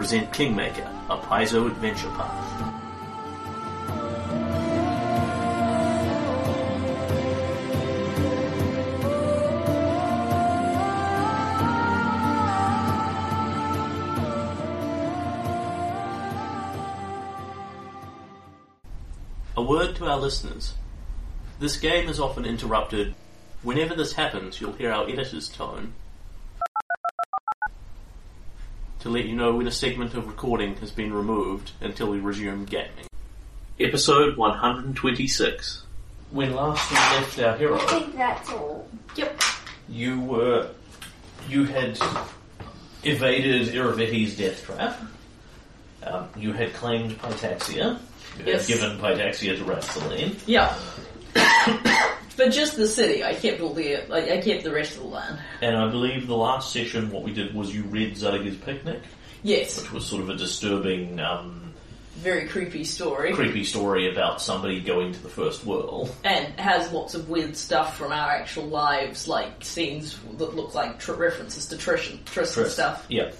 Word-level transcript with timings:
present 0.00 0.32
Kingmaker, 0.32 0.90
a 1.10 1.18
Paizo 1.18 1.66
adventure 1.66 2.08
path. 2.12 2.72
A 19.54 19.62
word 19.62 19.94
to 19.96 20.06
our 20.06 20.18
listeners. 20.18 20.72
This 21.58 21.76
game 21.76 22.08
is 22.08 22.18
often 22.18 22.46
interrupted. 22.46 23.14
Whenever 23.62 23.94
this 23.94 24.14
happens, 24.14 24.62
you'll 24.62 24.72
hear 24.72 24.92
our 24.92 25.06
editor's 25.06 25.50
tone 25.50 25.92
to 29.00 29.08
let 29.08 29.24
you 29.24 29.34
know 29.34 29.54
when 29.56 29.66
a 29.66 29.70
segment 29.72 30.14
of 30.14 30.26
recording 30.26 30.76
has 30.76 30.90
been 30.90 31.12
removed 31.12 31.72
until 31.80 32.08
we 32.10 32.18
resume 32.20 32.64
gaming. 32.64 33.06
Episode 33.78 34.36
126. 34.36 35.82
When 36.30 36.54
last 36.54 36.90
we 36.90 36.96
left 36.96 37.38
our 37.40 37.56
hero, 37.56 37.76
I 37.76 37.86
think 37.86 38.14
that's 38.16 38.50
all. 38.50 38.86
Yep. 39.16 39.40
you 39.88 40.20
were 40.20 40.70
you 41.48 41.64
had 41.64 41.98
evaded 43.02 43.68
Irovetti's 43.68 44.36
death 44.36 44.64
trap. 44.64 45.00
Um, 46.04 46.28
you 46.36 46.52
had 46.52 46.72
claimed 46.74 47.18
Pytaxia. 47.18 47.98
You 48.38 48.44
Yes. 48.46 48.68
had 48.68 48.78
given 48.80 48.98
Pytaxia 48.98 49.56
to 49.58 49.64
Rathaline. 49.64 50.38
Yeah. 50.46 50.74
but 52.40 52.52
just 52.52 52.76
the 52.76 52.88
city. 52.88 53.22
I 53.22 53.34
kept 53.34 53.60
all 53.60 53.74
the 53.74 54.02
like, 54.08 54.30
I 54.30 54.40
kept 54.40 54.64
the 54.64 54.72
rest 54.72 54.96
of 54.96 55.02
the 55.02 55.08
land. 55.08 55.38
And 55.60 55.76
I 55.76 55.88
believe 55.90 56.26
the 56.26 56.36
last 56.36 56.72
session, 56.72 57.10
what 57.10 57.22
we 57.22 57.32
did 57.32 57.54
was 57.54 57.74
you 57.74 57.82
read 57.84 58.14
Zadiga's 58.16 58.56
Picnic, 58.56 59.02
Yes. 59.42 59.80
which 59.80 59.92
was 59.92 60.06
sort 60.06 60.22
of 60.22 60.30
a 60.30 60.36
disturbing, 60.36 61.20
um, 61.20 61.74
Very 62.16 62.48
creepy 62.48 62.84
story. 62.84 63.32
creepy 63.34 63.62
story 63.64 64.10
about 64.10 64.40
somebody 64.40 64.80
going 64.80 65.12
to 65.12 65.22
the 65.22 65.28
first 65.28 65.64
world. 65.66 66.14
and 66.24 66.46
has 66.58 66.90
lots 66.92 67.14
of 67.14 67.28
weird 67.28 67.56
stuff 67.56 67.96
from 67.98 68.10
our 68.12 68.30
actual 68.30 68.64
lives, 68.66 69.28
like 69.28 69.62
scenes 69.62 70.18
that 70.38 70.56
look 70.56 70.74
like 70.74 70.98
tr- 70.98 71.12
references 71.12 71.66
to 71.66 71.76
Trish 71.76 72.10
and 72.10 72.24
Trish 72.24 72.56
and 72.56 72.66
stuff. 72.70 73.04
Yeah. 73.08 73.30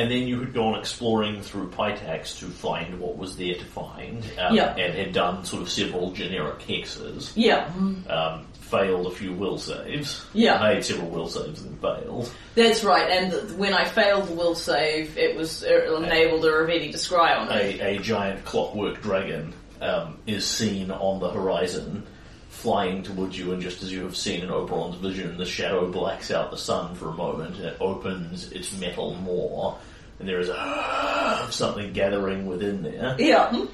And 0.00 0.10
then 0.10 0.26
you 0.26 0.40
had 0.40 0.54
gone 0.54 0.78
exploring 0.78 1.42
through 1.42 1.68
Pitax 1.68 2.38
to 2.38 2.46
find 2.46 2.98
what 2.98 3.18
was 3.18 3.36
there 3.36 3.54
to 3.54 3.64
find, 3.66 4.24
um, 4.38 4.54
Yeah. 4.56 4.74
and 4.76 4.94
had 4.94 5.12
done 5.12 5.44
sort 5.44 5.60
of 5.60 5.68
several 5.68 6.10
generic 6.12 6.60
hexes. 6.60 7.32
Yeah, 7.34 7.68
Um, 8.08 8.46
failed 8.60 9.06
a 9.08 9.10
few 9.10 9.32
will 9.34 9.58
saves. 9.58 10.24
Yeah. 10.32 10.58
Made 10.62 10.82
several 10.84 11.10
will 11.10 11.28
saves 11.28 11.60
and 11.62 11.78
failed. 11.82 12.30
that's 12.54 12.82
right. 12.82 13.10
And 13.10 13.30
th- 13.32 13.44
when 13.58 13.74
I 13.74 13.84
failed 13.84 14.28
the 14.28 14.32
will 14.34 14.54
save, 14.54 15.18
it 15.18 15.36
was 15.36 15.62
it 15.64 15.84
enabled 15.90 16.44
Irovetti 16.44 16.92
to 16.92 16.98
scry 16.98 17.36
on 17.38 17.50
it. 17.52 17.80
A, 17.80 17.96
a 17.96 17.98
giant 17.98 18.44
clockwork 18.46 19.02
dragon 19.02 19.52
um, 19.82 20.16
is 20.26 20.46
seen 20.46 20.90
on 20.90 21.20
the 21.20 21.30
horizon, 21.30 22.06
flying 22.48 23.02
towards 23.02 23.38
you, 23.38 23.52
and 23.52 23.60
just 23.62 23.82
as 23.82 23.90
you 23.92 24.02
have 24.04 24.16
seen 24.16 24.42
in 24.42 24.50
Oberon's 24.50 24.96
vision, 24.96 25.36
the 25.38 25.46
shadow 25.46 25.90
blacks 25.90 26.30
out 26.30 26.50
the 26.50 26.58
sun 26.58 26.94
for 26.94 27.08
a 27.08 27.12
moment, 27.14 27.56
and 27.56 27.64
it 27.66 27.76
opens 27.80 28.52
its 28.52 28.78
metal 28.78 29.14
more, 29.16 29.76
and 30.20 30.28
there 30.28 30.38
is 30.38 30.48
a 30.48 30.54
of 31.42 31.52
something 31.52 31.92
gathering 31.92 32.46
within 32.46 32.82
there. 32.82 33.16
Yeah. 33.18 33.66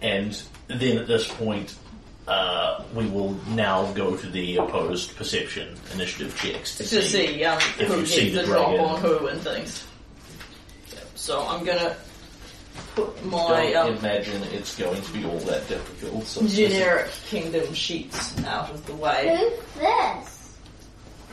And 0.00 0.42
then 0.66 0.98
at 0.98 1.06
this 1.06 1.28
point, 1.28 1.74
uh, 2.26 2.82
we 2.94 3.06
will 3.06 3.34
now 3.50 3.92
go 3.92 4.16
to 4.16 4.26
the 4.28 4.56
opposed 4.56 5.16
perception 5.16 5.76
initiative 5.94 6.36
checks 6.36 6.76
to, 6.78 6.84
to 6.84 7.02
see 7.02 7.44
um, 7.44 7.58
if 7.78 7.88
who 7.88 8.00
you 8.00 8.06
see 8.06 8.30
the 8.30 8.40
the 8.40 8.46
drop 8.46 8.70
dragon. 8.70 8.84
on 8.84 9.00
who 9.00 9.26
and 9.28 9.40
things. 9.42 9.84
So 11.14 11.46
I'm 11.46 11.64
gonna 11.64 11.96
put 12.94 13.24
my 13.24 13.70
Don't 13.72 13.92
um, 13.92 13.98
imagine 13.98 14.42
it's 14.44 14.76
going 14.76 15.00
to 15.00 15.12
be 15.12 15.24
all 15.24 15.38
that 15.40 15.68
difficult. 15.68 16.24
So 16.24 16.40
this 16.40 16.58
is- 16.58 16.72
generic 16.72 17.10
kingdom 17.26 17.72
sheets 17.74 18.36
out 18.44 18.70
of 18.70 18.84
the 18.86 18.94
way. 18.94 19.36
Who's 19.38 19.80
this? 19.80 20.56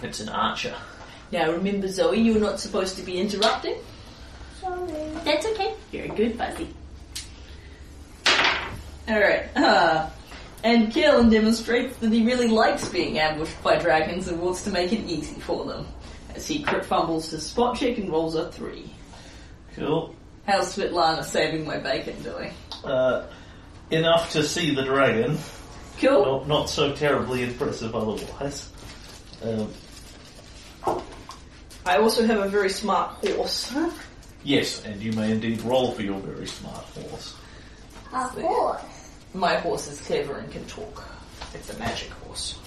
It's 0.04 0.20
an 0.20 0.30
archer. 0.30 0.76
Now 1.32 1.52
remember, 1.52 1.88
Zoe, 1.88 2.20
you're 2.20 2.40
not 2.40 2.60
supposed 2.60 2.98
to 2.98 3.04
be 3.04 3.20
interrupting. 3.20 3.76
Sorry. 4.70 5.24
That's 5.24 5.46
okay. 5.48 5.74
Very 5.92 6.10
good, 6.10 6.38
Fuzzy. 6.38 6.68
Alright. 9.10 9.50
Uh, 9.56 10.10
and 10.64 10.92
Kalen 10.92 11.32
demonstrates 11.32 11.98
that 11.98 12.12
he 12.12 12.26
really 12.26 12.48
likes 12.48 12.88
being 12.90 13.18
ambushed 13.18 13.62
by 13.64 13.78
dragons 13.80 14.28
and 14.28 14.40
wants 14.42 14.64
to 14.66 14.72
make 14.72 14.94
it 14.94 15.02
easy 15.06 15.40
for 15.40 15.66
them. 15.66 15.88
As 16.36 16.48
he 16.48 16.62
crit 16.62 16.86
fumbles 16.86 17.32
his 17.32 17.46
spot 17.46 17.78
check 17.78 17.98
and 17.98 18.10
rolls 18.12 18.36
a 18.36 18.52
three. 18.52 18.94
Cool. 19.76 20.16
How's 20.46 20.76
Svetlana 20.76 21.24
saving 21.24 21.66
my 21.66 21.78
bacon 21.78 22.22
doing? 22.22 22.52
Uh, 22.84 23.26
enough 23.90 24.32
to 24.32 24.44
see 24.44 24.76
the 24.76 24.84
dragon. 24.84 25.38
Cool. 26.00 26.26
Not, 26.26 26.48
not 26.48 26.70
so 26.70 26.94
terribly 26.96 27.44
impressive 27.44 27.96
otherwise. 27.96 28.70
Um, 29.42 29.72
I 31.86 31.98
also 31.98 32.26
have 32.26 32.40
a 32.40 32.50
very 32.50 32.70
smart 32.70 33.26
horse. 33.26 33.74
Yes, 34.44 34.84
and 34.86 35.02
you 35.02 35.12
may 35.14 35.32
indeed 35.32 35.62
roll 35.62 35.92
for 35.92 36.02
your 36.02 36.20
very 36.20 36.48
smart 36.48 36.86
horse. 36.86 37.36
A 38.14 38.28
horse. 38.28 38.82
My 39.34 39.56
horse 39.56 39.88
is 39.92 40.02
clever 40.02 40.38
and 40.38 40.52
can 40.52 40.66
talk. 40.66 41.08
It's 41.54 41.70
a 41.74 41.78
magic 41.78 42.10
horse. 42.10 42.58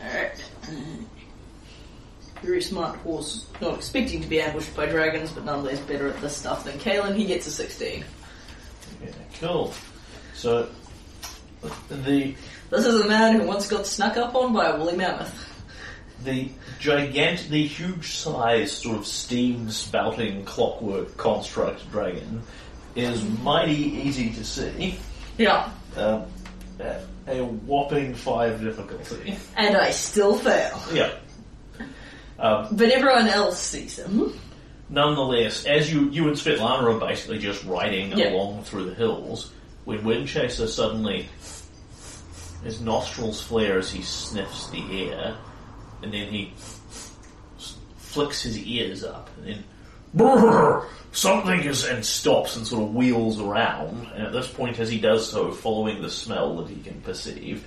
Alright. 0.00 0.42
Very 2.42 2.60
smart 2.62 2.96
horse. 2.98 3.46
Not 3.60 3.74
expecting 3.76 4.20
to 4.20 4.26
be 4.28 4.40
ambushed 4.40 4.74
by 4.76 4.86
dragons, 4.86 5.30
but 5.30 5.44
nonetheless 5.44 5.80
better 5.80 6.08
at 6.08 6.20
this 6.20 6.36
stuff 6.36 6.64
than 6.64 6.78
Kalen. 6.78 7.16
He 7.16 7.24
gets 7.24 7.46
a 7.46 7.50
16. 7.50 8.04
Yeah, 9.02 9.10
cool. 9.40 9.72
So, 10.34 10.68
the 11.88 12.34
This 12.70 12.84
is 12.86 13.00
a 13.00 13.08
man 13.08 13.40
who 13.40 13.46
once 13.46 13.68
got 13.68 13.86
snuck 13.86 14.16
up 14.16 14.34
on 14.34 14.52
by 14.52 14.66
a 14.66 14.76
woolly 14.76 14.96
mammoth. 14.96 15.52
the 16.24 16.50
gigantic, 16.78 17.48
the 17.48 17.66
huge 17.66 18.12
size, 18.16 18.72
sort 18.72 18.96
of 18.98 19.06
steam 19.06 19.70
spouting 19.70 20.44
clockwork 20.44 21.16
construct 21.16 21.90
dragon 21.90 22.42
is 22.94 23.22
mighty 23.40 23.72
easy 23.74 24.30
to 24.30 24.44
see. 24.44 24.98
Yeah. 25.38 25.70
Um, 25.96 26.24
at 26.80 27.02
a 27.26 27.42
whopping 27.44 28.14
five 28.14 28.60
difficulty. 28.60 29.36
And 29.56 29.76
I 29.76 29.90
still 29.90 30.34
fail. 30.36 30.80
Yeah. 30.92 31.10
Um, 32.38 32.68
But 32.72 32.90
everyone 32.90 33.28
else 33.28 33.58
sees 33.58 33.98
him. 33.98 34.32
nonetheless, 34.90 35.64
as 35.64 35.92
you 35.92 36.08
you 36.10 36.28
and 36.28 36.36
Svetlana 36.36 36.94
are 36.94 37.00
basically 37.00 37.38
just 37.38 37.64
riding 37.64 38.16
Yeah. 38.16 38.32
along 38.34 38.64
through 38.64 38.84
the 38.90 38.94
hills, 38.94 39.50
when 39.84 40.00
Windchaser 40.02 40.68
suddenly 40.68 41.28
his 42.62 42.80
nostrils 42.80 43.42
flare 43.42 43.78
as 43.78 43.90
he 43.90 44.02
sniffs 44.02 44.68
the 44.68 45.10
air, 45.10 45.36
and 46.02 46.12
then 46.12 46.28
he 46.28 46.52
flicks 47.96 48.42
his 48.42 48.58
ears 48.58 49.04
up, 49.04 49.30
and 49.36 49.46
then 49.46 49.64
Brrr, 50.16 50.86
something 51.12 51.60
is 51.60 51.84
and 51.84 52.04
stops 52.04 52.56
and 52.56 52.66
sort 52.66 52.84
of 52.84 52.94
wheels 52.94 53.40
around. 53.40 54.06
And 54.14 54.26
at 54.26 54.32
this 54.32 54.48
point, 54.48 54.78
as 54.78 54.88
he 54.88 54.98
does 54.98 55.30
so, 55.30 55.50
following 55.52 56.00
the 56.00 56.10
smell 56.10 56.56
that 56.56 56.68
he 56.68 56.80
can 56.80 57.00
perceive, 57.02 57.66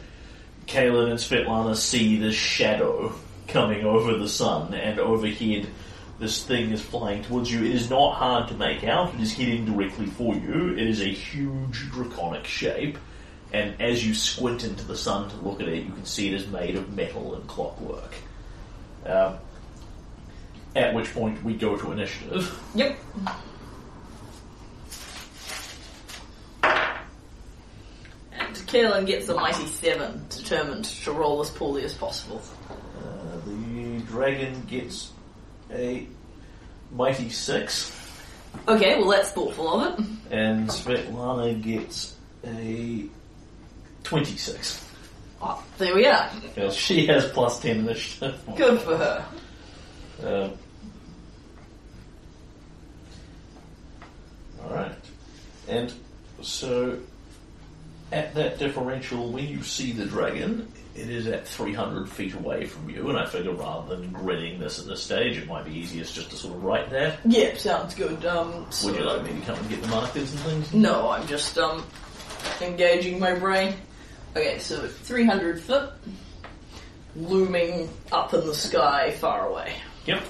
Kalen 0.66 1.12
and 1.12 1.20
Svetlana 1.20 1.76
see 1.76 2.18
this 2.18 2.36
shadow 2.36 3.14
coming 3.48 3.86
over 3.86 4.18
the 4.18 4.30
sun, 4.30 4.74
and 4.74 5.00
overhead 5.00 5.68
this 6.20 6.44
thing 6.44 6.72
is 6.72 6.82
flying 6.82 7.24
towards 7.24 7.52
you. 7.52 7.64
It 7.64 7.72
is 7.72 7.90
not 7.90 8.16
hard 8.16 8.50
to 8.50 8.56
make 8.56 8.84
out. 8.84 9.14
It 9.14 9.22
is 9.22 9.34
heading 9.34 9.66
directly 9.66 10.08
for 10.08 10.36
you. 10.36 10.74
It 10.74 10.88
is 10.88 11.02
a 11.02 11.06
huge 11.06 11.90
draconic 11.92 12.46
shape, 12.46 12.98
and 13.52 13.82
as 13.82 14.06
you 14.06 14.14
squint 14.14 14.64
into 14.64 14.84
the 14.86 14.96
sun 14.98 15.30
to 15.30 15.36
look 15.38 15.60
at 15.62 15.68
it, 15.68 15.84
you 15.84 15.92
can 15.92 16.06
see 16.06 16.28
it 16.28 16.34
is 16.36 16.48
made 16.48 16.76
of 16.76 16.94
metal 16.96 17.36
and 17.36 17.48
clockwork. 17.48 18.14
Um, 19.06 19.36
at 20.76 20.94
which 20.94 21.12
point 21.14 21.44
we 21.44 21.56
go 21.56 21.76
to 21.78 21.92
initiative. 21.92 22.58
Yep. 22.76 22.98
And 28.32 28.56
Kalen 28.68 29.06
gets 29.06 29.28
a 29.30 29.36
mighty 29.36 29.66
seven, 29.68 30.26
determined 30.30 30.86
to 30.86 31.12
roll 31.12 31.42
as 31.42 31.50
poorly 31.50 31.84
as 31.84 31.94
possible. 31.94 32.42
Uh, 32.70 33.38
the 33.46 34.00
dragon 34.08 34.62
gets 34.68 35.12
a 35.72 36.08
mighty 36.92 37.30
six, 37.30 37.96
Okay, 38.68 38.98
well 39.00 39.10
that's 39.10 39.30
thoughtful 39.32 39.80
of 39.82 40.00
it. 40.00 40.06
and 40.32 40.70
Svetlana 40.70 41.62
gets 41.62 42.16
a 42.44 43.06
twenty-six. 44.10 44.84
Oh, 45.42 45.64
there 45.78 45.94
we 45.96 46.06
are. 46.08 46.30
She 46.72 47.06
has 47.06 47.26
plus 47.30 47.60
ten 47.60 47.80
initiative. 47.82 48.42
Good 48.58 48.82
for 48.82 48.98
her. 48.98 49.26
Um, 50.24 50.52
Alright. 54.66 54.92
And 55.68 55.94
so, 56.42 56.98
at 58.12 58.34
that 58.36 58.58
differential, 58.60 59.32
when 59.32 59.48
you 59.48 59.62
see 59.64 59.92
the 59.92 60.06
dragon, 60.06 60.72
it 60.96 61.10
is 61.10 61.28
at 61.28 61.48
300 61.48 62.10
feet 62.10 62.34
away 62.34 62.66
from 62.66 62.90
you, 62.90 63.08
and 63.10 63.18
I 63.18 63.26
figure 63.26 63.54
rather 63.54 63.96
than 63.96 64.12
grinning 64.12 64.60
this 64.60 64.80
at 64.80 64.88
this 64.88 65.02
stage, 65.04 65.38
it 65.38 65.48
might 65.48 65.64
be 65.66 65.72
easiest 65.72 66.16
just 66.16 66.32
to 66.32 66.36
sort 66.36 66.56
of 66.56 66.64
write 66.64 66.90
that. 66.90 67.20
Yep, 67.26 67.58
sounds 67.60 67.94
good. 67.96 68.26
Um, 68.26 68.66
so- 68.72 68.88
Would 68.88 68.98
you 69.00 69.06
like 69.06 69.24
me 69.24 69.40
to 69.40 69.46
come 69.46 69.60
and 69.60 69.70
get 69.70 69.82
the 69.82 69.88
markers 69.90 70.32
and 70.32 70.40
things? 70.42 70.74
No, 70.74 71.10
I'm 71.10 71.26
just 71.28 71.58
um 71.58 71.86
engaging 72.62 73.20
my 73.20 73.34
brain. 73.36 73.76
Okay, 74.36 74.60
so 74.60 74.88
300 74.88 75.62
foot, 75.62 75.92
looming 77.16 77.90
up 78.12 78.34
in 78.34 78.46
the 78.46 78.54
sky, 78.54 79.12
far 79.12 79.48
away. 79.48 79.74
Yep. 80.06 80.24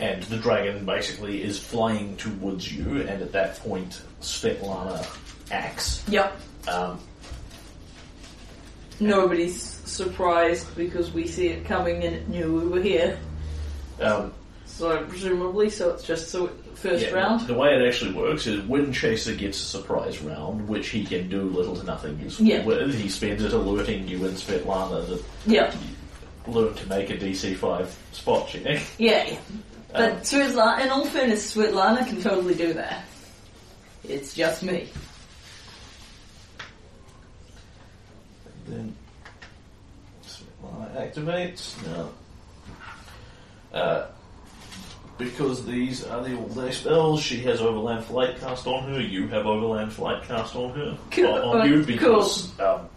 And 0.00 0.22
the 0.24 0.36
dragon 0.38 0.84
basically 0.84 1.42
is 1.42 1.58
flying 1.58 2.16
towards 2.16 2.72
you, 2.72 3.00
and 3.02 3.22
at 3.22 3.32
that 3.32 3.58
point, 3.60 4.02
Svetlana 4.20 5.06
acts. 5.50 6.02
Yep. 6.08 6.36
Um, 6.68 6.98
Nobody's 9.00 9.60
surprised 9.60 10.74
because 10.76 11.10
we 11.12 11.26
see 11.26 11.48
it 11.48 11.64
coming 11.64 12.04
and 12.04 12.14
it 12.14 12.28
knew 12.28 12.54
we 12.60 12.66
were 12.68 12.80
here. 12.80 13.18
um, 14.00 14.32
So 14.76 15.04
presumably, 15.04 15.70
so 15.70 15.90
it's 15.90 16.02
just 16.02 16.30
so 16.30 16.48
first 16.74 17.04
Yeah, 17.04 17.12
round. 17.12 17.46
The 17.46 17.54
way 17.54 17.76
it 17.76 17.86
actually 17.86 18.12
works 18.12 18.48
is 18.48 18.60
Wind 18.66 18.92
Chaser 18.92 19.32
gets 19.32 19.60
a 19.60 19.64
surprise 19.64 20.20
round, 20.20 20.68
which 20.68 20.88
he 20.88 21.04
can 21.04 21.28
do 21.28 21.42
little 21.42 21.76
to 21.76 21.84
nothing 21.84 22.18
useful 22.20 22.44
Yeah. 22.44 22.64
with. 22.64 22.92
He 22.96 23.08
spends 23.08 23.44
it 23.44 23.52
alerting 23.52 24.08
you 24.08 24.24
and 24.24 24.36
Svetlana 24.36 25.06
that 25.08 25.22
Yep. 25.46 25.74
learn 26.48 26.74
to 26.74 26.88
make 26.88 27.08
a 27.10 27.16
DC5 27.16 27.86
spot 28.10 28.48
check. 28.48 28.82
Yeah. 28.98 29.36
But 29.92 30.10
Um, 30.12 30.18
Svetlana, 30.22 30.80
in 30.80 30.88
all 30.90 31.04
fairness, 31.06 31.54
Svetlana 31.54 32.04
can 32.04 32.20
totally 32.20 32.54
do 32.56 32.72
that. 32.72 33.04
It's 34.02 34.34
just 34.34 34.64
me. 34.64 34.88
Then 38.66 38.96
Svetlana 40.26 40.96
activates. 40.96 41.74
Now, 41.86 42.08
uh, 43.72 44.06
because 45.18 45.64
these 45.64 46.04
are 46.04 46.22
the 46.22 46.36
all-day 46.36 46.70
spells, 46.72 47.22
she 47.22 47.38
has 47.42 47.60
Overland 47.60 48.04
Flight 48.04 48.38
cast 48.40 48.66
on 48.66 48.84
her. 48.90 49.00
You 49.00 49.28
have 49.28 49.46
Overland 49.46 49.92
Flight 49.92 50.24
cast 50.24 50.56
on 50.56 50.74
her. 50.74 50.98
Cool. 51.10 51.26
On, 51.26 51.60
on 51.60 51.68
you 51.70 51.84
because 51.84 52.58
um, 52.60 52.88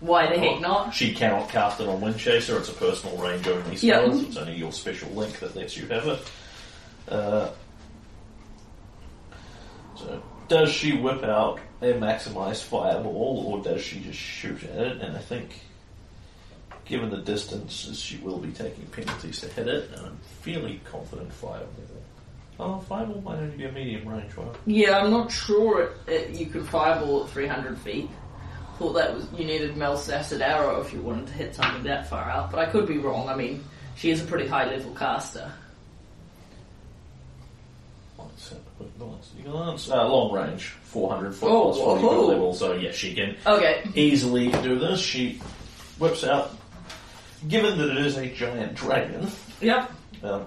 Why 0.00 0.26
the 0.26 0.38
heck 0.38 0.60
not? 0.60 0.94
She 0.94 1.14
cannot 1.14 1.48
cast 1.48 1.80
it 1.80 1.88
on 1.88 2.00
Wind 2.00 2.18
Chaser. 2.18 2.58
It's 2.58 2.68
a 2.68 2.74
personal 2.74 3.16
range 3.16 3.46
only 3.48 3.76
spell. 3.76 4.20
It's 4.20 4.36
only 4.36 4.54
your 4.56 4.72
special 4.72 5.10
link 5.10 5.38
that 5.40 5.56
lets 5.56 5.76
you 5.76 5.86
have 5.88 6.06
it. 6.06 6.32
Uh, 7.08 7.50
so, 9.96 10.22
does 10.48 10.70
she 10.70 10.96
whip 10.96 11.24
out 11.24 11.58
a 11.80 11.92
maximized 11.94 12.64
fireball, 12.64 13.44
or 13.46 13.62
does 13.62 13.80
she 13.82 14.00
just 14.00 14.18
shoot 14.18 14.62
at 14.64 14.78
it? 14.78 15.00
And 15.00 15.16
I 15.16 15.20
think, 15.20 15.50
given 16.88 17.10
the 17.10 17.18
distances, 17.18 18.00
she 18.00 18.16
will 18.18 18.38
be 18.38 18.50
taking 18.50 18.86
penalties 18.86 19.40
to 19.40 19.48
hit 19.48 19.68
it. 19.68 19.90
And 19.94 20.06
I'm 20.06 20.18
fairly 20.40 20.80
confident 20.90 21.32
fireball. 21.32 21.68
Oh, 22.60 22.78
fireball 22.80 23.20
might 23.20 23.36
only 23.38 23.56
be 23.56 23.64
a 23.66 23.72
medium 23.72 24.08
range 24.08 24.34
one. 24.36 24.48
Yeah, 24.66 24.98
I'm 24.98 25.10
not 25.10 25.30
sure 25.30 25.82
it, 25.82 25.92
it, 26.12 26.30
you 26.30 26.46
could 26.46 26.66
fireball 26.66 27.24
at 27.24 27.30
300 27.30 27.78
feet. 27.78 28.10
Thought 28.78 28.94
that 28.94 29.14
was 29.14 29.26
you 29.36 29.44
needed 29.44 29.76
Melf's 29.76 30.08
acid 30.08 30.40
arrow 30.40 30.80
if 30.80 30.92
you 30.92 31.00
wanted 31.00 31.26
to 31.28 31.32
hit 31.34 31.54
something 31.54 31.82
that 31.84 32.08
far 32.08 32.28
out, 32.30 32.50
but 32.50 32.58
I 32.60 32.66
could 32.66 32.86
be 32.86 32.98
wrong. 32.98 33.28
I 33.28 33.34
mean, 33.36 33.62
she 33.96 34.10
is 34.10 34.22
a 34.22 34.24
pretty 34.24 34.46
high 34.48 34.66
level 34.70 34.94
caster. 34.94 35.52
What's 38.16 38.50
the 38.50 39.42
glance? 39.42 39.90
Uh, 39.90 40.06
long 40.08 40.32
range, 40.32 40.66
400 40.84 41.34
foot 41.34 41.50
Oh, 41.50 41.62
plus 41.72 41.78
40 41.78 42.02
foot 42.02 42.28
level. 42.28 42.54
So 42.54 42.72
yeah, 42.74 42.92
she 42.92 43.14
can 43.14 43.36
Okay. 43.46 43.84
easily 43.94 44.50
do 44.62 44.78
this. 44.78 45.00
She 45.00 45.40
whips 45.98 46.24
out. 46.24 46.52
Given 47.46 47.78
that 47.78 47.90
it 47.90 47.98
is 47.98 48.16
a 48.16 48.26
giant 48.28 48.74
dragon, 48.74 49.30
Yep. 49.60 49.92
um, 50.24 50.46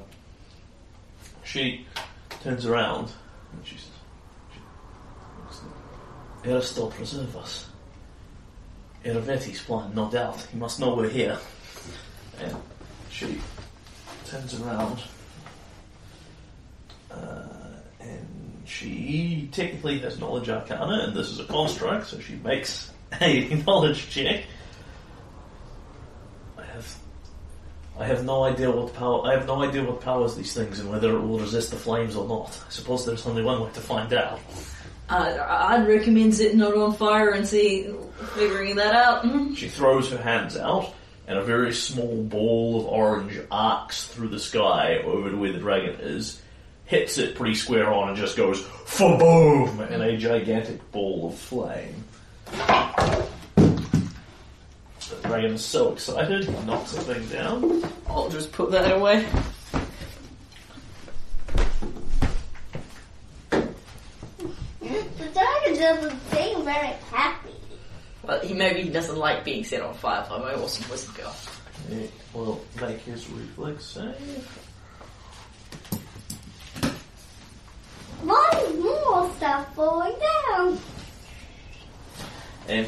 she 1.45 1.85
turns 2.43 2.65
around 2.65 3.09
and 3.53 3.65
she 3.65 3.77
says, 3.77 3.87
"Erastil 6.43 6.91
preserve 6.91 7.35
us. 7.37 7.67
Irovetti's 9.05 9.61
blind, 9.63 9.95
no 9.95 10.09
doubt. 10.11 10.41
He 10.51 10.57
must 10.57 10.79
know 10.79 10.93
we're 10.95 11.09
here." 11.09 11.37
And 12.39 12.55
she 13.09 13.39
turns 14.25 14.59
around, 14.61 15.01
uh, 17.09 17.43
and 17.99 18.63
she 18.65 19.47
technically 19.51 19.99
has 19.99 20.19
knowledge 20.19 20.49
arcana, 20.49 21.05
and 21.07 21.15
this 21.15 21.29
is 21.29 21.39
a 21.39 21.45
construct, 21.45 22.07
so 22.07 22.19
she 22.19 22.35
makes 22.35 22.91
a 23.21 23.45
knowledge 23.67 24.09
check. 24.09 24.43
I 26.57 26.63
have 26.63 26.95
I 28.01 28.05
have 28.05 28.25
no 28.25 28.43
idea 28.45 28.71
what 28.71 28.95
power. 28.95 29.27
I 29.27 29.33
have 29.37 29.45
no 29.45 29.61
idea 29.61 29.83
what 29.83 30.01
powers 30.01 30.35
these 30.35 30.55
things 30.55 30.79
and 30.79 30.89
whether 30.89 31.15
it 31.15 31.19
will 31.19 31.37
resist 31.37 31.69
the 31.69 31.77
flames 31.77 32.15
or 32.15 32.27
not. 32.27 32.49
I 32.49 32.71
suppose 32.71 33.05
there's 33.05 33.27
only 33.27 33.43
one 33.43 33.61
way 33.61 33.69
to 33.75 33.79
find 33.79 34.11
out. 34.11 34.39
Uh, 35.07 35.37
I'd 35.47 35.87
recommend 35.87 36.33
setting 36.33 36.61
it 36.61 36.73
on 36.73 36.93
fire 36.95 37.29
and 37.29 37.47
see 37.47 37.93
figuring 38.33 38.75
that 38.77 38.95
out. 38.95 39.23
Mhm. 39.23 39.55
She 39.55 39.67
throws 39.67 40.09
her 40.09 40.17
hands 40.17 40.57
out, 40.57 40.95
and 41.27 41.37
a 41.37 41.43
very 41.43 41.71
small 41.73 42.23
ball 42.23 42.79
of 42.79 42.87
orange 42.87 43.39
arcs 43.51 44.05
through 44.05 44.29
the 44.29 44.39
sky 44.39 45.03
over 45.05 45.29
to 45.29 45.37
where 45.37 45.51
the 45.51 45.59
dragon 45.59 45.95
is, 45.99 46.41
hits 46.85 47.19
it 47.19 47.35
pretty 47.35 47.53
square 47.53 47.93
on, 47.93 48.09
and 48.09 48.17
just 48.17 48.35
goes 48.35 48.63
boom 48.97 49.79
in 49.91 50.01
a 50.01 50.17
gigantic 50.17 50.91
ball 50.91 51.27
of 51.27 51.37
flame. 51.37 52.03
The 55.11 55.27
dragon 55.27 55.57
so 55.57 55.91
excited, 55.91 56.45
he 56.45 56.65
knocks 56.65 56.93
the 56.93 57.01
thing 57.01 57.27
down. 57.27 57.83
I'll 58.07 58.29
just 58.29 58.51
put 58.51 58.71
that 58.71 58.91
away. 58.91 59.25
The 63.49 65.29
dragon 65.33 65.75
doesn't 65.77 66.19
seem 66.31 66.63
very 66.63 66.95
happy. 67.11 67.55
Well, 68.23 68.39
he 68.39 68.53
maybe 68.53 68.83
he 68.83 68.89
doesn't 68.89 69.17
like 69.17 69.43
being 69.43 69.65
set 69.65 69.81
on 69.81 69.93
fire 69.95 70.25
by 70.29 70.37
my 70.39 70.53
awesome 70.53 70.89
wizard 70.89 71.13
girl. 71.15 71.35
It 71.89 72.11
will 72.33 72.63
make 72.79 72.99
his 72.99 73.29
reflex 73.29 73.85
save. 73.85 74.47
Why 78.21 78.49
is 78.67 78.79
more 78.79 79.29
stuff 79.35 79.75
falling 79.75 80.15
down? 80.19 80.79
And 82.67 82.87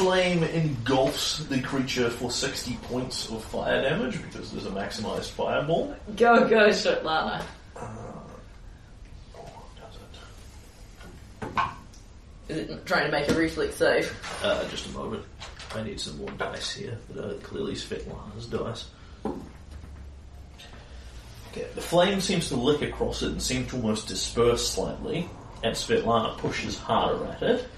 flame 0.00 0.42
engulfs 0.44 1.40
the 1.44 1.60
creature 1.60 2.08
for 2.08 2.30
60 2.30 2.74
points 2.84 3.28
of 3.30 3.44
fire 3.44 3.82
damage 3.82 4.22
because 4.22 4.50
there's 4.50 4.64
a 4.64 4.70
maximized 4.70 5.28
fireball. 5.32 5.94
Go, 6.16 6.48
go, 6.48 6.70
Svetlana. 6.70 7.42
Uh, 7.76 7.86
oh, 9.36 9.62
does 9.76 9.96
it? 11.52 11.60
Is 12.48 12.70
it 12.70 12.86
trying 12.86 13.04
to 13.04 13.12
make 13.12 13.28
a 13.28 13.34
reflex 13.34 13.74
save? 13.74 14.18
Uh, 14.42 14.66
just 14.70 14.86
a 14.86 14.90
moment. 14.92 15.22
I 15.74 15.82
need 15.82 16.00
some 16.00 16.16
more 16.16 16.30
dice 16.30 16.72
here 16.72 16.96
that 17.10 17.22
are 17.22 17.34
clearly 17.40 17.74
Svetlana's 17.74 18.46
dice. 18.46 18.86
Okay, 21.52 21.66
the 21.74 21.82
flame 21.82 22.22
seems 22.22 22.48
to 22.48 22.56
lick 22.56 22.80
across 22.80 23.20
it 23.20 23.32
and 23.32 23.42
seem 23.42 23.66
to 23.66 23.76
almost 23.76 24.08
disperse 24.08 24.66
slightly, 24.66 25.28
and 25.62 25.76
Svetlana 25.76 26.38
pushes 26.38 26.78
harder 26.78 27.22
at 27.26 27.42
it. 27.42 27.68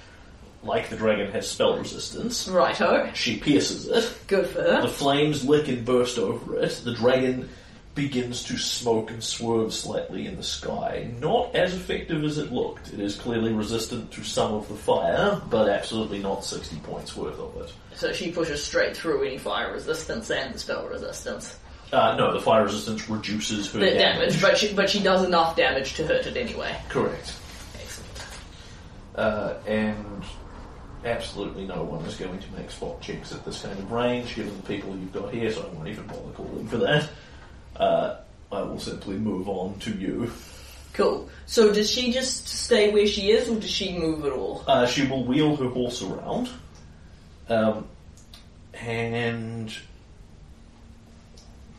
Like 0.63 0.89
the 0.91 0.97
dragon 0.97 1.31
has 1.33 1.49
spell 1.49 1.77
resistance. 1.79 2.47
Righto. 2.49 3.11
She 3.15 3.39
pierces 3.39 3.89
it. 3.89 4.17
Good 4.29 4.47
for 4.47 4.63
The 4.63 4.89
flames 4.89 5.45
lick 5.45 5.69
and 5.69 5.85
burst 5.85 6.19
over 6.19 6.57
it. 6.59 6.81
The 6.85 6.95
dragon 6.95 7.49
begins 7.95 8.43
to 8.45 8.57
smoke 8.57 9.11
and 9.11 9.23
swerve 9.23 9.75
slightly 9.75 10.27
in 10.27 10.37
the 10.37 10.43
sky. 10.43 11.11
Not 11.21 11.55
as 11.55 11.75
effective 11.75 12.25
as 12.25 12.39
it 12.39 12.51
looked. 12.51 12.91
It 12.93 13.01
is 13.01 13.17
clearly 13.17 13.53
resistant 13.53 14.11
to 14.13 14.25
some 14.25 14.55
of 14.55 14.67
the 14.69 14.75
fire, 14.75 15.41
but 15.51 15.69
absolutely 15.69 16.19
not 16.21 16.43
60 16.45 16.77
points 16.77 17.15
worth 17.17 17.39
of 17.39 17.55
it. 17.63 17.73
So 17.95 18.13
she 18.13 18.31
pushes 18.33 18.65
straight 18.65 18.97
through 18.97 19.25
any 19.25 19.37
fire 19.37 19.73
resistance 19.73 20.31
and 20.31 20.55
the 20.55 20.59
spell 20.59 20.87
resistance. 20.87 21.59
Uh, 21.93 22.17
no, 22.17 22.33
the 22.33 22.41
fire 22.41 22.63
resistance 22.65 23.11
reduces 23.11 23.71
her 23.73 23.79
The 23.81 23.91
damage. 23.91 23.99
damage, 24.31 24.41
but 24.41 24.57
she 24.57 24.73
but 24.73 24.89
she 24.89 25.03
does 25.03 25.23
enough 25.27 25.55
damage 25.57 25.93
to 25.95 26.07
hurt 26.07 26.25
it 26.27 26.39
anyway. 26.39 26.75
Correct. 26.89 27.35
Excellent. 27.75 28.27
Uh, 29.15 29.55
and 29.67 30.23
absolutely 31.05 31.67
no 31.67 31.83
one 31.83 32.05
is 32.05 32.15
going 32.17 32.39
to 32.39 32.53
make 32.53 32.71
spot 32.71 33.01
checks 33.01 33.33
at 33.33 33.45
this 33.45 33.63
kind 33.63 33.79
of 33.79 33.91
range, 33.91 34.35
given 34.35 34.57
the 34.57 34.63
people 34.63 34.91
you've 34.97 35.13
got 35.13 35.33
here, 35.33 35.51
so 35.51 35.63
I 35.63 35.75
won't 35.75 35.89
even 35.89 36.07
bother 36.07 36.31
calling 36.35 36.67
for 36.69 36.79
that. 36.79 37.09
Uh, 37.77 38.17
I 38.51 38.63
will 38.63 38.79
simply 38.79 39.17
move 39.17 39.49
on 39.49 39.79
to 39.81 39.93
you. 39.93 40.31
Cool. 40.93 41.29
So 41.47 41.73
does 41.73 41.91
she 41.91 42.13
just 42.13 42.47
stay 42.47 42.93
where 42.93 43.07
she 43.07 43.31
is, 43.31 43.49
or 43.49 43.59
does 43.59 43.71
she 43.71 43.97
move 43.97 44.25
at 44.27 44.33
all? 44.33 44.63
Uh, 44.67 44.87
she 44.87 45.07
will 45.07 45.25
wheel 45.25 45.57
her 45.57 45.69
horse 45.69 46.03
around, 46.03 46.51
um, 47.49 47.87
and 48.75 49.75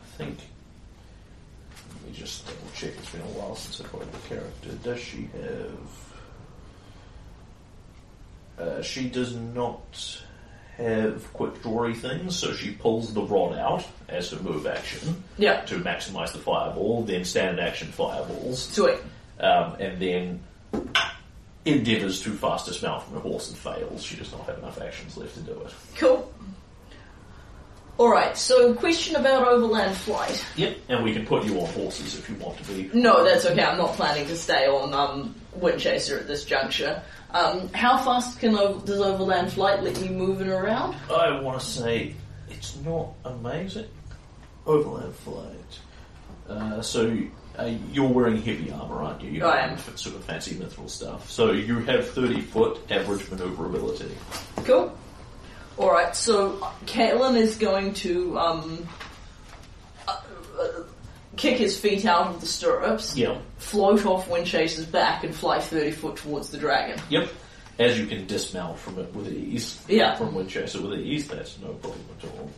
I 0.02 0.16
think. 0.16 0.38
Let 2.02 2.10
me 2.10 2.18
just 2.18 2.44
double 2.46 2.58
check. 2.74 2.90
It's 2.98 3.10
been 3.10 3.20
a 3.20 3.24
while 3.24 3.54
since 3.54 3.80
I've 3.80 3.90
played 3.92 4.12
the 4.12 4.28
character. 4.28 4.70
Does 4.82 5.00
she 5.00 5.28
have? 5.40 6.03
Uh, 8.58 8.80
she 8.82 9.08
does 9.08 9.34
not 9.34 10.20
have 10.76 11.32
quick 11.32 11.54
drawy 11.62 11.96
things, 11.96 12.36
so 12.36 12.52
she 12.52 12.72
pulls 12.72 13.12
the 13.14 13.22
rod 13.22 13.56
out 13.58 13.84
as 14.08 14.30
her 14.30 14.40
move 14.42 14.66
action 14.66 15.22
Yeah. 15.38 15.60
to 15.62 15.76
maximise 15.80 16.32
the 16.32 16.38
fireball. 16.38 17.02
Then 17.02 17.24
standard 17.24 17.60
action 17.64 17.88
fireballs 17.88 18.68
Sweet. 18.68 18.98
um, 19.40 19.74
and 19.80 20.00
then 20.00 20.42
endeavours 21.64 22.20
to 22.22 22.30
fast 22.30 22.66
dismount 22.66 23.02
from 23.04 23.14
her 23.14 23.20
horse 23.20 23.48
and 23.48 23.56
fails. 23.58 24.02
She 24.02 24.16
does 24.16 24.30
not 24.32 24.46
have 24.46 24.58
enough 24.58 24.80
actions 24.80 25.16
left 25.16 25.34
to 25.34 25.40
do 25.40 25.52
it. 25.52 25.72
Cool. 25.96 26.30
Alright, 27.98 28.36
so 28.36 28.74
question 28.74 29.14
about 29.14 29.46
overland 29.46 29.96
flight. 29.96 30.44
Yep, 30.56 30.76
and 30.88 31.04
we 31.04 31.12
can 31.12 31.24
put 31.24 31.44
you 31.44 31.60
on 31.60 31.66
horses 31.74 32.18
if 32.18 32.28
you 32.28 32.34
want 32.36 32.58
to 32.58 32.64
be. 32.64 32.90
No, 32.92 33.22
that's 33.24 33.46
okay. 33.46 33.62
I'm 33.62 33.78
not 33.78 33.92
planning 33.94 34.26
to 34.26 34.36
stay 34.36 34.66
on 34.66 34.92
um, 34.92 35.34
Windchaser 35.60 36.20
at 36.20 36.26
this 36.26 36.44
juncture. 36.44 37.02
Um, 37.30 37.68
how 37.72 37.96
fast 37.98 38.38
can 38.38 38.56
o- 38.56 38.78
does 38.80 39.00
overland 39.00 39.52
flight 39.52 39.82
let 39.82 40.00
me 40.00 40.08
moving 40.08 40.48
around? 40.48 40.96
I 41.10 41.40
want 41.40 41.60
to 41.60 41.66
say 41.66 42.14
it's 42.48 42.76
not 42.84 43.08
amazing. 43.24 43.88
Overland 44.66 45.14
flight. 45.16 45.78
Uh, 46.48 46.80
so 46.80 47.16
uh, 47.58 47.70
you're 47.92 48.08
wearing 48.08 48.40
heavy 48.40 48.70
armor, 48.70 49.02
aren't 49.02 49.22
you? 49.22 49.30
You 49.30 49.44
I 49.46 49.58
am. 49.66 49.78
Sort 49.96 50.16
of 50.16 50.24
fancy 50.24 50.54
mithril 50.54 50.88
stuff. 50.88 51.30
So 51.30 51.52
you 51.52 51.80
have 51.80 52.08
30 52.10 52.40
foot 52.40 52.80
average 52.90 53.28
maneuverability. 53.30 54.10
Cool. 54.64 54.96
Alright, 55.78 56.14
so 56.14 56.58
Kalen 56.86 57.36
is 57.36 57.56
going 57.56 57.94
to 57.94 58.38
um, 58.38 58.88
uh, 60.06 60.20
kick 61.36 61.56
his 61.58 61.78
feet 61.78 62.04
out 62.06 62.28
of 62.28 62.40
the 62.40 62.46
stirrups, 62.46 63.16
Yeah. 63.16 63.38
float 63.58 64.04
off 64.06 64.28
Windchaser's 64.28 64.86
back, 64.86 65.24
and 65.24 65.34
fly 65.34 65.60
30 65.60 65.90
foot 65.92 66.16
towards 66.16 66.50
the 66.50 66.58
dragon. 66.58 67.00
Yep. 67.10 67.28
As 67.78 67.98
you 67.98 68.06
can 68.06 68.26
dismount 68.26 68.78
from 68.78 68.98
it 69.00 69.12
with 69.14 69.28
ease. 69.28 69.78
Yeah. 69.88 70.14
From 70.14 70.32
Windchaser 70.34 70.80
with 70.80 71.00
ease, 71.00 71.26
that's 71.28 71.58
no 71.60 71.68
problem 71.74 72.00
at 72.22 72.28
all. 72.30 72.50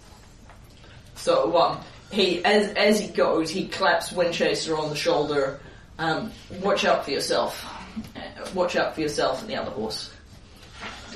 So 1.15 1.57
um, 1.57 1.81
he 2.13 2.45
as 2.45 2.73
as 2.75 3.01
he 3.01 3.09
goes, 3.09 3.51
he 3.51 3.67
claps 3.69 4.13
Windchaser 4.13 4.79
on 4.79 4.91
the 4.91 4.97
shoulder. 4.97 5.59
Um, 5.99 6.31
watch 6.61 6.85
out 6.85 7.07
for 7.07 7.11
yourself. 7.13 7.65
Watch 8.55 8.77
out 8.77 8.95
for 8.95 9.01
yourself 9.01 9.41
and 9.41 9.49
the 9.51 9.57
other 9.57 9.71
horse. 9.71 10.11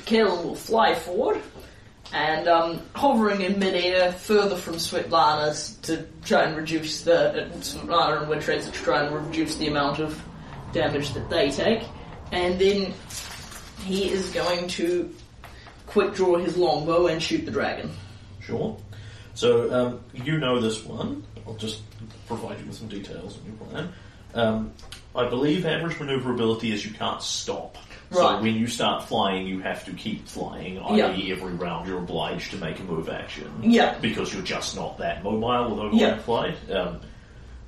Kalen 0.07 0.43
will 0.45 0.55
fly 0.55 0.95
forward 0.95 1.43
and 2.13 2.49
um, 2.49 2.83
hovering 2.95 3.43
in 3.43 3.59
midair, 3.59 4.13
further 4.13 4.57
from 4.57 4.75
Svetlana's 4.75 5.77
to 5.83 6.07
try 6.25 6.45
and 6.45 6.57
reduce 6.57 7.03
the 7.03 7.45
uh, 7.45 7.49
Svetlana 7.59 8.23
and 8.23 8.31
Windchaser 8.31 8.73
to 8.73 8.73
try 8.73 9.05
and 9.05 9.15
reduce 9.15 9.57
the 9.57 9.69
amount 9.69 10.01
of 10.01 10.21
damage 10.73 11.13
that 11.15 11.31
they 11.31 11.51
take, 11.51 11.83
and 12.33 12.61
then 12.61 12.93
he 13.85 14.11
is 14.11 14.31
going 14.31 14.69
to 14.69 15.15
quick 15.87 16.15
draw 16.15 16.37
his 16.39 16.57
longbow 16.57 17.07
and 17.07 17.23
shoot 17.23 17.45
the 17.45 17.51
dragon. 17.51 17.91
Sure. 18.41 18.77
So 19.35 19.73
um, 19.73 20.01
you 20.13 20.39
know 20.39 20.61
this 20.61 20.85
one. 20.85 21.25
I'll 21.47 21.55
just 21.55 21.81
provide 22.27 22.61
you 22.61 22.67
with 22.67 22.77
some 22.77 22.89
details 22.89 23.39
on 23.39 23.45
your 23.47 23.55
plan. 23.55 23.93
Um, 24.35 24.73
I 25.15 25.29
believe 25.29 25.67
average 25.67 25.99
maneuverability 25.99 26.73
is 26.73 26.85
you 26.85 26.93
can't 26.93 27.23
stop. 27.23 27.77
So 28.13 28.23
Right. 28.23 28.43
when 28.43 28.55
you 28.57 28.67
start 28.67 29.05
flying, 29.05 29.47
you 29.47 29.61
have 29.61 29.85
to 29.85 29.93
keep 29.93 30.27
flying. 30.27 30.81
I.e., 30.81 30.99
Yeah. 30.99 31.33
every 31.35 31.53
round 31.55 31.87
you're 31.89 31.99
obliged 31.99 32.51
to 32.51 32.57
make 32.57 32.81
a 32.81 32.83
move 32.83 33.09
action. 33.09 33.49
Yeah. 33.63 33.95
Because 34.01 34.33
you're 34.35 34.43
just 34.43 34.75
not 34.75 34.99
that 34.99 35.23
mobile 35.23 35.71
with 35.71 35.79
overland 35.79 35.95
Yeah. 36.01 36.19
flight. 36.19 36.57
Um, 36.73 37.01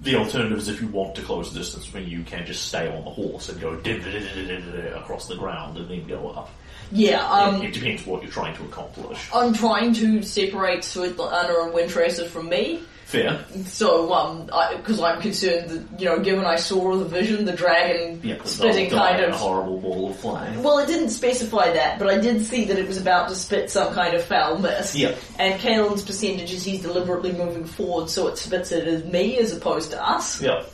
the 0.01 0.17
alternative 0.17 0.59
is 0.59 0.67
if 0.69 0.81
you 0.81 0.89
want 0.89 1.15
to 1.15 1.23
close 1.23 1.53
the 1.53 1.61
distance 1.61 1.93
when 1.95 2.09
you 2.09 2.25
can 2.25 2.45
just 2.45 2.67
stay 2.67 2.89
on 2.89 3.05
the 3.05 3.11
horse 3.11 3.49
and 3.51 3.61
go 3.61 3.69
across 4.97 5.29
the 5.29 5.37
ground 5.37 5.79
and 5.79 5.89
then 5.89 6.07
go 6.09 6.31
up. 6.31 6.51
Yeah, 6.91 7.25
um, 7.31 7.63
it, 7.63 7.67
it 7.69 7.75
depends 7.75 8.05
what 8.05 8.23
you're 8.23 8.33
trying 8.33 8.57
to 8.57 8.65
accomplish. 8.65 9.19
I'm 9.33 9.55
trying 9.55 9.95
to 9.95 10.23
separate 10.23 10.81
Svetlana 10.81 11.65
and 11.67 11.73
Windchaser 11.73 12.27
from 12.27 12.49
me. 12.49 12.81
Fair. 13.13 13.45
So, 13.67 14.11
um, 14.15 14.47
because 14.77 14.99
I'm 14.99 15.21
concerned 15.21 15.69
that, 15.69 16.01
you 16.01 16.07
know, 16.07 16.19
given 16.21 16.47
I 16.47 16.57
saw 16.57 16.97
the 16.97 17.05
vision, 17.05 17.45
the 17.45 17.53
dragon 17.53 18.19
but 18.39 18.49
spitting 18.49 18.89
they'll 18.89 18.99
die 18.99 19.11
kind 19.13 19.25
in 19.25 19.31
a 19.31 19.35
of. 19.35 19.39
horrible 19.39 19.81
ball 19.81 20.11
of 20.11 20.17
flame. 20.17 20.63
Well, 20.63 20.79
it 20.79 20.87
didn't 20.87 21.11
specify 21.11 21.73
that, 21.75 21.99
but 21.99 22.09
I 22.09 22.19
did 22.19 22.43
see 22.43 22.65
that 22.65 22.79
it 22.79 22.89
was 22.89 22.97
about 22.97 23.29
to 23.29 23.35
spit 23.35 23.71
some 23.71 23.93
kind 23.93 24.15
of 24.15 24.25
foul 24.25 24.59
mist. 24.59 24.95
Yeah. 24.95 25.15
And 25.39 25.61
Kalen's 25.61 26.03
percentage 26.03 26.55
is 26.55 26.65
he's 26.65 26.81
deliberately 26.81 27.33
moving 27.33 27.67
forward, 27.67 28.09
so 28.09 28.29
it 28.29 28.39
spits 28.39 28.73
it 28.73 28.89
as 28.89 29.05
me 29.05 29.37
as 29.39 29.55
opposed 29.55 29.91
to 29.91 30.03
us. 30.03 30.41
Yeah. 30.41 30.65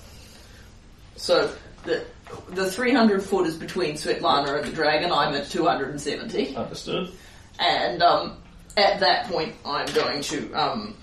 So 1.16 1.52
the 1.82 2.04
the 2.50 2.70
300 2.70 3.20
foot 3.20 3.48
is 3.48 3.56
between 3.56 3.94
Svetlana 3.94 4.58
and 4.58 4.68
the 4.68 4.72
dragon. 4.76 5.10
I'm 5.10 5.34
at 5.34 5.50
270, 5.50 6.54
Understood. 6.54 7.10
and 7.58 8.00
um, 8.00 8.36
at 8.76 9.00
that 9.00 9.26
point, 9.26 9.54
I'm 9.64 9.92
going 9.92 10.20
to 10.22 10.52
um, 10.52 10.94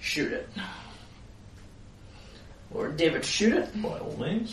shoot 0.00 0.32
it 0.32 0.48
or 2.76 2.88
to 2.88 3.22
shoot 3.22 3.54
it. 3.54 3.82
By 3.82 3.98
all 3.98 4.16
means. 4.18 4.52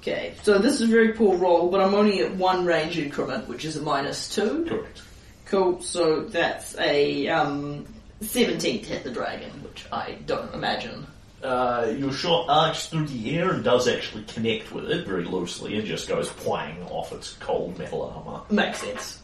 Okay, 0.00 0.34
so 0.42 0.58
this 0.58 0.74
is 0.74 0.82
a 0.82 0.86
very 0.86 1.12
poor 1.12 1.36
roll, 1.36 1.70
but 1.70 1.80
I'm 1.80 1.94
only 1.94 2.20
at 2.20 2.34
one 2.34 2.64
range 2.64 2.98
increment, 2.98 3.48
which 3.48 3.64
is 3.64 3.76
a 3.76 3.82
minus 3.82 4.28
two. 4.34 4.64
Correct. 4.68 5.02
Cool. 5.46 5.80
So 5.80 6.22
that's 6.22 6.76
a 6.78 7.28
um, 7.28 7.86
17 8.20 8.82
to 8.82 8.88
hit 8.88 9.04
the 9.04 9.10
dragon, 9.10 9.50
which 9.62 9.86
I 9.90 10.18
don't 10.26 10.52
imagine. 10.54 11.06
Uh, 11.42 11.92
your 11.96 12.12
shot 12.12 12.46
arcs 12.48 12.86
through 12.86 13.06
the 13.06 13.36
air 13.36 13.50
and 13.50 13.62
does 13.62 13.86
actually 13.86 14.24
connect 14.24 14.72
with 14.72 14.90
it 14.90 15.06
very 15.06 15.24
loosely 15.24 15.76
and 15.76 15.86
just 15.86 16.08
goes 16.08 16.28
pwang 16.30 16.90
off 16.90 17.12
its 17.12 17.34
cold 17.34 17.78
metal 17.78 18.02
armor. 18.02 18.42
Makes 18.50 18.80
sense. 18.80 19.22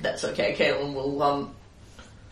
That's 0.00 0.24
okay. 0.24 0.54
Kalen 0.54 0.94
will 0.94 1.22
um. 1.22 1.54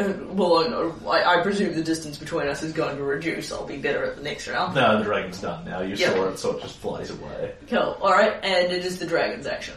Uh, 0.00 0.12
Well, 0.32 1.04
I, 1.06 1.18
I, 1.18 1.40
I 1.40 1.42
presume 1.42 1.74
the 1.74 1.82
distance 1.82 2.16
between 2.18 2.46
us 2.48 2.62
is 2.62 2.72
going 2.72 2.96
to 2.96 3.02
reduce. 3.02 3.52
I'll 3.52 3.66
be 3.66 3.76
better 3.76 4.04
at 4.04 4.16
the 4.16 4.22
next 4.22 4.48
round. 4.48 4.74
No, 4.74 4.98
the 4.98 5.04
dragon's 5.04 5.40
done 5.40 5.64
now. 5.64 5.80
You 5.80 5.94
Yeah. 5.96 6.10
saw 6.12 6.28
it, 6.28 6.38
so 6.38 6.56
it 6.56 6.62
just 6.62 6.78
flies 6.78 7.10
away. 7.10 7.52
Cool. 7.68 7.96
All 8.00 8.10
right, 8.12 8.34
and 8.42 8.72
it 8.72 8.84
is 8.84 8.98
the 8.98 9.06
dragon's 9.06 9.46
action. 9.46 9.74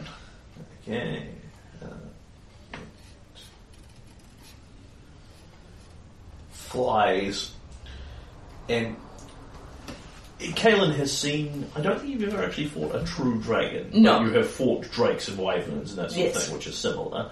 Okay. 0.82 1.28
Uh, 1.82 1.86
flies. 6.52 7.52
And 8.68 8.96
Kalen 10.40 10.94
has 10.96 11.16
seen. 11.16 11.66
I 11.76 11.80
don't 11.80 11.98
think 12.00 12.10
you've 12.20 12.32
ever 12.32 12.44
actually 12.44 12.66
fought 12.68 12.94
a 12.94 13.04
true 13.04 13.40
dragon. 13.40 13.90
No. 13.94 14.22
You 14.24 14.30
have 14.32 14.50
fought 14.50 14.90
drakes 14.90 15.28
and 15.28 15.38
wyverns 15.38 15.90
and 15.90 15.98
that 15.98 16.12
sort 16.12 16.26
of 16.28 16.42
thing, 16.42 16.54
which 16.54 16.66
is 16.66 16.76
similar. 16.76 17.30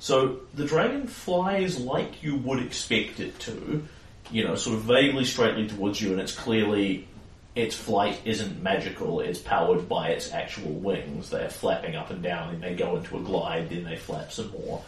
So 0.00 0.40
the 0.54 0.64
dragon 0.64 1.06
flies 1.06 1.78
like 1.78 2.22
you 2.22 2.36
would 2.36 2.60
expect 2.60 3.20
it 3.20 3.38
to, 3.40 3.86
you 4.30 4.44
know, 4.44 4.54
sort 4.54 4.76
of 4.76 4.82
vaguely 4.82 5.26
straightly 5.26 5.68
towards 5.68 6.00
you, 6.00 6.12
and 6.12 6.20
it's 6.20 6.34
clearly 6.34 7.06
its 7.54 7.76
flight 7.76 8.18
isn't 8.24 8.62
magical, 8.62 9.20
it's 9.20 9.38
powered 9.38 9.88
by 9.88 10.08
its 10.08 10.32
actual 10.32 10.72
wings. 10.72 11.28
They're 11.28 11.50
flapping 11.50 11.96
up 11.96 12.10
and 12.10 12.22
down, 12.22 12.54
and 12.54 12.62
they 12.62 12.74
go 12.74 12.96
into 12.96 13.18
a 13.18 13.20
glide, 13.20 13.68
then 13.68 13.84
they 13.84 13.96
flap 13.96 14.32
some 14.32 14.50
more. 14.52 14.82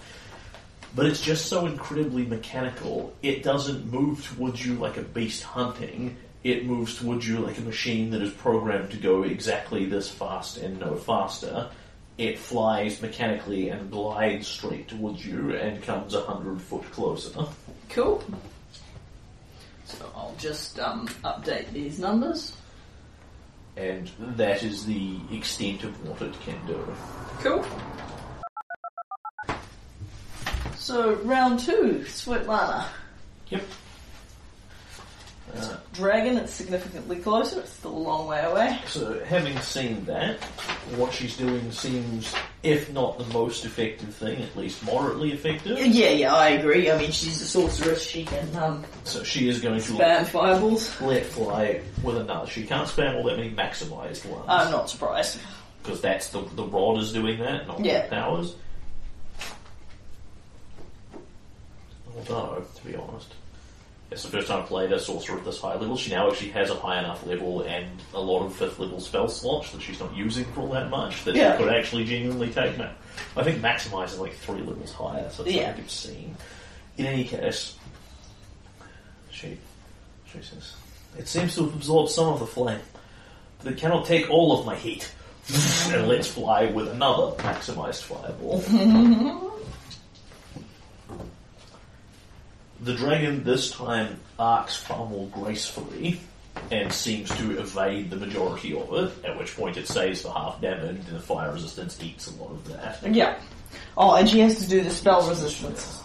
But 0.94 1.06
it's 1.06 1.20
just 1.20 1.46
so 1.46 1.66
incredibly 1.66 2.24
mechanical, 2.24 3.14
it 3.22 3.42
doesn't 3.42 3.92
move 3.92 4.26
towards 4.26 4.64
you 4.64 4.74
like 4.74 4.96
a 4.96 5.02
beast 5.02 5.42
hunting, 5.42 6.16
it 6.42 6.64
moves 6.64 6.98
towards 6.98 7.28
you 7.28 7.38
like 7.38 7.58
a 7.58 7.62
machine 7.62 8.10
that 8.10 8.22
is 8.22 8.32
programmed 8.32 8.90
to 8.92 8.96
go 8.96 9.22
exactly 9.24 9.84
this 9.84 10.10
fast 10.10 10.56
and 10.56 10.80
no 10.80 10.96
faster. 10.96 11.68
It 12.18 12.38
flies 12.38 13.00
mechanically 13.00 13.70
and 13.70 13.90
glides 13.90 14.46
straight 14.46 14.88
towards 14.88 15.24
you 15.24 15.54
and 15.56 15.82
comes 15.82 16.14
a 16.14 16.20
hundred 16.20 16.60
foot 16.60 16.84
closer. 16.92 17.46
Cool. 17.88 18.22
So 19.84 20.10
I'll 20.14 20.34
just 20.38 20.78
um, 20.78 21.08
update 21.24 21.72
these 21.72 21.98
numbers. 21.98 22.56
And 23.76 24.10
that 24.18 24.62
is 24.62 24.84
the 24.84 25.18
extent 25.30 25.84
of 25.84 26.08
what 26.08 26.20
it 26.20 26.38
can 26.42 26.58
do. 26.66 26.96
Cool. 27.40 27.64
So 30.76 31.14
round 31.22 31.60
two, 31.60 32.04
Svetlana. 32.06 32.86
Yep. 33.48 33.62
Uh, 35.54 35.76
Dragon, 35.92 36.38
it's 36.38 36.52
significantly 36.52 37.16
closer. 37.16 37.60
It's 37.60 37.72
still 37.72 37.94
a 37.94 37.98
long 37.98 38.26
way 38.26 38.40
away. 38.42 38.78
So, 38.86 39.22
having 39.24 39.58
seen 39.58 40.04
that, 40.06 40.42
what 40.96 41.12
she's 41.12 41.36
doing 41.36 41.70
seems, 41.70 42.34
if 42.62 42.90
not 42.90 43.18
the 43.18 43.26
most 43.34 43.66
effective 43.66 44.14
thing, 44.14 44.40
at 44.42 44.56
least 44.56 44.82
moderately 44.86 45.32
effective. 45.32 45.78
Yeah, 45.78 46.08
yeah, 46.10 46.34
I 46.34 46.50
agree. 46.50 46.90
I 46.90 46.96
mean, 46.96 47.10
she's 47.10 47.40
a 47.42 47.44
sorceress. 47.46 48.02
She 48.02 48.24
can 48.24 48.56
um, 48.56 48.84
So 49.04 49.22
she 49.24 49.48
is 49.50 49.60
going 49.60 49.78
to 49.80 49.92
spam 49.92 50.24
fireballs. 50.26 50.98
let 51.02 51.26
fly 51.26 51.82
with 52.02 52.16
another. 52.16 52.46
She 52.50 52.64
can't 52.64 52.88
spam 52.88 53.16
all 53.16 53.24
that 53.24 53.36
many 53.36 53.50
maximized 53.50 54.24
ones. 54.24 54.46
I'm 54.48 54.70
not 54.70 54.88
surprised. 54.88 55.38
Because 55.82 56.00
that's 56.00 56.28
the, 56.28 56.40
the 56.54 56.64
rod 56.64 56.98
is 56.98 57.12
doing 57.12 57.38
that, 57.40 57.66
not 57.66 57.84
Yeah. 57.84 58.02
the 58.04 58.08
powers. 58.08 58.54
Although, 62.16 62.64
to 62.76 62.86
be 62.86 62.94
honest, 62.96 63.34
it's 64.12 64.22
the 64.22 64.28
first 64.28 64.48
time 64.48 64.60
I've 64.62 64.68
played 64.68 64.92
a 64.92 65.00
sorcerer 65.00 65.38
at 65.38 65.44
this 65.44 65.60
high 65.60 65.74
level. 65.74 65.96
She 65.96 66.10
now 66.10 66.30
actually 66.30 66.50
has 66.50 66.70
a 66.70 66.74
high 66.74 66.98
enough 66.98 67.26
level 67.26 67.62
and 67.62 67.86
a 68.14 68.20
lot 68.20 68.44
of 68.44 68.54
fifth 68.54 68.78
level 68.78 69.00
spell 69.00 69.28
slots 69.28 69.72
that 69.72 69.80
she's 69.82 69.98
not 70.00 70.14
using 70.14 70.44
for 70.52 70.60
all 70.60 70.68
that 70.68 70.90
much 70.90 71.24
that 71.24 71.34
Yeah. 71.34 71.56
she 71.56 71.64
could 71.64 71.72
actually 71.74 72.04
genuinely 72.04 72.50
take. 72.50 72.76
Ma- 72.78 72.88
I 73.36 73.42
think 73.42 73.60
maximize 73.60 74.06
is 74.12 74.18
like 74.18 74.34
three 74.34 74.60
levels 74.60 74.92
higher, 74.92 75.28
so 75.30 75.42
it's 75.44 75.52
Yeah. 75.54 75.68
like 75.68 75.78
obscene. 75.78 76.36
In 76.98 77.06
any 77.06 77.24
case, 77.24 77.74
she 79.30 79.58
she 80.30 80.38
says, 80.42 80.72
"It 81.18 81.26
seems 81.28 81.54
to 81.56 81.64
have 81.64 81.74
absorbed 81.74 82.10
some 82.10 82.28
of 82.28 82.38
the 82.40 82.46
flame, 82.46 82.80
but 83.62 83.72
it 83.72 83.78
cannot 83.78 84.06
take 84.06 84.30
all 84.30 84.58
of 84.58 84.66
my 84.66 84.76
heat." 84.76 85.10
and 85.92 86.06
let's 86.06 86.28
fly 86.28 86.66
with 86.66 86.88
another 86.88 87.32
maximized 87.42 88.02
fireball. 88.02 88.62
the 92.82 92.94
dragon 92.94 93.44
this 93.44 93.70
time 93.70 94.18
arcs 94.38 94.76
far 94.76 95.08
more 95.08 95.28
gracefully 95.28 96.20
and 96.70 96.92
seems 96.92 97.30
to 97.36 97.58
evade 97.58 98.10
the 98.10 98.16
majority 98.16 98.76
of 98.76 98.92
it, 98.92 99.24
at 99.24 99.38
which 99.38 99.56
point 99.56 99.76
it 99.76 99.88
saves 99.88 100.22
for 100.22 100.32
half 100.32 100.60
damage 100.60 100.96
and 101.08 101.16
the 101.16 101.20
fire 101.20 101.52
resistance 101.52 101.98
eats 102.02 102.26
a 102.28 102.42
lot 102.42 102.50
of 102.50 102.68
that. 102.68 103.14
Yeah. 103.14 103.38
Oh, 103.96 104.14
and 104.14 104.28
she 104.28 104.40
has 104.40 104.58
to 104.58 104.68
do 104.68 104.82
the 104.82 104.90
spell 104.90 105.26
resistance. 105.28 106.00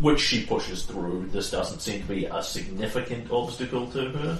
Which 0.00 0.20
she 0.20 0.46
pushes 0.46 0.84
through. 0.84 1.28
This 1.32 1.50
doesn't 1.50 1.80
seem 1.80 2.02
to 2.02 2.08
be 2.08 2.24
a 2.26 2.42
significant 2.42 3.30
obstacle 3.30 3.88
to 3.90 4.10
her. 4.10 4.38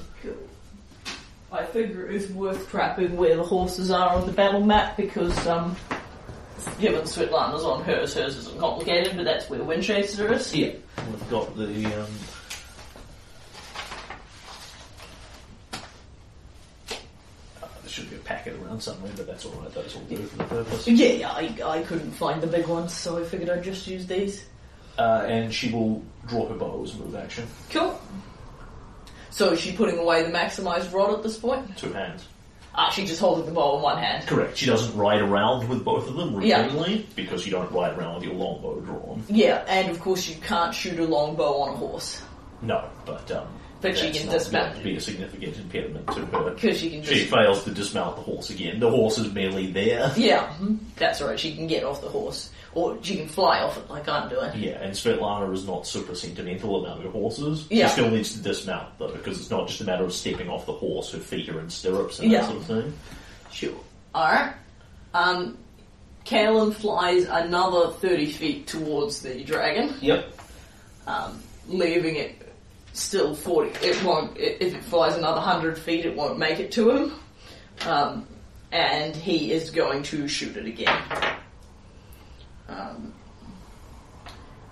I 1.50 1.64
figure 1.64 2.06
it's 2.06 2.30
worth 2.30 2.68
trapping 2.70 3.16
where 3.16 3.36
the 3.36 3.42
horses 3.42 3.90
are 3.90 4.10
on 4.16 4.26
the 4.26 4.32
battle 4.32 4.60
map 4.60 4.96
because, 4.96 5.46
um, 5.46 5.76
given 6.80 7.02
Svetlana's 7.02 7.64
on 7.64 7.82
hers, 7.84 8.14
hers 8.14 8.36
isn't 8.36 8.58
complicated, 8.58 9.16
but 9.16 9.24
that's 9.24 9.48
where 9.50 9.60
Windchaser 9.60 10.30
is. 10.32 10.54
Yeah. 10.54 10.72
We've 11.10 11.30
got 11.30 11.56
the 11.56 11.86
um, 11.86 12.06
uh, 17.62 17.66
there 17.82 17.88
should 17.88 18.10
be 18.10 18.16
a 18.16 18.20
packet 18.20 18.56
around 18.62 18.82
somewhere, 18.82 19.12
but 19.16 19.26
that's 19.26 19.46
alright, 19.46 19.72
those 19.74 19.94
will 19.94 20.02
do 20.02 20.16
for 20.16 20.36
the 20.38 20.44
purpose. 20.44 20.88
Yeah, 20.88 21.06
yeah, 21.08 21.30
I, 21.32 21.54
I 21.64 21.82
couldn't 21.82 22.12
find 22.12 22.40
the 22.40 22.46
big 22.46 22.66
ones, 22.66 22.92
so 22.92 23.18
I 23.18 23.24
figured 23.24 23.50
I'd 23.50 23.62
just 23.62 23.86
use 23.86 24.06
these. 24.06 24.44
Uh, 24.98 25.24
and 25.28 25.54
she 25.54 25.70
will 25.70 26.02
draw 26.26 26.48
her 26.48 26.54
bow 26.56 26.82
as 26.82 26.94
a 26.94 26.96
move 26.98 27.14
action. 27.14 27.46
Cool. 27.70 28.00
So 29.30 29.52
is 29.52 29.60
she 29.60 29.72
putting 29.72 29.98
away 29.98 30.24
the 30.24 30.30
maximized 30.36 30.92
rod 30.92 31.14
at 31.14 31.22
this 31.22 31.38
point? 31.38 31.76
Two 31.76 31.92
hands. 31.92 32.26
She 32.92 33.04
just 33.04 33.20
holding 33.20 33.44
the 33.46 33.52
bow 33.52 33.76
in 33.76 33.82
one 33.82 33.98
hand. 33.98 34.26
Correct. 34.26 34.56
She 34.56 34.66
doesn't 34.66 34.96
ride 34.96 35.20
around 35.20 35.68
with 35.68 35.84
both 35.84 36.08
of 36.08 36.14
them 36.16 36.40
Yeah. 36.40 36.68
routinely 36.68 37.04
because 37.16 37.44
you 37.44 37.52
don't 37.52 37.70
ride 37.72 37.98
around 37.98 38.14
with 38.16 38.24
your 38.24 38.34
longbow 38.34 38.80
drawn. 38.80 39.22
Yeah, 39.28 39.64
and 39.68 39.90
of 39.90 40.00
course 40.00 40.28
you 40.28 40.36
can't 40.40 40.74
shoot 40.74 40.98
a 40.98 41.04
longbow 41.04 41.58
on 41.58 41.74
a 41.74 41.76
horse. 41.76 42.22
No, 42.62 42.84
but 43.04 43.30
um, 43.32 43.46
But 43.80 43.96
she 43.98 44.10
can 44.10 44.28
dismount. 44.28 44.76
to 44.76 44.82
be 44.82 44.96
a 44.96 45.00
significant 45.00 45.56
impediment 45.56 46.06
to 46.08 46.26
her. 46.26 46.50
Because 46.50 46.78
she 46.78 46.90
can 46.90 47.02
She 47.04 47.24
fails 47.26 47.62
to 47.64 47.70
dismount 47.70 48.16
the 48.16 48.22
horse 48.22 48.50
again. 48.50 48.80
The 48.80 48.90
horse 48.90 49.18
is 49.18 49.32
merely 49.32 49.70
there. 49.70 50.12
Yeah, 50.16 50.52
mhm, 50.60 50.78
that's 50.96 51.20
right, 51.20 51.38
she 51.38 51.54
can 51.54 51.66
get 51.66 51.84
off 51.84 52.00
the 52.00 52.08
horse. 52.08 52.50
Or 52.78 52.96
she 53.02 53.16
can 53.16 53.26
fly 53.26 53.58
off 53.60 53.76
it 53.76 53.90
like 53.90 54.08
I'm 54.08 54.28
doing. 54.28 54.52
Yeah, 54.54 54.80
and 54.80 54.92
Svetlana 54.92 55.52
is 55.52 55.66
not 55.66 55.84
super 55.84 56.14
sentimental 56.14 56.84
about 56.84 57.02
her 57.02 57.10
horses. 57.10 57.66
Yeah. 57.70 57.86
She 57.88 57.92
still 57.94 58.10
needs 58.10 58.34
to 58.34 58.38
dismount 58.40 58.96
though, 59.00 59.10
because 59.10 59.40
it's 59.40 59.50
not 59.50 59.66
just 59.66 59.80
a 59.80 59.84
matter 59.84 60.04
of 60.04 60.12
stepping 60.12 60.48
off 60.48 60.64
the 60.64 60.72
horse. 60.72 61.10
Her 61.10 61.18
feet 61.18 61.48
are 61.48 61.58
in 61.58 61.68
stirrups 61.70 62.20
and 62.20 62.30
Yeah. 62.30 62.42
that 62.42 62.46
sort 62.46 62.58
of 62.58 62.66
thing. 62.66 62.92
Sure. 63.50 63.74
Alright. 64.14 64.52
Um, 65.12 65.58
Kalen 66.24 66.72
flies 66.72 67.24
another 67.24 67.90
30 67.94 68.26
feet 68.30 68.66
towards 68.68 69.22
the 69.22 69.42
dragon, 69.42 69.94
Yep. 70.00 70.32
um, 71.08 71.42
leaving 71.66 72.14
it 72.14 72.36
still 72.92 73.34
40. 73.34 73.70
It 73.84 74.00
won't, 74.04 74.36
if 74.36 74.72
it 74.74 74.84
flies 74.84 75.16
another 75.16 75.40
100 75.40 75.76
feet, 75.78 76.06
it 76.06 76.14
won't 76.14 76.38
make 76.38 76.60
it 76.60 76.70
to 76.72 76.90
him. 76.90 77.12
Um, 77.86 78.26
and 78.70 79.16
he 79.16 79.50
is 79.52 79.70
going 79.70 80.04
to 80.04 80.28
shoot 80.28 80.56
it 80.56 80.66
again. 80.66 80.96
Um, 82.68 83.14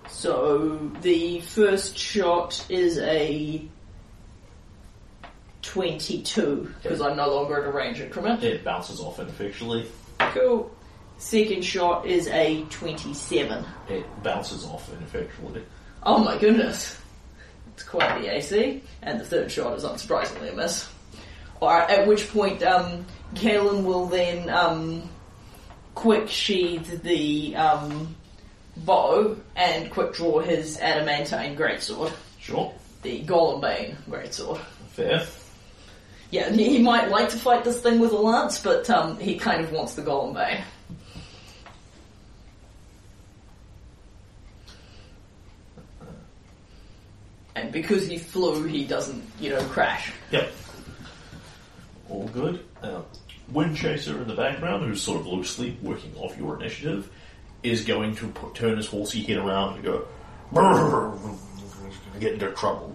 so 0.09 0.91
the 1.03 1.41
first 1.41 1.97
shot 1.97 2.65
is 2.69 2.99
a 2.99 3.63
22, 5.63 6.75
because 6.83 7.01
I'm 7.01 7.17
no 7.17 7.35
longer 7.35 7.61
at 7.61 7.67
a 7.67 7.71
range 7.71 8.01
increment. 8.01 8.43
It 8.43 8.65
bounces 8.65 9.01
off 9.01 9.19
ineffectually. 9.19 9.87
Cool. 10.19 10.71
Second 11.19 11.65
shot 11.65 12.07
is 12.07 12.29
a 12.29 12.63
27. 12.65 13.65
It 13.89 14.23
bounces 14.23 14.65
off 14.65 14.91
ineffectually. 14.93 15.63
Oh 16.03 16.23
my 16.23 16.39
goodness. 16.39 16.99
It's 17.75 17.83
quite 17.83 18.21
the 18.21 18.35
AC. 18.35 18.83
And 19.03 19.21
the 19.21 19.25
third 19.25 19.51
shot 19.51 19.77
is 19.77 19.85
unsurprisingly 19.85 20.53
a 20.53 20.57
miss. 20.57 20.89
Alright, 21.61 21.91
at 21.91 22.07
which 22.07 22.31
point, 22.31 22.63
um, 22.63 23.07
Kalen 23.35 23.85
will 23.85 24.07
then, 24.07 24.49
um, 24.51 25.09
quick 25.97 26.29
sheath 26.29 27.03
the, 27.03 27.57
um, 27.57 28.15
bow 28.77 29.35
and 29.57 29.91
quick 29.91 30.13
draw 30.13 30.39
his 30.39 30.79
adamantine 30.79 31.57
greatsword. 31.57 32.13
Sure. 32.39 32.73
The 33.03 33.23
Golembane 33.25 33.97
greatsword. 34.09 34.61
Fair. 34.91 35.27
Yeah, 36.31 36.51
he, 36.51 36.79
might 36.81 37.09
like 37.09 37.31
to 37.31 37.39
fight 37.39 37.65
this 37.65 37.81
thing 37.81 37.99
with 37.99 38.13
a 38.13 38.17
lance, 38.17 38.63
but, 38.63 38.89
um, 38.91 39.19
he 39.19 39.39
kind 39.39 39.65
of 39.65 39.73
wants 39.73 39.95
the 39.95 40.03
Golembane. 40.03 40.63
And 47.55 47.73
because 47.73 48.07
he 48.07 48.19
flew, 48.19 48.65
he 48.65 48.85
doesn't, 48.85 49.25
you 49.41 49.49
know, 49.49 49.63
crash. 49.69 50.13
Yep. 50.31 50.53
All 52.11 52.29
good. 52.29 52.63
Uh, 52.83 53.01
Windchaser 53.53 54.21
in 54.23 54.29
the 54.29 54.35
background, 54.35 54.85
who's 54.85 55.03
sort 55.03 55.21
of 55.21 55.27
loosely 55.27 55.79
working 55.83 56.13
off 56.17 56.37
your 56.39 56.57
initiative, 56.61 57.11
is 57.63 57.85
going 57.85 58.15
to 58.17 58.29
put, 58.29 58.55
turn 58.55 58.77
his 58.77 58.87
horsey 58.87 59.23
head 59.23 59.39
around 59.39 59.75
and 59.77 59.85
go, 59.85 60.07
"Brrr, 60.53 61.17
get 62.21 62.33
into 62.35 62.51
trouble. 62.53 62.93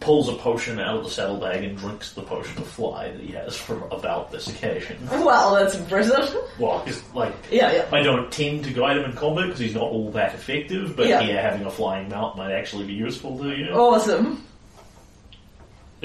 Pulls 0.00 0.28
a 0.28 0.32
potion 0.32 0.80
out 0.80 0.96
of 0.96 1.04
the 1.04 1.10
saddlebag 1.10 1.62
and 1.62 1.78
drinks 1.78 2.12
the 2.12 2.22
potion 2.22 2.58
of 2.58 2.66
fly 2.66 3.12
that 3.12 3.20
he 3.20 3.30
has 3.34 3.56
for 3.56 3.86
about 3.92 4.32
this 4.32 4.48
occasion. 4.48 4.96
Well, 5.08 5.54
that's 5.54 5.76
impressive. 5.76 6.34
Well, 6.58 6.82
it's 6.86 7.00
like 7.14 7.32
Yeah, 7.52 7.70
yeah. 7.70 7.84
I 7.92 8.02
don't 8.02 8.28
tend 8.32 8.64
to 8.64 8.72
guide 8.72 8.96
him 8.96 9.04
in 9.04 9.12
combat 9.16 9.44
because 9.46 9.60
he's 9.60 9.74
not 9.76 9.84
all 9.84 10.10
that 10.10 10.34
effective, 10.34 10.96
but 10.96 11.06
Yeah. 11.06 11.20
here 11.20 11.40
having 11.40 11.64
a 11.66 11.70
flying 11.70 12.08
mount 12.08 12.36
might 12.36 12.50
actually 12.50 12.84
be 12.84 12.94
useful 12.94 13.38
to 13.38 13.50
you. 13.56 13.68
Awesome. 13.68 14.44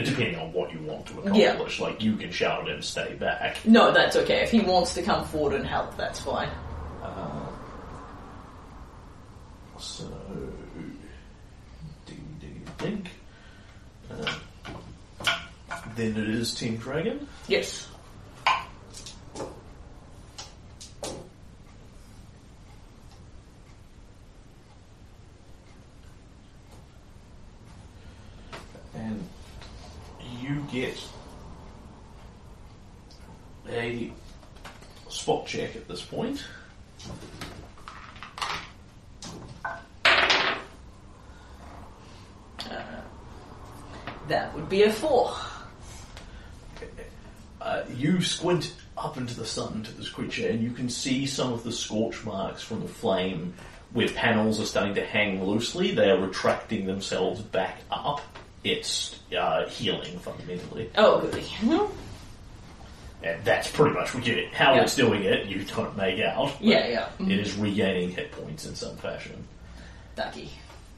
Depending 0.05 0.35
on 0.35 0.53
what 0.53 0.71
you 0.71 0.79
want 0.81 1.07
to 1.07 1.19
accomplish. 1.19 1.79
Yeah. 1.79 1.85
like 1.85 2.03
you 2.03 2.15
can 2.17 2.31
shout 2.31 2.69
at 2.69 2.75
him, 2.75 2.81
stay 2.83 3.15
back. 3.15 3.57
No, 3.65 3.91
that's 3.91 4.15
okay. 4.15 4.43
If 4.43 4.51
he 4.51 4.59
wants 4.59 4.93
to 4.93 5.01
come 5.01 5.25
forward 5.25 5.53
and 5.53 5.65
help, 5.65 5.97
that's 5.97 6.19
fine. 6.19 6.49
So, 9.79 10.05
ding, 12.07 12.35
ding, 12.39 12.63
ding. 12.79 13.07
Uh, 14.09 14.33
then 15.95 16.17
it 16.17 16.29
is 16.29 16.55
Team 16.55 16.77
Dragon. 16.77 17.27
Yes. 17.47 17.87
and 28.95 29.23
you 30.47 30.65
get 30.71 30.97
a 33.69 34.11
spot 35.09 35.45
check 35.45 35.75
at 35.75 35.87
this 35.87 36.01
point. 36.01 36.43
That 44.27 44.53
would 44.55 44.67
be 44.67 44.83
a 44.83 44.91
four. 44.91 45.33
Uh, 47.61 47.83
you 47.95 48.21
squint 48.21 48.73
up 48.97 49.17
into 49.17 49.33
the 49.35 49.45
sun 49.45 49.83
to 49.83 49.91
this 49.93 50.09
creature, 50.09 50.47
and 50.47 50.61
you 50.61 50.71
can 50.71 50.89
see 50.89 51.25
some 51.25 51.53
of 51.53 51.63
the 51.63 51.71
scorch 51.71 52.25
marks 52.25 52.61
from 52.61 52.81
the 52.81 52.87
flame 52.87 53.53
where 53.93 54.09
panels 54.09 54.59
are 54.59 54.65
starting 54.65 54.95
to 54.95 55.05
hang 55.05 55.43
loosely. 55.45 55.93
They 55.93 56.09
are 56.09 56.19
retracting 56.19 56.85
themselves 56.85 57.41
back 57.41 57.79
up. 57.89 58.21
It's 58.71 59.17
uh, 59.37 59.65
healing 59.69 60.19
fundamentally. 60.19 60.89
Oh, 60.97 61.21
goody. 61.21 61.45
And 63.23 63.43
that's 63.43 63.71
pretty 63.71 63.95
much 63.95 64.13
what 64.13 64.27
you, 64.27 64.47
how 64.53 64.75
Yeah. 64.75 64.81
it's 64.83 64.95
doing 64.95 65.23
it. 65.23 65.47
You 65.47 65.63
don't 65.63 65.95
make 65.97 66.19
out. 66.19 66.51
but 66.57 66.61
Yeah, 66.61 66.87
yeah. 66.87 67.09
It 67.19 67.39
is 67.39 67.55
regaining 67.55 68.11
hit 68.11 68.31
points 68.31 68.65
in 68.65 68.75
some 68.75 68.95
fashion. 68.97 69.47
Ducky. 70.15 70.49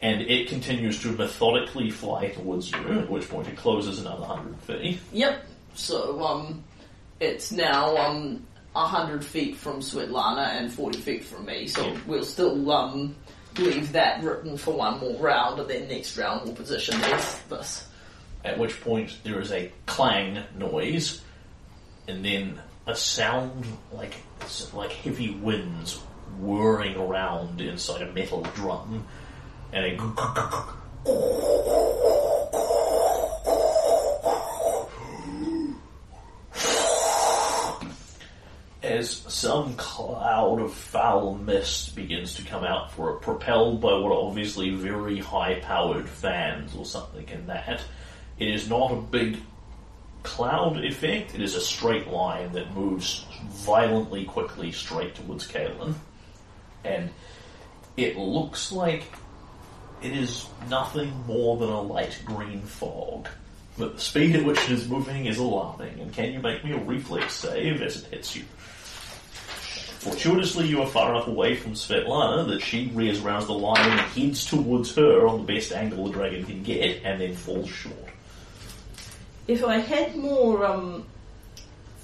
And 0.01 0.21
it 0.21 0.47
continues 0.49 1.01
to 1.03 1.11
methodically 1.11 1.89
fly 1.91 2.29
towards 2.29 2.71
you, 2.71 2.77
at 2.99 3.09
which 3.09 3.29
point 3.29 3.47
it 3.47 3.57
closes 3.57 3.99
another 3.99 4.21
100 4.25 4.59
feet. 4.61 4.99
Yep. 5.13 5.45
So, 5.75 6.23
um, 6.23 6.63
it's 7.19 7.51
now, 7.51 7.95
um, 7.97 8.45
100 8.73 9.23
feet 9.23 9.55
from 9.57 9.79
Svetlana 9.79 10.47
and 10.57 10.71
40 10.71 10.99
feet 10.99 11.23
from 11.25 11.45
me, 11.45 11.67
so 11.67 11.85
Yeah. 11.85 11.97
we'll 12.07 12.23
still, 12.23 12.71
um, 12.71 13.15
leave 13.57 13.91
that 13.93 14.23
written 14.23 14.57
for 14.57 14.73
one 14.73 14.99
more 14.99 15.19
round, 15.19 15.59
and 15.59 15.69
then 15.69 15.87
next 15.87 16.17
round 16.17 16.45
we'll 16.45 16.55
position 16.55 16.99
this. 17.01 17.39
this. 17.49 17.87
At 18.43 18.57
which 18.57 18.79
point 18.81 19.17
there 19.23 19.41
is 19.41 19.51
a 19.51 19.71
clang 19.85 20.43
noise, 20.57 21.21
and 22.07 22.23
then 22.23 22.59
a 22.87 22.95
sound 22.95 23.65
like 23.93 24.15
like 24.73 24.91
heavy 24.91 25.31
winds 25.31 25.99
whirring 26.39 26.95
around 26.95 27.59
inside 27.61 28.01
a 28.01 28.11
metal 28.13 28.41
drum, 28.55 29.05
and 29.73 29.85
a 29.85 29.97
as 38.99 39.09
some 39.09 39.75
cloud 39.75 40.59
of 40.59 40.73
foul 40.73 41.35
mist 41.35 41.95
begins 41.95 42.35
to 42.35 42.43
come 42.43 42.65
out 42.65 42.91
for 42.91 43.11
it, 43.11 43.21
propelled 43.21 43.79
by 43.79 43.93
what 43.93 44.11
are 44.11 44.27
obviously 44.27 44.71
very 44.71 45.19
high-powered 45.19 46.07
fans 46.07 46.75
or 46.75 46.85
something 46.85 47.27
in 47.29 47.47
that. 47.47 47.81
It 48.37 48.49
is 48.49 48.69
not 48.69 48.91
a 48.91 48.97
big 48.97 49.37
cloud 50.23 50.83
effect, 50.83 51.33
it 51.33 51.41
is 51.41 51.55
a 51.55 51.61
straight 51.61 52.07
line 52.07 52.51
that 52.51 52.75
moves 52.75 53.25
violently 53.47 54.25
quickly 54.25 54.71
straight 54.73 55.15
towards 55.15 55.47
Kalen. 55.47 55.93
And 56.83 57.09
it 57.95 58.17
looks 58.17 58.71
like 58.71 59.03
it 60.01 60.11
is 60.11 60.45
nothing 60.69 61.13
more 61.25 61.57
than 61.57 61.69
a 61.69 61.81
light 61.81 62.21
green 62.25 62.61
fog. 62.61 63.29
But 63.77 63.95
the 63.95 64.01
speed 64.01 64.35
at 64.35 64.43
which 64.43 64.59
it 64.65 64.71
is 64.71 64.89
moving 64.89 65.25
is 65.25 65.37
alarming, 65.37 66.01
and 66.01 66.11
can 66.13 66.33
you 66.33 66.39
make 66.41 66.65
me 66.65 66.73
a 66.73 66.77
reflex 66.77 67.33
save 67.33 67.81
as 67.81 68.03
it 68.03 68.13
hits 68.13 68.35
you? 68.35 68.43
Fortuitously, 69.99 70.65
you 70.65 70.81
are 70.81 70.87
far 70.87 71.13
enough 71.13 71.27
away 71.27 71.55
from 71.55 71.73
Svetlana 71.73 72.47
that 72.47 72.61
she 72.61 72.89
rears 72.93 73.21
around 73.21 73.47
the 73.47 73.53
line 73.53 73.89
and 73.89 73.99
heads 73.99 74.45
towards 74.45 74.95
her 74.95 75.27
on 75.27 75.45
the 75.45 75.53
best 75.53 75.73
angle 75.73 76.05
the 76.05 76.13
dragon 76.13 76.45
can 76.45 76.63
get, 76.63 77.01
and 77.03 77.19
then 77.19 77.35
falls 77.35 77.69
short. 77.69 77.95
If 79.47 79.63
I 79.63 79.79
had 79.79 80.15
more, 80.15 80.65
um, 80.65 81.05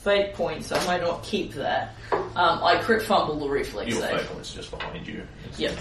fate 0.05 0.33
points, 0.33 0.71
I 0.71 0.85
might 0.85 1.01
not 1.01 1.23
keep 1.23 1.53
that. 1.53 1.95
Um, 2.11 2.63
I 2.63 2.79
crit 2.83 3.01
fumble 3.01 3.39
the 3.39 3.49
reflex 3.49 3.89
Your 3.89 4.01
save. 4.01 4.19
fate 4.19 4.29
point's 4.29 4.53
just 4.53 4.71
behind 4.71 5.07
you. 5.07 5.25
Yep. 5.57 5.77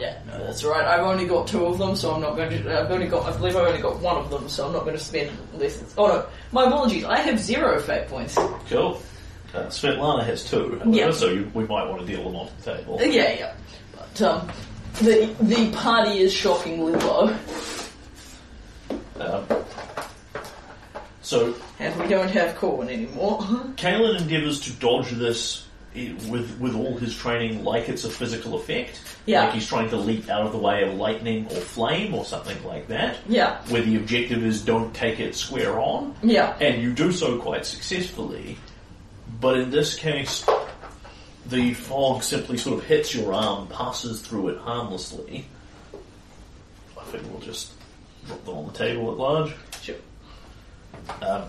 Yeah, 0.00 0.16
no, 0.28 0.38
that's 0.44 0.64
all 0.64 0.70
right. 0.70 0.86
I've 0.86 1.04
only 1.04 1.26
got 1.26 1.48
two 1.48 1.66
of 1.66 1.76
them, 1.76 1.96
so 1.96 2.14
I'm 2.14 2.20
not 2.20 2.36
going 2.36 2.50
to. 2.50 2.80
I've 2.80 2.90
only 2.90 3.08
got. 3.08 3.26
I 3.26 3.36
believe 3.36 3.56
I've 3.56 3.66
only 3.66 3.82
got 3.82 3.98
one 3.98 4.16
of 4.16 4.30
them, 4.30 4.48
so 4.48 4.66
I'm 4.66 4.72
not 4.72 4.84
going 4.84 4.96
to 4.96 5.02
spend 5.02 5.36
less. 5.54 5.82
Oh 5.98 6.06
no, 6.06 6.26
my 6.52 6.66
apologies. 6.66 7.04
I 7.04 7.18
have 7.18 7.38
zero 7.40 7.80
fate 7.80 8.06
points. 8.06 8.38
Cool. 8.70 9.02
Uh, 9.54 9.60
Svetlana 9.66 10.24
has 10.24 10.44
two, 10.48 10.78
however, 10.78 10.90
Yeah. 10.90 11.10
so 11.10 11.28
you, 11.30 11.50
we 11.54 11.64
might 11.64 11.88
want 11.88 12.00
to 12.00 12.06
deal 12.06 12.24
them 12.24 12.36
onto 12.36 12.52
the 12.62 12.76
table. 12.76 12.98
Uh, 13.00 13.04
Yeah, 13.04 13.32
yeah. 13.32 13.52
But 13.96 14.22
um, 14.22 14.48
the 15.00 15.34
the 15.40 15.70
party 15.72 16.18
is 16.18 16.32
shockingly 16.32 16.92
low, 16.92 17.34
Um, 19.20 19.44
so 21.22 21.54
and 21.78 21.98
we 22.00 22.06
don't 22.08 22.30
have 22.30 22.56
Corwin 22.56 22.88
anymore. 22.88 23.38
Kalen 23.76 24.20
endeavours 24.20 24.60
to 24.60 24.72
dodge 24.74 25.10
this 25.10 25.66
with 26.28 26.58
with 26.60 26.74
all 26.76 26.96
his 26.96 27.16
training 27.16 27.64
like 27.64 27.88
it's 27.88 28.04
a 28.04 28.10
physical 28.10 28.54
effect. 28.54 29.00
Yeah. 29.26 29.44
Like 29.44 29.54
he's 29.54 29.66
trying 29.66 29.90
to 29.90 29.96
leap 29.96 30.28
out 30.30 30.46
of 30.46 30.52
the 30.52 30.58
way 30.58 30.82
of 30.84 30.94
lightning 30.94 31.46
or 31.46 31.56
flame 31.56 32.14
or 32.14 32.24
something 32.24 32.62
like 32.64 32.88
that. 32.88 33.16
yeah, 33.28 33.60
Where 33.68 33.82
the 33.82 33.96
objective 33.96 34.44
is 34.44 34.64
don't 34.64 34.94
take 34.94 35.20
it 35.20 35.34
square 35.34 35.78
on. 35.80 36.14
yeah, 36.22 36.56
And 36.60 36.80
you 36.82 36.92
do 36.94 37.12
so 37.12 37.38
quite 37.38 37.66
successfully. 37.66 38.56
But 39.40 39.58
in 39.58 39.70
this 39.70 39.94
case, 39.94 40.44
the 41.46 41.74
fog 41.74 42.22
simply 42.22 42.58
sort 42.58 42.78
of 42.78 42.84
hits 42.84 43.14
your 43.14 43.32
arm, 43.32 43.68
passes 43.68 44.20
through 44.20 44.48
it 44.48 44.58
harmlessly. 44.58 45.46
I 46.98 47.04
think 47.04 47.24
we'll 47.30 47.40
just 47.40 47.72
drop 48.26 48.44
them 48.44 48.56
on 48.56 48.66
the 48.66 48.72
table 48.72 49.10
at 49.12 49.16
large. 49.16 49.54
sure. 49.80 49.96
Um, 51.22 51.44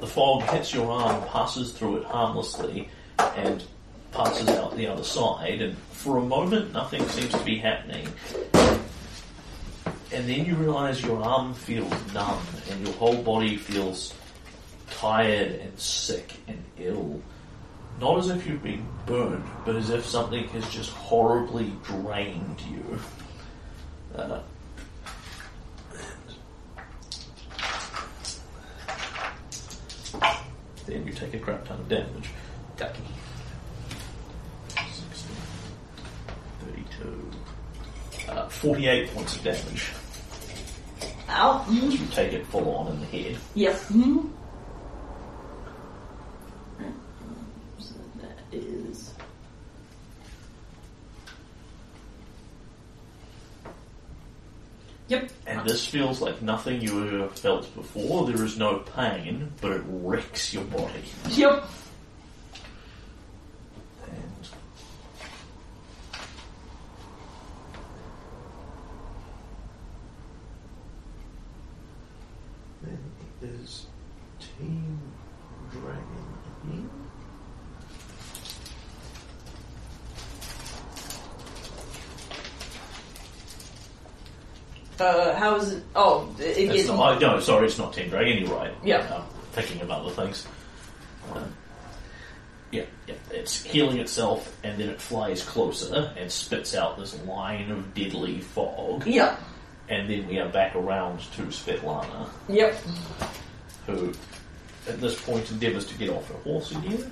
the 0.00 0.06
fog 0.06 0.42
hits 0.44 0.72
your 0.72 0.90
arm, 0.90 1.26
passes 1.28 1.72
through 1.72 1.98
it 1.98 2.04
harmlessly, 2.04 2.88
and 3.18 3.64
passes 4.12 4.48
out 4.50 4.76
the 4.76 4.86
other 4.86 5.04
side. 5.04 5.62
And 5.62 5.76
for 5.92 6.18
a 6.18 6.22
moment, 6.22 6.72
nothing 6.72 7.06
seems 7.08 7.32
to 7.32 7.44
be 7.44 7.58
happening. 7.58 8.06
And 10.10 10.26
then 10.28 10.44
you 10.44 10.54
realise 10.54 11.02
your 11.02 11.22
arm 11.22 11.54
feels 11.54 11.92
numb, 12.12 12.40
and 12.70 12.86
your 12.86 12.94
whole 12.96 13.20
body 13.22 13.56
feels 13.56 14.14
tired 14.98 15.52
and 15.60 15.78
sick 15.78 16.34
and 16.48 16.62
ill. 16.78 17.20
Not 18.00 18.18
as 18.18 18.28
if 18.30 18.46
you've 18.46 18.62
been 18.62 18.86
burned, 19.06 19.44
but 19.64 19.76
as 19.76 19.90
if 19.90 20.04
something 20.06 20.46
has 20.48 20.68
just 20.70 20.90
horribly 20.90 21.72
drained 21.84 22.60
you. 22.62 22.98
Uh, 24.14 24.40
then 30.86 31.06
you 31.06 31.12
take 31.12 31.34
a 31.34 31.38
crap 31.38 31.64
ton 31.66 31.78
of 31.80 31.88
damage. 31.88 32.30
Ducky. 32.76 33.02
60, 34.70 35.34
32, 36.60 37.30
uh, 38.28 38.48
48 38.48 39.14
points 39.14 39.36
of 39.36 39.44
damage. 39.44 39.90
Ow. 41.30 41.66
You 41.70 41.98
take 42.10 42.32
it 42.32 42.46
full 42.46 42.74
on 42.74 42.92
in 42.92 43.00
the 43.00 43.06
head. 43.06 43.36
Yep. 43.54 43.76
Hmm. 43.76 44.28
So 47.78 47.94
that 48.20 48.56
is. 48.56 49.12
Yep. 55.08 55.30
And 55.46 55.57
this 55.68 55.86
feels 55.86 56.22
like 56.22 56.40
nothing 56.40 56.80
you 56.80 57.06
ever 57.06 57.28
felt 57.28 57.72
before. 57.74 58.26
There 58.26 58.42
is 58.42 58.56
no 58.56 58.78
pain, 58.78 59.52
but 59.60 59.72
it 59.72 59.82
wrecks 59.86 60.54
your 60.54 60.64
body. 60.64 61.04
Yep. 61.28 61.64
And 64.06 64.48
then 72.82 72.98
is 73.42 73.86
Team 74.40 74.98
Dragon 75.70 76.02
again. 76.64 76.90
Uh, 85.00 85.34
how 85.36 85.56
is 85.56 85.72
it? 85.74 85.82
Oh, 85.94 86.34
it 86.38 86.42
It's 86.58 86.72
gets. 86.74 86.88
not, 86.88 87.16
oh, 87.16 87.18
no, 87.18 87.40
sorry, 87.40 87.66
it's 87.66 87.78
not 87.78 87.92
Team 87.92 88.08
Dragon. 88.10 88.38
You're 88.44 88.56
right. 88.56 88.72
Yeah. 88.84 89.06
I'm 89.14 89.22
thinking 89.52 89.80
of 89.80 89.90
other 89.90 90.10
things. 90.10 90.46
Um, 91.32 91.54
yeah, 92.70 92.84
yeah, 93.06 93.14
it's 93.30 93.62
healing 93.64 93.98
itself, 93.98 94.54
and 94.64 94.78
then 94.78 94.88
it 94.90 95.00
flies 95.00 95.42
closer 95.44 96.12
and 96.18 96.30
spits 96.30 96.74
out 96.74 96.98
this 96.98 97.18
line 97.24 97.70
of 97.70 97.94
deadly 97.94 98.40
fog. 98.40 99.06
Yeah. 99.06 99.36
And 99.88 100.10
then 100.10 100.26
we 100.26 100.38
are 100.38 100.48
back 100.48 100.74
around 100.76 101.20
to 101.36 101.42
Svetlana, 101.44 102.28
Yep. 102.48 102.76
who 103.86 104.12
at 104.86 105.00
this 105.00 105.18
point 105.22 105.50
endeavours 105.50 105.86
to 105.86 105.94
get 105.96 106.10
off 106.10 106.28
her 106.28 106.34
horse 106.44 106.72
again. 106.72 107.10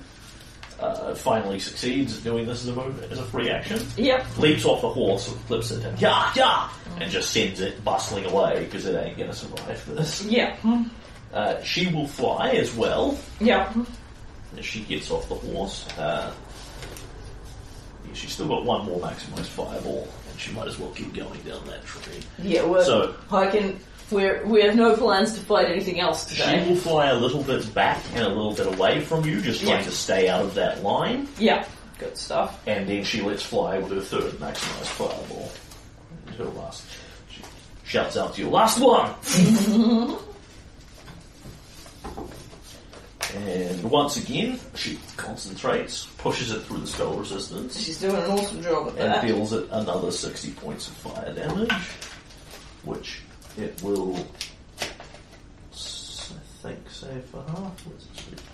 Uh, 0.79 1.15
finally 1.15 1.57
succeeds 1.57 2.19
doing 2.21 2.45
this 2.45 2.61
as 2.63 2.69
a 2.69 2.75
move, 2.75 3.11
as 3.11 3.17
a 3.17 3.23
free 3.23 3.49
action. 3.49 3.79
Yep. 3.97 4.37
Leaps 4.37 4.63
off 4.63 4.81
the 4.81 4.89
horse, 4.89 5.27
flips 5.47 5.71
it, 5.71 5.83
and 5.83 5.99
yeah, 5.99 6.31
yeah, 6.35 6.69
and 6.99 7.09
just 7.11 7.31
sends 7.31 7.61
it 7.61 7.83
bustling 7.83 8.25
away 8.25 8.63
because 8.65 8.85
it 8.85 8.95
ain't 9.03 9.17
going 9.17 9.29
to 9.31 9.35
survive 9.35 9.83
this. 9.95 10.23
Yep. 10.25 10.59
Uh, 11.33 11.61
she 11.63 11.87
will 11.93 12.07
fly 12.07 12.49
as 12.51 12.73
well, 12.75 13.17
Yep. 13.41 13.75
as 14.57 14.65
she 14.65 14.81
gets 14.81 15.09
off 15.09 15.27
the 15.29 15.35
horse. 15.35 15.87
Uh, 15.97 16.31
yeah, 18.07 18.13
she's 18.13 18.31
still 18.33 18.47
got 18.47 18.63
one 18.63 18.85
more 18.85 18.99
maximized 18.99 19.47
fireball, 19.47 20.07
and 20.29 20.39
she 20.39 20.51
might 20.51 20.67
as 20.67 20.77
well 20.77 20.91
keep 20.91 21.11
going 21.13 21.39
down 21.41 21.65
that 21.67 21.83
tree. 21.85 22.21
Yeah, 22.37 22.63
well, 22.63 22.83
So- 22.83 23.15
I 23.31 23.47
can. 23.47 23.79
We're, 24.09 24.45
we 24.45 24.61
have 24.61 24.75
no 24.75 24.95
plans 24.95 25.33
to 25.33 25.41
fight 25.41 25.65
anything 25.69 25.99
else 25.99 26.25
today. 26.25 26.63
She 26.63 26.69
will 26.69 26.77
fly 26.77 27.07
a 27.07 27.15
little 27.15 27.43
bit 27.43 27.73
back 27.73 28.01
and 28.13 28.23
a 28.23 28.29
little 28.29 28.53
bit 28.53 28.67
away 28.67 29.01
from 29.01 29.25
you, 29.25 29.41
just 29.41 29.59
trying 29.61 29.79
Yeah. 29.79 29.83
to 29.83 29.91
stay 29.91 30.29
out 30.29 30.43
of 30.43 30.53
that 30.55 30.81
line. 30.81 31.27
Yeah, 31.37 31.65
good 31.99 32.15
stuff. 32.17 32.61
and 32.67 32.87
then 32.87 33.03
she 33.03 33.21
lets 33.21 33.43
fly 33.43 33.77
with 33.79 33.91
her 33.91 33.99
third 34.01 34.33
maximized 34.35 34.85
fireball. 34.95 35.51
Her 36.37 36.45
last. 36.45 36.83
She 37.29 37.41
shouts 37.83 38.15
out 38.15 38.35
to 38.35 38.41
you, 38.41 38.49
last 38.49 38.79
one! 38.79 39.13
and 43.35 43.83
once 43.83 44.15
again, 44.17 44.59
she 44.75 44.97
concentrates, 45.17 46.05
pushes 46.17 46.51
it 46.51 46.61
through 46.61 46.79
the 46.79 46.87
spell 46.87 47.13
resistance, 47.17 47.77
She's 47.83 47.99
doing 47.99 48.15
an 48.15 48.31
awesome 48.31 48.61
job 48.63 48.87
at 48.89 48.93
and 48.97 49.13
that. 49.13 49.25
deals 49.27 49.51
it 49.53 49.67
another 49.71 50.11
60 50.11 50.51
points 50.51 50.87
of 50.87 50.93
fire 50.93 51.33
damage, 51.33 51.71
which 52.83 53.21
it 53.57 53.81
will, 53.81 54.15
I 54.15 55.75
think, 56.61 56.89
save 56.89 57.23
for 57.25 57.43
half. 57.43 57.81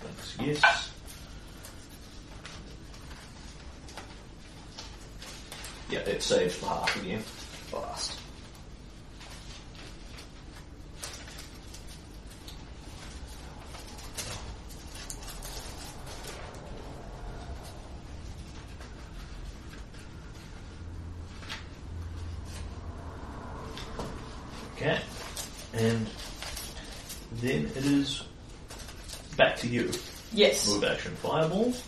Thanks, 0.02 0.38
yes. 0.40 0.90
Yeah, 5.90 6.00
it 6.00 6.24
saves 6.24 6.56
for 6.56 6.68
half 6.68 6.96
again. 7.02 7.20
Fast. 7.20 8.20
Okay. 24.76 25.00
And 25.74 26.10
then 27.44 27.66
it 27.76 27.86
is 27.86 28.24
back 29.38 29.58
to 29.58 29.68
you. 29.68 29.92
Yes. 30.32 30.68
Move 30.68 30.84
action 30.84 31.16
fireballs. 31.16 31.84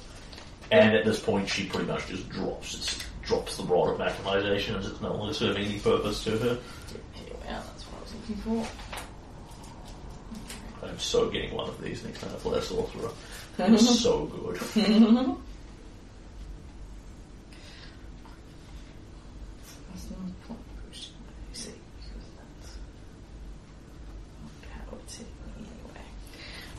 And 0.72 0.96
at 0.96 1.06
this 1.06 1.20
point, 1.20 1.48
she 1.48 1.66
pretty 1.66 1.86
much 1.86 2.08
just 2.08 2.28
drops. 2.30 2.76
It's, 2.76 3.00
drops 3.24 3.58
the 3.58 3.64
rod 3.64 3.90
of 3.90 4.00
maximization 4.00 4.78
as 4.78 4.88
it's 4.88 5.02
no 5.02 5.14
longer 5.16 5.34
serving 5.34 5.66
any 5.66 5.80
purpose 5.80 6.24
to 6.24 6.32
her. 6.32 6.60
We 7.16 7.32
that's 7.42 7.84
what 7.88 7.98
I 7.98 8.04
was 8.04 8.14
looking 8.14 8.36
for. 8.38 8.68
I'm 10.86 11.00
so 11.00 11.30
getting 11.30 11.56
one 11.56 11.68
of 11.68 11.82
these 11.82 12.04
next 12.04 12.22
time 12.22 12.32
I 12.34 12.38
play 12.38 12.60
a 12.60 12.62
sorcerer. 12.62 13.10
It's 13.58 14.02
so 14.02 14.26
good. 14.26 14.60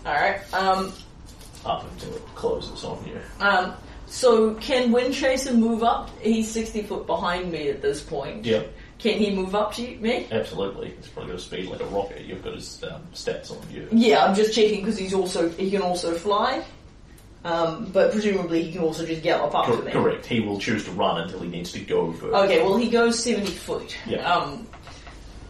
Alright, 0.07 0.55
um, 0.55 0.93
Up 1.65 1.85
until 1.93 2.15
it 2.15 2.25
closes 2.37 2.85
on 2.85 3.05
you. 3.07 3.19
um, 3.45 3.75
so 4.07 4.55
can 4.55 4.93
Windchaser 4.93 5.53
move 5.57 5.83
up? 5.83 6.11
He's 6.21 6.49
60 6.49 6.83
foot 6.85 7.07
behind 7.09 7.51
me 7.51 7.69
at 7.71 7.83
this 7.83 8.01
point. 8.03 8.45
Yep, 8.45 8.73
Can 8.99 9.19
he 9.19 9.35
move 9.35 9.57
up 9.57 9.75
to 9.75 9.83
me? 9.97 10.29
absolutely. 10.31 10.89
It's 10.99 11.09
probably 11.09 11.33
got 11.33 11.41
a 11.41 11.43
speed 11.43 11.69
like 11.69 11.81
a 11.81 11.87
rocket. 11.87 12.25
You've 12.25 12.45
got 12.45 12.55
his 12.55 12.81
um, 12.85 13.03
stats 13.13 13.51
on 13.51 13.59
you. 13.69 13.89
Yeah, 13.91 14.25
I'm 14.25 14.37
just 14.37 14.55
checking 14.55 14.81
because 14.85 14.97
he's 14.97 15.13
also, 15.13 15.49
he 15.51 15.71
can 15.73 15.83
also 15.83 16.15
fly. 16.15 16.63
Um, 17.45 17.91
but 17.93 18.13
presumably 18.13 18.63
he 18.63 18.73
can 18.73 18.83
also 18.83 19.05
just 19.05 19.23
gallop 19.23 19.55
up 19.57 19.67
to 19.67 19.73
Cor- 19.73 19.83
me. 19.83 19.91
correct. 19.93 20.27
He 20.27 20.39
will 20.41 20.59
choose 20.61 20.85
to 20.85 20.91
run 20.93 21.21
until 21.23 21.41
he 21.41 21.49
needs 21.49 21.73
to 21.73 21.81
go 21.81 22.13
first. 22.13 22.33
Okay, 22.35 22.63
well 22.63 22.77
he 22.77 22.89
goes 22.89 23.23
seventy 23.23 23.53
foot. 23.53 23.97
Yeah. 24.07 24.19
Um, 24.29 24.67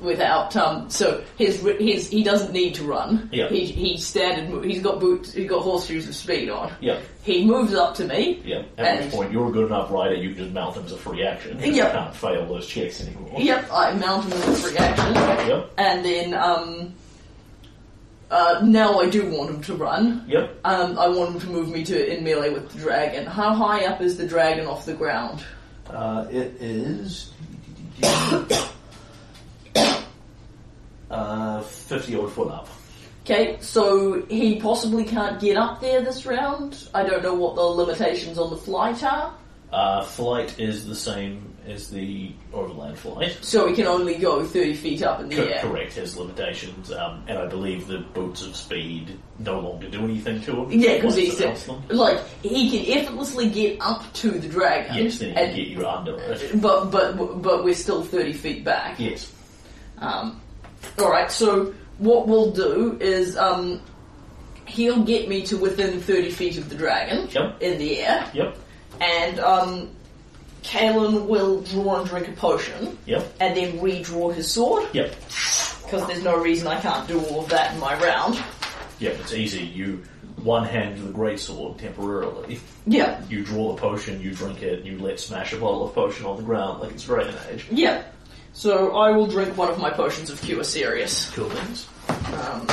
without 0.01 0.55
um, 0.57 0.89
so 0.91 1.23
his 1.39 1.61
his 1.79 2.09
he 2.09 2.23
doesn't 2.23 2.53
need 2.53 2.75
to 2.75 2.85
run. 2.85 3.29
Yeah. 3.33 3.49
He 3.49 3.65
he's 3.67 4.07
standard. 4.07 4.65
He's 4.65 4.83
got 4.83 5.01
boots. 5.01 5.33
He's 5.33 5.49
got 5.49 5.63
horseshoes 5.63 6.09
of 6.09 6.15
speed 6.15 6.49
on. 6.51 6.73
Yep. 6.81 7.03
He 7.23 7.45
moves 7.45 7.75
up 7.75 7.95
to 7.97 8.05
me. 8.07 8.41
Yep. 8.45 8.69
At 8.79 8.87
And- 8.87 9.05
which 9.07 9.15
point 9.15 9.33
you're 9.33 9.49
a 9.49 9.53
good 9.53 9.67
enough 9.67 9.91
rider, 9.91 10.15
you 10.15 10.31
can 10.31 10.39
just 10.45 10.53
mount 10.53 10.77
him 10.77 10.85
as 10.85 10.93
a 10.93 10.97
free 10.97 11.25
action. 11.25 11.59
You 11.63 11.83
can't 11.83 12.15
fail 12.15 12.47
those 12.47 12.67
checks 12.67 13.01
anymore. 13.01 13.41
Yep. 13.41 13.69
I 13.73 13.93
mount 13.95 14.25
him 14.25 14.31
with 14.31 14.49
a 14.49 14.55
free 14.69 14.77
action, 14.79 15.15
Yep. 15.49 15.73
and 15.79 16.05
then 16.05 16.35
um. 16.35 16.95
Uh, 18.29 18.61
now 18.65 18.99
I 18.99 19.09
do 19.09 19.25
want 19.31 19.51
him 19.51 19.61
to 19.63 19.75
run. 19.77 20.25
Yep. 20.27 20.59
Um, 20.65 20.99
I 20.99 21.07
want 21.07 21.35
him 21.35 21.41
to 21.43 21.47
move 21.47 21.69
me 21.69 21.85
to 21.85 22.13
in 22.17 22.25
melee 22.25 22.51
with 22.51 22.71
the 22.73 22.79
dragon. 22.81 23.25
How 23.25 23.55
high 23.55 23.87
up 23.87 24.01
is 24.01 24.17
the 24.19 24.27
dragon 24.27 24.67
off 24.67 24.85
the 24.85 24.95
ground? 24.95 25.45
Uh, 25.89 26.27
it 26.29 26.61
is 26.61 27.31
uh, 31.87 31.89
fifty 31.89 32.17
odd 32.17 32.33
foot 32.33 32.51
up. 32.51 32.69
Okay, 33.25 33.57
so 33.61 34.23
he 34.27 34.61
possibly 34.61 35.05
can't 35.05 35.41
get 35.41 35.57
up 35.57 35.81
there 35.81 36.01
this 36.01 36.27
round. 36.27 36.89
I 36.95 37.03
don't 37.03 37.23
know 37.25 37.35
what 37.35 37.57
the 37.57 37.63
limitations 37.63 38.39
on 38.39 38.51
the 38.51 38.57
flight 38.57 39.03
are. 39.03 39.35
Uh, 39.73 40.05
flight 40.05 40.61
is 40.61 40.87
the 40.87 40.95
same 40.95 41.53
as 41.67 41.91
the 41.91 42.31
overland 42.53 42.97
flight. 42.97 43.37
So 43.43 43.67
he 43.67 43.75
can 43.75 43.89
only 43.89 44.15
go 44.15 44.45
30 44.45 44.75
feet 44.75 45.03
up 45.03 45.19
in 45.21 45.29
the 45.29 45.35
Co- 45.35 45.43
air. 45.43 45.59
Correct, 45.61 45.95
his 45.95 46.17
limitations, 46.17 46.93
um, 46.93 47.25
and 47.27 47.37
I 47.37 47.47
believe 47.47 47.89
the 47.89 47.99
boots 47.99 48.47
of 48.47 48.55
speed 48.55 49.19
no 49.41 49.59
longer 49.59 49.89
do 49.89 50.05
anything 50.05 50.41
to 50.43 50.63
him. 50.63 50.81
Yeah, 50.81 50.95
because 50.95 51.17
he's 51.17 51.41
like 51.89 52.21
he 52.43 52.71
can 52.71 52.99
effortlessly 52.99 53.51
get 53.51 53.81
up 53.81 54.05
to 54.15 54.31
the 54.31 54.49
dragon. 54.49 54.95
Yes, 55.05 55.19
then 55.19 55.31
he 55.31 55.35
can 55.35 55.45
and- 55.45 55.57
get 55.57 55.67
you 55.67 55.85
under 55.89 56.17
it. 56.17 56.63
But 56.63 56.93
but 56.93 57.43
but 57.43 57.65
we're 57.65 57.75
still 57.75 58.05
30 58.05 58.33
feet 58.35 58.65
back. 58.65 59.01
Yes. 59.01 59.33
Um, 59.99 60.41
all 60.99 61.11
right. 61.11 61.31
So 61.31 61.75
what 61.99 62.27
we'll 62.29 62.51
do 62.53 62.99
is 63.01 63.37
um, 63.37 63.81
he'll 64.67 65.03
get 65.05 65.29
me 65.29 65.43
to 65.47 65.57
within 65.57 66.01
30 66.01 66.31
feet 66.31 66.59
of 66.59 66.69
the 66.69 66.75
dragon 66.75 67.29
Yep. 67.31 67.63
in 67.63 67.79
the 67.79 68.01
air, 68.01 68.31
Yep. 68.35 68.57
and 69.01 69.39
um, 69.41 69.91
Kalen 70.63 71.27
will 71.27 71.61
draw 71.63 72.01
and 72.01 72.09
drink 72.09 72.29
a 72.29 72.33
potion, 72.33 72.99
Yep. 73.07 73.35
and 73.41 73.57
then 73.57 73.79
redraw 73.79 74.35
his 74.35 74.51
sword. 74.51 74.87
Yep. 74.93 75.15
Because 75.85 76.07
there's 76.09 76.25
no 76.25 76.37
reason 76.37 76.67
I 76.67 76.81
can't 76.81 77.07
do 77.07 77.21
all 77.27 77.41
of 77.45 77.49
that 77.51 77.73
in 77.75 77.81
my 77.81 77.95
round. 78.03 78.43
Yep. 78.99 79.21
It's 79.21 79.33
easy. 79.35 79.63
You 79.65 80.03
one 80.43 80.65
hand 80.65 80.99
the 81.07 81.13
great 81.13 81.39
sword 81.41 81.79
temporarily. 81.79 82.61
Yeah. 82.87 83.21
You 83.29 83.45
draw 83.45 83.73
the 83.75 83.81
potion, 83.81 84.21
you 84.21 84.33
drink 84.33 84.63
it, 84.63 84.85
you 84.85 84.99
let 84.99 85.19
smash 85.21 85.53
a 85.53 85.57
bottle 85.57 85.87
of 85.89 85.95
potion 85.95 86.27
on 86.27 86.37
the 86.37 86.43
ground 86.43 86.81
like 86.81 86.93
it's 86.93 87.05
Dragon 87.05 87.35
Age. 87.51 87.67
Yeah. 87.71 88.03
So 88.57 88.97
I 88.97 89.11
will 89.11 89.27
drink 89.27 89.55
one 89.59 89.69
of 89.69 89.79
my 89.79 89.91
potions 89.91 90.31
of 90.31 90.41
Cure 90.41 90.65
Serious, 90.65 91.31
Cool 91.35 91.51
things. 91.51 91.87
um, 92.09 92.67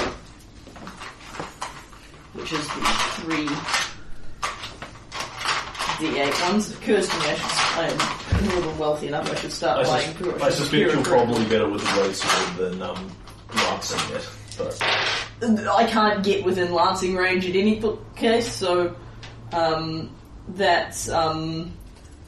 which 2.31 2.53
is 2.53 2.65
the 2.65 2.81
three 3.19 3.47
D8 5.99 6.49
ones. 6.49 6.71
It 6.71 6.77
occurs 6.77 7.09
to 7.09 7.17
me 7.19 7.25
I 7.27 7.35
should, 7.35 8.39
I'm 8.39 8.45
more 8.49 8.61
than 8.61 8.77
wealthy 8.77 9.07
enough, 9.07 9.29
I 9.29 9.35
should 9.35 9.51
start 9.51 9.79
I, 9.85 9.89
buying 9.89 10.07
sus- 10.07 10.17
Cure 10.17 10.35
I 10.41 10.49
suspect 10.51 10.69
Cure- 10.71 10.93
you're 10.93 11.03
probably 11.03 11.43
better 11.47 11.67
with 11.67 11.81
the 11.85 11.91
great 12.01 12.15
sword 12.15 12.57
than 12.71 12.81
um, 12.81 13.11
lancing 13.53 14.15
it. 14.15 14.29
But 14.57 14.81
I 15.67 15.85
can't 15.85 16.23
get 16.23 16.45
within 16.45 16.73
lancing 16.73 17.13
range 17.17 17.45
at 17.45 17.57
any 17.57 17.83
case, 18.15 18.49
so 18.49 18.95
um, 19.51 20.15
that's 20.47 21.09
um, 21.09 21.73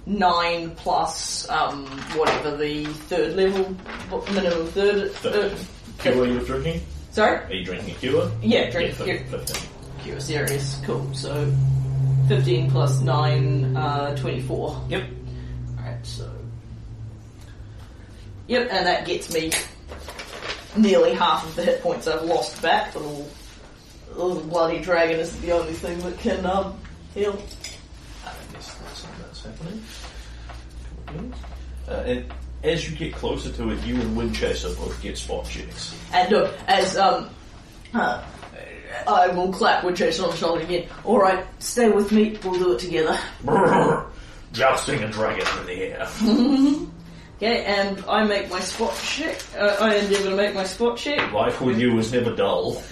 nine 0.05 0.71
plus 0.75 1.49
um, 1.49 1.85
whatever 2.15 2.55
the 2.55 2.85
third 2.85 3.35
level 3.35 3.75
minimum 4.33 4.67
third. 4.67 5.11
Fifteen. 5.11 5.31
third 5.31 5.57
cure 5.99 6.25
you're 6.27 6.41
drinking? 6.43 6.81
sorry, 7.11 7.37
Are 7.45 7.53
you 7.53 7.65
drinking 7.65 7.95
a 7.95 7.97
cure? 7.97 8.31
yeah, 8.41 8.69
drink 8.69 8.97
yeah, 8.99 9.17
fifteen. 9.29 9.69
Cure 10.03 10.19
serious. 10.19 10.79
Cool. 10.85 11.11
So 11.13 11.51
15 12.27 12.71
plus 12.71 13.01
9, 13.01 13.75
uh, 13.77 14.15
24. 14.15 14.83
Yep. 14.89 15.09
Alright, 15.77 16.05
so. 16.05 16.29
Yep, 18.47 18.67
and 18.71 18.85
that 18.87 19.05
gets 19.05 19.31
me 19.33 19.51
nearly 20.75 21.13
half 21.13 21.47
of 21.47 21.55
the 21.55 21.63
hit 21.63 21.81
points 21.81 22.07
I've 22.07 22.23
lost 22.23 22.61
back. 22.61 22.93
The 22.93 22.99
little, 22.99 23.27
little 24.15 24.41
bloody 24.43 24.79
dragon 24.81 25.19
is 25.19 25.35
the 25.41 25.51
only 25.51 25.73
thing 25.73 25.99
that 25.99 26.17
can 26.19 26.45
um, 26.45 26.77
heal. 27.13 27.39
I 29.45 29.49
guess 29.49 29.59
that's, 29.59 30.65
that's 31.07 31.09
happening. 31.09 31.33
Uh, 31.87 31.91
and 31.91 32.33
as 32.63 32.89
you 32.89 32.95
get 32.95 33.13
closer 33.13 33.51
to 33.51 33.69
it, 33.71 33.83
you 33.83 33.95
and 33.95 34.17
Windchaser 34.17 34.75
both 34.77 35.01
get 35.01 35.17
spot 35.17 35.45
checks. 35.45 35.95
And 36.11 36.33
uh, 36.33 36.51
as 36.67 36.97
um, 36.97 37.29
uh, 37.93 38.23
I 39.07 39.27
will 39.29 39.51
clap 39.51 39.83
Windchaser 39.83 40.23
on 40.23 40.31
the 40.31 40.37
shoulder 40.37 40.63
again. 40.63 40.87
Alright, 41.05 41.45
stay 41.59 41.89
with 41.89 42.11
me, 42.11 42.37
we'll 42.43 42.59
do 42.59 42.73
it 42.73 42.79
together. 42.79 43.19
Brrr, 43.43 44.07
jousting 44.51 45.03
a 45.03 45.09
dragon 45.09 45.45
in 45.59 45.65
the 45.67 45.73
air. 45.73 46.07
Okay, 47.37 47.65
and 47.65 48.01
I 48.07 48.23
make 48.23 48.49
my 48.49 48.61
spot 48.61 48.97
check. 49.03 49.37
Uh, 49.57 49.75
I 49.81 49.95
endeavour 49.95 50.29
to 50.29 50.37
make 50.37 50.55
my 50.55 50.63
spot 50.63 50.97
check. 50.97 51.33
Life 51.33 51.59
with 51.59 51.77
you 51.77 51.97
is 51.99 52.13
never 52.13 52.33
dull. 52.33 52.81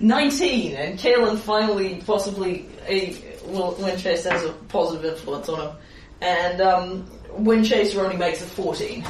19, 0.00 0.74
and 0.74 0.98
Kalen 0.98 1.38
finally, 1.38 2.02
possibly, 2.04 2.66
a, 2.88 3.14
Windchaser 3.48 4.30
has 4.32 4.44
a 4.44 4.52
positive 4.68 5.04
influence 5.14 5.48
on 5.48 5.68
him. 5.68 5.76
And 6.20 6.60
um, 6.60 7.06
Windchaser 7.38 8.02
only 8.02 8.16
makes 8.16 8.40
a 8.42 8.46
14. 8.46 9.04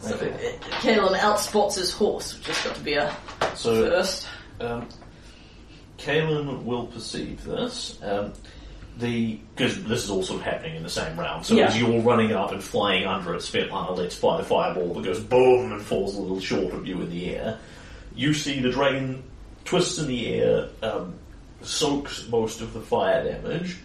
So 0.00 0.14
Okay. 0.14 0.54
Kalen 0.80 1.16
outspots 1.18 1.76
his 1.76 1.92
horse, 1.92 2.36
which 2.36 2.46
has 2.48 2.60
got 2.64 2.74
to 2.76 2.82
be 2.82 2.94
a 2.94 3.14
So, 3.54 3.88
first. 3.90 4.26
um, 4.60 4.86
Kalen 5.98 6.62
will 6.64 6.86
perceive 6.86 7.42
this. 7.44 7.98
Um, 8.02 8.32
the 8.98 9.38
because 9.54 9.82
this 9.84 10.04
is 10.04 10.10
all 10.10 10.22
sort 10.22 10.40
of 10.40 10.46
happening 10.46 10.76
in 10.76 10.82
the 10.82 10.88
same 10.88 11.18
round. 11.18 11.44
So 11.44 11.54
Yeah. 11.54 11.66
as 11.66 11.78
you're 11.78 12.00
running 12.00 12.32
up 12.32 12.52
and 12.52 12.62
flying 12.64 13.04
under 13.06 13.34
it, 13.34 13.42
Svetlana 13.42 13.94
lets 13.96 14.14
fly 14.14 14.38
the 14.38 14.44
fireball 14.44 14.94
that 14.94 15.04
goes 15.04 15.20
boom 15.20 15.72
and 15.72 15.82
falls 15.82 16.14
a 16.16 16.20
little 16.20 16.40
short 16.40 16.72
of 16.72 16.86
you 16.86 17.00
in 17.02 17.10
the 17.10 17.34
air. 17.34 17.58
You 18.14 18.32
see 18.32 18.60
the 18.60 18.70
dragon 18.70 19.22
twists 19.66 19.98
in 19.98 20.06
the 20.06 20.28
air, 20.34 20.68
um, 20.82 21.14
soaks 21.66 22.28
most 22.28 22.60
of 22.60 22.72
the 22.72 22.80
fire 22.80 23.24
damage, 23.24 23.78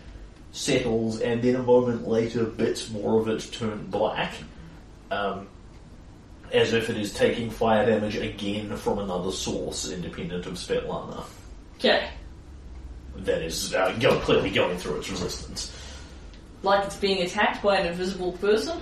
settles, 0.52 1.20
and 1.22 1.42
then 1.42 1.56
a 1.56 1.64
moment 1.64 2.08
later, 2.08 2.46
bits 2.46 2.90
more 2.90 3.20
of 3.20 3.28
it 3.28 3.52
turn 3.52 3.88
black. 3.88 4.34
Um, 5.10 5.48
as 6.54 6.74
if 6.74 6.90
it 6.90 6.98
is 6.98 7.14
taking 7.14 7.50
fire 7.50 7.86
damage 7.86 8.16
again 8.18 8.76
from 8.76 9.00
another 9.00 9.32
source 9.32 9.90
independent 9.90 10.46
of 10.46 10.54
Svetlana. 10.54 11.24
Okay. 11.78 12.10
That 13.16 13.42
is 13.42 13.74
uh, 13.74 13.96
go, 14.00 14.20
clearly 14.20 14.50
going 14.52 14.78
through 14.78 14.98
its 14.98 15.10
resistance. 15.10 15.76
Like 16.64 16.86
it's 16.86 16.98
being 16.98 17.22
attacked 17.22 17.64
by 17.64 17.78
an 17.78 17.88
invisible 17.88 18.34
person? 18.34 18.82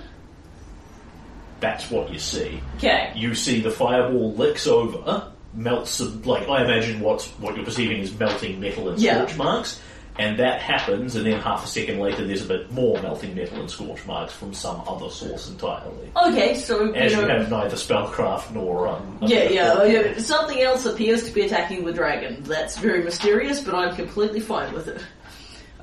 That's 1.60 1.90
what 1.90 2.12
you 2.12 2.18
see. 2.18 2.60
Okay. 2.76 3.12
You 3.14 3.34
see 3.34 3.60
the 3.60 3.70
fireball 3.70 4.34
licks 4.34 4.66
over, 4.66 5.32
melts, 5.54 6.00
like 6.00 6.48
I 6.48 6.64
imagine 6.64 7.00
what's, 7.00 7.26
what 7.38 7.56
you're 7.56 7.64
perceiving 7.64 7.98
is 7.98 8.16
melting 8.18 8.60
metal 8.60 8.88
and 8.88 8.98
Yeah. 9.00 9.16
scorch 9.24 9.36
marks, 9.36 9.80
and 10.18 10.38
that 10.38 10.60
happens, 10.60 11.16
and 11.16 11.24
then 11.26 11.40
half 11.40 11.64
a 11.64 11.66
second 11.68 11.98
later 11.98 12.26
there's 12.26 12.42
a 12.42 12.46
bit 12.48 12.70
more 12.70 13.00
melting 13.02 13.34
metal 13.34 13.58
and 13.60 13.70
scorch 13.70 14.04
marks 14.06 14.32
from 14.32 14.52
some 14.54 14.82
other 14.86 15.08
source 15.10 15.48
entirely. 15.48 16.10
Okay, 16.16 16.54
so, 16.54 16.92
As 16.92 17.12
you 17.12 17.22
know, 17.22 17.28
have 17.28 17.50
neither 17.50 17.76
spellcraft 17.76 18.52
nor 18.52 18.88
um, 18.88 19.18
Yeah, 19.22 19.44
yeah, 19.48 19.82
yeah. 19.84 20.18
Something 20.18 20.60
else 20.60 20.84
appears 20.86 21.24
to 21.24 21.30
be 21.32 21.42
attacking 21.42 21.84
the 21.84 21.92
dragon. 21.92 22.42
That's 22.44 22.78
very 22.78 23.02
mysterious, 23.02 23.60
but 23.60 23.74
I'm 23.74 23.94
completely 23.96 24.40
fine 24.40 24.72
with 24.74 24.88
it. 24.88 25.00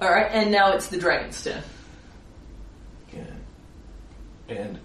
Alright, 0.02 0.32
and 0.32 0.52
now 0.52 0.74
it's 0.74 0.88
the 0.88 0.98
dragon's 0.98 1.44
turn. 1.44 1.64
Yeah. 3.14 3.22
And 4.50 4.80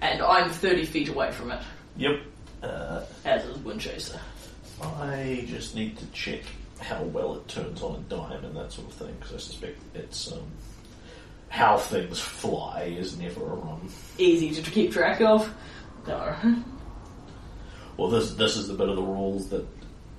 And 0.00 0.22
I'm 0.22 0.50
30 0.50 0.84
feet 0.86 1.08
away 1.08 1.30
from 1.32 1.50
it, 1.50 1.60
yep, 1.96 2.20
uh, 2.64 3.04
as 3.24 3.44
is 3.44 3.58
Windchaser. 3.58 4.18
I 4.82 5.44
just 5.46 5.74
need 5.74 5.96
to 5.98 6.06
check 6.06 6.40
how 6.80 7.02
well 7.02 7.36
it 7.36 7.48
turns 7.48 7.82
on 7.82 7.96
a 7.96 7.98
dime 8.00 8.44
and 8.44 8.56
that 8.56 8.72
sort 8.72 8.88
of 8.88 8.94
thing 8.94 9.14
because 9.18 9.34
I 9.34 9.38
suspect 9.38 9.78
it's 9.94 10.32
um, 10.32 10.42
how 11.48 11.78
things 11.78 12.18
fly 12.18 12.94
is 12.98 13.18
never 13.18 13.52
um. 13.52 13.88
Easy 14.18 14.60
to 14.60 14.70
keep 14.70 14.92
track 14.92 15.20
of. 15.20 15.52
No. 16.06 16.36
Well, 17.96 18.08
this 18.08 18.32
this 18.32 18.56
is 18.56 18.68
the 18.68 18.74
bit 18.74 18.88
of 18.88 18.96
the 18.96 19.02
rules 19.02 19.48
that 19.50 19.66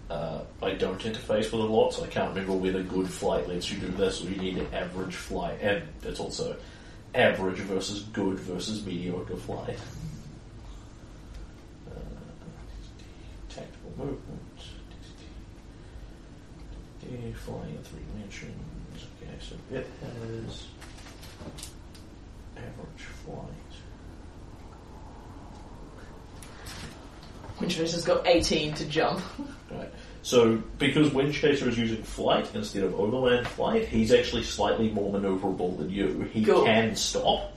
uh, 0.10 0.42
I 0.62 0.72
don't 0.72 1.00
interface 1.00 1.52
with 1.52 1.54
a 1.54 1.58
lot, 1.58 1.94
so 1.94 2.04
I 2.04 2.08
can't 2.08 2.30
remember 2.30 2.54
whether 2.54 2.82
good 2.84 3.10
flight 3.10 3.48
lets 3.48 3.72
you 3.72 3.80
do 3.80 3.88
this 3.90 4.24
or 4.24 4.30
you 4.30 4.38
need 4.38 4.58
an 4.58 4.74
average 4.74 5.16
flight, 5.16 5.60
and 5.62 5.84
it's 6.04 6.20
also 6.20 6.56
average 7.14 7.60
versus 7.60 8.04
good 8.14 8.40
versus 8.40 8.86
mediocre 8.86 9.36
flight. 9.36 9.78
Uh, 11.90 12.00
tactical 13.50 13.85
movement. 13.98 14.42
Flying 17.46 17.76
in 17.76 17.84
three 17.84 18.00
dimensions. 18.14 19.06
Okay, 19.22 19.32
so 19.40 19.56
it 19.72 19.86
has 20.02 20.66
average 22.58 23.04
flight. 23.24 23.50
Windchaser's 27.60 28.04
got 28.04 28.26
18 28.26 28.74
to 28.76 28.86
jump. 28.86 29.22
Right. 29.72 29.92
So, 30.24 30.58
because 30.80 31.10
Windchaser 31.10 31.68
is 31.68 31.78
using 31.78 32.02
flight 32.04 32.50
instead 32.56 32.84
of 32.84 32.96
overland 33.00 33.48
flight, 33.48 33.88
he's 33.88 34.12
actually 34.12 34.44
slightly 34.44 34.90
more 34.90 35.14
maneuverable 35.14 35.78
than 35.78 35.90
you. 35.92 36.22
He 36.34 36.44
Cool. 36.44 36.66
can 36.66 36.96
stop 36.96 37.55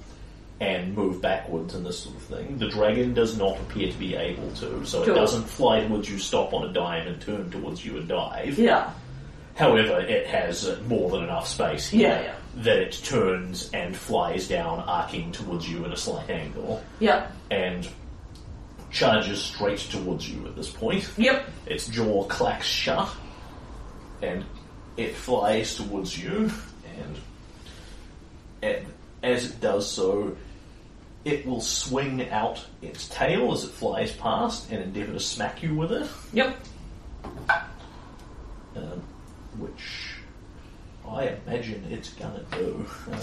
and 0.60 0.94
move 0.94 1.20
backwards 1.22 1.74
and 1.74 1.86
this 1.86 2.00
sort 2.00 2.16
of 2.16 2.22
thing. 2.22 2.58
The 2.58 2.68
dragon 2.68 3.14
does 3.14 3.38
not 3.38 3.56
appear 3.60 3.92
to 3.92 3.98
be 3.98 4.14
able 4.16 4.50
to, 4.56 4.84
so 4.84 5.04
Cool. 5.04 5.12
it 5.14 5.18
doesn't 5.18 5.44
fly 5.44 5.86
towards 5.86 6.10
you, 6.10 6.18
stop 6.18 6.52
on 6.52 6.68
a 6.68 6.72
dime, 6.72 7.06
and 7.06 7.20
turn 7.20 7.48
towards 7.50 7.84
you 7.84 7.96
and 7.98 8.08
dive. 8.08 8.58
Yeah. 8.58 8.90
However, 9.54 10.00
it 10.00 10.26
has 10.26 10.66
uh, 10.68 10.80
more 10.88 11.10
than 11.10 11.22
enough 11.24 11.46
space 11.48 11.88
here 11.88 12.08
Yeah, 12.08 12.22
yeah. 12.22 12.34
that 12.62 12.76
it 12.78 13.00
turns 13.04 13.70
and 13.72 13.96
flies 13.96 14.48
down, 14.48 14.80
arcing 14.80 15.30
towards 15.32 15.68
you 15.70 15.84
at 15.84 15.92
a 15.92 15.96
slight 15.96 16.28
angle, 16.30 16.82
Yeah. 17.00 17.28
and 17.50 17.88
charges 18.90 19.40
straight 19.42 19.78
towards 19.78 20.28
you 20.28 20.44
at 20.46 20.56
this 20.56 20.70
point. 20.70 21.08
Yep. 21.16 21.44
Its 21.66 21.86
jaw 21.88 22.24
clacks 22.24 22.66
shut, 22.66 23.08
and 24.22 24.44
it 24.96 25.14
flies 25.14 25.76
towards 25.76 26.16
you, 26.20 26.50
and, 26.98 27.18
and 28.62 28.86
as 29.22 29.50
it 29.50 29.60
does 29.60 29.90
so, 29.90 30.36
it 31.28 31.44
will 31.46 31.60
swing 31.60 32.28
out 32.30 32.64
its 32.80 33.06
tail 33.08 33.52
as 33.52 33.62
it 33.64 33.70
flies 33.70 34.12
past 34.12 34.70
and 34.72 34.82
endeavour 34.82 35.12
to 35.12 35.20
smack 35.20 35.62
you 35.62 35.74
with 35.74 35.92
it, 35.92 36.08
Yep. 36.32 36.56
um, 38.76 39.02
which 39.58 40.14
I 41.08 41.36
imagine 41.46 41.84
it's 41.90 42.10
gonna 42.14 42.42
do. 42.52 42.86
Um, 43.12 43.18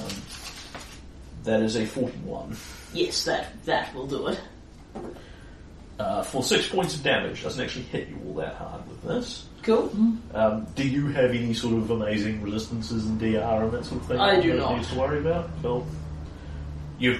that 1.43 1.61
is 1.61 1.75
a 1.77 1.85
41. 1.85 2.55
Yes, 2.93 3.25
that 3.25 3.63
that 3.65 3.93
will 3.95 4.07
do 4.07 4.27
it. 4.27 4.39
Uh, 5.97 6.21
for 6.23 6.43
six 6.43 6.67
points 6.67 6.93
of 6.95 7.03
damage, 7.03 7.41
doesn't 7.43 7.63
actually 7.63 7.85
hit 7.85 8.09
you 8.09 8.17
all 8.27 8.33
that 8.35 8.55
hard 8.55 8.87
with 8.89 9.01
this. 9.03 9.45
Cool. 9.63 9.89
Um, 10.33 10.67
do 10.75 10.87
you 10.87 11.07
have 11.07 11.31
any 11.31 11.53
sort 11.53 11.73
of 11.75 11.89
amazing 11.89 12.41
resistances 12.41 13.05
in 13.05 13.17
DR 13.17 13.63
and 13.63 13.71
that 13.71 13.85
sort 13.85 14.01
of 14.01 14.07
thing? 14.07 14.19
I 14.19 14.35
that 14.35 14.41
do 14.43 14.49
you 14.49 14.53
not. 14.55 14.75
Need 14.77 14.85
to 14.85 14.95
worry 14.99 15.19
about. 15.19 15.49
Cool. 15.61 15.87
You, 16.99 17.19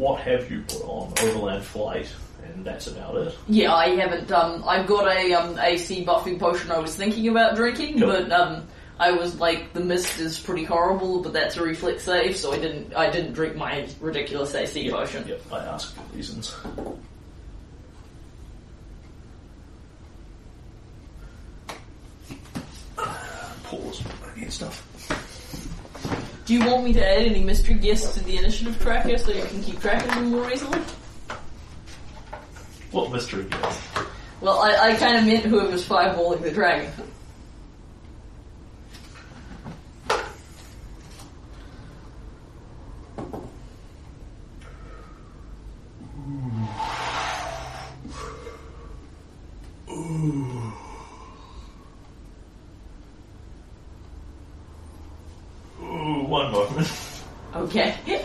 what 0.00 0.22
have 0.22 0.50
you 0.50 0.62
put 0.62 0.82
on? 0.82 1.12
Overland 1.20 1.62
flight, 1.62 2.10
and 2.42 2.64
that's 2.64 2.86
about 2.86 3.16
it. 3.16 3.36
Yeah, 3.48 3.74
I 3.74 3.88
haven't. 3.96 4.32
Um, 4.32 4.64
I've 4.66 4.86
got 4.86 5.06
a 5.06 5.32
um, 5.34 5.58
AC 5.58 6.04
buffing 6.06 6.38
potion 6.40 6.70
I 6.72 6.78
was 6.78 6.96
thinking 6.96 7.28
about 7.28 7.54
drinking, 7.54 7.98
Cool. 8.00 8.08
but 8.08 8.32
um, 8.32 8.66
I 8.98 9.12
was 9.12 9.38
like, 9.38 9.74
the 9.74 9.80
mist 9.80 10.18
is 10.18 10.40
pretty 10.40 10.64
horrible, 10.64 11.20
but 11.22 11.34
that's 11.34 11.56
a 11.58 11.62
reflex 11.62 12.02
save, 12.04 12.36
so 12.36 12.52
I 12.52 12.58
didn't. 12.58 12.94
I 12.94 13.10
didn't 13.10 13.34
drink 13.34 13.56
my 13.56 13.86
ridiculous 14.00 14.54
AC 14.54 14.90
potion. 14.90 15.28
Yep, 15.28 15.42
I 15.52 15.58
ask 15.66 15.94
for 15.94 16.02
reasons. 16.16 16.56
Pause. 23.64 24.02
Get 24.38 24.52
stuff. 24.52 24.86
Do 26.50 26.56
you 26.56 26.66
want 26.68 26.82
me 26.82 26.92
to 26.94 27.08
add 27.08 27.22
any 27.22 27.44
mystery 27.44 27.74
guests 27.74 28.12
to 28.14 28.24
the 28.24 28.36
initiative 28.36 28.76
tracker 28.82 29.16
so 29.18 29.30
you 29.30 29.44
can 29.44 29.62
keep 29.62 29.80
track 29.80 30.02
of 30.02 30.14
them 30.16 30.32
more 30.32 30.50
easily? 30.50 30.80
What 32.90 33.12
mystery 33.12 33.44
guest? 33.44 33.80
Well, 34.40 34.58
I, 34.58 34.88
I 34.88 34.94
kind 34.96 35.16
of 35.16 35.26
meant 35.26 35.44
whoever's 35.44 35.86
fireballing 35.86 36.42
the 36.42 36.50
dragon. 36.50 36.90
Ooh, 49.88 50.72
one 55.90 56.52
moment. 56.52 56.88
Okay. 57.54 58.24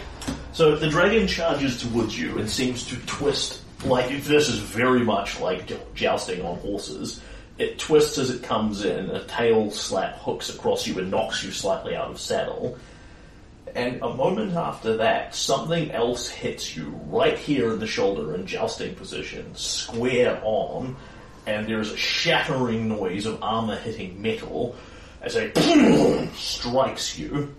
So 0.54 0.76
the 0.76 0.88
dragon 0.88 1.28
charges 1.28 1.82
towards 1.82 2.18
you 2.18 2.38
and 2.38 2.50
seems 2.50 2.86
to 2.88 2.96
twist. 3.06 3.62
Like 3.84 4.12
if 4.12 4.26
this 4.26 4.50
is 4.50 4.60
very 4.60 5.04
much 5.04 5.40
like 5.40 5.68
jou- 5.68 5.80
jousting 5.94 6.44
on 6.46 6.58
horses. 6.60 7.22
It 7.58 7.80
twists 7.80 8.18
as 8.18 8.30
it 8.30 8.44
comes 8.44 8.84
in. 8.84 9.10
A 9.10 9.24
tail 9.26 9.72
slap 9.72 10.18
hooks 10.20 10.50
across 10.50 10.86
you 10.86 11.00
and 11.00 11.10
knocks 11.10 11.44
you 11.44 11.52
slightly 11.52 11.96
out 11.96 12.12
of 12.12 12.20
saddle. 12.20 12.78
And 13.74 14.02
a 14.02 14.14
moment 14.14 14.56
after 14.56 14.98
that, 14.98 15.36
something 15.36 15.92
else 15.92 16.28
hits 16.30 16.76
you 16.76 16.90
right 17.08 17.38
here 17.38 17.74
in 17.74 17.80
the 17.80 17.88
shoulder 17.88 18.36
in 18.36 18.46
jousting 18.46 18.96
position, 18.96 19.56
square 19.56 20.40
on, 20.44 20.96
and 21.46 21.68
there 21.68 21.80
is 21.80 21.92
a 21.92 21.98
shattering 21.98 22.88
noise 22.88 23.26
of 23.26 23.42
armor 23.44 23.76
hitting 23.76 24.22
metal 24.22 24.76
as 25.26 25.36
a 25.36 26.30
strikes 26.36 27.18
you 27.18 27.54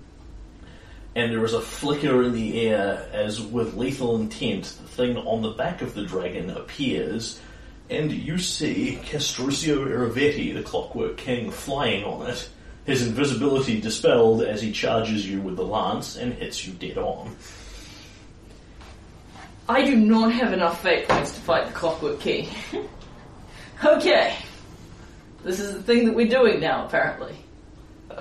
and 1.16 1.32
there 1.32 1.44
is 1.46 1.54
a 1.54 1.62
flicker 1.62 2.22
in 2.24 2.34
the 2.34 2.68
air 2.68 3.08
as, 3.10 3.40
with 3.40 3.74
lethal 3.74 4.20
intent, 4.20 4.64
the 4.64 4.88
thing 4.88 5.16
on 5.16 5.40
the 5.40 5.52
back 5.52 5.80
of 5.80 5.94
the 5.94 6.04
dragon 6.04 6.50
appears, 6.50 7.40
and 7.88 8.12
you 8.12 8.36
see 8.36 9.00
Castruccio 9.02 9.86
Irovetti, 9.86 10.52
the 10.52 10.62
Clockwork 10.62 11.16
King, 11.16 11.50
flying 11.50 12.04
on 12.04 12.28
it, 12.28 12.46
his 12.84 13.06
invisibility 13.06 13.80
dispelled 13.80 14.42
as 14.42 14.60
he 14.60 14.70
charges 14.72 15.26
you 15.26 15.40
with 15.40 15.56
the 15.56 15.64
lance 15.64 16.16
and 16.16 16.34
hits 16.34 16.66
you 16.66 16.74
dead 16.74 16.98
on. 16.98 17.34
I 19.66 19.86
do 19.86 19.96
not 19.96 20.30
have 20.32 20.52
enough 20.52 20.82
fate 20.82 21.08
points 21.08 21.32
to 21.32 21.40
fight 21.40 21.66
the 21.66 21.72
Clockwork 21.72 22.20
King. 22.20 22.50
okay. 23.84 24.36
This 25.42 25.60
is 25.60 25.72
the 25.72 25.82
thing 25.82 26.04
that 26.04 26.14
we're 26.14 26.28
doing 26.28 26.60
now, 26.60 26.84
apparently. 26.84 27.36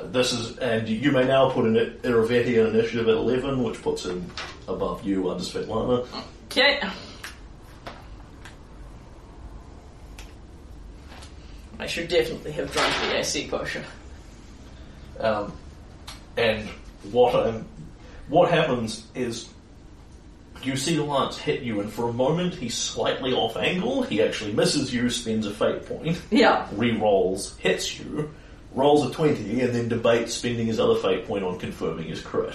This 0.05 0.33
is, 0.33 0.57
and 0.57 0.87
you 0.87 1.11
may 1.11 1.25
now 1.25 1.49
put 1.49 1.65
in 1.65 1.75
it 1.77 2.01
Irovetti 2.03 2.55
in 2.59 2.67
initiative 2.75 3.07
at 3.07 3.15
11, 3.15 3.63
which 3.63 3.81
puts 3.81 4.05
him 4.05 4.29
above 4.67 5.03
you 5.03 5.29
under 5.29 5.43
Svetlana. 5.43 6.05
Okay. 6.51 6.81
I 11.79 11.87
should 11.87 12.07
definitely 12.07 12.51
have 12.53 12.71
drunk 12.71 12.93
the 13.01 13.17
AC 13.19 13.47
potion. 13.49 13.83
Um, 15.19 15.53
and 16.37 16.67
what 17.11 17.35
um, 17.35 17.65
what 18.27 18.49
happens 18.49 19.05
is 19.13 19.49
you 20.63 20.75
see 20.75 20.95
the 20.95 21.03
lance 21.03 21.37
hit 21.37 21.61
you, 21.61 21.79
and 21.81 21.91
for 21.91 22.09
a 22.09 22.13
moment 22.13 22.53
he's 22.55 22.75
slightly 22.75 23.33
off 23.33 23.55
angle. 23.57 24.03
He 24.03 24.21
actually 24.21 24.53
misses 24.53 24.93
you, 24.93 25.09
spends 25.09 25.45
a 25.45 25.51
fate 25.51 25.85
point, 25.85 26.21
Yeah. 26.31 26.67
re-rolls, 26.73 27.55
hits 27.57 27.99
you, 27.99 28.33
rolls 28.75 29.05
a 29.05 29.11
twenty, 29.11 29.61
and 29.61 29.73
then 29.73 29.87
debates 29.87 30.33
spending 30.33 30.67
his 30.67 30.79
other 30.79 30.95
fate 30.95 31.25
point 31.25 31.43
on 31.43 31.57
confirming 31.57 32.07
his 32.07 32.21
crit. 32.21 32.53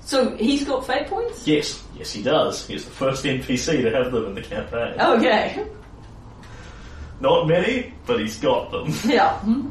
So 0.00 0.36
he's 0.36 0.64
got 0.64 0.86
fate 0.86 1.08
points? 1.08 1.46
Yes, 1.48 1.82
yes, 1.96 2.12
he 2.12 2.22
does. 2.22 2.66
He's 2.66 2.84
the 2.84 2.90
first 2.92 3.24
NPC 3.24 3.82
to 3.82 3.90
have 3.90 4.12
them 4.12 4.26
in 4.26 4.34
the 4.36 4.42
campaign. 4.42 5.00
Okay. 5.00 5.66
Not 7.20 7.48
many, 7.48 7.92
but 8.06 8.20
he's 8.20 8.38
got 8.38 8.70
them. 8.70 8.92
Yeah. 9.04 9.36
Hmm. 9.40 9.68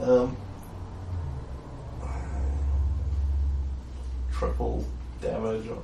Um, 0.00 0.36
triple 4.32 4.86
damage 5.20 5.68
on 5.68 5.82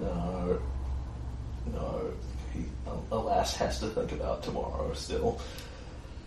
no, 0.00 0.06
no, 0.06 0.60
no. 1.72 2.10
He 2.54 2.64
alas 3.10 3.54
has 3.56 3.78
to 3.80 3.88
think 3.88 4.12
about 4.12 4.42
tomorrow 4.42 4.92
still. 4.94 5.38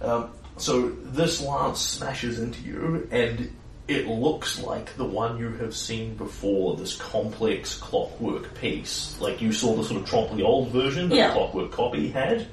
Um, 0.02 0.30
so 0.58 0.90
this 0.90 1.42
lance 1.42 1.80
smashes 1.82 2.40
into 2.40 2.62
you, 2.62 3.08
and 3.12 3.52
it 3.88 4.08
looks 4.08 4.60
like 4.60 4.96
the 4.98 5.06
one 5.06 5.38
you 5.38 5.52
have 5.58 5.76
seen 5.76 6.16
before. 6.16 6.76
This 6.76 6.96
complex 6.96 7.78
clockwork 7.78 8.54
piece, 8.56 9.20
like 9.20 9.42
you 9.42 9.52
saw 9.52 9.76
the 9.76 9.84
sort 9.84 10.02
of 10.02 10.08
Trompley 10.10 10.44
old 10.44 10.70
version 10.70 11.10
that 11.10 11.16
Yeah. 11.16 11.28
the 11.30 11.34
clockwork 11.36 11.72
copy 11.72 12.10
had. 12.10 12.48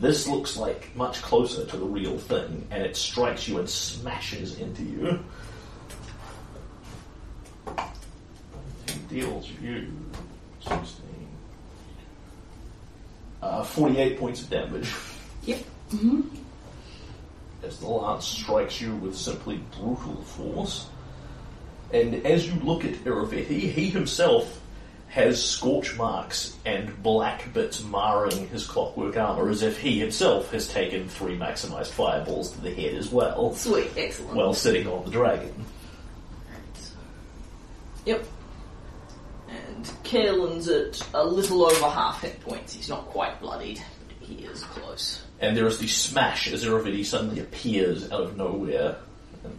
This 0.00 0.28
looks 0.28 0.56
like 0.56 0.94
much 0.94 1.20
closer 1.22 1.64
to 1.64 1.76
the 1.76 1.84
real 1.84 2.18
thing, 2.18 2.66
and 2.70 2.82
it 2.82 2.96
strikes 2.96 3.48
you 3.48 3.58
and 3.58 3.68
smashes 3.68 4.58
into 4.60 4.82
you. 4.84 5.18
It 8.86 9.08
deals 9.08 9.48
you 9.60 9.88
16. 10.62 10.84
Uh, 13.42 13.62
48 13.62 14.18
points 14.18 14.42
of 14.42 14.50
damage 14.50 14.92
Yep. 15.44 15.58
As 17.68 17.76
the 17.80 17.86
lance 17.86 18.24
strikes 18.24 18.80
you 18.80 18.94
with 18.96 19.14
simply 19.14 19.60
brutal 19.78 20.22
force. 20.22 20.86
And 21.92 22.24
as 22.26 22.48
you 22.48 22.58
look 22.60 22.82
at 22.82 22.94
Irovetti, 23.04 23.70
he 23.70 23.90
himself 23.90 24.58
has 25.08 25.42
scorch 25.42 25.94
marks 25.98 26.56
and 26.64 27.02
black 27.02 27.52
bits 27.52 27.82
marring 27.84 28.48
his 28.48 28.66
clockwork 28.66 29.18
armor, 29.18 29.50
as 29.50 29.62
if 29.62 29.78
he 29.78 29.98
himself 29.98 30.50
has 30.50 30.66
taken 30.68 31.08
three 31.10 31.36
maximized 31.36 31.88
fireballs 31.90 32.52
to 32.52 32.60
the 32.62 32.72
head 32.74 32.94
as 32.94 33.10
well, 33.10 33.54
Sweet. 33.54 33.90
Excellent. 33.98 34.34
while 34.34 34.54
sitting 34.54 34.86
on 34.86 35.04
the 35.04 35.10
dragon. 35.10 35.52
Yep. 38.06 38.24
And 39.48 39.84
Kalen's 40.04 40.68
at 40.68 41.06
a 41.12 41.22
little 41.22 41.66
over 41.66 41.86
half 41.90 42.22
hit 42.22 42.40
points. 42.40 42.72
He's 42.72 42.88
not 42.88 43.04
quite 43.08 43.38
bloodied, 43.40 43.82
but 44.06 44.26
he 44.26 44.44
is 44.46 44.62
close. 44.64 45.22
And 45.40 45.56
there 45.56 45.66
is 45.66 45.78
the 45.78 45.86
smash 45.86 46.52
as 46.52 46.64
Irovetti 46.64 47.04
suddenly 47.04 47.40
appears 47.40 48.10
out 48.10 48.22
of 48.22 48.36
nowhere. 48.36 48.96
And 49.44 49.58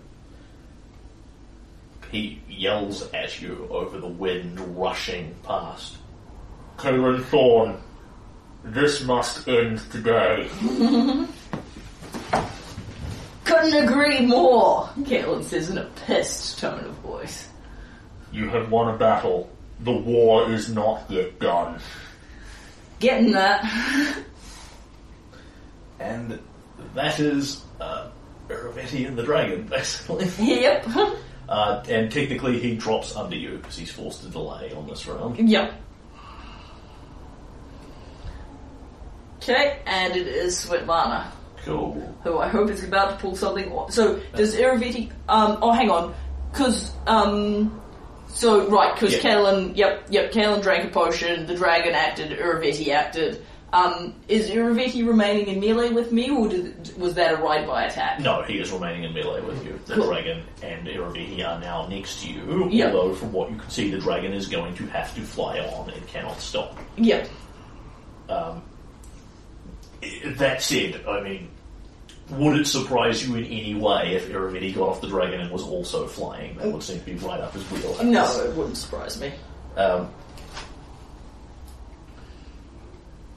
he 2.12 2.42
yells 2.50 3.12
at 3.14 3.42
you 3.42 3.68
over 3.70 4.00
the 4.00 4.08
wind 4.08 4.60
rushing 4.78 5.36
past. 5.44 5.96
Kalen 6.78 7.24
Thorn, 7.26 7.78
this 8.64 9.04
must 9.04 9.48
end 9.48 9.80
today. 9.92 10.50
Couldn't 13.46 13.84
agree 13.90 14.26
more, 14.26 14.90
Caitlin 15.00 15.44
says 15.44 15.70
in 15.70 15.78
a 15.78 15.86
pissed 16.06 16.60
tone 16.60 16.84
of 16.86 16.94
voice. 16.96 17.48
You 18.32 18.50
have 18.50 18.70
won 18.70 18.94
a 18.94 18.98
battle. 18.98 19.50
The 19.80 19.92
war 19.92 20.52
is 20.52 20.74
not 20.74 21.10
yet 21.10 21.40
done. 21.40 21.80
Getting 23.00 23.32
that. 23.32 23.64
And 26.00 26.40
that 26.96 27.20
is 27.20 27.62
uh, 27.82 28.10
Irovetti 28.48 29.08
and 29.08 29.18
the 29.18 29.24
dragon, 29.24 29.64
basically. 29.70 30.28
yep. 30.62 30.86
Uh, 31.50 31.84
and 31.90 32.12
technically 32.12 32.60
he 32.60 32.76
drops 32.76 33.16
under 33.16 33.36
you 33.36 33.58
because 33.58 33.76
he's 33.76 33.92
forced 33.92 34.22
to 34.22 34.28
delay 34.30 34.72
on 34.72 34.86
this 34.88 35.08
round. 35.08 35.50
Yep. 35.50 35.74
Okay, 39.38 39.80
and 39.88 40.16
it 40.16 40.28
is 40.28 40.64
Svetlana, 40.66 41.26
Cool. 41.64 42.16
who 42.24 42.38
I 42.38 42.50
hope 42.50 42.70
is 42.70 42.84
about 42.84 43.12
to 43.12 43.16
pull 43.18 43.36
something. 43.36 43.72
o- 43.72 43.90
So, 43.90 44.20
does 44.36 44.56
Irovetti, 44.56 45.12
um, 45.28 45.58
oh 45.64 45.72
hang 45.72 45.90
on, 45.90 46.14
cause, 46.54 46.92
um, 47.08 47.82
so, 48.28 48.68
right, 48.68 48.96
cause 48.98 49.14
Yeah. 49.14 49.20
Kalen, 49.22 49.76
yep, 49.76 50.04
yep, 50.10 50.32
Kalen 50.32 50.62
drank 50.62 50.86
a 50.86 50.90
potion, 50.90 51.48
the 51.48 51.56
dragon 51.56 51.96
acted, 51.96 52.38
Irovetti 52.38 52.90
acted. 52.94 53.44
Um, 53.72 54.16
is 54.28 54.50
Irovetti 54.50 55.06
remaining 55.08 55.48
in 55.48 55.60
melee 55.60 55.90
with 55.92 56.12
me, 56.12 56.30
or 56.32 56.48
did, 56.50 56.98
was 56.98 57.14
that 57.14 57.34
a 57.34 57.38
ride-by 57.38 57.84
attack? 57.84 58.20
No, 58.20 58.42
he 58.42 58.58
is 58.58 58.72
remaining 58.72 59.04
in 59.04 59.14
melee 59.14 59.42
with 59.42 59.64
you. 59.64 59.80
The 59.86 59.96
Cool. 59.96 60.08
dragon 60.08 60.44
and 60.64 60.88
Irovetti 60.88 61.46
are 61.48 61.60
now 61.60 61.86
next 61.88 62.24
to 62.24 62.32
you, 62.32 62.68
Yeah. 62.72 62.88
although 62.88 63.14
from 63.14 63.32
what 63.32 63.52
you 63.52 63.58
can 63.58 63.70
see, 63.70 63.92
the 63.92 64.00
dragon 64.00 64.34
is 64.34 64.48
going 64.48 64.74
to 64.76 64.86
have 64.88 65.14
to 65.16 65.22
fly 65.22 65.60
on 65.60 65.90
and 65.92 66.08
cannot 66.08 66.40
stop. 66.42 66.76
Yep. 66.98 67.30
Um, 68.28 68.64
i- 70.02 70.22
that 70.38 70.62
said, 70.64 71.04
I 71.08 71.22
mean, 71.22 71.50
would 72.32 72.60
it 72.60 72.66
surprise 72.66 73.28
you 73.28 73.36
in 73.36 73.46
any 73.46 73.76
way 73.76 74.16
if 74.16 74.30
Irovetti 74.30 74.74
got 74.76 74.90
off 74.90 75.02
the 75.02 75.08
dragon 75.08 75.42
and 75.42 75.52
was 75.52 75.64
also 75.64 76.08
flying? 76.08 76.58
That 76.58 76.72
would 76.72 76.82
seem 76.84 77.00
to 77.00 77.06
be 77.06 77.14
right 77.16 77.40
up 77.40 77.54
his 77.54 77.64
wheelhouse. 77.72 78.02
No, 78.04 78.44
it 78.44 78.56
wouldn't 78.56 78.78
surprise 78.78 79.20
me. 79.22 79.32
Um, 79.78 80.10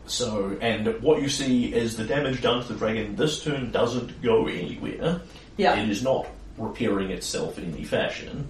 so, 0.07 0.57
and 0.61 1.01
what 1.03 1.23
you 1.23 1.29
see 1.29 1.73
is 1.73 1.97
the 1.97 2.05
damage 2.05 2.43
done 2.43 2.63
to 2.63 2.73
the 2.73 2.79
dragon 2.79 3.17
this 3.17 3.43
turn 3.43 3.71
doesn't 3.71 4.21
go 4.23 4.47
anywhere. 4.47 5.21
Yeah. 5.57 5.77
It 5.77 5.89
is 5.89 6.03
not 6.03 6.27
repairing 6.59 7.11
itself 7.11 7.59
in 7.59 7.73
any 7.73 7.85
fashion. 7.85 8.49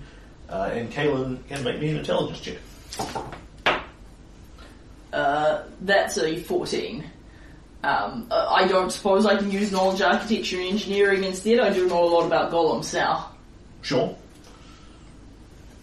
Uh, 0.48 0.70
and 0.72 0.90
Kalen 0.92 1.46
can 1.48 1.64
make 1.64 1.80
me 1.80 1.90
an 1.90 1.98
intelligence 1.98 2.40
check. 2.40 2.58
Uh, 5.12 5.62
that's 5.82 6.18
a 6.18 6.36
14. 6.38 7.04
Um, 7.84 8.28
uh, 8.30 8.46
I 8.48 8.66
don't 8.66 8.90
suppose 8.90 9.26
I 9.26 9.36
can 9.36 9.50
use 9.50 9.72
knowledge 9.72 10.00
architecture 10.00 10.58
and 10.58 10.68
engineering 10.68 11.24
instead. 11.24 11.58
I 11.58 11.72
do 11.72 11.88
know 11.88 12.04
a 12.04 12.06
lot 12.06 12.26
about 12.26 12.50
golems 12.52 12.94
now. 12.94 13.30
Sure. 13.82 14.14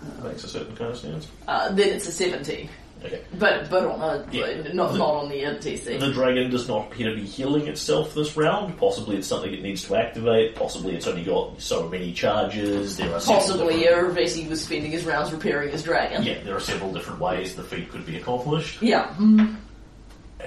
That 0.01 0.23
Makes 0.23 0.45
a 0.45 0.47
certain 0.47 0.75
kind 0.75 0.91
of 0.91 0.97
sense. 0.97 1.27
Uh, 1.47 1.71
then 1.73 1.89
it's 1.89 2.07
a 2.07 2.11
17. 2.11 2.69
Okay. 3.03 3.21
But 3.37 3.69
but 3.69 3.85
on 3.85 4.01
a, 4.01 4.25
Yeah. 4.31 4.73
not, 4.73 4.91
The- 4.91 4.97
not 4.97 5.13
on 5.15 5.29
the 5.29 5.41
NTC. 5.43 5.99
The 5.99 6.11
dragon 6.11 6.49
does 6.49 6.67
not 6.67 6.87
appear 6.91 7.09
to 7.09 7.15
be 7.15 7.23
healing 7.25 7.67
itself 7.67 8.13
this 8.13 8.35
round. 8.35 8.77
Possibly 8.77 9.15
it's 9.17 9.27
something 9.27 9.53
it 9.53 9.61
needs 9.61 9.83
to 9.85 9.95
activate. 9.95 10.55
Possibly 10.55 10.95
it's 10.95 11.07
only 11.07 11.23
got 11.23 11.61
so 11.61 11.87
many 11.87 12.11
charges. 12.11 12.97
There 12.97 13.13
are 13.13 13.19
several 13.21 13.37
Possibly 13.39 13.79
different- 13.79 14.49
was 14.49 14.61
spending 14.61 14.91
his 14.91 15.05
rounds 15.05 15.31
repairing 15.31 15.71
his 15.71 15.83
dragon. 15.83 16.23
Yeah, 16.23 16.39
there 16.43 16.55
are 16.55 16.59
several 16.59 16.91
different 16.91 17.21
ways 17.21 17.55
the 17.55 17.63
feat 17.63 17.89
could 17.89 18.05
be 18.05 18.17
accomplished. 18.17 18.81
Yeah. 18.81 19.07
mm, 19.17 19.55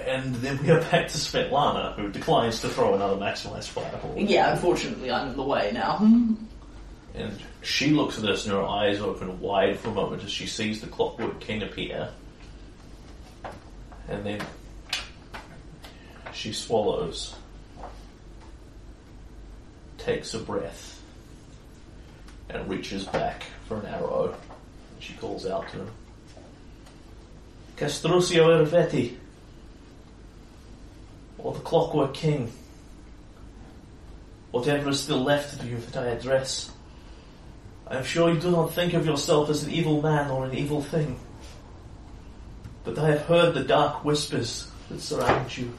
And 0.07 0.35
then 0.35 0.59
we 0.61 0.69
are 0.71 0.79
back 0.81 1.07
to 1.07 1.17
Svetlana, 1.17 1.95
who 1.95 2.09
declines 2.09 2.61
to 2.61 2.69
throw 2.69 2.93
another 2.93 3.15
maximized 3.15 3.69
fireball. 3.69 4.13
Yeah, 4.17 4.51
unfortunately 4.53 5.09
I'm 5.11 5.29
in 5.29 5.37
the 5.37 5.43
way 5.43 5.71
now. 5.73 5.97
And 7.15 7.37
she 7.61 7.91
looks 7.91 8.17
at 8.17 8.23
this 8.23 8.45
and 8.45 8.53
her 8.53 8.63
eyes 8.63 8.99
open 8.99 9.39
wide 9.39 9.79
for 9.79 9.89
a 9.89 9.93
moment 9.93 10.23
as 10.23 10.31
she 10.31 10.45
sees 10.47 10.81
the 10.81 10.87
Clockwork 10.87 11.39
King 11.39 11.61
appear. 11.63 12.09
And 14.09 14.25
then 14.25 14.41
she 16.33 16.51
swallows, 16.51 17.35
takes 19.97 20.33
a 20.33 20.39
breath, 20.39 21.01
and 22.49 22.69
reaches 22.69 23.05
back 23.05 23.43
for 23.67 23.79
an 23.79 23.85
arrow. 23.85 24.35
She 24.99 25.13
calls 25.13 25.45
out 25.45 25.69
to 25.69 25.77
him. 25.77 25.91
Castruccio 27.77 28.47
Irovetti, 28.47 29.15
or 31.37 31.53
the 31.53 31.59
Clockwork 31.59 32.13
King, 32.13 32.51
whatever 34.51 34.89
is 34.89 34.99
still 34.99 35.23
left 35.23 35.59
of 35.59 35.69
you 35.69 35.77
that 35.77 35.97
I 35.97 36.07
address. 36.07 36.71
I 37.87 37.97
am 37.97 38.03
sure 38.03 38.31
you 38.31 38.39
do 38.39 38.51
not 38.51 38.73
think 38.73 38.93
of 38.93 39.05
yourself 39.05 39.49
as 39.49 39.63
an 39.63 39.71
evil 39.71 40.01
man 40.01 40.29
or 40.29 40.45
an 40.45 40.55
evil 40.55 40.81
thing. 40.81 41.19
But 42.83 42.99
I 42.99 43.11
have 43.11 43.21
heard 43.21 43.53
the 43.53 43.63
dark 43.63 44.03
whispers 44.03 44.69
that 44.89 44.99
surround 44.99 45.55
you. 45.57 45.71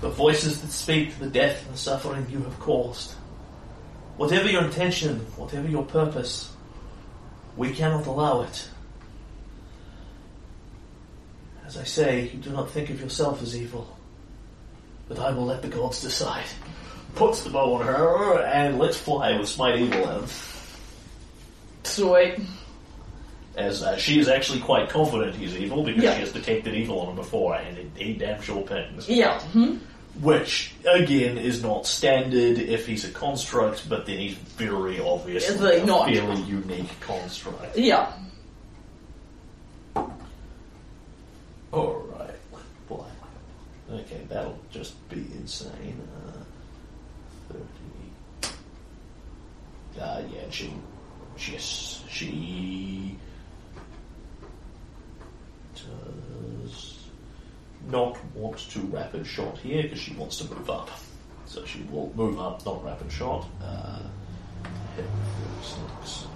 The 0.00 0.08
voices 0.08 0.60
that 0.60 0.70
speak 0.70 1.18
the 1.18 1.28
death 1.28 1.66
and 1.68 1.76
suffering 1.76 2.26
you 2.30 2.38
have 2.42 2.58
caused. 2.60 3.12
Whatever 4.16 4.48
your 4.48 4.64
intention, 4.64 5.20
whatever 5.36 5.68
your 5.68 5.84
purpose, 5.84 6.52
we 7.56 7.72
cannot 7.72 8.06
allow 8.06 8.42
it. 8.42 8.68
As 11.66 11.76
I 11.76 11.84
say, 11.84 12.30
you 12.32 12.38
do 12.38 12.50
not 12.50 12.70
think 12.70 12.90
of 12.90 13.00
yourself 13.00 13.42
as 13.42 13.56
evil. 13.56 13.96
But 15.08 15.18
I 15.18 15.32
will 15.32 15.46
let 15.46 15.62
the 15.62 15.68
gods 15.68 16.00
decide. 16.00 16.46
Puts 17.14 17.42
the 17.42 17.50
bow 17.50 17.74
on 17.74 17.86
her 17.86 18.42
and 18.42 18.78
let's 18.78 18.96
fly 18.96 19.36
with 19.36 19.48
Smite 19.48 19.80
Evil. 19.80 20.24
Sweet. 21.82 22.40
As 23.60 23.82
uh, 23.82 23.96
she 23.98 24.18
is 24.18 24.26
actually 24.26 24.60
quite 24.60 24.88
confident 24.88 25.36
he's 25.36 25.54
evil 25.56 25.82
because 25.84 26.02
Yeah. 26.02 26.14
she 26.14 26.20
has 26.20 26.32
detected 26.32 26.74
evil 26.74 27.00
on 27.00 27.10
him 27.10 27.16
before 27.16 27.56
and 27.56 27.76
it, 27.76 27.90
he 27.96 28.14
damn 28.14 28.40
sure 28.40 28.62
pings. 28.62 29.06
Yeah. 29.08 29.38
Hmm? 29.40 29.76
Which, 30.20 30.74
again, 30.86 31.36
is 31.38 31.62
not 31.62 31.86
standard 31.86 32.58
if 32.58 32.86
he's 32.86 33.04
a 33.04 33.10
construct, 33.10 33.86
but 33.88 34.06
then 34.06 34.18
he's 34.18 34.34
very 34.34 34.98
obviously 35.00 35.54
It's 35.54 35.62
like 35.62 35.82
a 35.82 35.86
not. 35.86 36.08
fairly 36.08 36.40
unique 36.42 36.98
construct. 37.00 37.76
Yeah. 37.76 38.10
Alright. 41.72 42.34
Okay, 43.92 44.20
that'll 44.28 44.58
just 44.70 44.94
be 45.08 45.18
insane. 45.34 46.00
Uh, 47.52 47.54
30. 48.42 48.54
Uh, 50.00 50.22
yeah, 50.32 50.40
she. 50.50 50.72
Yes, 51.50 52.02
she. 52.08 53.16
Does 55.74 56.98
not 57.88 58.22
want 58.34 58.58
to 58.70 58.80
rapid 58.80 59.26
shot 59.26 59.58
here 59.58 59.82
because 59.82 59.98
she 59.98 60.14
wants 60.14 60.38
to 60.38 60.54
move 60.54 60.68
up. 60.70 60.90
So 61.46 61.64
she 61.64 61.82
will 61.90 62.12
move 62.14 62.38
up, 62.38 62.64
not 62.64 62.84
rapid 62.84 63.10
shot. 63.10 63.46
Uh, 63.62 64.02
hit 64.96 65.06
36. 65.62 66.26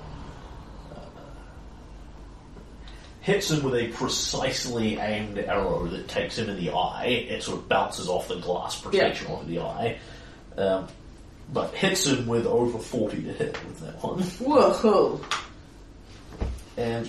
hits 3.24 3.50
him 3.50 3.62
with 3.64 3.74
a 3.74 3.88
precisely 3.88 4.98
aimed 4.98 5.38
arrow 5.38 5.86
that 5.86 6.06
takes 6.08 6.36
him 6.36 6.50
in 6.50 6.56
the 6.56 6.70
eye. 6.70 7.06
It 7.06 7.42
sort 7.42 7.58
of 7.58 7.68
bounces 7.70 8.06
off 8.06 8.28
the 8.28 8.36
glass 8.36 8.78
protection 8.78 9.28
onto 9.28 9.46
the 9.46 9.60
eye. 9.60 9.98
Um, 10.58 10.88
but 11.52 11.74
hits 11.74 12.06
him 12.06 12.26
with 12.26 12.46
over 12.46 12.78
40 12.78 13.22
to 13.22 13.32
hit 13.32 13.64
with 13.64 13.80
that 13.80 14.02
one. 14.02 14.20
Whoa. 14.22 15.20
And 16.76 17.08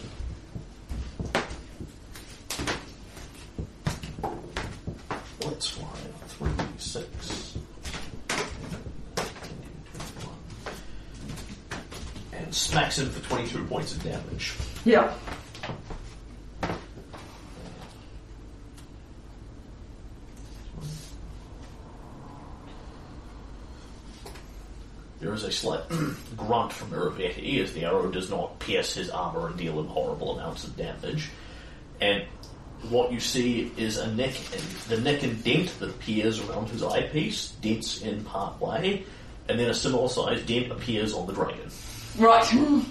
let's 5.43 5.67
fly 5.67 5.87
three, 6.27 6.49
six, 6.77 7.57
and 12.31 12.55
smacks 12.75 12.99
him 12.99 13.09
for 13.09 13.25
22 13.29 13.63
points 13.67 13.95
of 13.95 14.03
damage. 14.03 14.53
Yeah. 14.83 15.13
There 25.21 25.33
is 25.33 25.45
a 25.45 25.51
slight 25.53 25.83
grunt 26.35 26.73
from 26.73 26.89
Irovetti 26.89 27.63
as 27.63 27.71
the 27.71 27.85
arrow 27.85 28.11
does 28.11 28.29
not 28.29 28.59
pierce 28.59 28.93
his 28.93 29.09
armor 29.09 29.47
and 29.47 29.57
deal 29.57 29.79
him 29.79 29.87
horrible 29.87 30.37
amounts 30.37 30.65
of 30.65 30.75
damage. 30.75 31.29
And 32.01 32.25
what 32.89 33.09
you 33.09 33.21
see 33.21 33.71
is 33.77 33.95
a 33.95 34.13
nick, 34.13 34.35
and 34.51 34.61
the 34.89 34.99
nick 34.99 35.23
and 35.23 35.41
dent 35.45 35.79
that 35.79 35.91
appears 35.91 36.41
around 36.41 36.67
his 36.67 36.83
eyepiece 36.83 37.51
dents 37.61 38.01
in 38.01 38.25
part 38.25 38.59
way, 38.59 39.05
and 39.47 39.57
then 39.57 39.69
a 39.69 39.73
similar 39.73 40.09
sized 40.09 40.45
dent 40.45 40.73
appears 40.73 41.13
on 41.13 41.25
the 41.25 41.31
dragon. 41.31 41.71
Right. 42.17 42.85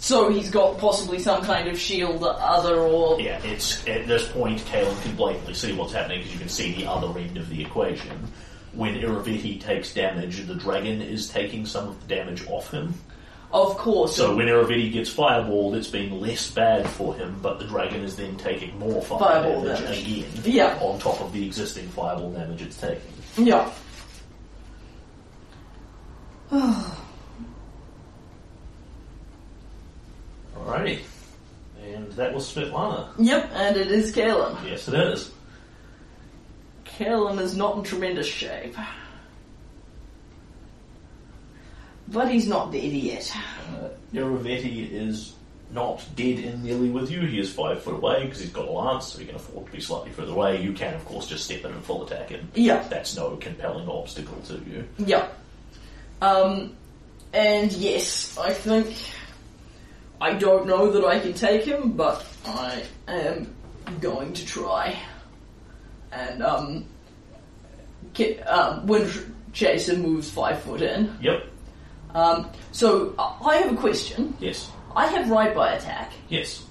So 0.00 0.30
he's 0.30 0.50
got 0.50 0.78
possibly 0.78 1.18
some 1.18 1.42
kind 1.42 1.68
of 1.68 1.78
shield 1.78 2.22
other 2.22 2.76
or 2.76 3.20
Yeah, 3.20 3.40
it's 3.44 3.86
at 3.88 4.06
this 4.06 4.28
point, 4.28 4.60
Kalen 4.60 5.02
can 5.02 5.16
blatantly 5.16 5.54
see 5.54 5.72
what's 5.72 5.92
happening 5.92 6.18
because 6.20 6.32
you 6.32 6.38
can 6.38 6.48
see 6.48 6.72
the 6.74 6.86
other 6.86 7.18
end 7.18 7.36
of 7.36 7.48
the 7.48 7.60
equation. 7.62 8.16
When 8.72 8.94
Irovetti 8.94 9.60
takes 9.60 9.92
damage, 9.92 10.46
the 10.46 10.54
dragon 10.54 11.02
is 11.02 11.28
taking 11.28 11.66
some 11.66 11.88
of 11.88 12.00
the 12.06 12.14
damage 12.14 12.46
off 12.46 12.70
him. 12.70 12.94
of 13.52 13.76
course. 13.76 14.14
So 14.14 14.36
when 14.36 14.46
Irovetti 14.46 14.92
gets 14.92 15.12
fireballed, 15.12 15.74
it's 15.74 15.88
been 15.88 16.20
less 16.20 16.48
bad 16.50 16.88
for 16.88 17.14
him, 17.14 17.36
but 17.42 17.58
the 17.58 17.64
dragon 17.64 18.02
is 18.04 18.14
then 18.14 18.36
taking 18.36 18.78
more 18.78 19.02
fire 19.02 19.18
Fireball 19.18 19.64
damage, 19.64 19.80
damage. 19.82 20.02
again 20.02 20.24
Yeah. 20.44 20.78
on 20.80 20.98
top 21.00 21.20
of 21.20 21.32
the 21.32 21.44
existing 21.44 21.88
fireball 21.88 22.30
damage 22.30 22.62
it's 22.62 22.76
taking. 22.80 23.00
Yeah. 23.36 23.68
Alrighty. 30.68 31.00
And 31.82 32.12
that 32.12 32.34
was 32.34 32.52
Svetlana. 32.52 33.08
Yep, 33.18 33.50
and 33.54 33.76
it 33.76 33.90
is 33.90 34.14
Kalen. 34.14 34.62
Yes, 34.68 34.86
it 34.88 34.94
is. 34.94 35.30
Kalen 36.84 37.40
is 37.40 37.56
not 37.56 37.76
in 37.76 37.82
tremendous 37.84 38.26
shape. 38.26 38.76
But 42.08 42.30
he's 42.30 42.46
not 42.46 42.72
dead 42.72 42.92
yet. 42.92 43.34
Uh, 43.34 43.88
Irovetti 44.12 44.90
is 44.92 45.34
not 45.70 46.04
dead 46.16 46.38
in 46.38 46.64
nearly 46.64 46.90
with 46.90 47.10
you. 47.10 47.20
He 47.20 47.38
is 47.38 47.52
five 47.52 47.82
foot 47.82 47.94
away 47.94 48.24
because 48.24 48.40
he's 48.40 48.50
got 48.50 48.68
a 48.68 48.70
lance, 48.70 49.06
so 49.06 49.18
he 49.18 49.26
can 49.26 49.36
afford 49.36 49.66
to 49.66 49.72
be 49.72 49.80
slightly 49.80 50.10
further 50.10 50.32
away. 50.32 50.60
You 50.60 50.72
can, 50.72 50.94
of 50.94 51.04
course, 51.04 51.26
just 51.26 51.44
step 51.44 51.64
in 51.64 51.72
and 51.72 51.84
full 51.84 52.06
attack 52.06 52.30
him. 52.30 52.48
Yeah. 52.54 52.86
That's 52.88 53.16
no 53.16 53.36
compelling 53.36 53.88
obstacle 53.88 54.40
to 54.46 54.54
you. 54.54 54.86
Yeah. 54.98 55.28
Um, 56.20 56.74
and 57.32 57.72
yes, 57.72 58.36
I 58.38 58.52
think 58.52 58.94
I 60.20 60.34
don't 60.34 60.66
know 60.66 60.90
that 60.90 61.04
I 61.04 61.20
can 61.20 61.32
take 61.32 61.64
him, 61.64 61.92
but 61.92 62.24
I 62.46 62.82
am 63.06 63.54
going 64.00 64.32
to 64.34 64.44
try. 64.46 64.98
And 66.12 66.42
um, 66.42 66.84
ki- 68.14 68.40
um 68.40 68.86
when 68.86 69.08
Chaser 69.52 69.96
moves 69.96 70.30
five 70.30 70.60
foot 70.62 70.82
in, 70.82 71.16
Yep. 71.20 71.44
um, 72.14 72.50
so 72.72 73.14
I 73.18 73.36
I 73.44 73.56
have 73.56 73.72
a 73.72 73.76
question. 73.76 74.36
Yes. 74.40 74.70
I 74.96 75.06
have 75.06 75.30
right 75.30 75.54
by 75.54 75.72
attack. 75.74 76.12
Yes. 76.28 76.64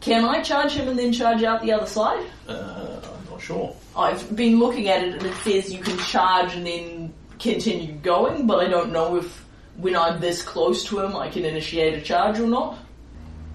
Can 0.00 0.24
I 0.24 0.42
charge 0.42 0.72
him 0.72 0.88
and 0.88 0.98
then 0.98 1.12
charge 1.12 1.42
out 1.44 1.62
the 1.62 1.72
other 1.72 1.86
side? 1.86 2.26
Uh, 2.48 3.00
I'm 3.04 3.30
not 3.30 3.40
sure. 3.40 3.76
I've 3.96 4.34
been 4.34 4.58
looking 4.58 4.88
at 4.88 5.02
it 5.04 5.14
and 5.14 5.26
it 5.26 5.34
says 5.44 5.72
you 5.72 5.80
can 5.80 5.96
charge 5.98 6.54
and 6.56 6.66
then 6.66 7.12
continue 7.38 7.92
going, 7.92 8.46
but 8.46 8.58
I 8.64 8.68
don't 8.68 8.90
know 8.92 9.16
if 9.16 9.41
when 9.76 9.96
I'm 9.96 10.20
this 10.20 10.42
close 10.42 10.84
to 10.86 11.00
him 11.00 11.16
I 11.16 11.28
can 11.28 11.44
initiate 11.44 11.94
a 11.94 12.00
charge 12.00 12.38
or 12.38 12.46
not. 12.46 12.78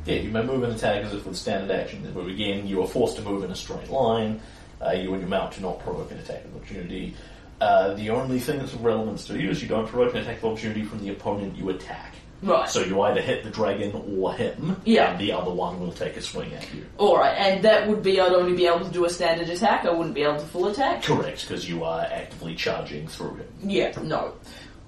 Yeah, 0.06 0.16
you 0.16 0.32
may 0.32 0.42
move 0.44 0.64
and 0.64 0.74
attack 0.74 1.04
as 1.04 1.14
if 1.14 1.26
with 1.26 1.36
standard 1.36 1.70
action. 1.70 2.10
But 2.14 2.28
again, 2.28 2.66
you 2.66 2.82
are 2.82 2.88
forced 2.88 3.18
to 3.18 3.22
move 3.22 3.44
in 3.44 3.52
a 3.52 3.56
straight 3.56 3.90
line. 3.90 4.40
Uh, 4.82 4.92
you 4.92 5.12
and 5.14 5.22
your 5.22 5.30
mount 5.30 5.56
do 5.56 5.62
not 5.62 5.80
provoke 5.80 6.12
an 6.12 6.20
attack 6.20 6.46
of 6.46 6.56
opportunity. 6.56 7.14
Uh, 7.60 7.94
the 7.96 8.10
only 8.12 8.40
thing 8.40 8.60
that's 8.60 8.74
of 8.74 8.84
relevance 8.86 9.26
to 9.26 9.38
you 9.38 9.50
is 9.50 9.62
you 9.62 9.68
don't 9.68 9.88
provoke 9.88 10.14
an 10.14 10.22
attack 10.22 10.38
of 10.38 10.46
opportunity 10.46 10.84
from 10.84 11.00
the 11.00 11.10
opponent 11.10 11.58
you 11.58 11.70
attack. 11.70 12.14
Right. 12.44 12.70
So 12.70 12.84
you 12.84 13.02
either 13.02 13.20
hit 13.20 13.44
the 13.44 13.50
dragon 13.50 13.92
or 14.20 14.32
him, 14.32 14.80
Yeah. 14.86 15.10
and 15.12 15.20
the 15.20 15.32
other 15.34 15.50
one 15.52 15.80
will 15.80 15.92
take 15.92 16.16
a 16.18 16.22
swing 16.22 16.54
at 16.54 16.72
you. 16.74 16.86
Alright, 17.00 17.36
and 17.36 17.66
that 17.66 17.88
would 17.88 18.04
be 18.04 18.22
I'd 18.22 18.32
only 18.32 18.56
be 18.56 18.68
able 18.68 18.86
to 18.86 18.92
do 18.92 19.06
a 19.06 19.10
standard 19.10 19.50
attack, 19.50 19.86
I 19.86 19.92
wouldn't 19.92 20.14
be 20.14 20.22
able 20.22 20.38
to 20.38 20.46
full 20.46 20.68
attack? 20.68 21.02
Correct, 21.02 21.42
because 21.42 21.68
you 21.68 21.84
are 21.84 22.02
actively 22.02 22.54
charging 22.54 23.08
through 23.08 23.38
him. 23.38 23.48
Yeah, 23.64 23.92
no. 24.04 24.34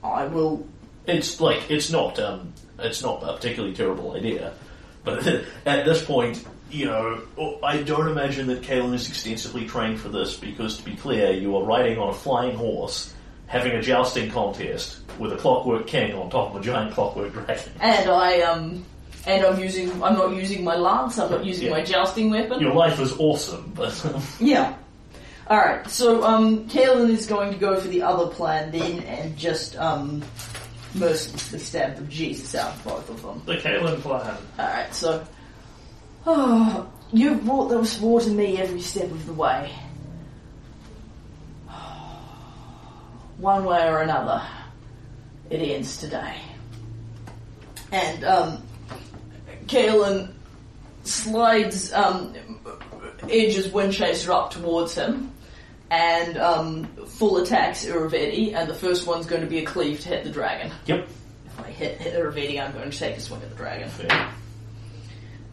I 0.04 0.28
will. 0.28 0.66
It's 1.10 1.40
like 1.42 1.70
it's 1.70 1.92
not 1.92 2.20
um, 2.20 2.54
it's 2.80 3.02
not 3.02 3.24
a 3.24 3.34
particularly 3.34 3.76
terrible 3.76 4.16
idea, 4.16 4.54
but 5.04 5.26
at 5.66 5.86
this 5.86 6.04
point, 6.04 6.46
you 6.72 6.86
know, 6.86 7.22
I 7.64 7.82
don't 7.82 8.08
imagine 8.08 8.48
that 8.48 8.62
Kalen 8.62 8.94
is 8.94 9.08
extensively 9.10 9.66
trained 9.68 10.00
for 10.00 10.10
this 10.10 10.36
because, 10.38 10.78
to 10.78 10.84
be 10.84 10.96
clear, 10.96 11.32
you 11.32 11.56
are 11.58 11.64
riding 11.64 11.98
on 11.98 12.10
a 12.10 12.14
flying 12.14 12.56
horse, 12.56 13.14
having 13.48 13.74
a 13.74 13.82
jousting 13.82 14.30
contest 14.32 15.00
with 15.18 15.34
a 15.34 15.38
clockwork 15.38 15.88
king 15.88 16.14
on 16.14 16.30
top 16.30 16.52
of 16.56 16.62
a 16.62 16.64
giant 16.64 16.94
clockwork 16.94 17.34
dragon. 17.34 17.72
And 17.80 18.10
I, 18.10 18.42
um. 18.42 18.86
And 19.28 19.46
I'm 19.46 19.60
using. 19.60 19.92
I'm 20.02 20.14
not 20.16 20.34
using 20.34 20.64
my 20.64 20.76
lance, 20.78 21.20
I'm 21.20 21.30
not 21.30 21.44
using 21.46 21.66
Yeah. 21.68 21.72
my 21.74 21.84
jousting 21.84 22.30
weapon. 22.32 22.62
Your 22.62 22.74
life 22.74 23.00
is 23.02 23.12
awesome, 23.20 23.74
but 23.76 23.94
Yeah. 24.40 24.76
Alright, 25.50 25.90
so 25.90 26.24
um 26.24 26.70
Kalen 26.70 27.10
is 27.10 27.26
going 27.28 27.52
to 27.52 27.58
go 27.58 27.80
for 27.80 27.88
the 27.90 28.02
other 28.04 28.28
plan 28.28 28.72
then 28.72 29.00
and 29.02 29.36
just 29.36 29.76
um 29.78 30.24
mercilessly 30.96 31.60
stab 31.60 31.96
the 31.96 32.04
Jesus 32.04 32.56
out 32.56 32.76
of 32.76 32.84
both 32.84 33.10
of 33.10 33.22
them. 33.22 33.42
The 33.46 33.58
Kalen 33.58 34.02
plan. 34.02 34.38
Alright, 34.58 34.94
so. 34.94 35.26
Oh, 36.26 36.92
you've 37.12 37.44
brought 37.46 37.70
those 37.70 38.00
war 38.00 38.20
to 38.22 38.30
me 38.30 38.58
every 38.58 38.82
step 38.82 39.12
of 39.12 39.26
the 39.26 39.34
way. 39.34 39.72
One 43.38 43.66
way 43.66 43.88
or 43.88 44.02
another, 44.02 44.42
it 45.50 45.58
ends 45.58 45.98
today. 45.98 46.38
And, 47.92 48.24
um, 48.24 48.64
Kalen 49.66 50.34
slides, 51.04 51.94
um, 51.94 52.34
edges 53.24 53.68
Windchaser 53.70 54.30
up 54.30 54.52
towards 54.52 54.96
him, 54.96 55.32
and, 55.92 56.38
um, 56.38 56.86
full 57.06 57.38
attacks 57.38 57.86
Irovetti, 57.86 58.54
and 58.54 58.70
the 58.70 58.74
first 58.74 59.08
one's 59.08 59.26
going 59.26 59.42
to 59.42 59.48
be 59.48 59.60
a 59.60 59.66
cleave 59.66 60.00
to 60.02 60.10
hit 60.10 60.24
the 60.24 60.30
dragon. 60.30 60.72
Yep. 60.86 61.08
If 61.46 61.60
I 61.60 61.72
hit, 61.72 62.00
hit 62.00 62.14
Irovetti, 62.14 62.62
I'm 62.62 62.72
going 62.74 62.90
to 62.92 62.98
take 62.98 63.18
a 63.18 63.20
swing 63.20 63.42
at 63.42 63.50
the 63.50 63.56
dragon. 63.56 63.90
Fair. 63.90 64.32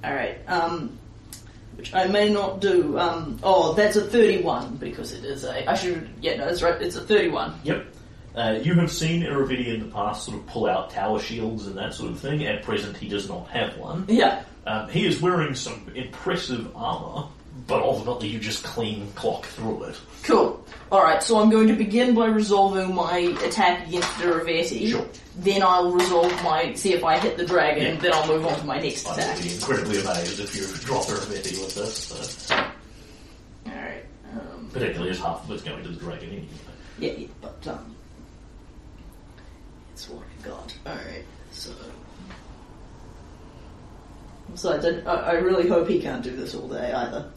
Alright, 0.05 0.39
um, 0.47 0.99
which 1.77 1.95
I 1.95 2.07
may 2.07 2.31
not 2.33 2.61
do. 2.61 2.99
Um, 2.99 3.41
oh, 3.43 3.75
that's 3.75 3.97
a 3.97 4.03
31 4.03 4.77
because 4.77 5.13
it 5.13 5.25
is 5.25 5.45
a. 5.45 5.69
I 5.69 5.75
should. 5.75 6.09
Yeah, 6.21 6.37
no, 6.37 6.47
that's 6.47 6.63
right. 6.63 6.81
It's 6.81 6.97
a 6.97 7.01
31. 7.01 7.61
Yep. 7.65 7.87
Uh, 8.35 8.59
you 8.63 8.75
have 8.75 8.93
seen 8.93 9.23
Irovetti 9.23 9.67
in 9.69 9.81
the 9.81 9.95
past 9.95 10.27
sort 10.27 10.37
of 10.37 10.47
pull 10.47 10.67
out 10.67 10.91
tower 10.91 11.19
shields 11.19 11.67
and 11.67 11.77
that 11.79 11.95
sort 11.95 12.13
of 12.13 12.21
thing. 12.21 12.45
At 12.47 12.63
present, 12.63 12.97
he 12.97 13.09
does 13.09 13.29
not 13.29 13.49
have 13.49 13.77
one. 13.79 14.05
Yeah. 14.09 14.43
Um, 14.67 14.89
he 14.91 15.07
is 15.07 15.21
wearing 15.23 15.55
some 15.55 15.91
impressive 15.95 16.71
armor, 16.77 17.29
but 17.67 17.83
ultimately 17.83 18.29
you 18.29 18.39
just 18.39 18.63
clean 18.65 19.11
clock 19.15 19.45
through 19.47 19.85
it. 19.85 19.97
Cool. 20.23 20.65
Alright, 20.93 21.23
so 21.23 21.39
I'm 21.41 21.51
going 21.51 21.67
to 21.69 21.75
begin 21.75 22.15
by 22.15 22.27
resolving 22.27 22.95
my 22.95 23.19
attack 23.45 23.89
against 23.89 24.09
Derivetti. 24.13 24.91
Sure. 24.91 25.07
Then 25.39 25.63
I'll 25.63 25.91
resolve 25.93 26.33
my. 26.45 26.75
see 26.75 26.93
if 26.95 27.03
I 27.05 27.19
hit 27.19 27.37
the 27.37 27.45
dragon, 27.45 27.95
Yeah. 27.97 28.01
then 28.01 28.13
I'll 28.13 28.27
move 28.29 28.47
on 28.47 28.59
to 28.59 28.65
my 28.67 28.79
next 28.81 29.07
I 29.09 29.15
attack. 29.15 29.37
would 29.37 29.45
be 29.45 29.55
incredibly 29.55 30.01
amazed 30.01 30.39
if 30.41 30.55
you 30.57 30.65
drop 30.87 31.05
Irovetti 31.05 31.61
with 31.61 31.75
this, 31.75 32.51
Alright. 33.67 34.05
Um, 34.33 34.71
particularly 34.73 35.11
as 35.11 35.19
half 35.19 35.45
of 35.45 35.51
it's 35.51 35.63
going 35.65 35.83
to 35.83 35.89
the 35.91 35.97
dragon 35.99 36.29
anyway. 36.31 36.47
Yeah, 36.99 37.13
yeah, 37.13 37.27
but 37.43 37.67
um, 37.67 37.95
it's 39.93 40.09
what 40.09 40.23
I 40.23 40.49
got. 40.49 40.75
All 40.87 40.95
right, 40.95 41.25
so. 41.51 41.73
So 44.55 44.73
I, 44.73 44.79
did, 44.79 45.07
I, 45.07 45.15
I 45.15 45.33
really 45.35 45.69
hope 45.69 45.89
he 45.89 46.01
can't 46.01 46.23
do 46.23 46.35
this 46.35 46.55
all 46.55 46.69
day 46.69 46.93
either. 46.93 47.29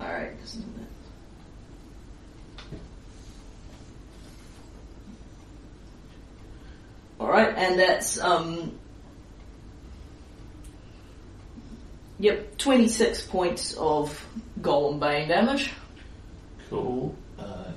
All 0.00 0.06
right. 0.08 0.32
isn't 0.44 0.62
it? 0.62 0.86
All 7.18 7.28
right, 7.28 7.54
and 7.56 7.78
that's 7.78 8.20
um. 8.20 8.78
Yep, 12.18 12.58
twenty-six 12.58 13.22
points 13.26 13.74
of 13.74 14.26
golem 14.60 14.98
bane 15.00 15.28
damage. 15.28 15.72
Cool. 16.70 17.14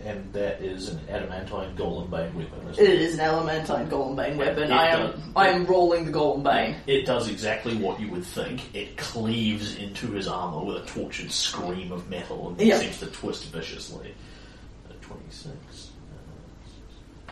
And 0.05 0.31
that 0.31 0.61
is 0.61 0.87
an 0.89 0.99
adamantine 1.09 1.75
golem 1.75 2.09
bane 2.09 2.33
weapon, 2.33 2.69
isn't 2.69 2.83
It 2.83 2.89
it? 2.89 3.01
is 3.01 3.15
an 3.15 3.19
adamantine 3.19 3.87
golem 3.89 4.15
bane 4.15 4.37
weapon. 4.37 4.63
It 4.63 4.71
I 4.71 4.87
am 4.89 5.11
does. 5.11 5.19
I 5.35 5.47
am 5.49 5.65
rolling 5.65 6.05
the 6.05 6.11
golem 6.11 6.41
bane. 6.41 6.77
It 6.87 7.05
does 7.05 7.27
exactly 7.29 7.75
what 7.75 7.99
you 7.99 8.09
would 8.11 8.23
think. 8.23 8.73
It 8.73 8.95
cleaves 8.95 9.75
into 9.75 10.07
his 10.11 10.27
armor 10.27 10.63
with 10.63 10.77
a 10.83 10.85
tortured 10.85 11.31
scream 11.31 11.91
of 11.91 12.09
metal 12.09 12.47
and 12.49 12.61
Yeah. 12.61 12.77
seems 12.79 12.99
to 12.99 13.07
twist 13.07 13.45
viciously. 13.51 14.13
Uh, 14.89 14.93
26. 15.01 15.89
Uh, 17.27 17.31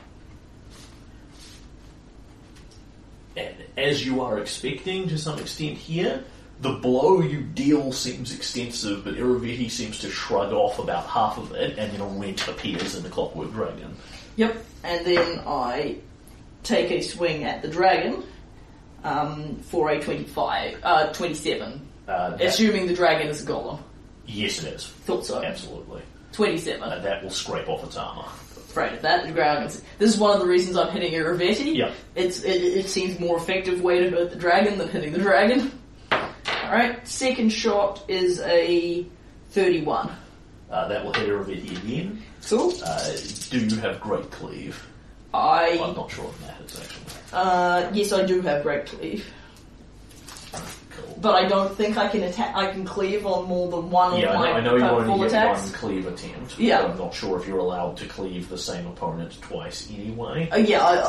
and 3.38 3.56
as 3.78 4.06
you 4.06 4.22
are 4.22 4.40
expecting 4.40 5.08
to 5.08 5.18
some 5.18 5.40
extent 5.40 5.78
here, 5.78 6.24
the 6.62 6.74
blow 6.74 7.22
you 7.22 7.42
deal 7.42 7.92
seems 7.92 8.36
extensive, 8.36 9.04
but 9.04 9.16
Irovetti 9.16 9.70
seems 9.70 10.00
to 10.00 10.10
shrug 10.10 10.52
off 10.54 10.80
about 10.80 11.06
half 11.06 11.38
of 11.38 11.52
it, 11.54 11.78
and 11.78 11.92
then 11.92 12.02
a 12.02 12.06
rent 12.06 12.48
appears 12.48 12.96
in 12.96 13.04
the 13.04 13.10
Clockwork 13.10 13.52
Dragon. 13.52 13.96
Yep. 14.38 14.58
And 14.84 15.06
then 15.06 15.42
I 15.46 15.98
take 16.64 16.92
a 16.92 17.02
swing 17.02 17.44
at 17.44 17.62
the 17.62 17.68
dragon 17.68 18.24
um, 19.04 19.58
for 19.64 19.90
a 19.92 20.02
twenty-five, 20.02 20.80
uh, 20.84 21.14
twenty-seven. 21.14 21.88
Uh, 22.08 22.32
that- 22.38 22.42
Assuming 22.42 22.88
the 22.88 22.94
dragon 22.94 23.28
is 23.28 23.44
a 23.44 23.46
golem. 23.46 23.80
yes, 24.26 24.64
it 24.64 24.74
is. 24.74 24.88
Thought 24.88 25.26
so. 25.26 25.44
Absolutely. 25.44 26.02
Twenty-seven. 26.32 26.84
And 26.90 27.04
that 27.06 27.24
will 27.24 27.30
scrape 27.30 27.68
off 27.70 27.84
its 27.84 27.98
armor. 27.98 28.26
Afraid 28.56 28.94
of 28.94 29.02
that. 29.02 29.26
The 29.26 29.32
dragon. 29.34 29.68
This 29.98 30.14
is 30.14 30.18
one 30.18 30.34
of 30.34 30.40
the 30.40 30.46
reasons 30.48 30.78
I'm 30.78 30.92
hitting 30.92 31.14
Irovetti. 31.14 31.76
Yeah. 31.76 31.92
It's 32.16 32.42
it, 32.44 32.62
it 32.64 32.88
seems 32.90 33.20
more 33.20 33.38
effective 33.38 33.82
way 33.82 34.00
to 34.02 34.10
hurt 34.10 34.30
the 34.30 34.36
dragon 34.36 34.78
than 34.78 34.88
hitting 34.90 35.14
the 35.14 35.20
dragon. 35.20 35.72
All 36.68 36.74
right. 36.74 37.08
Second 37.08 37.50
shot 37.52 38.04
is 38.08 38.40
a 38.42 39.06
thirty-one. 39.50 40.12
Uh, 40.70 40.88
that 40.90 41.04
will 41.06 41.14
hit 41.14 41.30
Irovetti 41.30 41.78
again. 41.84 42.22
Cool. 42.48 42.74
Uh, 42.84 43.12
do 43.50 43.60
you 43.66 43.76
have 43.78 44.02
Great 44.02 44.30
Cleave? 44.32 44.86
I 45.34 45.80
I'm 45.82 45.96
not 45.96 46.12
sure 46.12 46.26
if 46.26 46.40
that 46.46 46.62
is 46.66 46.80
actually. 46.80 47.04
Uh, 47.34 47.90
yes, 47.94 48.12
I 48.14 48.26
do 48.26 48.42
have 48.42 48.64
great 48.64 48.86
cleave, 48.86 49.26
Cool. 50.52 51.18
but 51.22 51.36
I 51.36 51.48
don't 51.48 51.76
think 51.76 51.98
I 51.98 52.08
can 52.08 52.24
attack. 52.24 52.56
I 52.56 52.72
can 52.72 52.86
cleave 52.86 53.26
on 53.26 53.46
more 53.46 53.70
than 53.70 53.92
one 53.92 54.18
yeah, 54.20 54.30
of 54.34 54.36
I 54.40 54.54
my 54.54 54.60
know, 54.62 54.76
I 54.76 54.78
know 54.78 54.78
you 54.78 54.84
only 55.12 55.20
get 55.20 55.28
attacks. 55.28 55.64
one 55.64 55.72
cleave 55.74 56.08
attempt. 56.08 56.58
Yeah. 56.58 56.82
But 56.84 56.92
I'm 56.92 56.98
not 56.98 57.14
sure 57.14 57.40
if 57.40 57.46
you're 57.48 57.60
allowed 57.60 57.98
to 57.98 58.06
cleave 58.08 58.48
the 58.50 58.58
same 58.58 58.88
opponent 58.88 59.38
twice 59.42 59.90
anyway. 59.92 60.50
Uh, 60.50 60.56
yeah, 60.58 60.82
I, 60.82 60.96
I, 60.96 61.02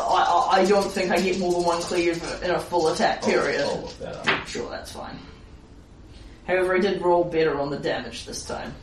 I- 0.57 0.61
I 0.61 0.65
don't 0.65 0.91
think 0.91 1.11
I 1.13 1.21
get 1.21 1.39
more 1.39 1.53
than 1.53 1.63
one 1.63 1.81
cleave 1.83 2.23
in 2.43 2.51
a 2.51 2.59
full 2.59 2.89
attack 2.89 3.23
period. 3.23 3.61
I'll, 3.63 3.71
I'll 3.71 3.81
look 3.83 3.99
that 4.01 4.29
up. 4.29 4.47
Sure, 4.49 4.69
that's 4.69 4.93
fine. 4.93 5.19
However, 6.49 6.77
I 6.77 6.79
did 6.79 7.03
roll 7.03 7.25
better 7.25 7.61
on 7.61 7.69
the 7.69 7.77
damage 7.77 8.25
this 8.25 8.43
time. 8.43 8.75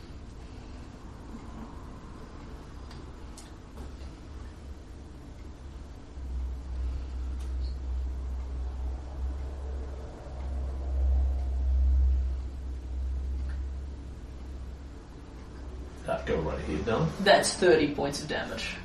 Uh, 16.06 16.22
go 16.22 16.36
right 16.36 16.56
ahead, 16.56 16.84
Dylan. 16.84 17.08
That's 17.24 17.54
30 17.54 17.94
points 17.96 18.22
of 18.22 18.28
damage. 18.28 18.76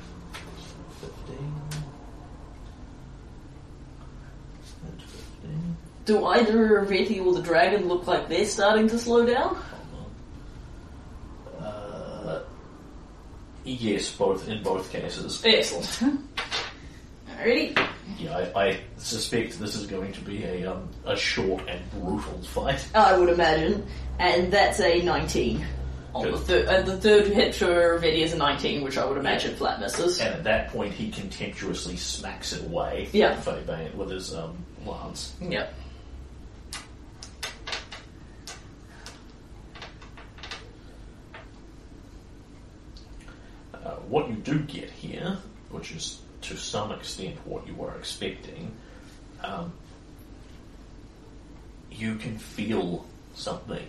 15. 1.00 1.36
And 4.86 5.02
15. 5.02 5.76
Do 6.04 6.24
either 6.26 6.84
Reti 6.84 7.24
or 7.24 7.32
the 7.32 7.42
dragon 7.42 7.86
look 7.86 8.06
like 8.06 8.28
they're 8.28 8.44
starting 8.44 8.88
to 8.88 8.98
slow 8.98 9.24
down? 9.24 9.56
Uh, 11.60 12.40
yes, 13.64 14.10
both 14.10 14.48
in 14.48 14.62
both 14.62 14.90
cases. 14.90 15.42
Excellent. 15.44 16.20
Alrighty. 17.38 17.88
Yeah, 18.18 18.36
I, 18.54 18.64
I 18.64 18.80
suspect 18.98 19.58
this 19.58 19.74
is 19.74 19.86
going 19.86 20.12
to 20.12 20.20
be 20.20 20.44
a 20.44 20.72
um, 20.72 20.88
a 21.04 21.16
short 21.16 21.68
and 21.68 21.80
brutal 21.92 22.42
fight. 22.42 22.86
I 22.94 23.16
would 23.16 23.28
imagine. 23.28 23.86
And 24.18 24.52
that's 24.52 24.80
a 24.80 25.02
19. 25.02 25.64
On 26.14 26.24
the, 26.24 26.30
Good. 26.32 26.40
third, 26.40 26.66
uh, 26.66 26.82
the 26.82 26.96
third 26.98 27.26
hit 27.28 27.54
for 27.54 27.98
Reti 27.98 28.18
is 28.18 28.34
a 28.34 28.36
19, 28.36 28.82
which 28.82 28.98
I 28.98 29.04
would 29.06 29.16
imagine 29.16 29.56
flat 29.56 29.80
misses. 29.80 30.20
And 30.20 30.34
at 30.34 30.44
that 30.44 30.68
point, 30.68 30.92
he 30.92 31.10
contemptuously 31.10 31.96
smacks 31.96 32.52
it 32.52 32.64
away. 32.66 33.08
Yeah. 33.12 33.40
With 33.96 34.10
his 34.10 34.34
um, 34.34 34.58
lance. 34.84 35.32
Yep. 35.40 35.74
Uh, 43.84 43.96
what 44.08 44.28
you 44.28 44.36
do 44.36 44.60
get 44.60 44.90
here, 44.90 45.38
which 45.70 45.92
is 45.92 46.20
to 46.42 46.56
some 46.56 46.92
extent 46.92 47.36
what 47.44 47.66
you 47.66 47.74
were 47.74 47.94
expecting, 47.96 48.72
um, 49.42 49.72
you 51.90 52.16
can 52.16 52.38
feel 52.38 53.04
something 53.34 53.86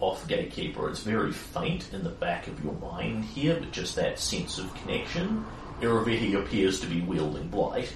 off 0.00 0.26
Gatekeeper. 0.28 0.88
It's 0.88 1.00
very 1.00 1.32
faint 1.32 1.92
in 1.92 2.04
the 2.04 2.10
back 2.10 2.46
of 2.46 2.62
your 2.62 2.74
mind 2.74 3.24
here, 3.24 3.56
but 3.58 3.72
just 3.72 3.96
that 3.96 4.18
sense 4.18 4.58
of 4.58 4.74
connection. 4.74 5.44
Irovetti 5.80 6.34
appears 6.34 6.80
to 6.80 6.86
be 6.86 7.00
wielding 7.00 7.48
Blight. 7.48 7.92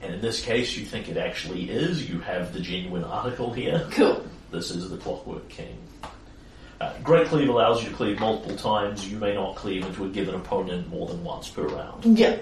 And 0.00 0.14
in 0.14 0.20
this 0.20 0.40
case, 0.40 0.76
you 0.76 0.84
think 0.84 1.08
it 1.08 1.16
actually 1.16 1.70
is. 1.70 2.08
You 2.08 2.20
have 2.20 2.52
the 2.52 2.60
genuine 2.60 3.04
article 3.04 3.52
here. 3.52 3.86
Cool. 3.90 4.24
This 4.50 4.70
is 4.70 4.88
the 4.90 4.96
Clockwork 4.96 5.48
King. 5.48 5.76
Uh, 6.80 6.92
Great 7.02 7.26
Cleave 7.26 7.48
allows 7.48 7.82
you 7.82 7.90
to 7.90 7.94
cleave 7.96 8.20
multiple 8.20 8.56
times. 8.56 9.08
You 9.10 9.18
may 9.18 9.34
not 9.34 9.56
cleave 9.56 9.84
into 9.84 10.04
a 10.04 10.08
given 10.08 10.34
opponent 10.34 10.88
more 10.88 11.08
than 11.08 11.24
once 11.24 11.48
per 11.48 11.66
round. 11.66 12.18
Yeah. 12.18 12.38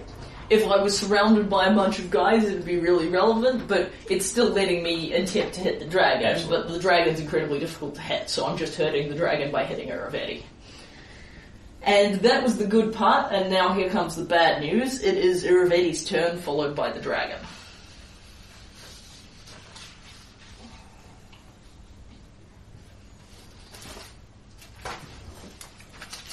If 0.51 0.67
I 0.69 0.81
was 0.81 0.97
surrounded 0.97 1.49
by 1.51 1.67
a 1.67 1.75
bunch 1.75 1.99
of 1.99 2.11
guys, 2.11 2.45
it'd 2.45 2.65
be 2.65 2.79
really 2.79 3.09
relevant, 3.09 3.67
but 3.67 3.91
it's 4.09 4.27
still 4.27 4.51
letting 4.51 4.83
me 4.83 5.13
attempt 5.15 5.55
to 5.55 5.61
hit 5.61 5.81
the 5.81 5.87
dragon, 5.87 6.41
but 6.49 6.69
the 6.69 6.79
dragon's 6.79 7.19
incredibly 7.19 7.59
difficult 7.59 7.97
to 7.97 8.01
hit, 8.01 8.31
so 8.31 8.47
I'm 8.47 8.57
just 8.57 8.77
hurting 8.77 9.09
the 9.09 9.17
dragon 9.17 9.51
by 9.51 9.65
hitting 9.65 9.89
Irovetti. 9.89 10.43
And 11.83 12.17
that 12.21 12.43
was 12.43 12.59
the 12.59 12.67
good 12.67 12.93
part, 12.93 13.33
and 13.33 13.51
now 13.51 13.73
here 13.73 13.89
comes 13.89 14.17
the 14.17 14.25
bad 14.25 14.61
news. 14.61 15.03
It 15.03 15.17
is 15.17 15.45
Irovetti's 15.45 16.05
turn, 16.05 16.39
followed 16.39 16.77
by 16.77 16.93
the 16.93 17.01
dragon. 17.01 17.39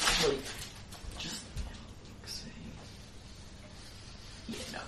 Actually, 0.01 0.39
just 1.20 1.41
see. 2.26 2.49
Yeah, 4.47 4.58
no. 4.74 4.80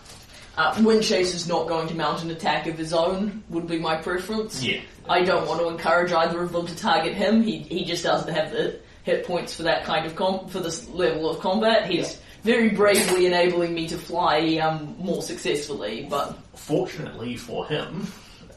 Uh, 0.57 0.73
Windchaser 0.75 1.33
is 1.35 1.47
not 1.47 1.67
going 1.67 1.87
to 1.89 1.95
mount 1.95 2.23
an 2.23 2.31
attack 2.31 2.65
of 2.67 2.77
his 2.77 2.93
own, 2.93 3.43
would 3.49 3.67
be 3.67 3.77
my 3.77 3.95
preference. 3.97 4.63
Yeah. 4.63 4.79
I 5.09 5.23
don't 5.23 5.47
want 5.47 5.59
to 5.61 5.67
encourage 5.67 6.11
either 6.11 6.41
of 6.41 6.51
them 6.53 6.65
to 6.65 6.75
target 6.75 7.13
him. 7.13 7.43
He 7.43 7.59
he 7.59 7.85
just 7.85 8.03
doesn't 8.03 8.33
have 8.33 8.51
the 8.51 8.79
hit 9.03 9.25
points 9.25 9.53
for 9.55 9.63
that 9.63 9.83
kind 9.83 10.05
of 10.05 10.15
com- 10.15 10.47
for 10.47 10.59
this 10.59 10.87
level 10.89 11.29
of 11.29 11.39
combat. 11.39 11.89
He's 11.89 12.19
very 12.43 12.69
bravely 12.69 13.25
enabling 13.25 13.73
me 13.73 13.87
to 13.87 13.97
fly 13.97 14.57
um, 14.57 14.95
more 14.97 15.21
successfully, 15.21 16.07
but 16.09 16.37
Fortunately 16.55 17.35
for 17.35 17.67
him, 17.67 18.07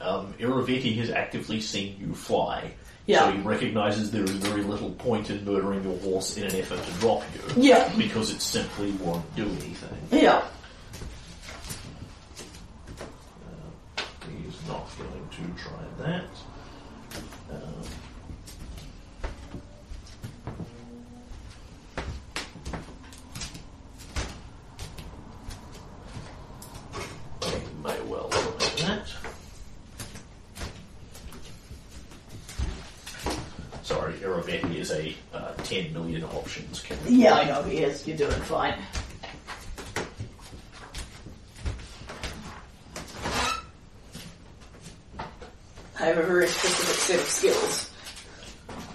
um, 0.00 0.32
has 0.38 1.10
actively 1.10 1.60
seen 1.60 1.96
you 1.98 2.14
fly. 2.14 2.72
Yeah. 3.06 3.20
So 3.30 3.32
he 3.32 3.38
recognises 3.40 4.10
there 4.10 4.22
is 4.24 4.30
very 4.30 4.62
little 4.62 4.90
point 4.90 5.30
in 5.30 5.44
murdering 5.44 5.82
your 5.82 5.98
horse 6.00 6.36
in 6.36 6.44
an 6.44 6.54
effort 6.54 6.82
to 6.82 6.92
drop 7.00 7.22
you. 7.34 7.62
Yeah. 7.62 7.90
Because 7.96 8.30
it 8.30 8.42
simply 8.42 8.92
won't 8.92 9.34
do 9.34 9.44
anything. 9.46 9.98
yeah. 10.12 10.44
He 13.96 14.46
is 14.48 14.56
not 14.68 14.86
going 14.98 15.28
to 15.30 15.62
try 15.62 15.82
that. 15.98 16.24
Um, 17.50 17.84
well 28.06 28.28
try 28.28 28.86
that. 28.86 29.08
Sorry, 33.82 34.14
Irovetti 34.14 34.76
is 34.76 34.90
a 34.92 35.14
uh, 35.32 35.52
10 35.64 35.92
million 35.92 36.24
options. 36.24 36.84
Yeah, 37.06 37.34
I 37.34 37.44
know 37.44 37.62
he 37.62 37.78
is. 37.78 38.06
You're 38.06 38.16
doing 38.16 38.30
fine. 38.42 38.74
I 46.00 46.04
have 46.04 46.18
a 46.18 46.22
very 46.22 46.46
specific 46.46 46.97
set 47.08 47.20
of 47.20 47.26
skills. 47.26 47.90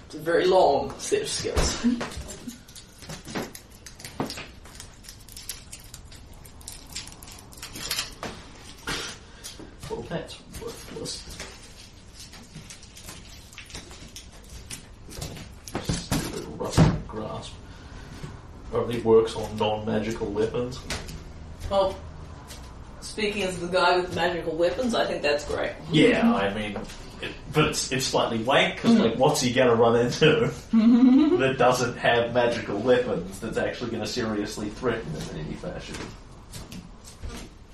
It's 0.05 0.13
a 0.13 0.19
very 0.19 0.45
long 0.45 0.93
set 0.99 1.23
of 1.23 1.27
skills. 1.27 1.83
Well, 9.89 10.01
that's 10.03 10.37
worthless. 10.61 11.23
Rusted 16.59 17.07
grasp. 17.07 17.53
Only 18.75 18.99
works 18.99 19.35
on 19.35 19.57
non-magical 19.57 20.27
weapons. 20.27 20.79
Well, 21.71 21.95
speaking 23.01 23.41
as 23.41 23.57
the 23.59 23.65
guy 23.65 23.97
with 23.97 24.15
magical 24.15 24.55
weapons, 24.55 24.93
I 24.93 25.07
think 25.07 25.23
that's 25.23 25.45
great. 25.45 25.71
Yeah, 25.91 26.31
I 26.31 26.53
mean, 26.53 26.77
but 27.53 27.65
it's, 27.65 27.91
it's 27.91 28.05
slightly 28.05 28.39
wank 28.43 28.75
because 28.75 28.97
hmm. 28.97 29.03
like, 29.03 29.15
what's 29.15 29.41
he 29.41 29.53
gonna 29.53 29.75
run 29.75 29.95
into 29.95 30.51
that 31.37 31.55
doesn't 31.57 31.97
have 31.97 32.33
magical 32.33 32.79
weapons 32.79 33.39
that's 33.39 33.57
actually 33.57 33.91
gonna 33.91 34.07
seriously 34.07 34.69
threaten 34.69 35.09
him 35.11 35.37
in 35.37 35.45
any 35.45 35.55
fashion? 35.55 35.95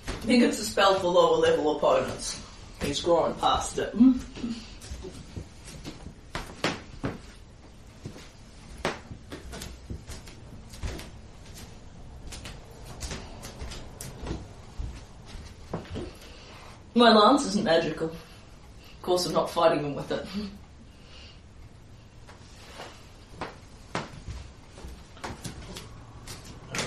I 0.08 0.12
think 0.24 0.44
it's 0.44 0.60
a 0.60 0.66
spell 0.66 0.96
for 0.96 1.08
lower 1.08 1.38
level 1.38 1.78
opponents. 1.78 2.42
He's 2.84 3.02
growing 3.02 3.34
past 3.36 3.78
it. 3.80 3.90
Hmm. 3.94 4.20
My 16.96 17.14
lance 17.14 17.46
isn't 17.46 17.64
magical. 17.64 18.12
Of 19.10 19.14
course, 19.14 19.26
I'm 19.26 19.34
not 19.34 19.50
fighting 19.50 19.82
them 19.82 19.96
with 19.96 20.12
it. 20.12 20.24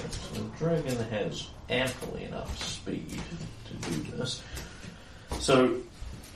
So 0.08 0.34
the 0.34 0.48
dragon 0.56 0.98
has 1.10 1.48
amply 1.68 2.22
enough 2.22 2.56
speed 2.62 3.20
to 3.66 3.90
do 3.90 4.02
this. 4.12 4.40
So 5.40 5.78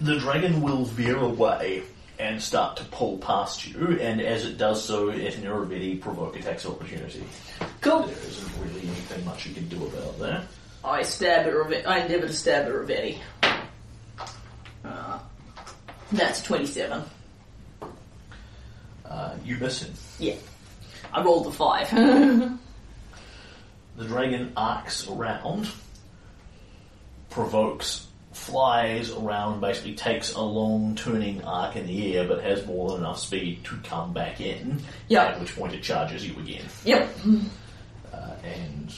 the 0.01 0.18
dragon 0.18 0.61
will 0.61 0.87
veer 0.87 1.18
away 1.18 1.84
and 2.18 2.43
start 2.43 2.78
to 2.78 2.84
pull 2.87 3.18
past 3.18 3.68
you, 3.68 3.97
and 4.01 4.20
as 4.20 4.45
it 4.45 4.59
does 4.59 4.84
so, 4.84 5.11
it 5.11 5.47
already 5.47 5.95
provoke 5.95 6.37
attacks 6.37 6.64
of 6.64 6.72
opportunity. 6.72 7.22
Cool. 7.80 8.03
There 8.03 8.16
isn't 8.26 8.53
really 8.61 8.80
anything 8.89 9.24
much 9.24 9.47
you 9.47 9.55
can 9.55 9.68
do 9.68 9.87
about 9.87 10.18
that. 10.18 10.43
I 10.87 11.03
stab 11.03 11.47
at 11.47 11.53
Rave- 11.53 11.87
I 11.87 12.01
endeavour 12.01 12.26
to 12.28 12.32
stab 12.32 12.66
at 12.66 12.72
Ravetti. 12.72 13.18
That's 16.13 16.43
27. 16.43 17.03
Uh, 19.05 19.35
you 19.45 19.57
miss 19.59 19.83
him. 19.83 19.93
Yeah. 20.19 20.35
I 21.13 21.23
rolled 21.23 21.47
a 21.47 21.53
5. 21.53 22.59
The 23.97 24.05
dragon 24.05 24.53
arcs 24.59 25.09
around, 25.09 25.71
provokes, 27.31 28.07
flies 28.35 29.11
around, 29.11 29.63
basically 29.63 29.95
takes 29.95 30.35
a 30.35 30.43
long 30.43 30.95
turning 30.97 31.43
arc 31.45 31.77
in 31.77 31.87
the 31.87 32.15
air, 32.15 32.29
but 32.29 32.43
has 32.45 32.67
more 32.67 32.91
than 32.91 32.99
enough 32.99 33.19
speed 33.19 33.65
to 33.65 33.77
come 33.85 34.13
back 34.13 34.39
in. 34.43 34.83
Yeah. 35.09 35.25
At 35.29 35.41
which 35.41 35.57
point 35.57 35.73
it 35.73 35.83
charges 35.83 36.29
you 36.29 36.39
again. 36.39 36.67
yep. 36.85 37.09
Uh, 38.13 38.35
and 38.45 38.95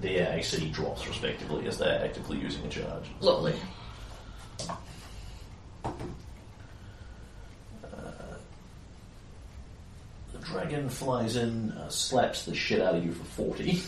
their 0.00 0.32
AC 0.32 0.68
drops 0.70 1.06
respectively 1.06 1.66
as 1.66 1.78
they're 1.78 2.04
actively 2.04 2.38
using 2.38 2.64
a 2.64 2.68
charge. 2.68 3.04
Lovely. 3.20 3.54
The 10.32 10.38
dragon 10.38 10.88
flies 10.88 11.36
in, 11.36 11.72
uh, 11.72 11.88
slaps 11.88 12.44
the 12.44 12.54
shit 12.54 12.80
out 12.80 12.94
of 12.94 13.04
you 13.04 13.12
for 13.12 13.24
40. 13.24 13.82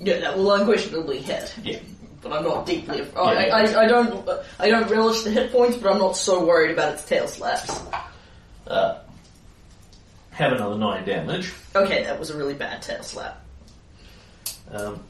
Yeah, 0.00 0.18
that 0.20 0.36
will 0.36 0.52
unquestionably 0.52 1.20
hit. 1.20 1.54
Yeah. 1.62 1.78
But 2.20 2.32
I'm 2.32 2.44
not 2.44 2.66
deeply. 2.66 3.00
Af- 3.00 3.16
I, 3.16 3.48
I, 3.48 3.82
I 3.82 3.86
don't. 3.86 4.28
I 4.58 4.68
don't 4.70 4.90
relish 4.90 5.22
the 5.22 5.30
hit 5.30 5.52
points, 5.52 5.76
but 5.76 5.92
I'm 5.92 5.98
not 5.98 6.16
so 6.16 6.44
worried 6.44 6.70
about 6.72 6.94
its 6.94 7.04
tail 7.04 7.28
slaps. 7.28 7.80
Uh, 8.66 8.98
have 10.30 10.52
another 10.52 10.76
9 10.76 11.04
damage. 11.04 11.52
Okay, 11.76 12.02
that 12.02 12.18
was 12.18 12.30
a 12.30 12.36
really 12.36 12.54
bad 12.54 12.80
tail 12.82 13.02
slap. 13.02 13.44
Um, 14.70 15.00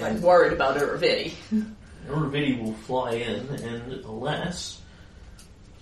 I'm 0.00 0.20
worried 0.22 0.52
about 0.52 0.76
Irovetti. 0.78 1.32
Irovetti 2.08 2.62
will 2.62 2.72
fly 2.74 3.12
in, 3.12 3.46
and 3.48 4.04
alas, 4.04 4.80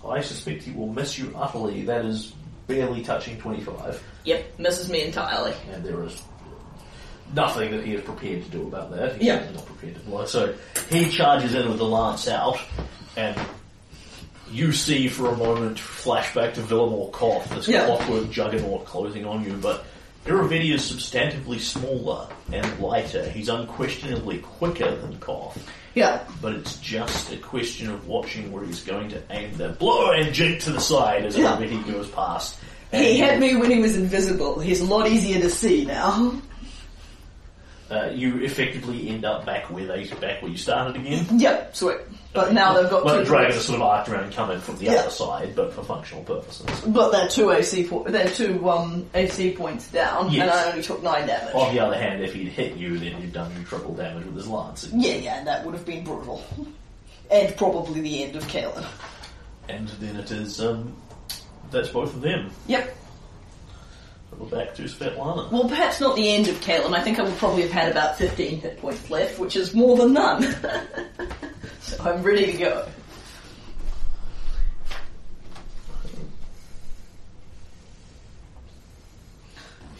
I 0.05 0.21
suspect 0.21 0.63
he 0.63 0.71
will 0.71 0.91
miss 0.91 1.17
you 1.17 1.31
utterly. 1.35 1.83
That 1.85 2.05
is 2.05 2.33
barely 2.67 3.01
touching 3.03 3.39
25, 3.39 4.01
Yep, 4.25 4.59
misses 4.59 4.89
me 4.89 5.03
entirely. 5.03 5.53
and 5.73 5.83
there 5.83 6.03
is 6.03 6.21
nothing 7.33 7.71
that 7.71 7.85
he 7.85 7.93
is 7.95 8.01
prepared 8.03 8.43
to 8.43 8.49
do 8.49 8.63
about 8.67 8.91
that. 8.91 9.15
He's 9.15 9.27
Yeah. 9.27 9.49
not 9.53 9.65
prepared 9.65 9.95
to 9.95 10.01
fly. 10.01 10.25
So 10.25 10.53
he 10.89 11.09
charges 11.09 11.53
in 11.55 11.67
with 11.69 11.77
the 11.77 11.85
lance 11.85 12.27
out, 12.27 12.59
and 13.15 13.35
you 14.51 14.71
see 14.73 15.07
for 15.07 15.29
a 15.29 15.37
moment 15.37 15.77
flashback 15.77 16.53
to 16.55 16.61
Vilamor 16.61 17.11
Koth, 17.11 17.49
this 17.51 17.67
Yeah. 17.67 17.85
clockwork 17.85 18.29
juggernaut 18.31 18.85
closing 18.85 19.25
on 19.25 19.43
you, 19.45 19.53
but 19.61 19.85
Irovetti 20.29 20.71
is 20.73 20.81
substantively 20.83 21.59
smaller 21.59 22.27
and 22.53 22.79
lighter. 22.79 23.27
He's 23.29 23.49
unquestionably 23.49 24.37
quicker 24.39 24.95
than 24.95 25.17
Koth 25.19 25.57
Yeah. 25.95 26.19
but 26.39 26.53
it's 26.53 26.77
just 26.77 27.31
a 27.33 27.37
question 27.37 27.89
of 27.89 28.07
watching 28.07 28.51
where 28.51 28.63
he's 28.63 28.83
going 28.83 29.09
to 29.09 29.21
aim 29.31 29.57
the 29.57 29.69
blow 29.69 30.11
and 30.11 30.31
jink 30.31 30.61
to 30.61 30.71
the 30.71 30.79
side 30.79 31.25
as 31.25 31.35
Yeah. 31.35 31.59
goes 31.87 32.07
past. 32.09 32.57
He 32.91 33.17
hit 33.17 33.39
me 33.39 33.55
when 33.55 33.71
he 33.71 33.79
was 33.79 33.95
invisible. 33.97 34.59
He's 34.59 34.81
a 34.81 34.85
lot 34.85 35.07
easier 35.07 35.41
to 35.41 35.49
see 35.49 35.85
now. 35.85 36.33
Uh, 37.89 38.11
you 38.13 38.37
effectively 38.43 39.09
end 39.09 39.25
up 39.25 39.47
back 39.47 39.71
where 39.71 39.87
they 39.87 40.03
back 40.21 40.43
where 40.43 40.51
you 40.51 40.57
started 40.57 40.95
again. 40.95 41.25
Yep, 41.39 41.75
sweet. 41.75 41.97
But 42.31 42.53
now 42.53 42.73
they've 42.73 42.89
got 42.89 43.03
well, 43.03 43.15
two 43.15 43.19
the 43.21 43.25
dragon 43.25 43.45
points. 43.47 43.57
is 43.57 43.65
sort 43.65 43.81
of 43.81 43.87
arced 43.87 44.09
around 44.11 44.23
and 44.25 44.33
come 44.33 44.51
in 44.51 44.59
from 44.61 44.77
the 44.77 44.85
Yeah. 44.85 44.93
other 44.93 45.09
side, 45.09 45.55
but 45.55 45.73
for 45.73 45.83
functional 45.83 46.23
purposes. 46.23 46.67
But 46.85 47.11
they're 47.11 47.27
two 47.27 47.49
AC 47.51 47.87
po- 47.87 48.03
they're 48.07 48.29
two 48.29 48.69
um, 48.69 49.07
AC 49.15 49.53
points 49.55 49.89
down, 49.91 50.31
Yes. 50.31 50.43
and 50.43 50.51
I 50.51 50.69
only 50.71 50.83
took 50.83 51.01
nine 51.01 51.25
damage. 51.25 51.55
On 51.55 51.73
the 51.73 51.79
other 51.79 51.97
hand, 51.97 52.21
if 52.23 52.33
he'd 52.33 52.49
hit 52.49 52.75
you, 52.77 52.99
then 52.99 53.19
you'd 53.19 53.33
done 53.33 53.51
triple 53.67 53.95
damage 53.95 54.25
with 54.25 54.35
his 54.35 54.47
lance. 54.47 54.87
Yeah, 54.93 55.15
yeah, 55.15 55.39
and 55.39 55.47
that 55.47 55.65
would 55.65 55.73
have 55.73 55.85
been 55.85 56.03
brutal, 56.03 56.43
and 57.31 57.57
probably 57.57 58.01
the 58.01 58.23
end 58.23 58.35
of 58.35 58.43
Kalen. 58.47 58.85
And 59.67 59.87
then 59.99 60.15
it 60.15 60.29
is, 60.29 60.61
um, 60.61 60.95
that's 61.71 61.89
both 61.89 62.13
of 62.13 62.21
them. 62.21 62.51
Yep. 62.67 62.95
we're 64.37 64.45
back 64.45 64.75
to 64.75 64.83
Svetlana. 64.83 65.51
Well, 65.51 65.67
perhaps 65.67 65.99
not 65.99 66.15
the 66.15 66.29
end 66.29 66.47
of 66.47 66.55
Kalen. 66.61 66.93
I 66.93 67.01
think 67.01 67.17
I 67.19 67.23
would 67.23 67.35
probably 67.37 67.63
have 67.63 67.71
had 67.71 67.91
about 67.91 68.17
15 68.19 68.61
hit 68.61 68.79
points 68.79 69.09
left, 69.09 69.39
which 69.39 69.55
is 69.55 69.73
more 69.73 69.97
than 69.97 70.13
none. 70.13 70.43
so 71.81 71.97
I'm 72.03 72.23
ready 72.23 72.51
to 72.51 72.57
go. 72.57 72.87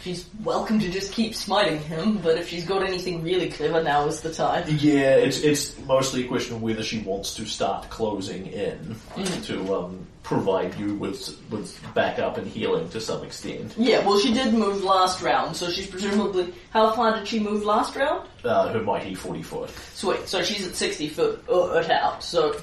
She's 0.02 0.30
welcome 0.44 0.80
to 0.80 0.90
just 0.90 1.12
keep 1.12 1.36
smiting 1.36 1.80
him, 1.82 2.20
but 2.20 2.38
if 2.38 2.48
she's 2.48 2.64
got 2.66 2.84
anything 2.84 3.22
really 3.22 3.50
clever, 3.50 3.84
now 3.84 4.08
is 4.08 4.22
the 4.22 4.34
time. 4.34 4.64
Yeah, 4.80 5.16
it's 5.16 5.42
it's 5.42 5.78
mostly 5.80 6.24
a 6.24 6.28
question 6.28 6.56
of 6.56 6.62
whether 6.62 6.84
she 6.84 7.00
wants 7.00 7.36
to 7.36 7.46
start 7.46 7.90
closing 7.90 8.48
in 8.48 8.96
to 9.44 9.76
um, 9.76 10.08
provide 10.24 10.76
you 10.76 10.94
with 10.96 11.36
with 11.50 11.80
backup 11.94 12.38
and 12.38 12.46
healing 12.48 12.88
to 12.90 13.00
some 13.02 13.24
extent. 13.24 13.74
Yeah, 13.78 14.06
well, 14.06 14.20
she 14.20 14.34
did 14.34 14.54
move 14.54 14.84
last 14.84 15.22
round, 15.22 15.56
so 15.56 15.70
she's 15.70 15.88
presumably. 15.88 16.54
How 16.72 16.92
far 16.92 17.16
did 17.18 17.28
she 17.28 17.40
move 17.40 17.64
last 17.64 17.96
round? 17.96 18.28
Uh, 18.44 18.70
her 18.74 18.82
mighty 18.82 19.16
forty 19.16 19.42
foot. 19.42 19.70
Sweet. 19.94 20.28
So 20.28 20.44
she's 20.44 20.68
at 20.68 20.76
60 20.76 21.08
foot 21.10 21.44
uh, 21.50 21.78
at 21.78 21.90
out. 21.90 22.24
So 22.24 22.56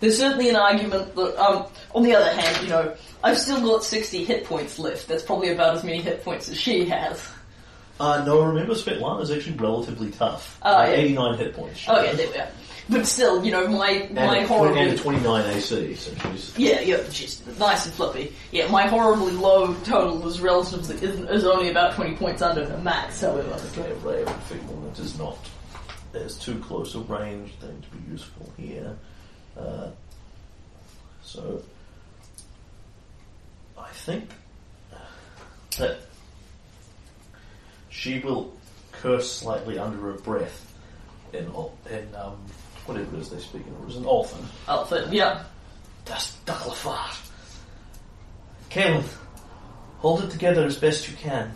there's 0.00 0.18
certainly 0.18 0.50
an 0.50 0.56
argument 0.56 1.14
that, 1.14 1.42
um, 1.42 1.66
on 1.94 2.02
the 2.02 2.14
other 2.14 2.30
hand, 2.30 2.62
you 2.62 2.68
know, 2.68 2.94
I've 3.24 3.38
still 3.38 3.60
got 3.62 3.82
60 3.82 4.24
hit 4.24 4.44
points 4.44 4.78
left. 4.78 5.08
That's 5.08 5.22
probably 5.22 5.50
about 5.52 5.74
as 5.76 5.84
many 5.84 6.00
hit 6.02 6.22
points 6.22 6.48
as 6.50 6.58
she 6.60 6.84
has. 6.86 7.26
Uh, 7.98 8.22
no, 8.26 8.42
remember 8.42 8.74
Svetlana 8.74 9.22
is 9.22 9.30
actually 9.30 9.56
relatively 9.56 10.10
tough. 10.10 10.58
Oh, 10.62 10.76
Uh, 10.76 10.82
yeah. 10.84 10.90
eighty 10.92 11.14
nine 11.14 11.38
hit 11.38 11.54
points. 11.54 11.82
Oh 11.88 12.02
yeah, 12.02 12.12
there 12.12 12.28
we 12.30 12.36
are. 12.36 12.48
But 12.88 13.06
still, 13.06 13.44
you 13.44 13.50
know, 13.50 13.66
my 13.66 13.90
and, 13.90 14.14
my 14.14 14.38
a, 14.38 14.46
horribly 14.46 14.80
and 14.80 14.92
a 14.92 14.96
twenty 14.96 15.20
nine 15.20 15.44
AC. 15.56 15.94
So 15.96 16.14
she's 16.14 16.56
yeah 16.56 16.80
yeah 16.80 17.02
she's 17.10 17.44
nice 17.58 17.84
and 17.84 17.94
fluffy. 17.94 18.32
Yeah, 18.52 18.70
my 18.70 18.86
horribly 18.86 19.32
low 19.32 19.74
total 19.82 20.18
was 20.18 20.40
relatively 20.40 20.94
is, 20.96 21.18
is 21.20 21.44
only 21.44 21.70
about 21.70 21.94
20 21.94 22.16
points 22.16 22.42
under 22.42 22.64
her 22.64 22.78
max. 22.78 23.20
However, 23.20 23.58
Ray 24.04 24.22
of 24.22 24.28
Enfeeblement 24.28 24.98
is 25.00 25.18
not 25.18 25.36
there's 26.12 26.36
too 26.36 26.58
close 26.60 26.94
a 26.94 27.00
range 27.00 27.52
thing 27.54 27.82
to 27.82 27.96
be 27.96 28.10
useful 28.10 28.52
here. 28.56 28.96
Uh, 29.58 29.88
so 31.22 31.62
I 33.76 33.88
think 33.90 34.30
that 35.78 35.98
she 37.90 38.20
will 38.20 38.54
curse 38.92 39.30
slightly 39.30 39.78
under 39.78 39.98
her 39.98 40.12
breath 40.12 40.72
in 41.32 41.52
in 41.90 42.14
um, 42.14 42.38
whatever 42.88 43.16
it 43.16 43.20
is 43.20 43.30
they 43.30 43.38
speak 43.38 43.66
in. 43.66 43.72
It 43.72 43.84
was 43.84 43.96
an 43.96 44.04
Olfin. 44.04 44.44
outfit 44.68 45.04
oh, 45.08 45.12
yeah. 45.12 45.44
Das 46.04 46.36
Ducklefart. 46.46 47.18
Caleb, 48.68 49.04
hold 49.98 50.24
it 50.24 50.30
together 50.30 50.64
as 50.64 50.76
best 50.76 51.08
you 51.08 51.16
can. 51.16 51.52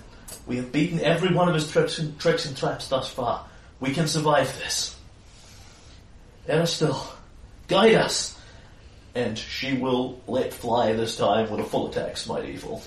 We 0.46 0.56
have 0.56 0.72
beaten 0.72 1.00
every 1.00 1.32
one 1.34 1.48
of 1.48 1.54
his 1.54 1.70
tricks 1.70 1.98
and, 1.98 2.18
tricks 2.18 2.46
and 2.46 2.56
traps 2.56 2.88
thus 2.88 3.10
far. 3.12 3.46
We 3.78 3.92
can 3.92 4.08
survive 4.08 4.56
this. 4.58 4.96
Erastil, 6.48 6.98
guide 7.68 7.94
us! 7.94 8.36
And 9.14 9.36
she 9.36 9.76
will 9.76 10.20
let 10.26 10.52
fly 10.52 10.92
this 10.92 11.16
time 11.16 11.50
with 11.50 11.60
a 11.60 11.64
full 11.64 11.90
attack, 11.90 12.16
Smite 12.16 12.48
Evil. 12.48 12.82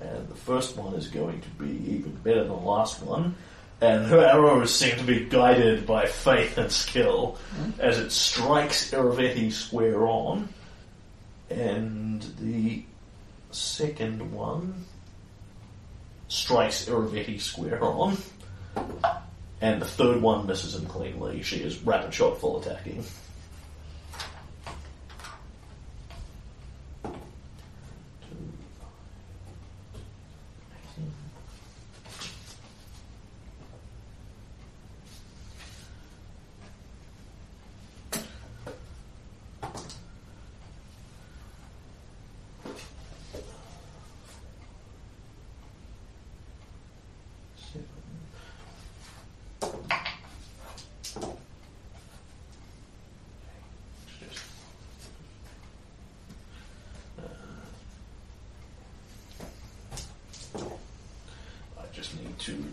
And 0.00 0.28
the 0.28 0.34
first 0.34 0.76
one 0.76 0.94
is 0.94 1.08
going 1.08 1.40
to 1.40 1.48
be 1.50 1.70
even 1.92 2.12
better 2.22 2.40
than 2.40 2.48
the 2.48 2.54
last 2.54 3.02
one. 3.02 3.34
And 3.80 4.06
her 4.08 4.20
arrows 4.20 4.74
seem 4.74 4.96
to 4.96 5.04
be 5.04 5.24
guided 5.24 5.86
by 5.86 6.06
faith 6.06 6.58
and 6.58 6.70
skill 6.70 7.38
as 7.78 7.98
it 7.98 8.10
strikes 8.10 8.90
Irovetti 8.90 9.52
square 9.52 10.06
on. 10.06 10.48
And 11.50 12.22
the 12.40 12.84
second 13.50 14.32
one 14.32 14.84
strikes 16.28 16.86
Irovetti 16.86 17.40
square 17.40 17.82
on. 17.82 18.16
And 19.60 19.82
the 19.82 19.86
third 19.86 20.22
one 20.22 20.46
misses 20.46 20.74
him 20.74 20.86
cleanly. 20.86 21.42
She 21.42 21.56
is 21.56 21.78
rapid 21.82 22.14
shot 22.14 22.38
full 22.38 22.60
attacking. 22.60 23.04
I 61.78 61.84
just 61.92 62.16
need 62.16 62.38
to 62.40 62.64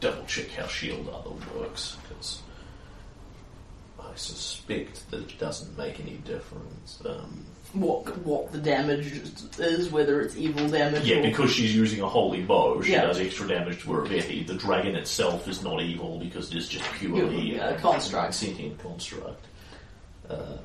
double 0.00 0.24
check 0.26 0.48
how 0.50 0.66
shield 0.66 1.08
other 1.08 1.30
works 1.58 1.96
because 2.08 2.42
I 4.00 4.14
suspect 4.16 5.10
that 5.10 5.20
it 5.20 5.38
doesn't 5.38 5.76
make 5.78 6.00
any 6.00 6.18
difference. 6.18 7.00
Um, 7.06 7.46
What 7.74 8.16
what 8.18 8.52
the 8.52 8.58
damage 8.58 9.20
is, 9.58 9.90
whether 9.90 10.20
it's 10.20 10.36
evil 10.36 10.68
damage 10.68 11.04
yeah, 11.06 11.16
or 11.16 11.22
because 11.22 11.50
she's 11.50 11.74
using 11.74 12.00
a 12.02 12.08
holy 12.08 12.42
bow, 12.42 12.80
she 12.82 12.92
Yeah. 12.92 13.02
does 13.06 13.18
extra 13.18 13.48
damage 13.48 13.80
to 13.82 13.88
Irovetti. 13.88 14.46
The 14.46 14.54
dragon 14.54 14.94
itself 14.94 15.48
is 15.48 15.62
not 15.64 15.82
evil 15.82 16.18
because 16.20 16.50
it 16.52 16.56
is 16.56 16.68
just 16.68 16.84
purely 16.92 17.58
uh, 17.58 17.76
construct. 17.78 18.34
sentient 18.34 18.78
construct. 18.78 19.44
Uh, 20.30 20.58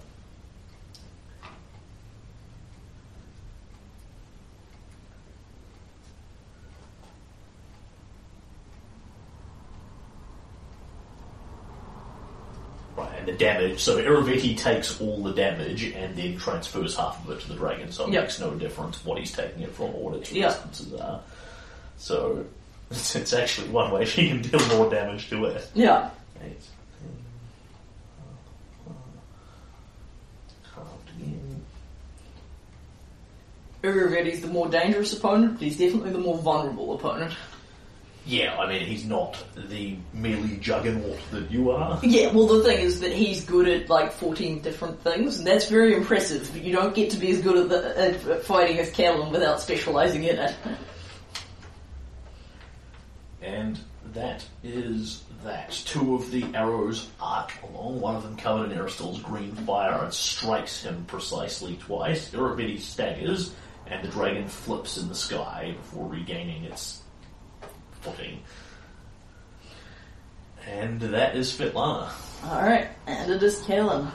damage, 13.39 13.79
so 13.79 13.97
Irovetti 13.97 14.55
takes 14.57 14.99
all 15.01 15.23
the 15.23 15.33
damage 15.33 15.83
and 15.85 16.15
then 16.15 16.37
transfers 16.37 16.95
half 16.95 17.23
of 17.25 17.31
it 17.31 17.41
to 17.41 17.47
the 17.49 17.55
dragon, 17.55 17.91
so 17.91 18.05
it 18.07 18.13
Yep. 18.13 18.23
makes 18.23 18.39
no 18.39 18.51
difference 18.51 19.03
what 19.03 19.17
he's 19.17 19.31
taking 19.31 19.63
it 19.63 19.71
from 19.73 19.87
or 19.95 20.09
what 20.11 20.15
its 20.17 20.31
Yep. 20.31 20.45
resistances 20.49 20.93
are. 20.99 21.21
So, 21.97 22.45
it's, 22.91 23.15
it's 23.15 23.33
actually 23.33 23.69
one 23.69 23.91
way 23.91 24.05
she 24.13 24.27
can 24.27 24.41
deal 24.41 24.63
more 24.77 24.89
damage 24.89 25.29
to 25.29 25.45
it. 25.45 25.67
yeah. 25.73 26.09
Eight, 26.43 26.57
again. 33.81 34.41
The 34.41 34.47
more 34.47 34.67
dangerous 34.69 35.13
opponent, 35.13 35.53
but 35.53 35.61
he's 35.63 35.77
definitely 35.77 36.11
the 36.11 36.17
more 36.19 36.37
vulnerable 36.37 36.93
opponent. 36.95 37.33
Yeah, 38.29 38.59
I 38.59 38.67
mean, 38.67 38.85
he's 38.85 39.05
not 39.05 39.43
the 39.55 39.95
merely 40.13 40.57
juggernaut 40.57 41.17
that 41.31 41.49
you 41.49 41.71
are. 41.71 41.99
Yeah, 42.03 42.31
well 42.31 42.45
the 42.45 42.63
thing 42.63 42.77
is 42.77 42.99
that 42.99 43.11
he's 43.11 43.43
good 43.43 43.67
at 43.67 43.89
like 43.89 44.11
14 44.11 44.61
different 44.61 45.01
things, 45.01 45.39
and 45.39 45.47
that's 45.47 45.67
very 45.67 45.95
impressive, 45.95 46.47
but 46.53 46.63
you 46.63 46.71
don't 46.71 46.93
get 46.93 47.09
to 47.09 47.17
be 47.17 47.31
as 47.31 47.41
good 47.41 47.57
at, 47.57 47.69
the, 47.69 47.99
at, 47.99 48.43
fighting 48.43 48.77
as 48.77 48.91
Kalen 48.91 49.31
without 49.31 49.59
specialising 49.59 50.25
in 50.25 50.37
it. 50.37 50.55
And 53.41 53.79
that 54.13 54.45
is 54.63 55.23
that. 55.43 55.71
Two 55.71 56.13
of 56.13 56.29
the 56.29 56.45
arrows 56.53 57.09
arc 57.19 57.51
along, 57.63 57.99
one 57.99 58.15
of 58.15 58.21
them 58.21 58.37
covered 58.37 58.71
in 58.71 58.77
Erastil's 58.77 59.23
green 59.23 59.55
fire 59.55 60.03
and 60.03 60.13
strikes 60.13 60.83
him 60.83 61.03
precisely 61.05 61.77
twice. 61.77 62.29
Irovetti 62.29 62.79
staggers, 62.79 63.55
and 63.87 64.03
the 64.03 64.11
dragon 64.11 64.47
flips 64.47 64.97
in 64.97 65.07
the 65.07 65.15
sky 65.15 65.73
before 65.75 66.07
regaining 66.07 66.65
its 66.65 66.98
footing. 68.01 68.41
And 70.67 71.01
that 71.01 71.35
is 71.35 71.51
Svetlana. 71.51 72.09
Alright, 72.45 72.89
and 73.07 73.31
it 73.31 73.43
is 73.43 73.59
Kalen. 73.61 74.09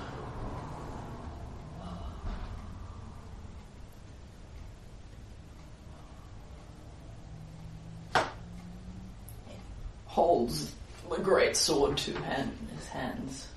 Holds 10.07 10.73
the 11.11 11.19
great 11.19 11.57
sword 11.57 11.97
to 11.99 12.13
hand 12.23 12.57
in 12.63 12.77
his 12.77 12.87
hands. 12.87 13.49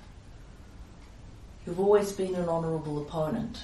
You've 1.64 1.78
always 1.78 2.12
been 2.12 2.34
an 2.34 2.48
honourable 2.48 3.00
opponent, 3.02 3.62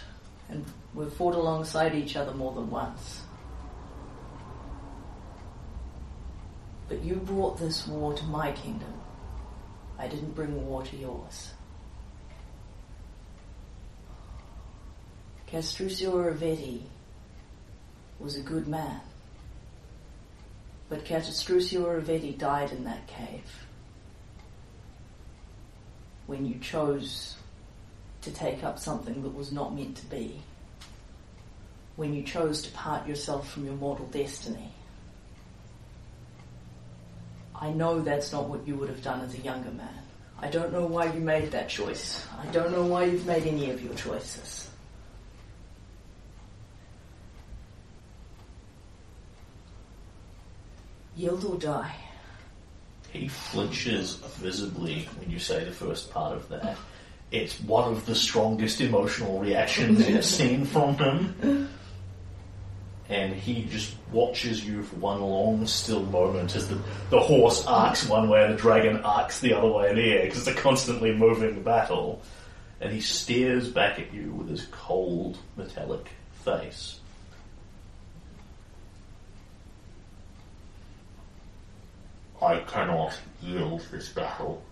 and 0.49 0.65
we've 0.95 1.13
fought 1.13 1.35
alongside 1.35 1.95
each 1.95 2.17
other 2.17 2.33
more 2.33 2.53
than 2.53 2.71
once. 2.71 3.24
But 6.95 7.03
you 7.03 7.17
brought 7.17 7.59
this 7.59 7.89
war 7.89 8.15
to 8.15 8.25
my 8.27 8.53
kingdom. 8.53 8.95
I 9.99 10.07
didn't 10.07 10.37
bring 10.37 10.65
war 10.65 10.85
to 10.85 10.97
yours. 10.97 11.51
Castruccio 15.49 16.13
Ravetti 16.13 16.83
was 18.21 18.37
a 18.37 18.43
good 18.43 18.69
man. 18.69 19.01
But 20.89 21.05
Castruccio 21.05 21.85
Ravetti 21.85 22.39
died 22.39 22.71
in 22.71 22.85
that 22.85 23.09
cave 23.09 23.67
when 26.29 26.47
you 26.47 26.61
chose 26.61 27.35
to 28.23 28.31
take 28.31 28.63
up 28.63 28.79
something 28.79 29.21
that 29.25 29.35
was 29.35 29.51
not 29.51 29.75
meant 29.75 29.97
to 29.97 30.07
be. 30.07 30.41
When 31.97 32.15
you 32.15 32.23
chose 32.23 32.63
to 32.63 32.71
part 32.71 33.09
yourself 33.09 33.51
from 33.51 33.65
your 33.65 33.75
mortal 33.75 34.07
destiny. 34.07 34.71
I 37.65 37.73
know 37.73 37.99
that's 37.99 38.31
not 38.31 38.51
what 38.51 38.69
you 38.69 38.77
would 38.77 38.91
have 38.91 39.03
done 39.03 39.23
as 39.23 39.33
a 39.33 39.39
younger 39.39 39.71
man. 39.71 39.89
I 40.39 40.49
don't 40.49 40.71
know 40.71 40.85
why 40.85 41.11
you 41.11 41.19
made 41.19 41.51
that 41.53 41.71
choice. 41.71 42.27
I 42.39 42.45
don't 42.49 42.73
know 42.73 42.85
why 42.85 43.05
you've 43.05 43.27
made 43.27 43.47
any 43.47 43.71
of 43.71 43.83
your 43.83 43.95
choices. 43.95 44.69
Yield 51.17 51.43
or 51.47 51.57
die. 51.57 51.95
He 53.11 53.29
flinches 53.29 54.17
visibly 54.37 55.09
when 55.19 55.31
you 55.31 55.39
say 55.39 55.65
the 55.65 55.73
first 55.73 56.11
part 56.11 56.37
of 56.37 56.47
that. 56.51 56.77
It's 57.31 57.59
one 57.61 57.91
of 57.91 58.05
the 58.05 58.15
strongest 58.15 58.83
emotional 58.83 59.39
reactions 59.39 60.07
you've 60.07 60.23
seen 60.23 60.67
from 60.67 60.99
him. 60.99 61.71
And 63.09 63.35
he 63.35 63.65
just 63.65 63.95
watches 64.13 64.65
you 64.65 64.83
for 64.83 64.97
one 64.97 65.21
long, 65.21 65.67
still 65.67 66.03
moment 66.05 66.57
as 66.57 66.69
the, 66.69 66.79
the 67.11 67.21
horse 67.21 67.67
arcs 67.67 68.09
one 68.09 68.29
way 68.31 68.45
and 68.45 68.55
the 68.55 68.59
dragon 68.59 69.03
arcs 69.03 69.41
the 69.41 69.53
other 69.53 69.71
way 69.71 69.91
in 69.91 69.97
the 69.97 70.13
air 70.13 70.23
because 70.23 70.47
it's 70.47 70.59
a 70.59 70.61
constantly 70.61 71.15
moving 71.15 71.63
battle. 71.63 72.23
And 72.81 72.93
he 72.93 73.01
stares 73.01 73.69
back 73.69 73.99
at 73.99 74.13
you 74.13 74.31
with 74.33 74.49
his 74.49 74.67
cold, 74.71 75.39
metallic 75.57 76.09
face. 76.45 77.01
I 82.45 82.59
cannot 82.59 83.19
yield 83.43 83.87
this 83.91 84.11
battle. 84.11 84.63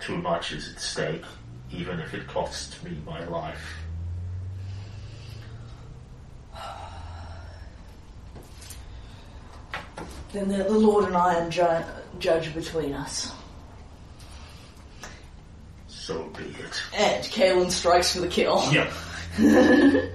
Too 0.00 0.18
much 0.18 0.52
is 0.52 0.70
at 0.70 0.80
stake, 0.80 1.24
even 1.72 1.98
if 2.00 2.12
it 2.12 2.26
costs 2.26 2.82
me 2.82 2.96
my 3.06 3.24
life. 3.24 3.83
Then 10.34 10.48
the, 10.48 10.64
the 10.64 10.70
Lord 10.70 11.04
and 11.04 11.16
I 11.16 11.36
are 11.36 11.48
ju- 11.48 11.84
judge 12.18 12.52
between 12.52 12.92
us. 12.92 13.30
So 15.86 16.24
be 16.36 16.42
it. 16.42 16.82
And 16.92 17.24
Kalen 17.24 17.70
strikes 17.70 18.12
for 18.12 18.20
the 18.20 18.26
kill. 18.26 18.60
Yep. 18.72 18.92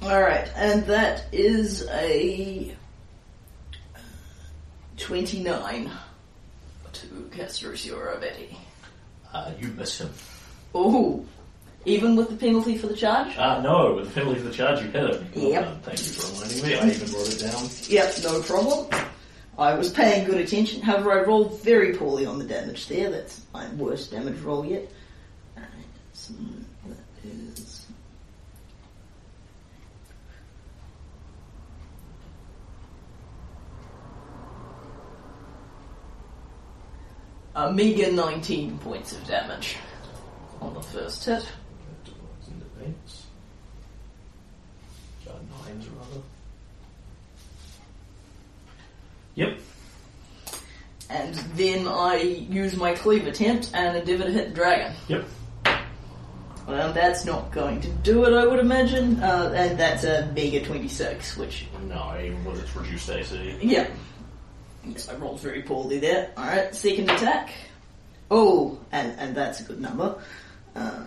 Alright, 0.00 0.48
and 0.54 0.86
that 0.86 1.26
is 1.32 1.84
a 1.90 2.72
29 4.96 5.90
to 6.92 7.06
Castruccio 7.32 7.96
Ravetti. 7.96 8.54
Uh, 9.34 9.50
you 9.60 9.68
miss 9.76 9.98
him. 10.00 10.10
Oh, 10.72 11.26
even 11.84 12.16
with 12.16 12.28
the 12.28 12.36
penalty 12.36 12.76
for 12.76 12.86
the 12.86 12.96
charge? 12.96 13.36
Uh, 13.36 13.60
no, 13.62 13.94
with 13.94 14.06
the 14.12 14.20
penalty 14.20 14.40
for 14.40 14.48
the 14.48 14.54
charge, 14.54 14.82
you 14.82 14.88
hit 14.90 15.04
it. 15.10 15.22
Yep. 15.34 15.82
Thank 15.82 15.98
you 15.98 16.12
for 16.12 16.32
reminding 16.34 16.62
me. 16.62 16.74
I 16.74 16.90
even 16.90 17.12
wrote 17.12 17.34
it 17.34 17.40
down. 17.40 17.68
Yep, 17.88 18.14
no 18.24 18.42
problem. 18.42 18.86
I 19.58 19.74
was 19.74 19.90
paying 19.90 20.24
good 20.24 20.40
attention. 20.40 20.82
However, 20.82 21.12
I 21.12 21.24
rolled 21.24 21.60
very 21.62 21.94
poorly 21.94 22.26
on 22.26 22.38
the 22.38 22.44
damage 22.44 22.86
there. 22.86 23.10
That's 23.10 23.40
my 23.52 23.68
worst 23.74 24.10
damage 24.12 24.38
roll 24.40 24.64
yet. 24.64 24.88
Alright, 25.56 25.72
so 26.12 26.32
that 26.86 27.28
is. 27.28 27.86
A 37.56 37.72
meager 37.72 38.12
19 38.12 38.78
points 38.78 39.12
of 39.12 39.26
damage 39.26 39.76
on 40.60 40.74
the 40.74 40.82
first 40.82 41.24
hit. 41.24 41.44
In. 42.88 42.94
Uh, 45.30 45.66
nines 45.66 45.86
rather. 45.88 46.22
Yep. 49.34 49.58
And 51.10 51.34
then 51.56 51.86
I 51.86 52.16
use 52.16 52.76
my 52.76 52.94
cleave 52.94 53.26
attempt 53.26 53.70
and 53.74 53.96
endeavour 53.96 54.24
to 54.24 54.30
hit 54.32 54.48
the 54.50 54.54
dragon. 54.54 54.94
Yep. 55.08 55.24
Well, 56.66 56.92
that's 56.92 57.24
not 57.24 57.50
going 57.50 57.80
to 57.80 57.88
do 57.88 58.24
it, 58.26 58.34
I 58.34 58.46
would 58.46 58.58
imagine. 58.58 59.22
Uh, 59.22 59.52
and 59.56 59.78
that's 59.78 60.04
a 60.04 60.30
mega 60.34 60.62
26, 60.64 61.38
which, 61.38 61.66
No, 61.88 62.14
even 62.22 62.44
with 62.44 62.60
its 62.62 62.74
reduced 62.76 63.08
AC. 63.08 63.56
yeah. 63.62 63.88
Yes, 64.84 65.08
I 65.08 65.14
rolled 65.16 65.40
very 65.40 65.62
poorly 65.62 65.98
there. 65.98 66.30
Alright, 66.36 66.74
second 66.74 67.10
attack. 67.10 67.50
Oh, 68.30 68.78
and, 68.92 69.18
and 69.18 69.34
that's 69.34 69.60
a 69.60 69.62
good 69.64 69.80
number. 69.80 70.20
Uh, 70.76 71.04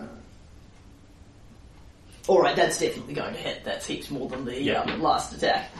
Alright, 2.28 2.54
that's 2.56 2.78
definitely 2.78 3.14
going 3.14 3.34
to 3.34 3.40
hit. 3.40 3.64
That's 3.64 3.86
heaps 3.86 4.10
more 4.10 4.28
than 4.28 4.44
the 4.44 4.60
Yeah. 4.62 4.80
um, 4.82 5.02
last 5.02 5.32
attack. 5.32 5.70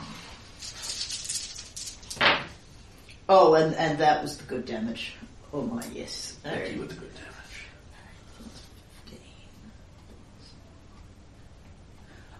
Oh, 3.29 3.53
and, 3.53 3.73
and 3.75 3.97
that 3.99 4.21
was 4.21 4.37
the 4.37 4.43
good 4.43 4.65
damage. 4.65 5.13
Oh 5.53 5.61
my, 5.61 5.81
yes. 5.93 6.37
Thank 6.43 6.73
you 6.73 6.79
with 6.81 6.89
the 6.89 6.95
good 6.95 7.13
damage. 7.13 7.29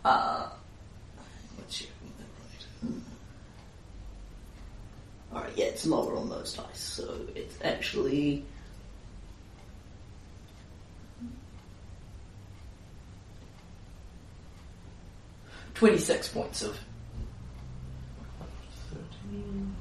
Uh, 0.03 0.49
let's 1.57 1.77
check. 1.79 1.87
Alright, 5.33 5.53
yeah, 5.55 5.65
it's 5.65 5.85
lower 5.87 6.17
on 6.17 6.29
those 6.29 6.53
dice, 6.53 6.79
so 6.79 7.21
it's 7.35 7.55
actually. 7.63 8.45
Twenty-six 15.83 16.29
points 16.29 16.61
of 16.61 16.79
13. 18.93 19.75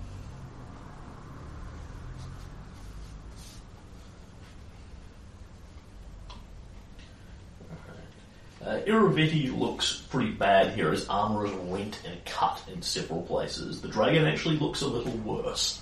Uh, 8.67 8.81
Irovetti 8.85 9.57
looks 9.57 10.05
pretty 10.11 10.33
bad 10.33 10.75
here. 10.75 10.91
His 10.91 11.09
armor 11.09 11.47
is 11.47 11.53
rent 11.53 12.01
and 12.05 12.25
cut 12.25 12.61
in 12.67 12.83
several 12.83 13.23
places. 13.23 13.81
The 13.81 13.87
dragon 13.87 14.25
actually 14.25 14.57
looks 14.57 14.83
a 14.83 14.89
little 14.89 15.17
worse. 15.19 15.82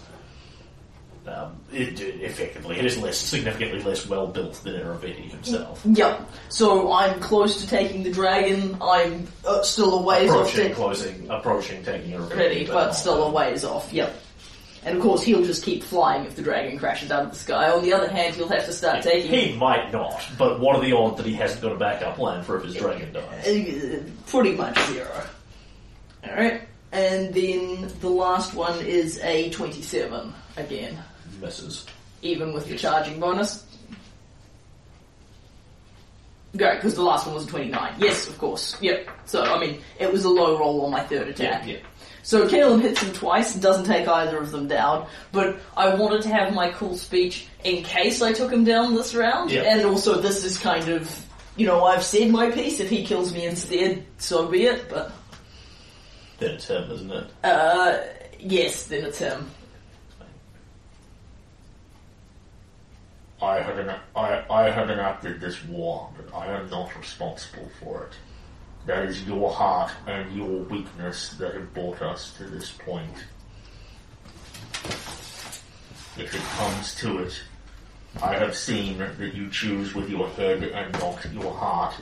Um, 1.26 1.56
it, 1.72 2.00
it- 2.00 2.22
effectively, 2.22 2.78
it 2.78 2.84
is 2.84 2.98
less 2.98 3.18
significantly 3.18 3.82
less 3.82 4.06
well 4.06 4.26
built 4.26 4.54
than 4.64 4.74
Irovetti 4.74 5.30
himself. 5.30 5.82
Yep. 5.84 6.28
So 6.48 6.92
I'm 6.92 7.20
close 7.20 7.60
to 7.60 7.68
taking 7.68 8.02
the 8.02 8.10
dragon. 8.10 8.76
I'm 8.80 9.28
uh, 9.46 9.62
still 9.62 9.98
a 9.98 10.02
ways 10.02 10.30
off. 10.30 10.48
Approaching, 10.48 10.68
to- 10.68 10.74
closing, 10.74 11.30
approaching, 11.30 11.84
taking 11.84 12.28
Ready, 12.28 12.66
but 12.66 12.86
not- 12.86 12.96
still 12.96 13.22
a 13.24 13.30
ways 13.30 13.64
off. 13.64 13.92
Yep. 13.92 14.14
And 14.82 14.96
of 14.96 15.02
course, 15.02 15.22
he'll 15.22 15.44
just 15.44 15.62
keep 15.62 15.82
flying 15.84 16.24
if 16.24 16.36
the 16.36 16.42
dragon 16.42 16.78
crashes 16.78 17.10
out 17.10 17.24
of 17.24 17.30
the 17.32 17.36
sky. 17.36 17.70
On 17.70 17.82
the 17.82 17.92
other 17.92 18.08
hand, 18.08 18.34
he'll 18.34 18.48
have 18.48 18.64
to 18.64 18.72
start 18.72 19.02
taking 19.02 19.30
He 19.30 19.54
might 19.58 19.92
not, 19.92 20.26
but 20.38 20.58
what 20.58 20.74
are 20.74 20.80
the 20.82 20.96
odds 20.96 21.18
that 21.18 21.26
he 21.26 21.34
hasn't 21.34 21.60
got 21.60 21.72
a 21.72 21.76
backup 21.76 22.16
plan 22.16 22.42
for 22.42 22.56
if 22.56 22.64
his 22.64 22.76
dragon 22.76 23.12
dies? 23.12 23.46
Uh, 23.46 24.02
pretty 24.26 24.54
much 24.54 24.78
zero. 24.86 25.22
Alright, 26.26 26.62
and 26.92 27.34
then 27.34 27.92
the 28.00 28.08
last 28.08 28.54
one 28.54 28.78
is 28.80 29.18
a 29.22 29.50
27 29.50 30.32
again, 30.56 30.98
Misses. 31.40 31.86
even 32.22 32.52
with 32.52 32.66
the 32.68 32.76
charging 32.76 33.18
bonus. 33.20 33.64
Go, 36.56 36.74
because 36.74 36.94
the 36.96 37.02
last 37.02 37.26
one 37.26 37.34
was 37.36 37.44
a 37.44 37.48
29. 37.48 37.94
Yes, 37.98 38.26
of 38.28 38.36
course. 38.38 38.76
Yep. 38.80 39.08
So, 39.24 39.42
I 39.44 39.60
mean, 39.60 39.80
it 40.00 40.12
was 40.12 40.24
a 40.24 40.28
low 40.28 40.58
roll 40.58 40.84
on 40.84 40.90
my 40.90 41.00
third 41.04 41.28
attack. 41.28 41.64
Yeah. 41.66 41.76
So 42.22 42.46
Kalen 42.48 42.82
hits 42.82 43.00
him 43.00 43.12
twice 43.12 43.54
and 43.54 43.62
doesn't 43.62 43.84
take 43.86 44.06
either 44.08 44.36
of 44.38 44.50
them 44.50 44.66
down, 44.68 45.06
but 45.32 45.58
I 45.76 45.94
wanted 45.94 46.22
to 46.22 46.28
have 46.28 46.52
my 46.52 46.70
cool 46.72 46.96
speech 46.98 47.46
in 47.64 47.82
case 47.84 48.20
I 48.20 48.32
took 48.32 48.52
him 48.52 48.64
down 48.64 48.94
this 48.94 49.14
round, 49.14 49.50
Yeah. 49.50 49.62
and 49.62 49.86
also 49.86 50.20
this 50.20 50.44
is 50.44 50.58
kind 50.58 50.88
of, 50.88 51.24
you 51.56 51.66
know, 51.66 51.84
I've 51.84 52.02
said 52.04 52.30
my 52.30 52.50
piece, 52.50 52.78
if 52.80 52.90
he 52.90 53.04
kills 53.06 53.32
me 53.32 53.46
instead, 53.46 54.04
so 54.18 54.46
be 54.48 54.64
it, 54.66 54.90
but, 54.90 55.12
Then 56.38 56.50
it's 56.56 56.66
him, 56.68 56.90
isn't 56.90 57.10
it? 57.10 57.30
uh, 57.42 57.98
yes, 58.38 58.84
then 58.86 59.04
it's 59.06 59.18
him. 59.18 59.50
I 63.42 63.60
have, 63.60 63.78
en- 63.78 64.00
I, 64.14 64.44
I 64.50 64.70
have 64.70 64.90
enacted 64.90 65.40
this 65.40 65.64
war, 65.64 66.10
but 66.16 66.34
I 66.36 66.46
am 66.46 66.68
not 66.68 66.94
responsible 66.96 67.70
for 67.80 68.04
it. 68.04 68.12
That 68.86 69.04
is 69.06 69.22
your 69.24 69.50
heart 69.50 69.92
and 70.06 70.34
your 70.36 70.62
weakness 70.64 71.30
that 71.38 71.54
have 71.54 71.72
brought 71.72 72.02
us 72.02 72.32
to 72.38 72.44
this 72.44 72.70
point. 72.70 73.24
If 76.18 76.34
it 76.34 76.42
comes 76.58 76.94
to 76.96 77.18
it, 77.18 77.40
I 78.22 78.34
have 78.34 78.56
seen 78.56 78.98
that 78.98 79.34
you 79.34 79.48
choose 79.48 79.94
with 79.94 80.10
your 80.10 80.28
head 80.30 80.62
and 80.62 80.92
not 80.98 81.24
your 81.32 81.52
heart, 81.54 81.94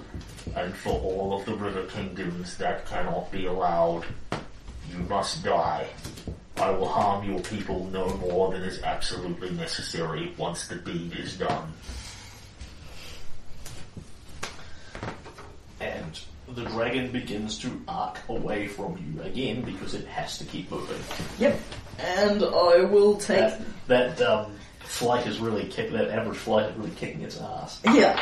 and 0.57 0.75
for 0.75 0.99
all 1.01 1.39
of 1.39 1.45
the 1.47 1.55
river 1.55 1.85
kingdoms 1.85 2.57
that 2.57 2.87
cannot 2.87 3.31
be 3.31 3.47
allowed. 3.47 4.07
You 4.91 4.99
must 5.01 5.45
die. 5.45 5.89
I 6.61 6.71
will 6.71 6.89
harm 6.89 7.29
your 7.29 7.41
people 7.41 7.89
no 7.93 8.09
more 8.17 8.53
than 8.53 8.63
is 8.63 8.83
absolutely 8.83 9.51
necessary 9.51 10.35
once 10.37 10.67
the 10.67 10.75
deed 10.75 11.17
is 11.17 11.37
done. 11.37 11.73
And 15.81 16.21
the 16.55 16.65
dragon 16.65 17.13
begins 17.13 17.59
to 17.61 17.81
arc 17.87 18.19
away 18.29 18.67
from 18.67 18.99
you 18.99 19.23
again 19.23 19.63
because 19.63 19.95
it 19.95 20.07
has 20.09 20.39
to 20.39 20.45
keep 20.45 20.71
moving. 20.71 20.99
Yep. 21.39 21.61
And 21.99 22.43
I 22.43 22.85
will 22.85 23.17
take. 23.17 23.53
That, 23.87 24.17
that 24.17 24.21
um, 24.23 24.53
flight 24.81 25.27
is 25.27 25.39
really 25.39 25.67
kick. 25.67 25.93
That 25.93 26.11
average 26.11 26.39
flight 26.39 26.71
is 26.71 26.77
really 26.77 26.91
kicking 26.97 27.23
its 27.23 27.41
ass. 27.41 27.81
Yeah. 27.85 28.21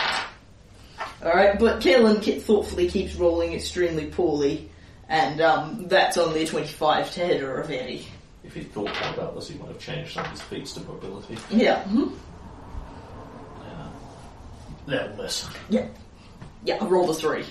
Alright, 1.22 1.58
but 1.58 1.80
Kalen 1.80 2.42
thoughtfully 2.42 2.88
keeps 2.88 3.14
rolling 3.14 3.54
extremely 3.54 4.06
poorly, 4.06 4.70
and 5.08 5.40
um, 5.40 5.88
that's 5.88 6.18
only 6.18 6.42
a 6.42 6.46
25 6.46 7.10
to 7.12 7.20
hit 7.20 7.42
or 7.42 7.60
a 7.60 7.64
Vanny. 7.64 8.06
If 8.46 8.54
he'd 8.54 8.72
thought 8.72 8.84
more 9.02 9.12
about 9.14 9.34
this, 9.34 9.48
he 9.48 9.58
might 9.58 9.68
have 9.68 9.78
changed 9.80 10.12
some 10.14 10.24
of 10.24 10.30
his 10.30 10.42
feats 10.42 10.72
to 10.74 10.80
mobility. 10.80 11.36
Yeah. 11.50 11.82
Mm-hmm. 11.84 12.14
That'll 14.86 15.16
miss. 15.16 15.46
Yeah. 15.68 15.86
Yeah, 16.64 16.78
I 16.80 16.84
rolled 16.86 17.10
a 17.10 17.14
3. 17.14 17.44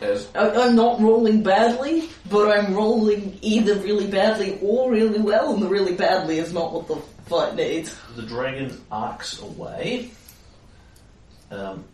As 0.00 0.26
I- 0.34 0.50
I'm 0.50 0.74
not 0.74 1.00
rolling 1.00 1.42
badly, 1.44 2.08
but 2.28 2.50
I'm 2.50 2.74
rolling 2.74 3.38
either 3.42 3.76
really 3.76 4.08
badly 4.08 4.58
or 4.60 4.90
really 4.90 5.20
well, 5.20 5.54
and 5.54 5.62
the 5.62 5.68
really 5.68 5.94
badly 5.94 6.38
is 6.38 6.52
not 6.52 6.72
what 6.72 6.88
the 6.88 6.96
fight 7.26 7.54
needs. 7.54 7.94
the 8.16 8.22
dragon 8.22 8.80
arcs 8.90 9.40
away, 9.40 10.10
um, 11.52 11.84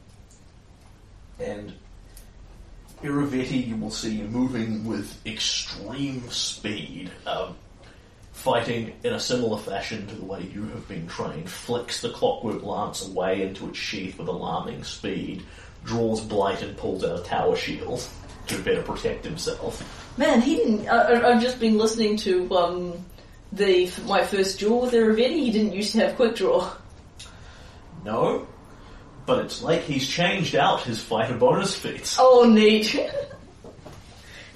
and 1.38 1.72
Irovetti 3.02 3.66
you 3.66 3.76
will 3.76 3.90
see 3.90 4.22
moving 4.22 4.84
with 4.84 5.26
extreme 5.26 6.28
speed, 6.30 7.10
um, 7.26 7.56
fighting 8.32 8.94
in 9.02 9.14
a 9.14 9.20
similar 9.20 9.58
fashion 9.58 10.06
to 10.06 10.14
the 10.14 10.24
way 10.24 10.42
you 10.42 10.64
have 10.66 10.86
been 10.86 11.06
trained, 11.06 11.48
flicks 11.48 12.02
the 12.02 12.10
clockwork 12.10 12.62
lance 12.62 13.06
away 13.06 13.42
into 13.42 13.68
its 13.68 13.78
sheath 13.78 14.18
with 14.18 14.28
alarming 14.28 14.84
speed, 14.84 15.42
draws 15.84 16.20
blight 16.20 16.62
and 16.62 16.76
pulls 16.76 17.02
out 17.02 17.20
a 17.20 17.22
tower 17.22 17.56
shield 17.56 18.06
to 18.48 18.58
better 18.62 18.82
protect 18.82 19.24
himself. 19.24 19.82
Man, 20.18 20.42
he 20.42 20.56
didn't. 20.56 20.88
I, 20.88 21.30
I've 21.30 21.40
just 21.40 21.58
been 21.58 21.78
listening 21.78 22.16
to 22.18 22.54
um, 22.54 23.04
the 23.52 23.90
my 24.06 24.24
first 24.24 24.58
duel 24.58 24.82
with 24.82 24.92
Irovetti. 24.92 25.36
He 25.36 25.50
didn't 25.50 25.72
used 25.72 25.92
to 25.92 26.00
have 26.00 26.16
quick 26.16 26.36
draw. 26.36 26.70
No, 28.04 28.46
but 29.30 29.44
it's 29.44 29.62
like 29.62 29.82
he's 29.84 30.08
changed 30.08 30.56
out 30.56 30.82
his 30.82 31.00
fighter 31.00 31.34
bonus 31.36 31.72
feats. 31.72 32.16
Oh, 32.18 32.42
neat. 32.52 32.98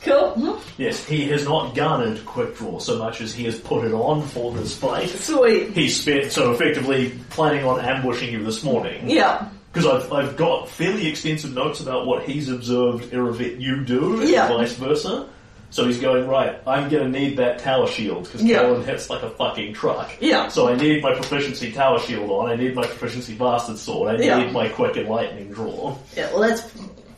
cool. 0.03 0.33
Mhm. 0.37 0.61
Yes, 0.79 1.05
he 1.07 1.29
has 1.29 1.45
not 1.45 1.77
garnered 1.77 2.27
quick 2.27 2.57
draw 2.57 2.81
so 2.81 2.99
much 2.99 3.21
as 3.21 3.33
he 3.33 3.45
has 3.45 3.59
put 3.61 3.85
it 3.85 3.93
on 3.93 4.23
for 4.23 4.51
this 4.53 4.77
fight. 4.77 5.09
Sweet. 5.11 5.71
He 5.71 5.89
spent 5.89 6.33
so 6.33 6.51
effectively 6.53 7.13
planning 7.31 7.65
on 7.65 7.79
ambushing 7.81 8.33
you 8.33 8.43
this 8.43 8.65
morning. 8.65 9.09
Yeah. 9.09 9.47
Because 9.73 9.87
I've, 10.07 10.13
I've 10.13 10.37
got 10.37 10.69
fairly 10.69 11.07
extensive 11.07 11.55
notes 11.55 11.79
about 11.81 12.05
what 12.07 12.25
he's 12.25 12.49
observed 12.49 13.13
Iravet 13.13 13.61
you 13.61 13.85
do, 13.85 14.21
Yeah. 14.25 14.47
and 14.49 14.59
vice 14.59 14.73
versa. 14.75 15.29
So 15.75 15.85
he's 15.89 15.99
going, 15.99 16.29
right, 16.29 16.57
I'm 16.69 16.89
gonna 16.89 17.09
need 17.09 17.37
that 17.39 17.59
tower 17.59 17.89
shield, 17.89 18.27
because 18.27 18.45
Yeah. 18.45 18.81
Hits 18.85 19.11
like 19.11 19.25
a 19.25 19.31
fucking 19.31 19.75
truck. 19.75 20.09
Yeah. 20.21 20.47
So 20.47 20.69
I 20.69 20.77
need 20.77 21.03
my 21.03 21.15
proficiency 21.15 21.73
tower 21.73 21.99
shield 21.99 22.31
on, 22.31 22.49
I 22.49 22.55
need 22.55 22.77
my 22.77 22.87
proficiency 22.87 23.35
bastard 23.35 23.79
sword, 23.79 24.15
I 24.15 24.19
need 24.19 24.27
Yeah. 24.27 24.51
my 24.53 24.69
quick 24.69 24.95
and 24.97 25.09
lightning 25.09 25.51
draw. 25.51 25.97
Yeah. 26.17 26.31
Well, 26.31 26.43
that's 26.43 26.63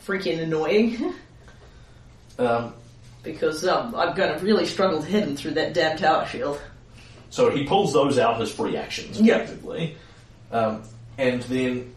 freaking 0.07 0.39
annoying 0.41 1.13
Um, 2.39 2.73
because 3.21 3.63
um, 3.67 3.93
I'm 3.93 4.15
going 4.15 4.35
to 4.35 4.43
really 4.43 4.65
struggle 4.65 5.01
to 5.01 5.05
hit 5.05 5.21
him 5.23 5.35
through 5.35 5.51
that 5.51 5.75
damn 5.75 5.95
tower 5.95 6.25
shield. 6.25 6.59
So 7.29 7.51
he 7.51 7.63
pulls 7.63 7.93
those 7.93 8.17
out 8.17 8.41
as 8.41 8.51
free 8.51 8.75
actions, 8.75 9.21
Yeah. 9.21 9.35
effectively. 9.35 9.95
Um, 10.51 10.81
and 11.19 11.43
then 11.43 11.93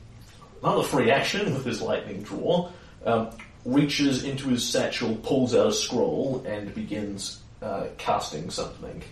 another 0.62 0.82
free 0.82 1.10
action 1.10 1.54
with 1.54 1.64
his 1.64 1.80
lightning 1.80 2.20
draw 2.22 2.68
um, 3.06 3.30
reaches 3.64 4.24
into 4.24 4.48
his 4.48 4.66
satchel, 4.66 5.16
pulls 5.16 5.54
out 5.54 5.68
a 5.68 5.72
scroll, 5.72 6.44
and 6.46 6.74
begins 6.74 7.40
uh, 7.62 7.86
casting 7.98 8.50
something. 8.50 9.02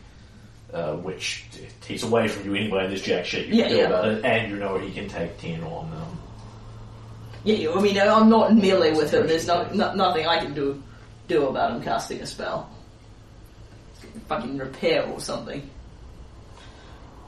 Uh, 0.73 0.97
which 0.97 1.47
he's 1.87 2.03
away 2.03 2.29
from 2.29 2.45
you 2.45 2.55
anyway, 2.55 2.83
and 2.83 2.91
there's 2.91 3.01
jack 3.01 3.25
shit 3.25 3.47
you 3.47 3.55
Yeah, 3.55 3.63
can 3.69 3.71
do 3.73 3.77
yeah. 3.79 3.87
about 3.87 4.05
it, 4.09 4.23
and 4.23 4.51
you 4.53 4.59
know 4.59 4.77
he 4.79 4.93
can 4.93 5.09
take 5.09 5.39
10 5.39 5.63
on 5.63 5.91
um, 5.93 6.19
Yeah. 7.43 7.71
I 7.71 7.81
mean, 7.81 7.99
I'm 7.99 8.29
not 8.29 8.55
melee 8.55 8.93
with 8.93 9.11
him. 9.11 9.27
There's 9.27 9.47
no, 9.47 9.67
no, 9.73 9.95
nothing 9.95 10.27
I 10.27 10.41
can 10.45 10.53
do 10.53 10.83
do 11.27 11.47
about 11.47 11.71
him 11.73 11.83
casting 11.83 12.21
a 12.21 12.27
spell. 12.27 12.69
Fucking 14.29 14.59
repair 14.59 15.07
or 15.07 15.21
something. 15.21 15.69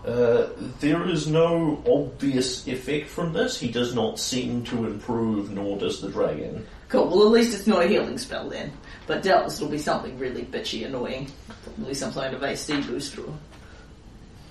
Uh, 0.05 0.49
there 0.81 1.09
is 1.09 1.27
no 1.27 1.83
obvious 1.87 2.67
effect 2.67 3.09
from 3.09 3.33
this. 3.33 3.59
He 3.59 3.69
does 3.71 3.95
not 3.95 4.19
seem 4.19 4.65
to 4.65 4.85
improve, 4.87 5.51
nor 5.51 5.79
does 5.79 6.03
the 6.03 6.11
dragon. 6.11 6.67
Cool. 6.91 7.07
Well, 7.09 7.23
at 7.23 7.33
least 7.33 7.55
it's 7.55 7.69
not 7.69 7.85
a 7.85 7.89
healing 7.89 8.19
spell 8.19 8.49
then. 8.49 8.73
But 9.07 9.23
doubtless 9.23 9.57
it'll 9.57 9.69
be 9.69 9.79
something 9.79 10.19
really 10.19 10.43
bitchy 10.43 10.85
annoying. 10.85 11.31
Probably 11.65 11.95
some 11.95 12.13
kind 12.13 12.35
of 12.35 12.43
AC 12.43 12.83
booster. 12.83 13.23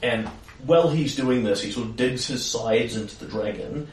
And 0.02 0.28
while 0.66 0.90
he's 0.90 1.16
doing 1.16 1.44
this, 1.44 1.62
he 1.62 1.72
sort 1.72 1.88
of 1.88 1.98
digs 1.98 2.28
his 2.28 2.46
sides 2.46 2.96
into 2.96 3.18
the 3.18 3.26
dragon, 3.26 3.90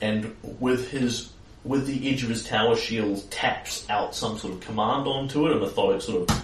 and 0.00 0.34
with 0.58 0.90
his 0.90 1.30
with 1.62 1.86
the 1.86 2.10
edge 2.10 2.22
of 2.22 2.30
his 2.30 2.42
tower 2.42 2.74
shield 2.74 3.30
taps 3.30 3.88
out 3.90 4.14
some 4.14 4.38
sort 4.38 4.54
of 4.54 4.60
command 4.60 5.06
onto 5.06 5.46
it, 5.46 5.54
a 5.54 5.60
methodic 5.60 6.00
sort 6.00 6.30
of 6.30 6.42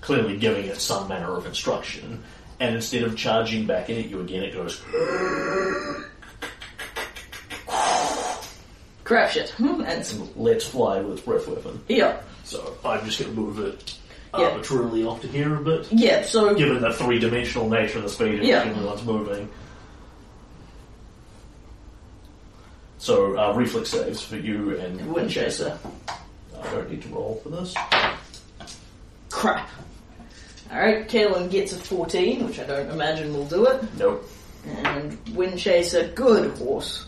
clearly 0.00 0.36
giving 0.36 0.66
it 0.66 0.80
some 0.80 1.06
manner 1.06 1.36
of 1.36 1.46
instruction. 1.46 2.22
And 2.58 2.74
instead 2.74 3.04
of 3.04 3.16
charging 3.16 3.66
back 3.66 3.90
in 3.90 3.98
at 3.98 4.08
you 4.08 4.20
again, 4.20 4.42
it 4.42 4.54
goes 4.54 4.80
Crap 9.04 9.30
shit. 9.30 9.50
Hmm, 9.50 9.80
And 9.82 10.06
Let's 10.36 10.66
fly 10.66 11.00
with 11.00 11.24
breath 11.24 11.48
weapon. 11.48 11.82
yeah, 11.88 12.18
So 12.44 12.76
I'm 12.84 13.04
just 13.04 13.18
going 13.18 13.34
to 13.34 13.40
move 13.40 13.58
it 13.58 13.94
Yeah. 14.38 14.46
arbitrarily 14.50 15.04
off 15.04 15.20
to 15.22 15.28
here 15.28 15.54
a 15.56 15.60
bit. 15.60 15.86
yeah. 15.92 16.22
So 16.22 16.54
given 16.54 16.80
the 16.80 16.92
three-dimensional 16.92 17.68
nature 17.68 17.98
of 17.98 18.04
the 18.04 18.10
speed 18.10 18.40
at 18.40 18.44
Yeah. 18.44 18.62
everyone's 18.62 19.02
moving. 19.04 19.48
So, 22.98 23.36
uh, 23.36 23.52
reflex 23.54 23.90
saves 23.90 24.22
for 24.22 24.36
you 24.36 24.78
and 24.78 25.00
Windchaser. 25.00 25.76
I 26.08 26.70
don't 26.72 26.88
need 26.90 27.02
to 27.02 27.08
roll 27.08 27.40
for 27.42 27.48
this. 27.48 27.74
Crap. 29.30 29.68
Alright, 30.70 31.08
Kalen 31.08 31.50
gets 31.50 31.72
a 31.72 31.76
14, 31.76 32.46
which 32.46 32.60
I 32.60 32.64
don't 32.64 32.88
imagine 32.90 33.34
will 33.34 33.46
do 33.46 33.66
it. 33.66 33.82
Nope. 33.98 34.28
And 34.84 35.12
Windchaser, 35.26 36.14
good 36.14 36.56
horse, 36.58 37.06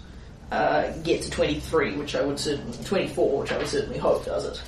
uh, 0.54 0.92
gets 1.02 1.28
a 1.28 1.30
23, 1.30 1.96
which 1.96 2.14
I 2.14 2.22
would 2.22 2.38
certainly, 2.38 2.76
24, 2.84 3.40
which 3.40 3.52
I 3.52 3.58
would 3.58 3.68
certainly 3.68 3.98
hope 3.98 4.24
does 4.24 4.44
it. 4.46 4.62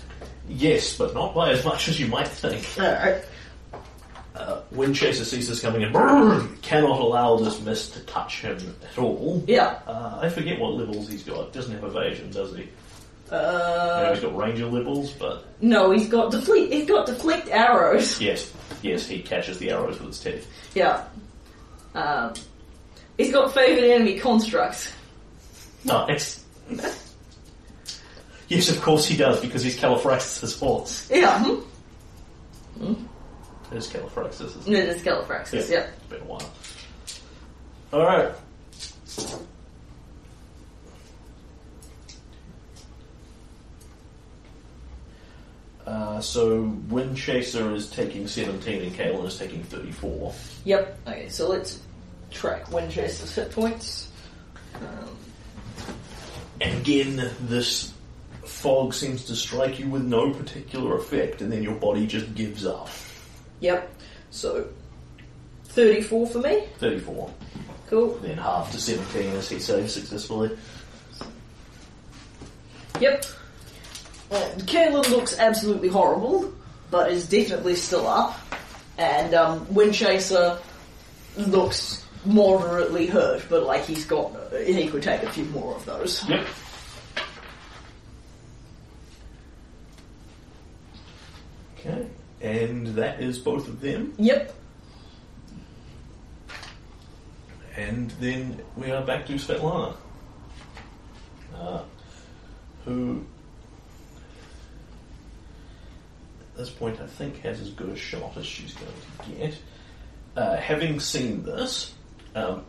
Yes, 0.49 0.97
but 0.97 1.15
not 1.15 1.35
by 1.35 1.51
as 1.51 1.65
much 1.65 1.89
as 1.89 1.99
you 1.99 2.07
might 2.07 2.29
think. 2.29 2.67
Alright. 2.79 3.25
Uh, 4.35 4.61
Windchaser 4.75 5.25
sees 5.25 5.49
this 5.49 5.61
coming 5.61 5.81
in, 5.83 5.93
brrr, 5.93 6.61
cannot 6.61 7.01
allow 7.01 7.37
this 7.37 7.61
mist 7.63 7.95
to 7.95 8.01
touch 8.01 8.43
him 8.43 8.77
at 8.93 8.99
all. 8.99 9.43
Yeah. 9.47 9.79
Uh, 9.87 10.19
I 10.23 10.29
forget 10.29 10.61
what 10.61 10.75
levels 10.75 11.09
he's 11.09 11.23
got. 11.23 11.53
Doesn't 11.53 11.73
have 11.73 11.85
evasion, 11.85 12.31
does 12.31 12.51
he? 12.51 12.69
Maybe 13.31 13.43
Uh, 13.43 14.13
he's 14.15 14.23
got 14.23 14.37
ranger 14.37 14.67
levels, 14.67 15.11
but 15.13 15.45
no, 15.61 15.91
he's 15.91 16.09
got 16.09 16.31
deflect, 16.31 16.73
he's 16.73 16.87
got 16.87 17.07
deflect 17.07 17.49
arrows. 17.49 18.21
yes, 18.21 18.53
yes, 18.83 19.07
he 19.07 19.21
catches 19.23 19.59
the 19.59 19.71
arrows 19.71 19.99
with 19.99 20.09
his 20.09 20.21
teeth. 20.21 20.51
Yeah. 20.75 21.05
Um, 21.95 22.35
he's 23.17 23.33
got 23.33 23.53
favored 23.55 23.85
enemy 23.85 24.19
constructs. 24.21 24.93
Nice. 25.87 26.45
yes, 28.49 28.69
of 28.71 28.81
course 28.83 29.07
he 29.07 29.17
does, 29.17 29.41
because 29.41 29.63
he's 29.63 29.77
Califraxis' 29.79 30.59
horse. 30.59 31.09
Yeah. 31.11 31.43
Hmm? 31.45 32.93
It 33.73 33.77
is 33.79 33.89
Califraxis, 33.89 34.47
isn't 34.47 34.69
No, 34.69 34.79
it? 34.79 34.89
it's 34.89 35.03
Califraxis, 35.03 35.71
yeah. 35.71 35.87
It's 35.97 36.07
been 36.11 36.21
a 36.23 36.25
while. 36.25 36.51
Alright. 37.93 38.33
Uh, 45.87 46.21
so 46.21 46.65
Windchaser 46.89 47.73
is 47.75 47.89
taking 47.91 48.27
17 48.27 48.83
and 48.83 48.93
Kalen 48.93 49.25
is 49.27 49.39
taking 49.39 49.63
34. 49.63 50.35
Yep. 50.65 50.99
Okay, 51.07 51.29
so 51.29 51.49
let's 51.49 51.81
track 52.31 52.65
Windchaser's 52.67 53.33
hit 53.35 53.53
points. 53.53 54.11
Um, 54.75 55.17
And 56.61 56.79
again, 56.81 57.31
this 57.43 57.93
fog 58.45 58.95
seems 58.95 59.25
to 59.25 59.37
strike 59.37 59.79
you 59.79 59.89
with 59.89 60.03
no 60.03 60.33
particular 60.33 60.97
effect, 60.97 61.43
and 61.43 61.53
then 61.53 61.63
your 61.63 61.75
body 61.75 62.07
just 62.07 62.35
gives 62.35 62.65
up. 62.65 62.89
Yep. 63.61 63.93
So 64.31 64.69
34 65.65 66.27
for 66.29 66.39
me. 66.39 66.65
34. 66.79 67.31
Cool. 67.89 68.15
Then 68.19 68.39
half 68.39 68.73
to 68.73 68.81
17 68.81 69.31
as 69.35 69.49
he 69.49 69.59
saves 69.59 69.93
successfully. 69.93 70.57
Yep. 73.01 73.25
And 74.31 74.63
Kalen 74.63 75.09
looks 75.11 75.39
absolutely 75.39 75.89
horrible, 75.89 76.53
but 76.91 77.13
is 77.13 77.29
definitely 77.29 77.77
still 77.77 78.07
up. 78.07 78.39
And 78.99 79.35
um, 79.35 79.67
Windchaser 79.67 80.59
looks 81.37 82.06
moderately 82.27 83.07
hurt, 83.07 83.45
but 83.49 83.63
like 83.65 83.85
he's 83.85 84.05
got, 84.05 84.33
he 84.65 84.89
could 84.89 85.03
take 85.03 85.23
a 85.23 85.31
few 85.31 85.45
more 85.47 85.75
of 85.75 85.85
those. 85.85 86.29
Yep. 86.29 86.47
Okay. 91.79 92.07
And 92.41 92.89
that 92.89 93.21
is 93.21 93.39
both 93.39 93.69
of 93.69 93.81
them. 93.81 94.13
Yep. 94.19 94.55
And 97.77 98.11
then 98.13 98.61
we 98.77 98.91
are 98.91 99.05
back 99.05 99.27
to 99.27 99.35
Svetlana. 99.35 99.97
Uh, 101.55 101.83
who, 102.85 103.25
at 106.41 106.57
this 106.57 106.71
point, 106.71 107.01
I 107.01 107.07
think 107.07 107.41
has 107.41 107.61
as 107.61 107.71
good 107.71 107.91
a 107.91 107.97
shot 107.97 108.37
as 108.37 108.47
she's 108.47 108.75
going 108.75 108.93
to 108.93 109.31
get. 109.37 109.59
Uh, 110.37 110.57
having 110.57 111.01
seen 111.01 111.43
this, 111.43 111.95
um, 112.37 112.63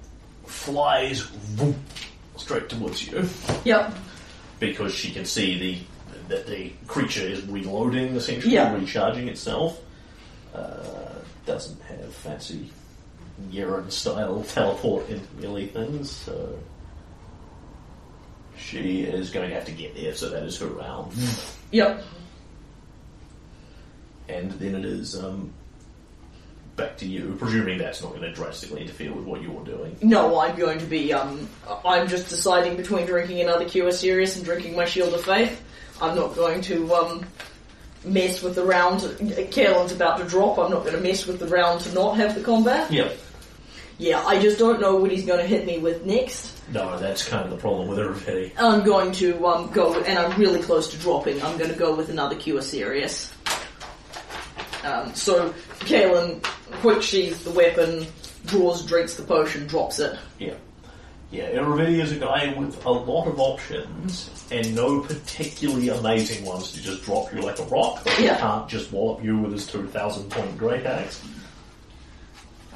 flies 0.46 1.22
vroom, 1.22 1.76
straight 2.38 2.70
towards 2.70 3.06
you 3.06 3.28
Yep. 3.66 3.94
because 4.60 4.94
she 4.94 5.12
can 5.12 5.26
see 5.26 5.60
the 5.60 5.78
that 6.30 6.46
the 6.48 6.72
creature 6.88 7.22
is 7.26 7.42
reloading, 7.44 8.16
essentially 8.16 8.54
Yeah. 8.54 8.74
recharging 8.76 9.28
itself. 9.30 9.80
Uh, 10.54 11.14
doesn't 11.46 11.82
have 11.84 12.14
fancy 12.14 12.70
Yeren 13.52 13.90
style 13.92 14.44
teleport 14.50 15.08
into 15.10 15.26
melee 15.40 15.68
things, 15.68 16.12
so 16.12 16.58
she 18.58 19.04
is 19.04 19.30
going 19.30 19.48
to 19.48 19.56
have 19.56 19.64
to 19.66 19.72
get 19.72 19.96
there. 19.96 20.14
So 20.16 20.30
that 20.32 20.44
is 20.44 20.58
her 20.60 20.68
round, 20.68 21.14
Yep. 21.72 22.04
and 24.28 24.52
then 24.54 24.76
it 24.76 24.84
is 24.86 25.16
um, 25.18 25.54
back 26.78 26.96
to 26.98 27.06
you. 27.06 27.36
Presuming 27.38 27.78
that's 27.78 28.02
not 28.02 28.12
going 28.12 28.22
to 28.22 28.32
drastically 28.32 28.82
interfere 28.82 29.12
with 29.12 29.26
what 29.26 29.42
you're 29.42 29.64
doing. 29.66 29.98
No, 30.02 30.40
I'm 30.40 30.56
going 30.56 30.80
to 30.80 30.86
be, 30.86 31.12
um, 31.12 31.50
I'm 31.84 32.08
just 32.08 32.30
deciding 32.30 32.78
between 32.78 33.06
drinking 33.06 33.42
another 33.42 33.66
Cure 33.66 33.92
Serious 33.92 34.38
and 34.38 34.46
drinking 34.46 34.76
my 34.76 34.86
Shield 34.86 35.14
of 35.14 35.26
Faith. 35.26 35.62
I'm 36.00 36.16
not 36.16 36.36
going 36.36 36.62
to, 36.62 36.94
um, 36.94 37.26
mess 38.06 38.42
with 38.42 38.56
the 38.56 38.64
round. 38.64 39.02
Kalen's 39.02 39.92
about 39.92 40.20
to 40.20 40.26
drop. 40.26 40.58
I'm 40.60 40.72
not 40.72 40.84
going 40.84 40.96
to 40.96 41.02
mess 41.02 41.26
with 41.26 41.40
the 41.40 41.48
round 41.48 41.82
to 41.82 41.94
not 41.94 42.16
have 42.18 42.36
the 42.36 42.42
combat. 42.42 42.92
Yep. 42.92 43.18
Yeah, 43.98 44.24
I 44.24 44.40
just 44.40 44.60
don't 44.60 44.80
know 44.80 44.96
what 44.98 45.10
he's 45.10 45.26
going 45.26 45.40
to 45.40 45.48
hit 45.48 45.66
me 45.66 45.80
with 45.80 46.06
next. 46.06 46.54
No, 46.72 47.00
that's 47.00 47.28
kind 47.28 47.44
of 47.44 47.50
the 47.50 47.58
problem 47.58 47.88
with 47.88 47.98
everybody. 47.98 48.54
I'm 48.58 48.84
going 48.84 49.12
to, 49.14 49.48
um, 49.48 49.72
go, 49.72 50.00
and 50.00 50.20
I'm 50.20 50.40
really 50.40 50.62
close 50.62 50.92
to 50.92 50.98
dropping. 50.98 51.42
I'm 51.42 51.58
going 51.58 51.72
to 51.72 51.78
go 51.78 51.96
with 51.96 52.10
another 52.10 52.36
Cure 52.36 52.62
Serious. 52.62 53.34
Um, 54.84 55.16
so, 55.16 55.54
Kalen 55.80 56.46
quick 56.74 57.02
sheathes 57.02 57.44
the 57.44 57.52
weapon, 57.52 58.06
draws, 58.46 58.86
drinks 58.86 59.16
the 59.16 59.24
potion, 59.24 59.68
drops 59.68 60.00
it. 60.00 60.18
Yeah. 60.40 60.54
Yeah, 61.30 61.50
Irovetti 61.52 62.02
is 62.02 62.14
a 62.14 62.16
guy 62.20 62.54
with 62.58 62.86
a 62.86 62.90
lot 62.92 63.28
of 63.28 63.38
options 63.38 64.30
and 64.50 64.74
no 64.74 65.02
particularly 65.02 65.90
amazing 65.90 66.46
ones 66.46 66.72
to 66.72 66.82
just 66.82 67.04
drop 67.04 67.34
you 67.34 67.42
like 67.42 67.60
a 67.60 67.64
rock, 67.64 68.02
but 68.06 68.18
Yeah. 68.20 68.36
he 68.36 68.40
can't 68.42 68.70
just 68.70 68.94
wallop 68.94 69.22
you 69.24 69.38
with 69.38 69.52
his 69.52 69.68
2000 69.68 70.30
point 70.30 70.58
great 70.58 70.86
axe. 70.86 71.22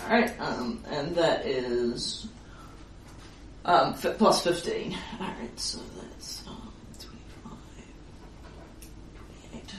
Alright, 0.04 0.34
um, 0.42 0.84
and 0.90 1.16
that 1.16 1.46
is 1.46 2.28
um, 3.64 3.94
f- 4.04 4.18
plus 4.18 4.44
15. 4.44 4.98
Alright, 5.22 5.60
so 5.60 5.80
that's 6.02 6.44
um, 6.48 6.74
25, 7.00 7.54
28. 9.54 9.74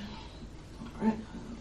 Alright. 1.02 1.14
um, 1.14 1.58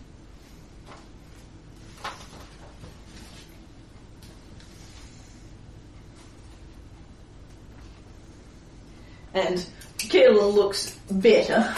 And 9.34 9.66
Kalen 9.98 10.54
looks 10.54 10.92
better, 11.10 11.74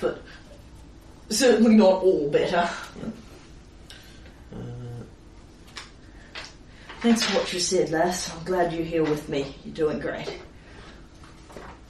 but 0.00 0.22
certainly 1.28 1.74
not 1.74 2.02
all 2.02 2.30
better. 2.30 2.68
Uh, 4.52 4.56
thanks 7.00 7.22
for 7.24 7.38
what 7.38 7.52
you 7.52 7.60
said, 7.60 7.90
lass. 7.90 8.34
I'm 8.34 8.44
glad 8.44 8.72
you're 8.72 8.84
here 8.84 9.04
with 9.04 9.28
me. 9.28 9.54
You're 9.64 9.74
doing 9.74 9.98
great. 9.98 10.38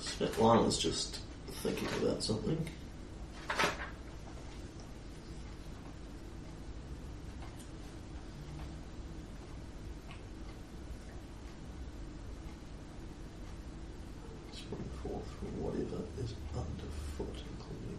Svetlana's 0.00 0.78
just 0.78 1.20
thinking 1.62 1.88
about 2.02 2.22
something. 2.22 2.68
Spring 14.52 14.84
forth 15.02 15.26
from 15.38 15.62
whatever 15.62 16.02
is 16.18 16.34
underfoot, 16.54 17.42
including 17.50 17.98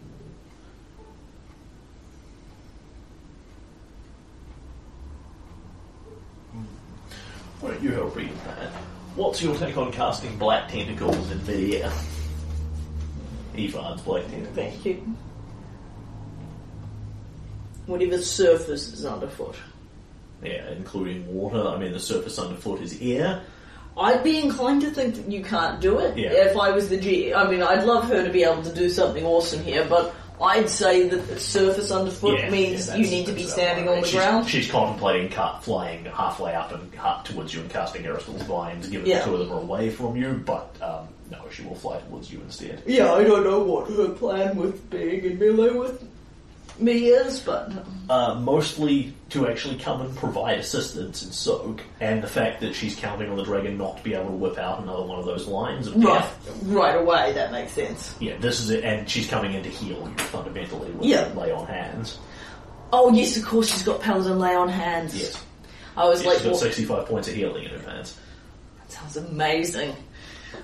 Why 7.84 7.90
don't 7.90 7.96
you 7.98 8.02
help 8.02 8.16
read 8.16 8.38
that? 8.46 8.70
What's 9.14 9.42
your 9.42 9.54
take 9.56 9.76
on 9.76 9.92
casting 9.92 10.38
black 10.38 10.70
tentacles 10.70 11.30
in 11.30 11.38
midair? 11.46 11.92
Evard's 13.58 14.00
black 14.00 14.24
tentacles. 14.24 14.54
Thank 14.56 14.86
you. 14.86 15.14
Whatever 17.84 18.16
surface 18.22 18.90
is 18.90 19.04
underfoot. 19.04 19.56
Yeah, 20.42 20.70
including 20.70 21.26
water. 21.34 21.68
I 21.68 21.76
mean, 21.78 21.92
the 21.92 22.00
surface 22.00 22.38
underfoot 22.38 22.80
is 22.80 22.98
air. 23.02 23.42
I'd 23.98 24.24
be 24.24 24.38
inclined 24.40 24.80
to 24.80 24.90
think 24.90 25.16
that 25.16 25.30
you 25.30 25.44
can't 25.44 25.78
do 25.82 25.98
it 25.98 26.16
Yeah. 26.16 26.30
if 26.32 26.56
I 26.56 26.70
was 26.70 26.88
the 26.88 26.96
G. 26.96 27.34
I 27.34 27.48
mean, 27.50 27.62
I'd 27.62 27.84
love 27.84 28.04
her 28.08 28.24
to 28.24 28.32
be 28.32 28.44
able 28.44 28.62
to 28.62 28.74
do 28.74 28.88
something 28.88 29.26
awesome 29.26 29.62
here, 29.62 29.84
but 29.86 30.14
I'd 30.40 30.68
say 30.68 31.08
that 31.08 31.28
the 31.28 31.38
surface 31.38 31.90
underfoot 31.90 32.38
Yeah, 32.38 32.50
means 32.50 32.88
yeah, 32.88 32.96
you 32.96 33.04
that's- 33.04 33.10
need 33.10 33.26
to 33.26 33.32
be 33.32 33.42
that's 33.42 33.52
standing 33.52 33.86
right. 33.86 33.96
on 33.96 34.00
the 34.02 34.06
she's, 34.08 34.16
ground. 34.16 34.48
She's 34.48 34.70
contemplating 34.70 35.28
cut, 35.30 35.62
flying 35.62 36.04
halfway 36.06 36.54
up 36.54 36.72
and 36.72 36.90
up 36.98 37.24
towards 37.24 37.54
you 37.54 37.60
and 37.60 37.70
casting 37.70 38.04
Erastil's 38.04 38.42
vines, 38.42 38.88
given 38.88 39.06
Yeah. 39.06 39.20
the 39.20 39.24
two 39.26 39.34
of 39.34 39.38
them 39.40 39.52
are 39.52 39.60
away 39.60 39.90
from 39.90 40.16
you, 40.16 40.42
but 40.44 40.74
um, 40.82 41.06
no, 41.30 41.38
she 41.50 41.62
will 41.62 41.76
fly 41.76 41.98
towards 42.00 42.32
you 42.32 42.40
instead. 42.40 42.82
Yeah, 42.84 43.12
I 43.12 43.22
don't 43.24 43.44
know 43.44 43.60
what 43.60 43.88
her 43.90 44.08
plan 44.08 44.56
with 44.56 44.90
being 44.90 45.24
in 45.24 45.38
melee 45.38 45.70
with 45.70 46.02
me 46.78 47.08
is, 47.08 47.40
but 47.40 47.70
Uh, 48.10 48.34
mostly 48.34 49.14
to 49.30 49.48
actually 49.48 49.76
come 49.76 50.00
and 50.02 50.14
provide 50.16 50.58
assistance 50.58 51.22
and 51.22 51.32
soak, 51.32 51.80
and 52.00 52.22
the 52.22 52.26
fact 52.26 52.60
that 52.60 52.74
she's 52.74 52.94
counting 52.94 53.30
on 53.30 53.36
the 53.36 53.42
dragon 53.44 53.78
not 53.78 53.96
to 53.96 54.02
be 54.02 54.12
able 54.14 54.26
to 54.26 54.32
whip 54.32 54.58
out 54.58 54.82
another 54.82 55.02
one 55.02 55.18
of 55.18 55.24
those 55.24 55.46
lines 55.46 55.86
of 55.86 55.94
right, 55.96 56.20
death. 56.20 56.58
right 56.64 56.96
away 56.96 57.32
that 57.32 57.50
makes 57.52 57.72
sense. 57.72 58.14
Yeah, 58.20 58.36
this 58.38 58.60
is 58.60 58.68
it, 58.70 58.84
and 58.84 59.08
she's 59.08 59.26
coming 59.26 59.54
in 59.54 59.62
to 59.62 59.70
heal 59.70 59.96
you 60.08 60.14
fundamentally 60.24 60.90
with 60.90 61.06
Yeah. 61.08 61.28
lay 61.34 61.50
on 61.50 61.66
hands. 61.66 62.18
Oh 62.92 63.10
yes, 63.12 63.36
of 63.38 63.44
course 63.46 63.68
she's 63.72 63.82
got 63.82 64.00
Paladin 64.00 64.38
lay 64.38 64.54
on 64.54 64.68
hands. 64.68 65.16
Yes, 65.16 65.42
I 65.96 66.04
was 66.06 66.18
she's 66.18 66.26
like, 66.28 66.42
got 66.42 66.52
what- 66.52 66.60
65 66.60 67.06
points 67.06 67.28
of 67.28 67.34
healing 67.34 67.64
in 67.64 67.70
her 67.70 67.90
hands. 67.90 68.14
That 68.80 68.92
sounds 68.92 69.16
amazing. 69.16 69.94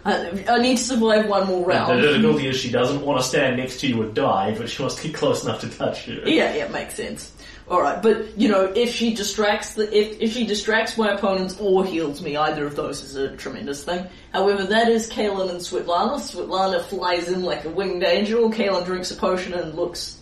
I, 0.04 0.44
I 0.48 0.58
need 0.58 0.78
to 0.78 0.82
survive 0.82 1.26
one 1.28 1.46
more 1.46 1.64
round. 1.64 1.98
The 1.98 2.02
difficulty 2.08 2.46
is 2.46 2.56
she 2.56 2.70
doesn't 2.70 3.04
want 3.04 3.20
to 3.20 3.26
stand 3.26 3.56
next 3.56 3.80
to 3.80 3.86
you 3.86 4.02
and 4.02 4.14
die, 4.14 4.54
but 4.56 4.68
she 4.68 4.82
wants 4.82 4.96
to 4.96 5.02
get 5.02 5.14
close 5.14 5.44
enough 5.44 5.60
to 5.60 5.68
touch 5.70 6.08
you. 6.08 6.22
Yeah, 6.24 6.54
yeah, 6.54 6.68
makes 6.68 6.94
sense. 6.94 7.32
Alright, 7.70 8.02
but 8.02 8.36
you 8.36 8.48
know, 8.48 8.64
if 8.64 8.92
she 8.92 9.14
distracts 9.14 9.74
the 9.74 9.84
if, 9.96 10.20
if 10.20 10.32
she 10.32 10.44
distracts 10.44 10.98
my 10.98 11.12
opponents 11.12 11.56
or 11.60 11.84
heals 11.84 12.20
me, 12.20 12.36
either 12.36 12.66
of 12.66 12.74
those 12.74 13.00
is 13.02 13.14
a 13.14 13.36
tremendous 13.36 13.84
thing. 13.84 14.06
However, 14.32 14.64
that 14.64 14.88
is 14.88 15.08
Kalen 15.08 15.50
and 15.50 15.60
Svetlana. 15.60 16.16
Svetlana 16.18 16.82
flies 16.82 17.28
in 17.28 17.44
like 17.44 17.64
a 17.64 17.70
winged 17.70 18.02
angel, 18.02 18.50
Kalen 18.50 18.84
drinks 18.84 19.12
a 19.12 19.14
potion 19.14 19.54
and 19.54 19.74
looks 19.74 20.20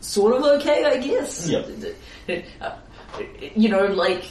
sort 0.00 0.34
of 0.34 0.42
okay, 0.42 0.84
I 0.84 0.96
guess. 0.96 1.48
Yep. 1.48 1.68
Uh, 2.60 2.72
You 3.54 3.68
know, 3.68 3.86
like 3.86 4.24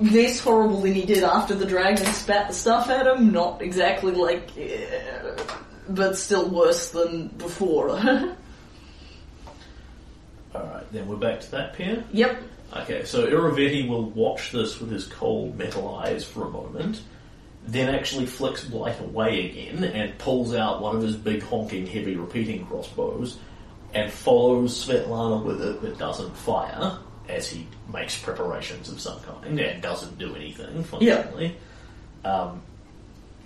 less 0.00 0.40
horrible 0.40 0.80
than 0.82 0.94
he 0.94 1.04
did 1.04 1.24
after 1.24 1.54
the 1.54 1.66
dragon 1.66 2.06
spat 2.06 2.48
the 2.48 2.54
stuff 2.54 2.88
at 2.90 3.06
him, 3.06 3.32
not 3.32 3.62
exactly 3.62 4.12
like 4.12 4.50
uh, 4.56 5.42
but 5.88 6.16
still 6.16 6.48
worse 6.48 6.90
than 6.90 7.28
before. 7.28 7.90
Alright, 10.54 10.92
then 10.92 11.08
we're 11.08 11.16
back 11.16 11.40
to 11.40 11.50
that 11.52 11.72
pair. 11.74 12.04
yep. 12.12 12.42
Okay, 12.74 13.04
so 13.04 13.26
Irovetti 13.26 13.86
will 13.86 14.08
watch 14.10 14.50
this 14.50 14.80
with 14.80 14.90
his 14.90 15.06
cold 15.06 15.58
metal 15.58 15.94
eyes 15.94 16.24
for 16.24 16.46
a 16.46 16.50
moment, 16.50 17.02
then 17.66 17.94
actually 17.94 18.24
flicks 18.26 18.64
Blight 18.64 18.98
away 19.00 19.50
again 19.50 19.84
and 19.84 20.16
pulls 20.18 20.54
out 20.54 20.80
one 20.80 20.96
of 20.96 21.02
his 21.02 21.14
big 21.16 21.42
honking 21.42 21.86
heavy 21.86 22.16
repeating 22.16 22.64
crossbows 22.66 23.36
and 23.94 24.10
follows 24.10 24.86
Svetlana 24.86 25.44
with 25.44 25.62
it 25.62 25.82
but 25.82 25.98
doesn't 25.98 26.34
fire. 26.34 26.98
As 27.28 27.48
he 27.48 27.66
makes 27.92 28.18
preparations 28.18 28.88
of 28.88 29.00
some 29.00 29.20
kind 29.20 29.58
and 29.60 29.82
doesn't 29.82 30.18
do 30.18 30.34
anything. 30.34 30.82
Fundamentally, 30.84 31.56
um, 32.24 32.60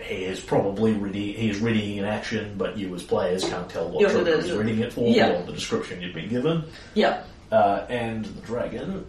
he 0.00 0.24
is 0.24 0.40
probably 0.40 0.92
ready. 0.92 1.32
He 1.32 1.48
is 1.50 1.60
readying 1.60 1.98
an 1.98 2.04
action, 2.04 2.54
but 2.58 2.76
you 2.76 2.94
as 2.94 3.02
players 3.02 3.44
can't 3.48 3.68
tell 3.68 3.88
what 3.88 4.02
Yeah, 4.02 4.08
trigger 4.08 4.30
it 4.30 4.38
is. 4.40 4.44
he's 4.46 4.54
readying 4.54 4.80
it 4.80 4.92
for 4.92 5.08
Yeah. 5.08 5.30
beyond 5.30 5.48
the 5.48 5.52
description 5.52 6.00
you've 6.02 6.14
been 6.14 6.28
given. 6.28 6.64
Yeah. 6.94 7.22
Uh, 7.52 7.84
and 7.88 8.24
the 8.24 8.40
dragon 8.42 9.06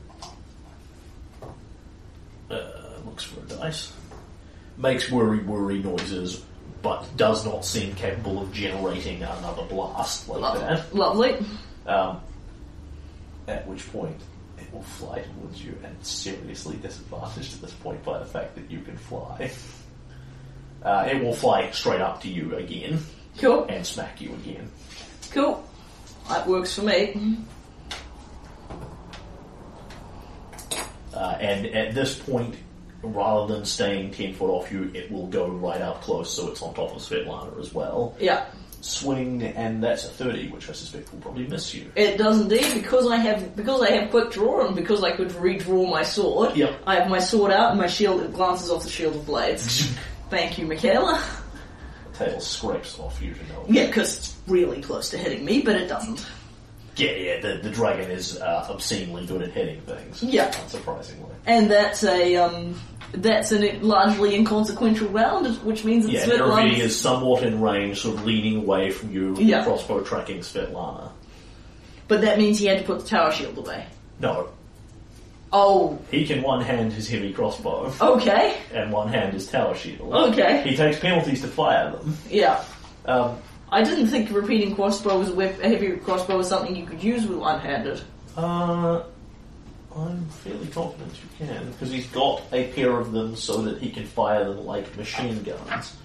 uh, 2.52 2.56
looks 3.06 3.23
for 3.23 3.39
a 3.41 3.44
dice, 3.44 3.91
makes 4.77 5.11
worry 5.11 5.39
worry 5.39 5.80
noises, 5.80 6.44
but 6.81 7.06
does 7.18 7.45
not 7.45 7.65
seem 7.65 7.94
capable 7.95 8.41
of 8.41 8.53
generating 8.53 9.23
another 9.23 9.64
blast 9.64 10.30
like 10.30 10.41
Lo- 10.41 10.60
that. 10.60 10.95
Lovely. 10.95 11.35
Um, 11.85 12.19
at 13.48 13.68
which 13.68 13.89
point 13.91 14.15
it 14.58 14.74
will 14.74 14.82
fly 14.84 15.20
towards 15.22 15.64
you 15.64 15.78
and 15.84 15.96
seriously 16.06 16.76
disadvantaged 16.78 17.56
at 17.56 17.62
this 17.62 17.74
point 17.74 18.04
by 18.04 18.20
the 18.20 18.26
fact 18.26 18.56
that 18.56 18.70
you 18.72 18.80
can 18.82 18.98
fly. 18.98 19.52
Uh, 20.84 21.08
it 21.12 21.22
will 21.24 21.34
fly 21.34 21.70
straight 21.72 22.02
up 22.02 22.22
to 22.22 22.28
you 22.30 22.56
again 22.56 23.00
Cool. 23.40 23.66
and 23.70 23.86
smack 23.86 24.22
you 24.22 24.30
again. 24.34 24.70
Cool. 25.32 25.64
That 26.30 26.48
works 26.48 26.76
for 26.76 26.84
me. 26.84 27.38
Uh, 31.14 31.38
and 31.40 31.66
at 31.68 31.96
this 31.96 32.18
point, 32.20 32.56
rather 33.02 33.54
than 33.56 33.66
staying 33.66 34.12
10 34.12 34.34
foot 34.36 34.50
off 34.50 34.72
you, 34.72 34.92
it 34.94 35.12
will 35.12 35.28
go 35.28 35.48
right 35.48 35.82
up 35.82 36.02
close 36.02 36.32
so 36.34 36.50
it's 36.52 36.62
on 36.62 36.74
top 36.74 36.92
of 36.96 37.02
Svetlana 37.02 37.60
as 37.60 37.74
well. 37.74 38.16
Yeah. 38.20 38.46
Swing, 38.88 39.44
and 39.44 39.84
that's 39.84 40.06
a 40.06 40.10
30, 40.10 40.48
which 40.50 40.70
I 40.70 40.72
suspect 40.72 41.12
will 41.12 41.20
probably 41.20 41.46
miss 41.46 41.74
you. 41.74 41.92
It 41.96 42.18
does 42.18 42.40
indeed 42.42 42.74
because 42.74 43.06
I 43.06 43.18
have 43.18 43.56
because 43.56 43.82
I 43.82 43.92
have 43.92 44.10
quick 44.10 44.32
draw 44.32 44.66
and 44.66 44.76
because 44.76 45.04
I 45.04 45.12
could 45.12 45.30
redraw 45.30 45.90
my 45.90 46.04
sword. 46.04 46.56
Yep. 46.56 46.84
I 46.88 46.96
have 46.96 47.10
my 47.10 47.20
sword 47.20 47.52
out 47.52 47.72
and 47.72 47.80
my 47.80 47.88
shield 47.88 48.22
it 48.22 48.34
glances 48.34 48.70
off 48.70 48.84
the 48.84 48.90
shield 48.90 49.16
of 49.16 49.26
blades. 49.26 49.94
Thank 50.30 50.58
you, 50.58 50.66
Michaela. 50.66 51.22
Tail 52.14 52.40
scrapes 52.40 52.98
off 52.98 53.22
you 53.22 53.34
to 53.34 53.48
know. 53.48 53.66
Yeah, 53.68 53.88
because 53.88 54.18
it's 54.18 54.38
really 54.48 54.82
close 54.82 55.10
to 55.10 55.18
hitting 55.18 55.44
me, 55.44 55.62
but 55.62 55.76
it 55.76 55.88
doesn't. 55.88 56.26
Yeah, 56.96 57.12
yeah, 57.12 57.40
the, 57.42 57.60
the 57.62 57.70
dragon 57.70 58.10
is 58.10 58.40
uh, 58.40 58.68
obscenely 58.70 59.26
good 59.26 59.42
at 59.44 59.52
hitting 59.52 59.82
things. 59.82 60.24
Yeah. 60.24 60.50
Unsurprisingly. 60.52 61.30
And 61.46 61.70
that's 61.70 62.04
a 62.04 62.38
um, 62.38 62.80
that's 63.14 63.52
a 63.52 63.78
largely 63.80 64.36
inconsequential 64.36 65.08
round, 65.10 65.48
which 65.64 65.84
means 65.86 66.06
that 66.06 66.12
Yeah, 66.14 66.26
Svetlana. 66.26 66.78
Is 66.78 67.00
somewhat 67.00 67.44
in 67.44 67.62
range, 67.62 68.02
sort 68.02 68.16
of 68.18 68.26
leaning 68.26 68.58
away 68.58 68.92
from 68.92 69.12
you, 69.12 69.32
with 69.32 69.42
Yeah. 69.42 69.60
the 69.60 69.66
crossbow 69.66 70.02
tracking 70.02 70.40
Svetlana. 70.40 71.10
But 72.08 72.22
that 72.22 72.38
means 72.38 72.60
he 72.60 72.66
had 72.68 72.80
to 72.80 72.84
put 72.86 73.00
the 73.02 73.06
tower 73.08 73.32
shield 73.32 73.58
away. 73.58 73.86
No, 74.20 74.50
Oh, 75.54 75.98
he 76.12 76.26
can 76.26 76.42
one 76.42 76.60
hand 76.62 76.92
his 76.92 77.08
heavy 77.10 77.32
crossbow 77.32 77.90
okay, 78.02 78.58
and 78.74 78.92
one 78.92 79.08
hand 79.08 79.34
his 79.34 79.48
tower 79.48 79.74
shield. 79.76 80.14
okay, 80.14 80.62
He 80.68 80.76
takes 80.76 81.00
penalties 81.00 81.40
to 81.42 81.48
fire 81.48 81.92
them. 81.92 82.18
yeah. 82.30 82.62
Um, 83.06 83.38
I 83.72 83.82
didn't 83.84 84.08
think 84.08 84.30
repeating 84.32 84.76
crossbow 84.76 85.18
was 85.20 85.30
a, 85.30 85.40
a 85.40 85.70
heavy 85.70 85.92
crossbow 85.98 86.38
was 86.38 86.50
something 86.50 86.76
you 86.76 86.86
could 86.86 87.02
use 87.02 87.26
with 87.26 87.38
one-handed. 87.38 88.02
uh, 88.36 89.02
I'm 89.98 90.26
fairly 90.30 90.68
confident 90.68 91.11
you 91.24 91.48
can, 91.48 91.72
because 91.72 91.91
he's 91.91 92.06
got 92.07 92.44
a 92.53 92.72
pair 92.74 92.99
of 92.99 93.11
them 93.11 93.36
so 93.36 93.64
that 93.64 93.80
he 93.82 93.90
can 93.90 94.06
fire 94.06 94.44
them 94.44 94.64
like 94.64 94.95
machine 94.95 95.41
guns. 95.41 95.95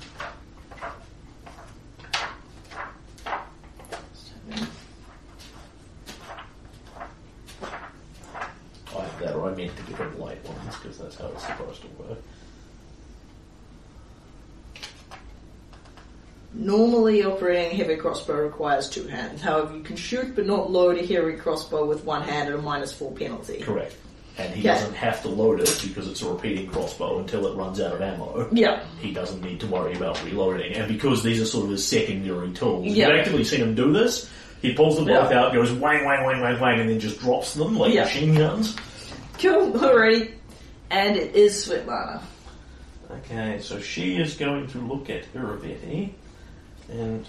Either 8.97 9.25
that 9.25 9.35
or 9.35 9.51
I 9.51 9.55
meant 9.55 9.77
to 9.77 9.83
give 9.83 9.99
him 9.99 10.19
light 10.19 10.43
ones, 10.49 10.77
because 10.77 10.99
that's 10.99 11.17
how 11.17 11.27
it's 11.29 11.45
supposed 11.47 11.83
to 11.83 11.89
work. 12.03 12.19
Normally, 16.55 17.25
operating 17.25 17.73
a 17.73 17.83
heavy 17.83 17.97
crossbow 17.97 18.35
requires 18.45 18.89
two 18.89 19.07
hands. 19.07 19.41
However, 19.41 19.75
you 19.77 19.83
can 19.83 19.97
shoot 19.97 20.35
but 20.37 20.47
not 20.47 20.71
load 20.71 20.99
a 20.99 21.07
heavy 21.07 21.33
crossbow 21.35 21.87
with 21.87 22.05
one 22.05 22.23
hand 22.23 22.49
at 22.49 22.55
a 22.55 22.61
minus 22.61 22.93
four 22.93 23.11
penalty. 23.13 23.61
Correct. 23.61 23.97
And 24.39 24.53
he 24.55 24.63
Yeah. 24.63 24.75
doesn't 24.75 24.95
have 24.95 25.23
to 25.23 25.29
load 25.29 25.61
it 25.61 25.81
because 25.83 26.09
it's 26.09 26.23
a 26.23 26.29
repeating 26.31 26.67
crossbow 26.69 27.19
until 27.19 27.47
it 27.47 27.55
runs 27.57 27.81
out 27.81 27.93
of 27.95 28.01
ammo. 28.03 28.49
Yeah, 28.53 28.81
He 29.01 29.13
doesn't 29.13 29.43
need 29.43 29.61
to 29.61 29.67
worry 29.67 29.95
about 29.95 30.23
reloading. 30.25 30.75
And 30.75 30.89
because 30.89 31.23
these 31.23 31.41
are 31.41 31.45
sort 31.47 31.65
of 31.67 31.71
his 31.73 31.87
secondary 31.87 32.51
tools, 32.53 32.87
Yeah. 32.87 33.09
you've 33.09 33.17
actually 33.19 33.45
seen 33.45 33.61
him 33.61 33.75
do 33.75 33.93
this. 33.93 34.29
He 34.63 34.73
pulls 34.75 34.97
them 34.97 35.07
both 35.07 35.31
Yeah. 35.31 35.41
out, 35.45 35.53
goes 35.55 35.71
wang, 35.73 36.05
wang, 36.05 36.25
wang, 36.25 36.41
wang, 36.41 36.61
wang, 36.61 36.81
and 36.81 36.89
then 36.89 37.01
just 37.01 37.19
drops 37.21 37.55
them 37.55 37.77
like 37.79 37.93
Yeah. 37.95 38.05
machine 38.05 38.35
guns. 38.35 38.77
cool, 39.41 39.73
alrighty. 39.73 40.31
And 40.91 41.17
it 41.17 41.35
is 41.35 41.67
Svetlana. 41.67 42.21
Okay, 43.11 43.59
so 43.61 43.81
she 43.81 44.17
is 44.17 44.35
going 44.35 44.67
to 44.69 44.79
look 44.79 45.11
at 45.11 45.25
Irovetti 45.35 46.11
and 46.91 47.27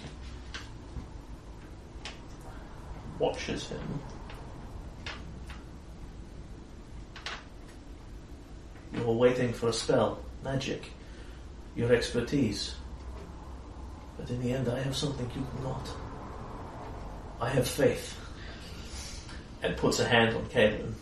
watches 3.18 3.68
him. 3.68 4.00
You're 8.92 9.12
waiting 9.12 9.52
for 9.52 9.68
a 9.68 9.72
spell, 9.72 10.20
magic, 10.42 10.92
your 11.74 11.92
expertise. 11.92 12.74
But 14.16 14.30
in 14.30 14.40
the 14.42 14.52
end, 14.52 14.68
I 14.68 14.80
have 14.80 14.96
something 14.96 15.28
you 15.34 15.46
cannot. 15.56 15.88
I 17.40 17.48
have 17.50 17.68
faith. 17.68 18.16
And 19.62 19.76
puts 19.76 19.98
a 19.98 20.06
hand 20.06 20.36
on 20.36 20.44
Caitlin. 20.46 20.92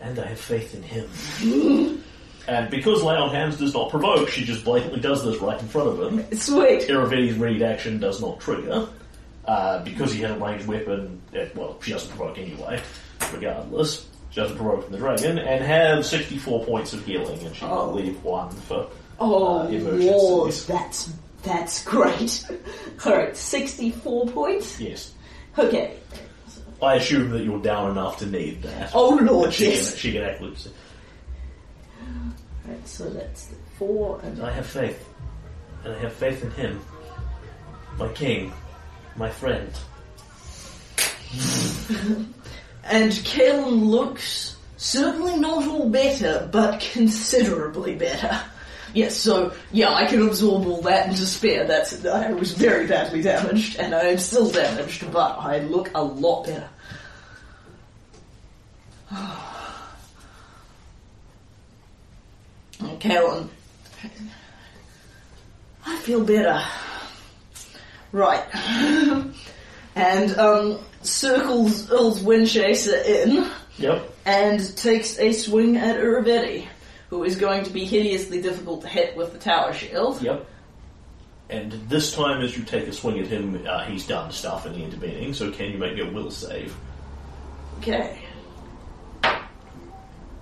And 0.00 0.18
I 0.18 0.26
have 0.26 0.40
faith 0.40 0.74
in 0.74 0.82
him. 0.82 2.02
And 2.48 2.70
because 2.70 3.02
lay 3.02 3.14
on 3.16 3.30
hands 3.34 3.56
does 3.58 3.74
not 3.74 3.90
provoke, 3.90 4.28
she 4.28 4.44
just 4.44 4.64
blatantly 4.64 5.00
does 5.00 5.24
this 5.24 5.38
right 5.40 5.60
in 5.60 5.66
front 5.68 5.88
of 5.88 6.00
him. 6.00 6.38
Sweet. 6.38 6.82
Irovetti's 6.82 7.36
read 7.36 7.62
action 7.62 7.98
does 7.98 8.20
not 8.20 8.40
trigger. 8.40 8.88
Uh, 9.44 9.82
because 9.84 10.12
he 10.12 10.20
has 10.22 10.32
a 10.32 10.38
ranged 10.44 10.66
weapon, 10.66 11.20
eh, 11.34 11.46
well, 11.54 11.76
she 11.80 11.92
doesn't 11.92 12.08
provoke 12.16 12.36
anyway, 12.38 12.80
regardless. 13.32 14.06
She 14.30 14.40
doesn't 14.40 14.56
provoke 14.56 14.82
from 14.84 14.92
the 14.92 14.98
dragon, 14.98 15.38
and 15.38 15.64
have 15.64 16.04
64 16.04 16.64
points 16.64 16.92
of 16.92 17.04
healing, 17.06 17.38
and 17.46 17.54
she 17.54 17.64
Oh. 17.64 17.86
will 17.88 17.94
leave 17.94 18.22
one 18.24 18.50
for 18.50 18.88
Oh, 19.20 19.34
uh, 19.34 19.38
Lord, 19.64 19.72
emergencies. 19.72 20.66
that's 20.66 21.10
that's 21.44 21.84
great. 21.84 22.44
Alright, 23.06 23.36
sixty-four 23.36 24.26
points. 24.26 24.80
Yes. 24.80 25.12
Okay. 25.56 25.94
I 26.82 26.96
assume 26.96 27.30
that 27.30 27.44
you're 27.44 27.62
down 27.62 27.92
enough 27.92 28.18
to 28.18 28.26
need 28.26 28.62
that. 28.62 28.90
Oh 28.94 29.10
Lord, 29.22 29.52
she, 29.52 29.66
yes. 29.70 29.90
can, 29.90 29.98
she 29.98 30.12
can 30.12 30.22
actually. 30.24 30.56
Right, 32.66 32.88
so 32.88 33.08
that's 33.10 33.50
four 33.78 34.20
and 34.22 34.42
I 34.42 34.50
have 34.50 34.66
faith. 34.66 35.08
And 35.84 35.94
I 35.94 35.98
have 36.00 36.12
faith 36.12 36.42
in 36.42 36.50
him. 36.52 36.80
My 37.96 38.08
king. 38.08 38.52
My 39.16 39.30
friend. 39.30 39.70
and 42.84 43.12
Kalen 43.12 43.86
looks 43.86 44.56
certainly 44.76 45.36
not 45.36 45.66
all 45.66 45.88
better, 45.88 46.48
but 46.50 46.80
considerably 46.92 47.94
better. 47.94 48.40
Yes, 48.94 49.16
so 49.16 49.52
yeah, 49.72 49.92
I 49.92 50.06
can 50.06 50.22
absorb 50.22 50.66
all 50.66 50.80
that 50.82 51.08
and 51.08 51.16
despair. 51.16 51.66
That's 51.66 52.04
I 52.04 52.32
was 52.32 52.52
very 52.52 52.86
badly 52.86 53.22
damaged, 53.22 53.78
and 53.78 53.94
I 53.94 54.04
am 54.04 54.18
still 54.18 54.50
damaged, 54.50 55.10
but 55.12 55.38
I 55.38 55.58
look 55.60 55.90
a 55.94 56.02
lot 56.02 56.46
better. 56.46 56.68
And 62.80 63.00
Kalen, 63.00 63.48
I 65.86 65.96
feel 65.98 66.24
better. 66.24 66.62
Right. 68.12 68.44
and 69.94 70.36
um, 70.38 70.78
circles 71.02 71.90
Earl's 71.90 72.22
Windchaser 72.22 73.04
in 73.04 73.50
Yep. 73.78 74.10
and 74.24 74.76
takes 74.76 75.18
a 75.18 75.32
swing 75.32 75.76
at 75.76 75.96
Irovetti, 75.96 76.66
who 77.10 77.24
is 77.24 77.36
going 77.36 77.64
to 77.64 77.70
be 77.70 77.84
hideously 77.84 78.40
difficult 78.40 78.82
to 78.82 78.88
hit 78.88 79.16
with 79.16 79.32
the 79.32 79.38
tower 79.38 79.72
shield. 79.72 80.22
Yep. 80.22 80.46
And 81.48 81.72
this 81.88 82.12
time, 82.14 82.42
as 82.42 82.56
you 82.56 82.64
take 82.64 82.88
a 82.88 82.92
swing 82.92 83.20
at 83.20 83.28
him, 83.28 83.64
uh, 83.68 83.84
he's 83.84 84.06
done 84.06 84.32
stuff 84.32 84.66
in 84.66 84.72
the 84.72 84.82
intervening, 84.82 85.32
so 85.32 85.52
can 85.52 85.70
you 85.70 85.78
make 85.78 85.94
me 85.94 86.00
a 86.00 86.10
will 86.10 86.30
save? 86.30 86.74
Okay. 87.78 88.18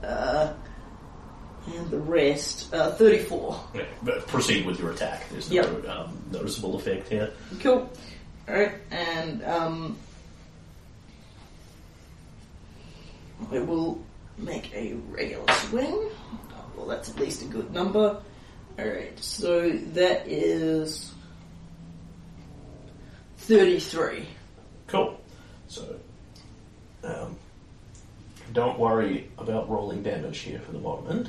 Uh, 0.02 0.52
and 1.66 1.90
the 1.90 1.98
rest, 1.98 2.72
uh, 2.74 2.92
34. 2.92 3.58
Yeah, 3.74 3.82
but 4.02 4.26
proceed 4.26 4.66
with 4.66 4.78
your 4.78 4.90
attack. 4.92 5.28
There's 5.30 5.50
no 5.50 5.62
Yep. 5.62 5.88
um, 5.88 6.18
noticeable 6.30 6.76
effect 6.76 7.08
here. 7.08 7.30
Cool. 7.60 7.88
Alright, 8.48 8.72
and 8.90 9.42
um, 9.44 9.96
I 13.50 13.58
will 13.60 14.02
make 14.36 14.72
a 14.74 14.94
regular 15.10 15.46
swing. 15.54 15.92
Oh, 15.92 16.10
well, 16.76 16.86
that's 16.86 17.08
at 17.10 17.18
least 17.18 17.42
a 17.42 17.46
good 17.46 17.72
number. 17.72 18.20
Alright, 18.78 19.18
so 19.22 19.70
that 19.70 20.26
is 20.26 21.12
33. 23.38 24.26
Cool. 24.88 25.18
So, 25.68 25.96
um, 27.02 27.36
don't 28.52 28.78
worry 28.78 29.30
about 29.38 29.68
rolling 29.70 30.02
damage 30.02 30.38
here 30.40 30.60
for 30.60 30.72
the 30.72 30.78
moment. 30.78 31.28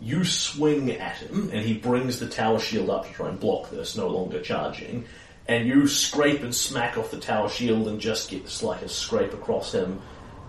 You 0.00 0.24
swing 0.24 0.90
at 0.92 1.16
him, 1.16 1.50
and 1.52 1.64
he 1.64 1.74
brings 1.74 2.18
the 2.18 2.28
tower 2.28 2.58
shield 2.58 2.90
up 2.90 3.06
to 3.06 3.12
try 3.12 3.28
and 3.28 3.40
block 3.40 3.70
this, 3.70 3.96
no 3.96 4.08
longer 4.08 4.40
charging. 4.40 5.04
And 5.48 5.66
you 5.66 5.86
scrape 5.86 6.42
and 6.42 6.54
smack 6.54 6.98
off 6.98 7.10
the 7.10 7.18
tower 7.18 7.48
shield 7.48 7.88
and 7.88 8.00
just 8.00 8.30
get 8.30 8.44
this 8.44 8.62
like 8.62 8.82
a 8.82 8.88
scrape 8.88 9.32
across 9.32 9.72
him. 9.72 10.00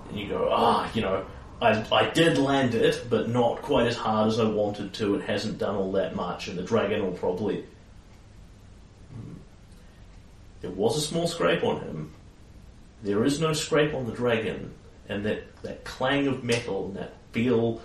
And 0.09 0.19
you 0.19 0.27
go, 0.27 0.49
ah, 0.51 0.89
you 0.93 1.01
know, 1.01 1.25
I, 1.61 1.85
I 1.91 2.09
did 2.09 2.37
land 2.37 2.75
it, 2.75 3.05
but 3.09 3.29
not 3.29 3.61
quite 3.61 3.87
as 3.87 3.95
hard 3.95 4.27
as 4.27 4.39
I 4.39 4.45
wanted 4.45 4.93
to. 4.95 5.15
It 5.15 5.25
hasn't 5.25 5.57
done 5.57 5.75
all 5.75 5.91
that 5.93 6.15
much, 6.15 6.47
and 6.47 6.57
the 6.57 6.63
dragon 6.63 7.03
will 7.03 7.13
probably. 7.13 7.63
Hmm. 9.13 9.33
There 10.61 10.71
was 10.71 10.97
a 10.97 11.01
small 11.01 11.27
scrape 11.27 11.63
on 11.63 11.81
him. 11.81 12.11
There 13.03 13.23
is 13.23 13.39
no 13.39 13.53
scrape 13.53 13.93
on 13.93 14.05
the 14.05 14.11
dragon, 14.11 14.73
and 15.07 15.25
that, 15.25 15.61
that 15.61 15.83
clang 15.83 16.27
of 16.27 16.43
metal 16.43 16.87
and 16.87 16.95
that 16.97 17.13
feel 17.31 17.81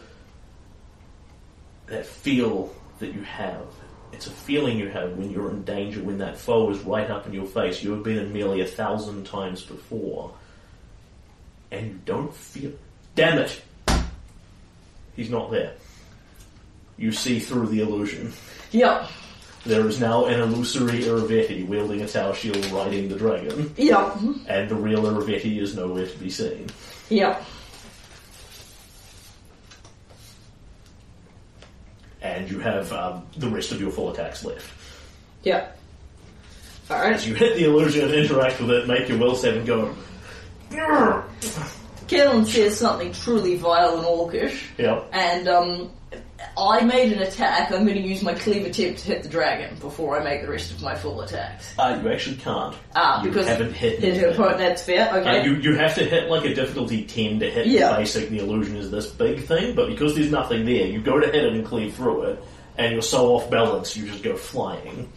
that 1.92 2.06
feel 2.06 2.74
that 3.00 3.12
you 3.14 3.20
have. 3.22 3.66
It's 4.12 4.26
a 4.26 4.30
feeling 4.30 4.78
you 4.78 4.88
have 4.88 5.12
when 5.16 5.30
you're 5.30 5.50
in 5.50 5.62
danger, 5.62 6.02
when 6.02 6.18
that 6.18 6.38
foe 6.38 6.70
is 6.70 6.78
right 6.80 7.10
up 7.10 7.26
in 7.26 7.34
your 7.34 7.44
face. 7.46 7.82
You 7.82 7.92
have 7.92 8.02
been 8.02 8.18
in 8.18 8.32
melee 8.32 8.60
a 8.60 8.66
thousand 8.66 9.24
times 9.24 9.62
before, 9.62 10.32
and 11.70 11.86
you 11.86 12.00
don't 12.06 12.34
feel. 12.34 12.72
Damn 13.14 13.38
it! 13.38 13.60
He's 15.16 15.28
not 15.30 15.50
there. 15.50 15.74
You 16.96 17.12
see 17.12 17.38
through 17.38 17.66
the 17.66 17.80
illusion. 17.80 18.32
Yep. 18.70 19.08
There 19.64 19.86
is 19.86 20.00
now 20.00 20.24
an 20.26 20.40
illusory 20.40 21.00
Irovetti 21.04 21.66
wielding 21.66 22.00
a 22.00 22.08
tower 22.08 22.34
shield 22.34 22.64
riding 22.66 23.08
the 23.08 23.16
dragon, 23.16 23.72
Yep. 23.76 24.16
and 24.48 24.68
the 24.68 24.74
real 24.74 25.02
Irovetti 25.02 25.60
is 25.60 25.76
nowhere 25.76 26.06
to 26.06 26.18
be 26.18 26.30
seen. 26.30 26.68
Yep. 27.10 27.44
And 32.22 32.50
you 32.50 32.60
have 32.60 32.92
um, 32.92 33.26
the 33.36 33.48
rest 33.48 33.72
of 33.72 33.80
your 33.80 33.90
full 33.90 34.10
attacks 34.12 34.44
left. 34.44 34.70
Yep. 35.42 35.78
As 36.88 36.90
Alright. 36.90 37.26
you 37.26 37.34
hit 37.34 37.56
the 37.56 37.64
illusion 37.64 38.04
and 38.04 38.14
interact 38.14 38.60
with 38.60 38.70
it, 38.70 38.86
make 38.86 39.08
your 39.08 39.18
will 39.18 39.34
save 39.34 39.56
and 39.56 39.66
go. 39.66 39.94
"Grr." 40.70 41.24
Says 42.46 42.76
something 42.78 43.12
truly 43.12 43.56
vile 43.56 43.96
and 43.96 44.04
orcish, 44.06 44.60
Yep. 44.76 45.08
and 45.12 45.48
um, 45.48 45.90
I 46.56 46.84
made 46.84 47.12
an 47.12 47.20
attack. 47.20 47.70
I'm 47.72 47.84
going 47.86 47.96
to 48.00 48.06
use 48.06 48.22
my 48.22 48.34
cleaver 48.34 48.68
tip 48.70 48.96
to 48.98 49.04
hit 49.04 49.22
the 49.22 49.28
dragon 49.28 49.76
before 49.80 50.20
I 50.20 50.24
make 50.24 50.42
the 50.42 50.48
rest 50.50 50.70
of 50.70 50.82
my 50.82 50.94
full 50.94 51.20
attacks. 51.22 51.72
Uh, 51.78 51.98
you 52.02 52.10
actually 52.12 52.36
can't. 52.36 52.76
Ah, 52.94 53.20
because. 53.22 53.24
you 53.24 53.30
because 53.30 53.46
haven't 53.48 53.72
hit 53.74 53.98
hit 54.00 54.16
her 54.18 54.34
point. 54.34 54.58
That's 54.58 54.82
fair. 54.82 55.10
Uh, 55.12 55.18
Okay. 55.20 55.44
you, 55.44 55.54
you 55.56 55.76
have 55.76 55.94
to 55.96 56.04
hit 56.04 56.28
like 56.30 56.44
a 56.44 56.54
difficulty 56.54 57.04
10 57.04 57.40
to 57.40 57.50
hit 57.50 57.66
Yeah. 57.66 57.92
the 57.92 57.96
basic, 57.98 58.28
the 58.30 58.38
illusion 58.40 58.76
is 58.76 58.90
this 58.90 59.06
big 59.06 59.44
thing, 59.44 59.74
but 59.74 59.88
because 59.88 60.14
there's 60.14 60.30
nothing 60.30 60.64
there, 60.64 60.86
you 60.86 61.00
go 61.00 61.18
to 61.18 61.26
hit 61.26 61.44
it 61.44 61.52
and 61.54 61.64
cleave 61.64 61.94
through 61.94 62.22
it, 62.24 62.44
and 62.78 62.92
you're 62.92 63.02
so 63.02 63.34
off 63.36 63.50
balance, 63.50 63.96
you 63.96 64.06
just 64.06 64.22
go 64.22 64.36
flying. 64.36 65.10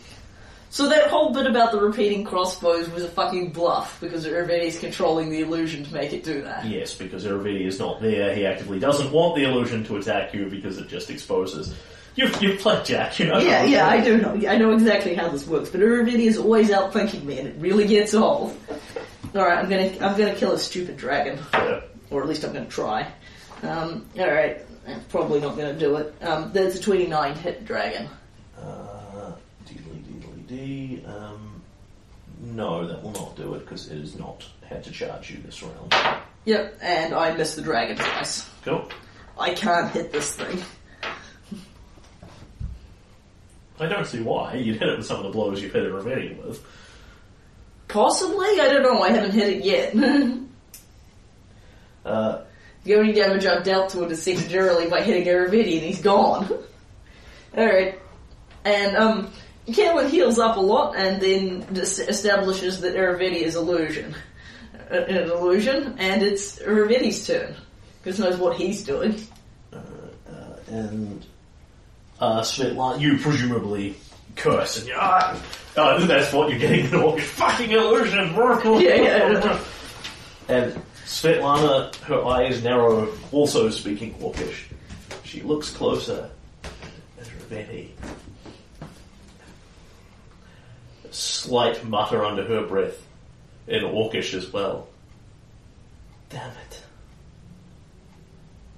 So 0.75 0.89
that 0.89 1.07
whole 1.07 1.29
bit 1.31 1.47
about 1.47 1.71
the 1.71 1.79
repeating 1.79 2.25
crossbows 2.25 2.89
was 2.89 3.05
a 3.05 3.07
fucking 3.07 3.51
bluff 3.53 3.97
because 4.01 4.25
everybody's 4.25 4.77
controlling 4.77 5.29
the 5.29 5.39
illusion 5.39 5.85
to 5.85 5.93
make 5.93 6.11
it 6.11 6.25
do 6.25 6.41
that. 6.41 6.65
Yes, 6.65 6.93
because 6.93 7.23
Irovetti 7.23 7.65
is 7.65 7.79
not 7.79 8.01
there, 8.01 8.35
he 8.35 8.45
actively 8.45 8.77
doesn't 8.77 9.09
want 9.13 9.37
the 9.37 9.45
illusion 9.45 9.85
to 9.85 9.95
attack 9.95 10.33
you 10.33 10.47
because 10.47 10.77
it 10.77 10.89
just 10.89 11.09
exposes. 11.09 11.73
You've, 12.17 12.41
you've 12.43 12.59
played 12.59 12.83
Jack, 12.83 13.19
you 13.19 13.27
know? 13.27 13.37
Yeah, 13.39 13.63
yeah, 13.63 13.87
I 13.87 14.01
do 14.01 14.17
know. 14.17 14.33
I 14.49 14.57
know 14.57 14.73
exactly 14.73 15.15
how 15.15 15.29
this 15.29 15.47
works, 15.47 15.69
but 15.69 15.79
Irovetti 15.79 16.27
is 16.27 16.37
always 16.37 16.69
outthinking 16.69 17.23
me, 17.23 17.39
and 17.39 17.47
it 17.47 17.55
really 17.57 17.87
gets 17.87 18.13
old. 18.13 18.53
All 19.33 19.43
right, 19.45 19.57
I'm 19.57 19.69
gonna 19.69 19.93
I'm 20.05 20.17
gonna 20.17 20.35
kill 20.35 20.51
a 20.51 20.59
stupid 20.59 20.97
dragon, 20.97 21.39
Yeah. 21.53 21.83
or 22.11 22.21
at 22.21 22.27
least 22.27 22.43
I'm 22.43 22.51
gonna 22.51 22.65
try. 22.65 23.09
Um, 23.63 24.05
all 24.19 24.29
right, 24.29 24.59
I'm 24.85 24.99
probably 25.05 25.39
not 25.39 25.55
gonna 25.55 25.79
do 25.79 25.95
it. 25.95 26.13
Um, 26.21 26.51
that's 26.51 26.75
a 26.75 26.81
29 26.81 27.35
hit 27.35 27.63
dragon. 27.63 28.09
Dee. 30.47 31.03
Um, 31.05 31.61
no, 32.41 32.87
that 32.87 33.01
will 33.01 33.11
not 33.11 33.35
do 33.35 33.53
it 33.55 33.59
because 33.59 33.89
it 33.89 33.99
has 33.99 34.17
not 34.17 34.45
had 34.67 34.83
to 34.83 34.91
charge 34.91 35.31
you 35.31 35.37
this 35.43 35.63
round. 35.63 35.95
Yep, 36.45 36.77
and 36.81 37.13
I 37.13 37.35
miss 37.35 37.55
the 37.55 37.61
dragon 37.61 37.97
twice. 37.97 38.47
Cool. 38.63 38.89
I 39.37 39.53
can't 39.53 39.91
hit 39.91 40.11
this 40.11 40.35
thing. 40.35 40.61
I 43.79 43.87
don't 43.87 44.07
see 44.07 44.21
why. 44.21 44.55
You'd 44.55 44.77
hit 44.77 44.87
it 44.87 44.97
with 44.97 45.07
some 45.07 45.17
of 45.17 45.23
the 45.23 45.31
blows 45.31 45.61
you've 45.61 45.73
hit 45.73 45.83
it 45.83 45.93
with. 46.43 46.63
Possibly, 47.87 48.47
I 48.59 48.69
don't 48.71 48.83
know. 48.83 49.01
I 49.01 49.11
haven't 49.11 49.31
hit 49.31 49.57
it 49.57 49.63
yet. 49.63 49.95
Uh, 52.05 52.43
the 52.83 52.93
only 52.93 53.13
damage 53.13 53.47
I've 53.47 53.63
dealt 53.63 53.89
to 53.89 54.03
it 54.03 54.11
is 54.11 54.21
secondarily 54.21 54.87
by 54.87 55.01
hitting 55.01 55.25
Irovetti, 55.25 55.77
and 55.77 55.81
he's 55.81 56.03
gone. 56.03 56.47
Alright. 57.57 57.99
And, 58.63 58.95
um, 58.95 59.31
Kalen 59.67 60.09
heals 60.09 60.37
up 60.37 60.57
a 60.57 60.61
lot 60.61 60.95
and 60.95 61.21
then 61.21 61.65
establishes 61.75 62.81
that 62.81 62.95
Irovetti 62.95 63.41
is 63.41 63.55
illusion. 63.55 64.15
Uh, 64.91 64.95
an 64.95 65.31
illusion, 65.31 65.95
and 65.97 66.21
it's 66.21 66.59
Irovetti's 66.59 67.25
turn. 67.25 67.55
Because 68.03 68.19
knows 68.19 68.37
what 68.37 68.55
he's 68.55 68.83
doing. 68.83 69.19
uh, 69.73 69.77
and 70.69 71.25
uh, 72.19 72.41
Svetlana, 72.41 72.99
you 72.99 73.17
presumably 73.17 73.95
curse 74.35 74.77
and 74.77 74.87
you 74.87 74.93
ah, 74.97 75.41
uh, 75.77 76.05
that's 76.05 76.33
what 76.33 76.49
you're 76.49 76.59
getting 76.59 76.85
an 76.87 76.95
orc 76.95 77.19
fucking 77.19 77.71
illusion. 77.71 78.33
Yeah, 78.35 78.95
yeah. 78.95 79.59
And 80.47 80.79
Svetlana, 81.05 81.95
her 82.01 82.23
eyes 82.23 82.63
narrow, 82.63 83.11
also 83.31 83.71
speaking 83.71 84.13
orcish. 84.15 84.65
She 85.23 85.41
looks 85.41 85.71
closer 85.71 86.29
at 87.19 87.27
Raveni. 87.49 87.89
A 91.15 91.17
slight 91.17 91.85
mutter 91.85 92.25
under 92.25 92.43
her 92.43 92.63
breath, 92.67 93.01
in 93.67 93.83
orcish 93.83 94.33
as 94.33 94.51
well. 94.51 94.89
Damn 96.29 96.51
it. 96.51 96.83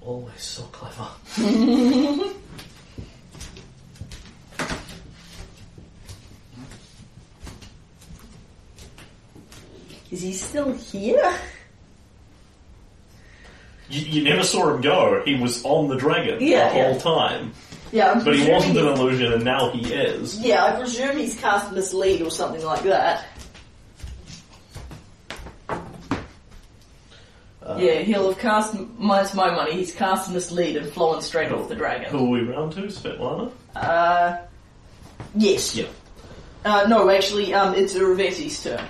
Always 0.00 0.40
so 0.40 0.62
clever. 0.70 1.08
Is 10.12 10.22
he 10.22 10.32
still 10.32 10.72
here? 10.74 11.34
You, 13.90 14.00
you 14.02 14.22
never 14.22 14.44
saw 14.44 14.74
him 14.74 14.80
go. 14.80 15.22
He 15.24 15.34
was 15.34 15.64
on 15.64 15.88
the 15.88 15.96
dragon 15.96 16.38
Yeah, 16.40 16.68
the 16.68 16.74
whole 16.74 16.92
yeah. 16.92 16.98
time. 16.98 17.52
Yeah, 17.92 18.10
I'm 18.12 18.24
But 18.24 18.34
he 18.36 18.46
presuming 18.46 18.54
wasn't 18.54 18.78
an 18.78 18.84
he's- 18.86 18.98
illusion, 18.98 19.32
and 19.32 19.44
now 19.44 19.70
he 19.70 19.92
is. 19.94 20.38
Yeah, 20.40 20.64
I 20.64 20.72
presume 20.72 21.16
he's 21.16 21.34
cast 21.36 21.72
mislead 21.72 22.20
or 22.22 22.30
something 22.30 22.62
like 22.64 22.82
that. 22.82 23.24
yeah, 27.76 28.00
he'll 28.00 28.28
have 28.30 28.38
cast, 28.38 28.74
minus 28.98 29.34
my 29.34 29.50
money, 29.54 29.72
he's 29.74 29.94
cast 29.94 30.30
mislead 30.32 30.76
and 30.76 30.90
flown 30.92 31.20
straight 31.22 31.52
off 31.52 31.68
the 31.68 31.74
dragon. 31.74 32.10
Who 32.10 32.26
are 32.26 32.30
we 32.30 32.40
round 32.42 32.72
to? 32.72 32.82
Svetlana? 32.82 33.52
Uh, 33.76 34.38
yes. 35.34 35.74
Yeah. 35.76 35.86
Uh, 36.64 36.86
no, 36.88 37.08
actually, 37.10 37.52
um, 37.54 37.74
it's 37.74 37.94
Raveti's 37.94 38.62
turn. 38.62 38.84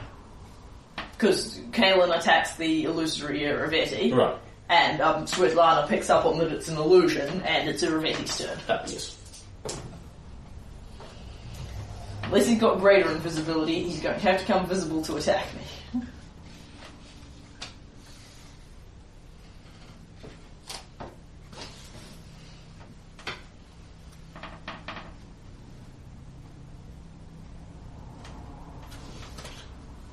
Because 1.12 1.59
Kalen 1.73 2.16
attacks 2.16 2.55
the 2.57 2.85
illusory 2.85 3.41
Raveti, 3.41 4.15
Right. 4.15 4.37
And 4.69 5.01
um, 5.01 5.24
Svetlana 5.24 5.89
picks 5.89 6.11
up 6.11 6.27
on 6.27 6.39
that 6.39 6.53
it's 6.53 6.69
an 6.69 6.77
illusion, 6.77 7.43
and 7.43 7.69
it's 7.69 7.82
Raveti's 7.82 8.39
turn. 8.39 8.59
Yes. 8.86 9.15
Unless 12.24 12.47
he's 12.47 12.61
got 12.61 12.78
greater 12.78 13.11
invisibility, 13.11 13.85
he's 13.85 14.01
going 14.01 14.15
to 14.15 14.20
have 14.20 14.40
to 14.40 14.47
come 14.47 14.66
visible 14.66 15.01
to 15.03 15.16
attack 15.16 15.47
me. 15.55 16.03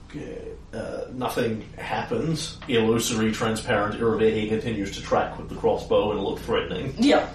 Okay. 0.10 0.48
Uh, 0.74 1.02
nothing 1.16 1.66
happens. 1.78 2.58
Illusory, 2.68 3.32
transparent 3.32 4.00
Irovetti 4.00 4.48
continues 4.50 4.92
to 4.92 5.02
track 5.02 5.38
with 5.38 5.50
the 5.50 5.56
crossbow 5.56 6.12
and 6.12 6.22
look 6.22 6.40
threatening. 6.40 6.94
Yeah. 6.98 7.28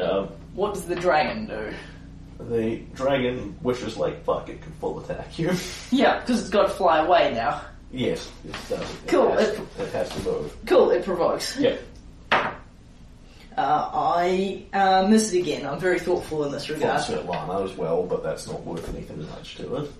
Um, 0.00 0.28
What 0.54 0.74
does 0.74 0.84
the 0.84 0.96
dragon 0.96 1.46
do? 1.46 1.72
the 2.50 2.76
dragon 2.94 3.56
wishes 3.62 3.96
like 3.96 4.22
fuck 4.24 4.48
it 4.48 4.60
can 4.60 4.72
full 4.72 4.98
attack 5.00 5.38
you. 5.38 5.52
Yeah, 5.92 6.18
because 6.20 6.40
it's 6.40 6.50
got 6.50 6.62
to 6.64 6.68
fly 6.68 6.98
away 6.98 7.32
now. 7.32 7.62
yes, 7.92 8.28
it 8.44 8.52
does. 8.68 8.80
It 8.82 9.06
Cool. 9.06 9.30
Has, 9.32 9.48
it 9.78 9.92
has 9.92 10.08
to 10.10 10.20
move. 10.24 10.56
Cool, 10.66 10.90
it 10.90 11.04
provokes. 11.04 11.56
Yeah. 11.58 11.76
Uh, 13.56 13.88
I 13.94 14.64
uh, 14.72 15.06
miss 15.08 15.32
it 15.32 15.38
again. 15.38 15.64
I'm 15.64 15.78
very 15.78 16.00
thoughtful 16.00 16.44
in 16.44 16.50
this 16.50 16.68
regard. 16.68 17.04
From 17.04 17.18
regard. 17.18 17.28
Svetlana 17.48 17.64
as 17.70 17.76
well, 17.76 18.02
but 18.02 18.24
that's 18.24 18.48
not 18.48 18.64
worth 18.64 18.88
anything 18.88 19.24
much 19.30 19.54
to 19.58 19.76
it. 19.76 19.90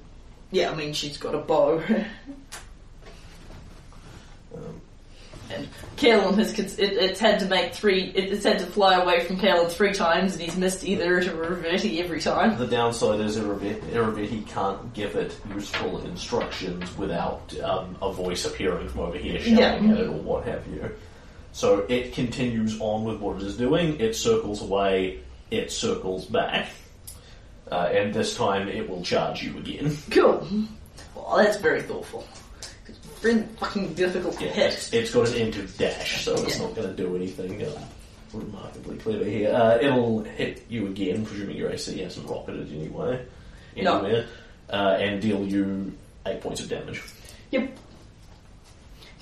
Yeah, 0.50 0.72
I 0.72 0.74
mean, 0.74 0.92
she's 0.92 1.16
got 1.16 1.36
a 1.36 1.38
bow. 1.38 1.80
Um, 4.54 4.80
And 5.50 5.68
Kalen 5.98 6.36
has 6.38 6.54
cons- 6.54 6.78
it, 6.78 6.92
it's 6.94 7.20
had 7.20 7.38
to 7.40 7.46
make 7.46 7.74
three. 7.74 8.04
It, 8.14 8.32
it's 8.32 8.44
had 8.44 8.58
to 8.60 8.66
fly 8.66 8.94
away 8.94 9.20
from 9.24 9.36
Kalen 9.36 9.68
three 9.70 9.92
times, 9.92 10.32
and 10.32 10.40
he's 10.42 10.56
missed 10.56 10.84
either 10.84 11.20
to 11.22 11.30
Reverti 11.30 12.00
every 12.02 12.20
time. 12.20 12.56
The 12.56 12.66
downside 12.66 13.20
is 13.20 13.36
Irovetti 13.36 14.46
can't 14.48 14.92
give 14.94 15.16
it 15.16 15.36
useful 15.54 16.02
instructions 16.06 16.96
without 16.96 17.54
um, 17.62 17.94
a 18.00 18.10
voice 18.12 18.46
appearing 18.46 18.88
from 18.88 19.00
over 19.00 19.18
here 19.18 19.38
shouting 19.38 19.58
Yeah. 19.88 19.94
at 19.94 20.00
it 20.00 20.06
or 20.08 20.12
what 20.12 20.44
have 20.46 20.66
you. 20.66 20.90
So 21.52 21.84
it 21.90 22.14
continues 22.14 22.80
on 22.80 23.04
with 23.04 23.20
what 23.20 23.36
it 23.36 23.42
is 23.42 23.56
doing. 23.56 24.00
It 24.00 24.16
circles 24.16 24.62
away. 24.62 25.20
It 25.50 25.70
circles 25.70 26.24
back. 26.24 26.68
Uh, 27.70 27.90
and 27.92 28.12
this 28.14 28.34
time 28.36 28.68
it 28.68 28.88
will 28.88 29.02
charge 29.02 29.42
you 29.42 29.56
again. 29.58 29.96
Cool. 30.10 30.46
Well, 31.14 31.36
that's 31.36 31.58
very 31.58 31.82
thoughtful. 31.82 32.26
It's 33.24 33.58
fucking 33.60 33.94
difficult 33.94 34.38
to 34.38 34.44
hit. 34.48 34.88
it's, 34.92 35.14
got 35.14 35.28
an 35.28 35.34
end 35.34 35.56
of 35.56 35.76
dash, 35.78 36.24
so 36.24 36.34
it's 36.34 36.58
Yeah. 36.58 36.66
not 36.66 36.74
going 36.74 36.88
to 36.88 36.94
do 36.94 37.16
anything 37.16 37.62
uh, 37.62 37.80
remarkably 38.32 38.96
clever 38.98 39.24
here. 39.24 39.52
Uh, 39.54 39.78
it'll 39.80 40.22
hit 40.24 40.64
you 40.68 40.86
again, 40.88 41.24
presuming 41.24 41.56
your 41.56 41.70
AC 41.70 41.98
hasn't 41.98 42.28
rocketed 42.28 42.70
anyway, 42.72 43.24
No. 43.76 43.98
anywhere, 44.00 44.26
uh, 44.70 44.96
and 45.00 45.22
deal 45.22 45.44
you 45.46 45.92
eight 46.26 46.40
points 46.40 46.60
of 46.60 46.68
damage. 46.68 47.02
Yep. 47.50 47.70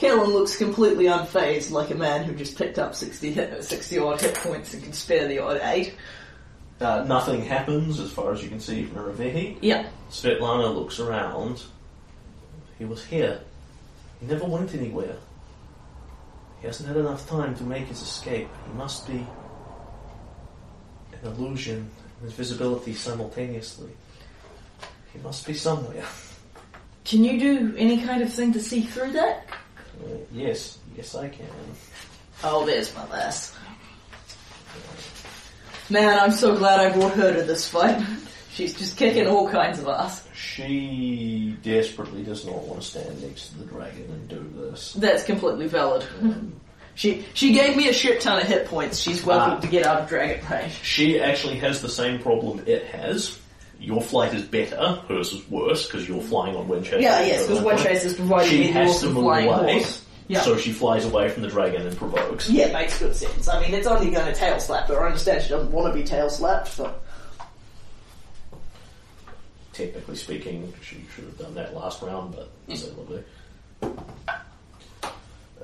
Kalen 0.01 0.29
looks 0.33 0.57
completely 0.57 1.05
unfazed, 1.05 1.70
like 1.70 1.91
a 1.91 1.95
man 1.95 2.24
who 2.24 2.35
just 2.35 2.59
picked 2.59 2.79
up 2.79 2.95
60, 2.97 3.33
hit, 3.33 3.62
60 3.62 3.99
odd 3.99 4.20
hit 4.20 4.35
points 4.35 4.74
and 4.74 4.83
can 4.83 4.93
spare 4.93 5.29
the 5.29 5.39
odd 5.39 5.61
8. 5.62 5.95
Uh, 6.81 7.05
nothing 7.07 7.45
happens 7.45 8.01
as 8.01 8.11
far 8.11 8.33
as 8.33 8.43
you 8.43 8.49
can 8.49 8.59
see 8.59 8.83
from 8.85 8.97
Ravehi. 9.05 9.59
Yeah. 9.61 9.87
Svetlana 10.11 10.74
looks 10.74 10.99
around. 10.99 11.62
He 12.81 12.85
was 12.85 13.05
here. 13.05 13.41
He 14.23 14.28
never 14.28 14.44
went 14.44 14.73
anywhere. 14.73 15.16
He 16.61 16.69
hasn't 16.69 16.89
had 16.89 16.97
enough 16.97 17.28
time 17.28 17.57
to 17.57 17.65
make 17.65 17.89
his 17.89 18.01
escape. 18.01 18.49
He 18.69 18.73
must 18.74 19.05
be 19.09 19.27
an 21.12 21.27
illusion 21.27 21.90
and 22.20 22.32
visibility 22.32 22.94
simultaneously. 22.94 23.90
He 25.12 25.19
must 25.19 25.44
be 25.44 25.55
somewhere. 25.55 26.05
Can 27.05 27.24
you 27.24 27.39
do 27.40 27.74
any 27.77 28.01
kind 28.01 28.23
of 28.23 28.32
thing 28.32 28.53
to 28.53 28.61
see 28.61 28.82
through 28.82 29.11
that? 29.12 29.44
Uh, 30.01 30.19
yes, 30.31 30.78
yes 30.97 31.16
I 31.16 31.28
can. 31.28 31.49
Oh, 32.44 32.65
there's 32.65 32.94
my 32.94 33.05
lass. 33.09 33.57
Man, 35.90 36.16
I'm 36.20 36.31
so 36.31 36.57
glad 36.57 36.78
I 36.78 36.93
brought 36.97 37.15
her 37.15 37.35
to 37.35 37.43
this 37.43 37.69
fight. 37.69 38.01
She's 38.53 38.74
just 38.74 38.97
kicking 38.97 39.27
all 39.27 39.51
kinds 39.51 39.81
of 39.81 39.89
ass. 39.89 40.28
She 40.43 41.56
desperately 41.62 42.23
does 42.23 42.44
not 42.44 42.56
want 42.64 42.82
to 42.82 42.86
stand 42.86 43.23
next 43.23 43.48
to 43.51 43.59
the 43.59 43.64
dragon 43.64 44.05
and 44.10 44.28
do 44.28 44.52
this. 44.70 44.93
That's 44.94 45.24
completely 45.24 45.66
valid. 45.69 46.05
She 46.94 47.24
she 47.32 47.55
gave 47.55 47.74
me 47.74 47.89
a 47.89 47.93
shit 47.94 48.20
ton 48.20 48.39
of 48.39 48.47
hit 48.47 48.66
points. 48.66 48.98
She's 48.98 49.24
welcome 49.24 49.56
Ah. 49.56 49.60
to 49.60 49.66
get 49.66 49.86
out 49.86 50.02
of 50.02 50.09
dragon 50.10 50.44
range. 50.51 50.74
She 50.82 51.19
actually 51.19 51.56
has 51.56 51.81
the 51.81 51.89
same 51.89 52.19
problem 52.20 52.62
it 52.66 52.85
has. 52.85 53.39
Your 53.81 54.02
flight 54.02 54.35
is 54.35 54.43
better, 54.43 55.01
hers 55.09 55.32
is 55.32 55.48
worse 55.51 55.86
because 55.86 56.06
you're 56.06 56.20
flying 56.20 56.55
on 56.55 56.69
wind 56.69 56.85
chase. 56.85 57.01
Yeah, 57.02 57.24
yes, 57.24 57.47
because 57.47 57.62
Wind 57.62 57.78
Chase 57.81 58.05
is 58.05 58.12
providing 58.14 58.51
She 58.51 58.64
has 58.73 59.01
to 59.01 59.06
move 59.06 59.24
away, 59.24 59.47
horse. 59.47 60.05
Yeah. 60.28 60.43
so 60.43 60.59
she 60.59 60.70
flies 60.70 61.06
away 61.06 61.31
from 61.31 61.43
the 61.43 61.48
dragon 61.48 61.86
and 61.86 61.97
provokes. 61.97 62.51
Yeah, 62.51 62.66
it 62.66 62.74
makes 62.74 62.98
good 62.98 63.16
sense. 63.16 63.48
I 63.48 63.59
mean, 63.62 63.73
it's 63.73 63.86
only 63.86 64.10
going 64.10 64.27
to 64.27 64.35
tail 64.35 64.60
slap 64.60 64.86
her. 64.89 65.02
I 65.02 65.06
understand 65.06 65.43
she 65.44 65.48
doesn't 65.48 65.73
want 65.73 65.93
to 65.93 65.98
be 65.98 66.05
tail 66.06 66.28
slapped, 66.28 66.77
but 66.77 67.02
Technically 69.73 70.16
speaking, 70.16 70.73
she 70.82 71.05
should 71.15 71.24
have 71.24 71.39
done 71.39 71.55
that 71.55 71.74
last 71.74 72.03
round, 72.03 72.35
but 72.36 72.77
so 72.77 72.89
lovely. 72.89 73.24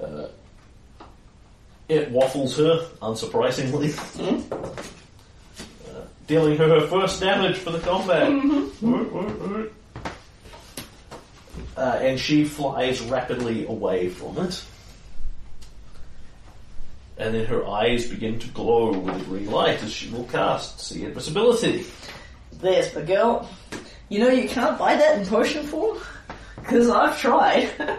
Uh, 0.01 0.29
it 1.89 2.11
waffles 2.11 2.57
her, 2.57 2.87
unsurprisingly. 3.03 3.93
Uh, 5.89 6.01
dealing 6.27 6.57
her 6.57 6.69
her 6.69 6.87
first 6.87 7.21
damage 7.21 7.57
for 7.59 7.71
the 7.71 7.81
combat. 7.81 8.31
Woot. 8.81 9.75
Uh, 11.77 11.99
and 12.01 12.19
she 12.19 12.45
flies 12.45 13.01
rapidly 13.03 13.67
away 13.67 14.09
from 14.09 14.39
it. 14.39 14.65
And 17.19 17.35
then 17.35 17.47
her 17.47 17.67
eyes 17.67 18.09
begin 18.09 18.39
to 18.39 18.49
glow 18.49 18.97
with 18.97 19.21
a 19.21 19.25
green 19.25 19.51
light 19.51 19.83
as 19.83 19.93
she 19.93 20.09
will 20.11 20.25
cast 20.25 20.81
See 20.81 21.05
Invisibility. 21.05 21.85
there's 22.61 22.93
the 22.93 23.03
girl. 23.03 23.49
You 24.09 24.21
know, 24.21 24.29
you 24.29 24.49
can't 24.49 24.79
buy 24.79 24.97
that 24.97 25.19
in 25.19 25.27
potion 25.27 25.65
form 25.65 25.99
because 26.57 26.89
I've 26.89 27.19
tried. 27.19 27.71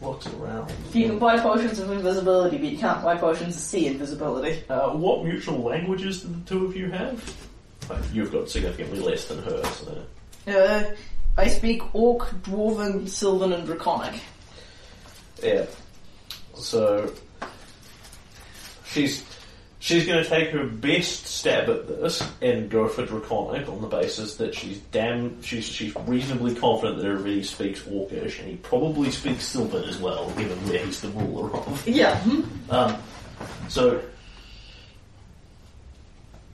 Looks 0.00 0.26
around. 0.28 0.72
you 0.94 1.08
can 1.08 1.18
buy 1.18 1.38
potions 1.38 1.78
of 1.78 1.90
invisibility, 1.90 2.56
but 2.56 2.66
you 2.66 2.78
can't 2.78 3.02
buy 3.02 3.16
potions 3.16 3.54
of 3.56 3.62
see 3.62 3.86
invisibility. 3.86 4.62
Uh, 4.68 4.90
what 4.90 5.24
mutual 5.24 5.58
languages 5.58 6.22
do 6.22 6.28
the 6.28 6.40
two 6.48 6.64
of 6.64 6.74
you 6.74 6.90
have? 6.90 7.22
You've 8.12 8.32
got 8.32 8.48
significantly 8.48 9.00
less 9.00 9.26
than 9.26 9.42
her, 9.42 9.62
so. 9.64 10.02
Uh, 10.46 10.94
I 11.36 11.48
speak 11.48 11.94
Orc, 11.94 12.30
Dwarven, 12.42 13.08
Sylvan, 13.08 13.52
and 13.52 13.66
Draconic. 13.66 14.20
Yeah. 15.42 15.66
So. 16.54 17.12
She's. 18.86 19.24
She's 19.82 20.06
going 20.06 20.22
to 20.22 20.28
take 20.28 20.50
her 20.50 20.64
best 20.64 21.24
stab 21.24 21.70
at 21.70 21.88
this 21.88 22.22
and 22.42 22.68
go 22.68 22.86
for 22.86 23.06
Draconic 23.06 23.66
on 23.66 23.80
the 23.80 23.86
basis 23.86 24.36
that 24.36 24.54
she's 24.54 24.78
damn. 24.92 25.40
She's, 25.42 25.64
she's 25.64 25.96
reasonably 26.06 26.54
confident 26.54 26.98
that 26.98 27.06
everybody 27.06 27.42
speaks 27.42 27.80
Orcish 27.84 28.40
and 28.40 28.48
he 28.48 28.56
probably 28.56 29.10
speaks 29.10 29.46
Sylvan 29.46 29.84
as 29.84 29.96
well, 29.96 30.30
given 30.32 30.58
where 30.68 30.84
he's 30.84 31.00
the 31.00 31.08
ruler 31.08 31.50
of. 31.56 31.88
Yeah. 31.88 32.20
hmm. 32.20 32.42
Um, 32.70 32.98
so 33.68 34.02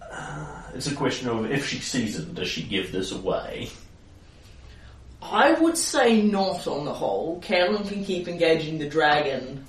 uh, 0.01 0.63
it's 0.75 0.87
a 0.87 0.95
question 0.95 1.29
of 1.29 1.51
if 1.51 1.67
she 1.69 1.81
sees 1.81 2.17
it, 2.17 2.33
does 2.33 2.47
she 2.47 2.63
give 2.63 2.93
this 2.93 3.11
away? 3.11 3.71
I 5.21 5.51
would 5.55 5.77
say 5.77 6.23
not 6.23 6.69
on 6.69 6.85
the 6.85 6.95
whole. 6.95 7.41
Carolyn 7.41 7.89
can 7.89 8.05
keep 8.05 8.29
engaging 8.29 8.79
the 8.79 8.89
dragon, 8.89 9.67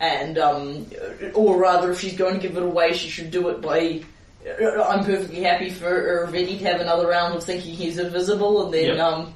and 0.00 0.38
um, 0.38 0.86
or 1.34 1.56
rather, 1.58 1.90
if 1.92 2.00
she's 2.00 2.16
going 2.16 2.34
to 2.34 2.40
give 2.40 2.56
it 2.56 2.62
away, 2.62 2.92
she 2.92 3.08
should 3.08 3.30
do 3.30 3.48
it 3.50 3.60
by. 3.60 4.02
uh, 4.46 4.82
I'm 4.82 5.04
perfectly 5.04 5.42
happy 5.42 5.70
for 5.70 6.26
Vinny 6.26 6.58
to 6.58 6.64
have 6.64 6.80
another 6.80 7.06
round 7.08 7.34
of 7.34 7.44
thinking 7.44 7.74
he's 7.74 7.98
invisible, 7.98 8.64
and 8.64 8.74
then 8.74 8.96
Yeah. 8.96 9.06
um, 9.06 9.34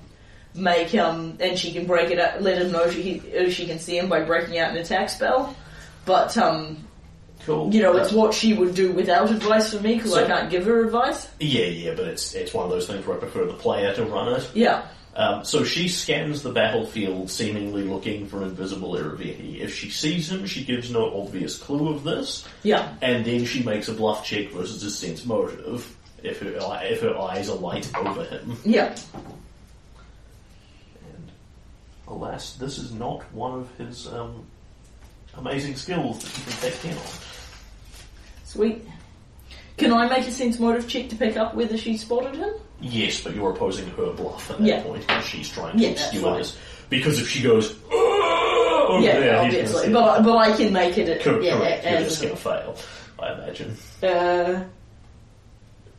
make 0.55 0.95
um, 0.95 1.37
and 1.41 1.59
she 1.59 1.73
can 1.73 1.87
break 1.87 2.11
it 2.11 2.19
out, 2.19 2.43
let 2.43 2.59
him 2.61 2.73
know 2.73 2.91
she 2.91 3.23
uh, 3.39 3.51
she 3.51 3.66
can 3.66 3.78
see 3.78 3.99
him 3.99 4.09
by 4.09 4.23
breaking 4.23 4.59
out 4.59 4.70
an 4.73 4.78
attack 4.78 5.11
spell. 5.11 5.55
But 6.05 6.37
um, 6.39 6.78
Cool. 7.45 7.73
you 7.73 7.83
know, 7.83 7.97
it's 7.97 8.12
what 8.12 8.35
she 8.35 8.55
would 8.55 8.74
do 8.74 8.91
without 8.93 9.31
advice 9.31 9.73
from 9.73 9.83
me 9.85 9.95
because 9.97 10.15
I 10.15 10.27
can't 10.27 10.51
give 10.51 10.65
her 10.65 10.85
advice. 10.85 11.28
yeah, 11.39 11.66
yeah, 11.66 11.95
but 11.95 12.07
it's 12.09 12.35
it's 12.35 12.53
one 12.53 12.65
of 12.65 12.70
those 12.70 12.87
things 12.89 13.07
where 13.07 13.16
I 13.16 13.20
prefer 13.20 13.45
the 13.45 13.53
player 13.55 13.95
to 13.95 14.05
run 14.05 14.33
it. 14.33 14.49
Yeah. 14.55 14.83
Um, 15.16 15.44
so 15.47 15.64
she 15.64 15.88
scans 15.88 16.43
the 16.43 16.52
battlefield, 16.52 17.30
seemingly 17.30 17.84
looking 17.84 18.26
for 18.26 18.43
invisible 18.43 18.93
Irovetti. 18.93 19.60
If 19.60 19.74
she 19.74 19.88
sees 19.88 20.30
him, 20.30 20.44
she 20.44 20.62
gives 20.62 20.90
no 20.90 21.22
obvious 21.22 21.56
clue 21.56 21.88
of 21.88 22.05
this, 22.05 22.47
Yeah. 22.62 22.93
and 23.01 23.24
then 23.24 23.47
she 23.47 23.62
makes 23.62 23.88
a 23.88 23.94
bluff 23.94 24.26
check 24.26 24.51
versus 24.51 24.82
a 24.82 24.90
sense 24.90 25.24
motive. 25.24 25.97
If 26.22 26.40
her 26.40 26.52
if 26.82 27.01
her 27.01 27.16
eyes 27.18 27.48
are 27.48 27.56
light 27.56 27.90
over 27.97 28.24
him, 28.24 28.59
Yeah. 28.64 28.94
and 31.01 31.32
alas, 32.09 32.52
this 32.56 32.76
is 32.76 32.93
not 32.93 33.22
one 33.32 33.60
of 33.60 33.70
his 33.78 34.06
um, 34.09 34.44
amazing 35.34 35.76
skills 35.76 36.18
that 36.22 36.36
you 36.36 36.44
can 36.44 36.70
take 36.72 36.84
in 36.93 36.98
on. 36.98 37.05
Sweet. 38.44 38.82
Can 39.78 39.93
I 39.94 40.09
make 40.09 40.26
a 40.26 40.30
sense 40.30 40.59
motive 40.59 40.88
check 40.88 41.09
to 41.10 41.16
pick 41.16 41.36
up 41.38 41.55
whether 41.55 41.76
she 41.78 41.97
spotted 41.97 42.34
him? 42.36 42.52
Yes, 42.81 43.23
but 43.23 43.35
you're 43.35 43.51
opposing 43.51 43.89
her 43.90 44.12
bluff 44.12 44.51
at 44.51 44.59
that 44.59 44.66
Yeah. 44.66 44.82
point 44.82 45.07
because 45.07 45.24
she's 45.24 45.48
trying 45.51 45.77
to 45.77 45.82
Yeah, 45.82 45.89
that's 45.90 46.03
obscure 46.12 46.36
this. 46.36 46.57
Because 46.90 47.19
if 47.20 47.28
she 47.28 47.43
goes, 47.43 47.74
"Oh," 47.90 48.86
over 48.90 49.03
yeah, 49.05 49.19
there, 49.19 49.44
he's 49.44 49.55
gonna 49.55 49.65
obviously. 49.65 49.93
But, 49.93 50.23
but 50.23 50.36
I 50.36 50.57
can 50.57 50.73
make 50.73 50.98
it. 50.98 51.23
Cor- 51.23 51.40
yeah, 51.40 51.59
correct, 51.59 51.85
you're 51.85 51.94
as 51.94 52.05
just 52.09 52.23
going 52.23 52.35
to 52.36 52.40
fail, 52.40 52.77
I 53.19 53.32
imagine. 53.32 53.77
uh, 54.03 54.65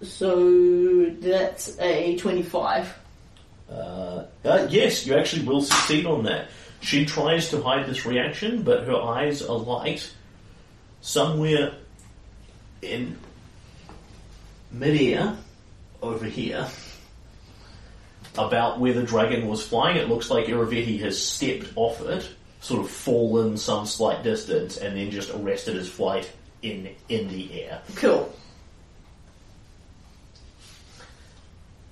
so 0.04 1.06
that's 1.20 1.78
a 1.80 2.16
twenty-five. 2.18 2.94
Uh, 3.70 4.24
uh, 4.45 4.68
yes, 4.70 5.06
you 5.06 5.16
actually 5.18 5.44
will 5.44 5.62
succeed 5.62 6.06
on 6.06 6.24
that. 6.24 6.48
She 6.82 7.06
tries 7.06 7.49
to 7.49 7.62
hide 7.62 7.88
this 7.88 8.06
reaction, 8.06 8.62
but 8.62 8.84
her 8.86 8.95
eyes 8.95 9.41
are 9.41 9.58
light 9.58 10.10
somewhere 11.02 11.74
in 12.82 13.18
midair 14.72 15.36
over 16.02 16.26
here. 16.26 16.68
About 18.38 18.80
where 18.80 18.94
the 18.94 19.03
dragon 19.03 19.48
was 19.48 19.65
flying, 19.65 19.98
it 19.98 20.10
looks 20.10 20.30
like 20.30 20.45
Irovetti 20.45 20.99
has 20.99 21.22
stepped 21.22 21.72
off 21.76 22.02
it, 22.02 22.30
sort 22.61 22.82
of 22.82 22.90
fallen 22.90 23.57
some 23.57 23.88
slight 23.88 24.24
distance, 24.24 24.78
and 24.78 24.95
then 24.95 25.10
just 25.10 25.32
arrested 25.32 25.76
his 25.76 25.90
flight 25.90 26.32
in 26.61 26.90
in 27.10 27.28
the 27.30 27.64
air. 27.64 27.82
Cool. 27.95 28.32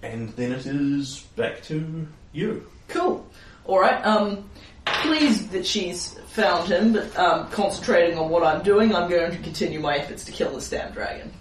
And 0.03 0.29
then 0.35 0.51
it 0.51 0.67
is 0.67 1.21
back 1.35 1.63
to 1.63 2.07
you. 2.31 2.67
Cool. 2.89 3.25
All 3.65 3.79
right. 3.79 4.05
Um, 4.05 4.47
pleased 4.85 5.51
that 5.51 5.65
she's 5.65 6.13
found 6.27 6.69
him, 6.69 6.93
but 6.93 7.17
um, 7.17 7.49
concentrating 7.49 8.19
on 8.19 8.29
what 8.29 8.43
I'm 8.43 8.61
doing, 8.61 8.93
I'm 8.93 9.09
going 9.09 9.31
to 9.31 9.37
continue 9.39 9.79
my 9.79 9.97
efforts 9.97 10.25
to 10.25 10.31
kill 10.31 10.53
this 10.53 10.69
damn 10.69 10.91
dragon. 10.91 11.31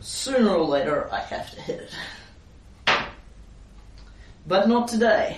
Sooner 0.00 0.54
or 0.54 0.64
later, 0.64 1.08
I 1.12 1.20
have 1.20 1.50
to 1.54 1.60
hit 1.60 1.80
it. 1.80 1.92
But 4.46 4.68
not 4.68 4.88
today. 4.88 5.36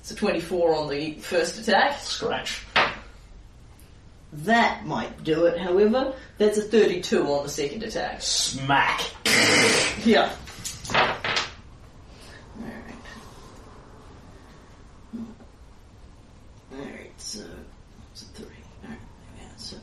It's 0.00 0.10
a 0.10 0.16
24 0.16 0.74
on 0.74 0.88
the 0.90 1.14
first 1.14 1.58
attack. 1.58 1.98
Scratch. 2.00 2.62
That 4.32 4.84
might 4.84 5.22
do 5.22 5.46
it, 5.46 5.58
however. 5.58 6.12
That's 6.38 6.58
a 6.58 6.62
32 6.62 7.22
on 7.22 7.44
the 7.44 7.48
second 7.48 7.82
attack. 7.84 8.20
Smack. 8.20 9.00
Yeah. 10.04 10.30
Alright. 10.94 11.14
Alright, 16.74 17.12
so 17.16 17.40
it's 18.12 18.22
a 18.22 18.24
three. 18.26 18.46
Alright, 18.84 18.98
yeah, 19.40 19.48
so 19.56 19.76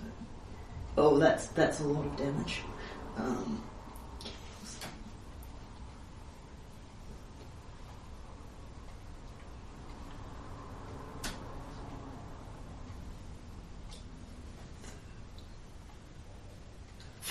Oh 0.96 1.18
that's 1.18 1.48
that's 1.48 1.80
a 1.80 1.84
lot 1.86 2.06
of 2.06 2.16
damage. 2.18 2.62
Um 3.18 3.64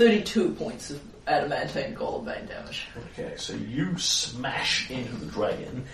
Thirty-two 0.05 0.53
points 0.53 0.91
of 0.91 0.99
adamantine 1.27 1.95
golem 1.95 2.25
bane 2.25 2.47
damage. 2.47 2.87
Okay, 3.13 3.35
so 3.37 3.53
you 3.53 3.99
smash 3.99 4.91
into 4.91 5.15
the 5.17 5.27
dragon, 5.27 5.85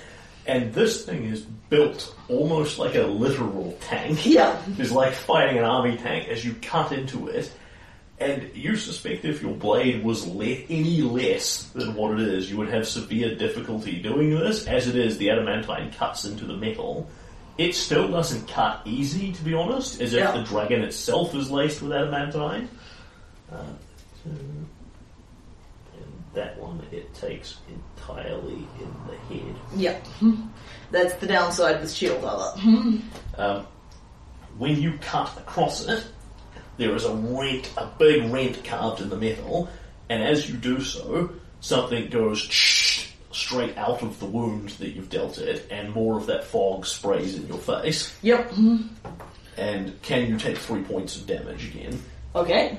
and 0.46 0.72
this 0.72 1.04
thing 1.04 1.24
is 1.24 1.40
built 1.40 2.14
almost 2.28 2.78
like 2.78 2.94
a 2.94 3.02
literal 3.02 3.76
tank. 3.80 4.24
Yeah. 4.24 4.62
It's 4.78 4.92
like 4.92 5.12
fighting 5.12 5.58
an 5.58 5.64
army 5.64 5.96
tank 5.96 6.28
as 6.28 6.44
you 6.44 6.54
cut 6.62 6.92
into 6.92 7.26
it, 7.26 7.50
and 8.20 8.48
you 8.54 8.76
suspect 8.76 9.24
if 9.24 9.42
your 9.42 9.54
blade 9.54 10.04
was 10.04 10.24
le- 10.24 10.44
any 10.70 11.00
less 11.02 11.64
than 11.74 11.96
what 11.96 12.20
it 12.20 12.28
is, 12.28 12.48
you 12.48 12.58
would 12.58 12.68
have 12.70 12.86
severe 12.86 13.34
difficulty 13.34 14.00
doing 14.00 14.30
this. 14.30 14.68
As 14.68 14.86
it 14.86 14.94
is, 14.94 15.18
the 15.18 15.30
adamantine 15.30 15.90
cuts 15.90 16.24
into 16.24 16.44
the 16.44 16.56
metal. 16.56 17.10
It 17.58 17.74
still 17.74 18.06
doesn't 18.08 18.46
cut 18.46 18.82
easy, 18.84 19.32
to 19.32 19.42
be 19.42 19.52
honest, 19.52 20.00
as 20.00 20.12
if 20.14 20.20
Yeah. 20.20 20.30
the 20.30 20.44
dragon 20.44 20.82
itself 20.82 21.34
is 21.34 21.50
laced 21.50 21.82
with 21.82 21.90
adamantine. 21.90 22.68
Uh, 23.50 23.62
so- 24.26 25.98
and 25.98 26.24
that 26.34 26.58
one 26.58 26.82
it 26.92 27.12
takes 27.14 27.56
entirely 27.68 28.66
in 28.80 28.94
the 29.08 29.16
head. 29.34 29.54
Yeah. 29.74 29.98
That's 30.90 31.14
the 31.14 31.26
downside 31.26 31.80
with 31.80 31.92
shield 31.92 32.24
armor. 32.24 33.00
Um, 33.38 33.66
when 34.56 34.80
you 34.80 34.94
cut 35.02 35.30
across 35.36 35.86
it, 35.86 36.02
there 36.78 36.94
is 36.94 37.04
a 37.04 37.14
rent, 37.14 37.70
a 37.76 37.86
big 37.98 38.30
rent 38.32 38.64
carved 38.64 39.02
in 39.02 39.10
the 39.10 39.16
metal, 39.16 39.68
and 40.08 40.22
as 40.22 40.48
you 40.48 40.56
do 40.56 40.80
so, 40.80 41.30
something 41.60 42.08
goes 42.08 42.42
straight 43.30 43.76
out 43.76 44.02
of 44.02 44.18
the 44.20 44.24
wound 44.24 44.70
that 44.70 44.90
you've 44.94 45.10
dealt 45.10 45.36
it, 45.36 45.66
and 45.70 45.92
more 45.92 46.16
of 46.16 46.24
that 46.26 46.44
fog 46.44 46.86
sprays 46.86 47.34
in 47.34 47.46
your 47.46 47.58
face. 47.58 48.16
Yep. 48.22 48.54
And 49.58 50.00
can 50.02 50.28
you 50.30 50.38
take 50.38 50.56
three 50.56 50.82
points 50.82 51.16
of 51.16 51.26
damage 51.26 51.66
again? 51.74 52.02
Okay. 52.34 52.78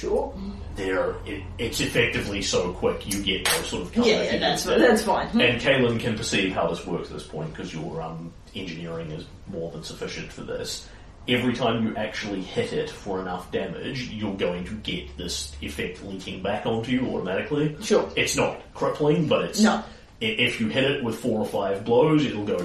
Sure. 0.00 0.34
There, 0.76 1.14
it, 1.26 1.42
it's 1.58 1.80
effectively 1.80 2.40
so 2.40 2.72
quick 2.72 3.06
you 3.06 3.22
get 3.22 3.44
no 3.44 3.62
sort 3.64 3.82
of 3.82 3.96
Yeah, 4.06 4.22
yeah, 4.22 4.38
that's 4.38 4.64
it. 4.66 4.78
that's 4.78 5.02
fine. 5.02 5.28
And 5.38 5.60
Kalen 5.60 6.00
can 6.00 6.16
perceive 6.16 6.52
how 6.52 6.68
this 6.68 6.86
works 6.86 7.08
at 7.08 7.14
this 7.14 7.26
point 7.26 7.50
because 7.50 7.74
your 7.74 8.00
um, 8.00 8.32
engineering 8.54 9.10
is 9.10 9.26
more 9.48 9.70
than 9.72 9.82
sufficient 9.84 10.32
for 10.32 10.42
this. 10.42 10.88
Every 11.28 11.52
time 11.54 11.86
you 11.86 11.94
actually 11.96 12.40
hit 12.40 12.72
it 12.72 12.88
for 12.88 13.20
enough 13.20 13.52
damage, 13.52 14.08
you're 14.08 14.34
going 14.36 14.64
to 14.64 14.74
get 14.76 15.14
this 15.18 15.52
effect 15.60 16.02
leaking 16.02 16.42
back 16.42 16.64
onto 16.64 16.90
you 16.92 17.06
automatically. 17.14 17.76
Sure. 17.82 18.08
It's 18.16 18.36
not 18.36 18.58
crippling, 18.72 19.28
but 19.28 19.44
it's 19.44 19.60
No. 19.60 19.84
if 20.22 20.60
you 20.60 20.68
hit 20.68 20.84
it 20.84 21.04
with 21.04 21.16
four 21.16 21.38
or 21.40 21.46
five 21.46 21.84
blows, 21.84 22.24
it'll 22.24 22.46
go 22.46 22.56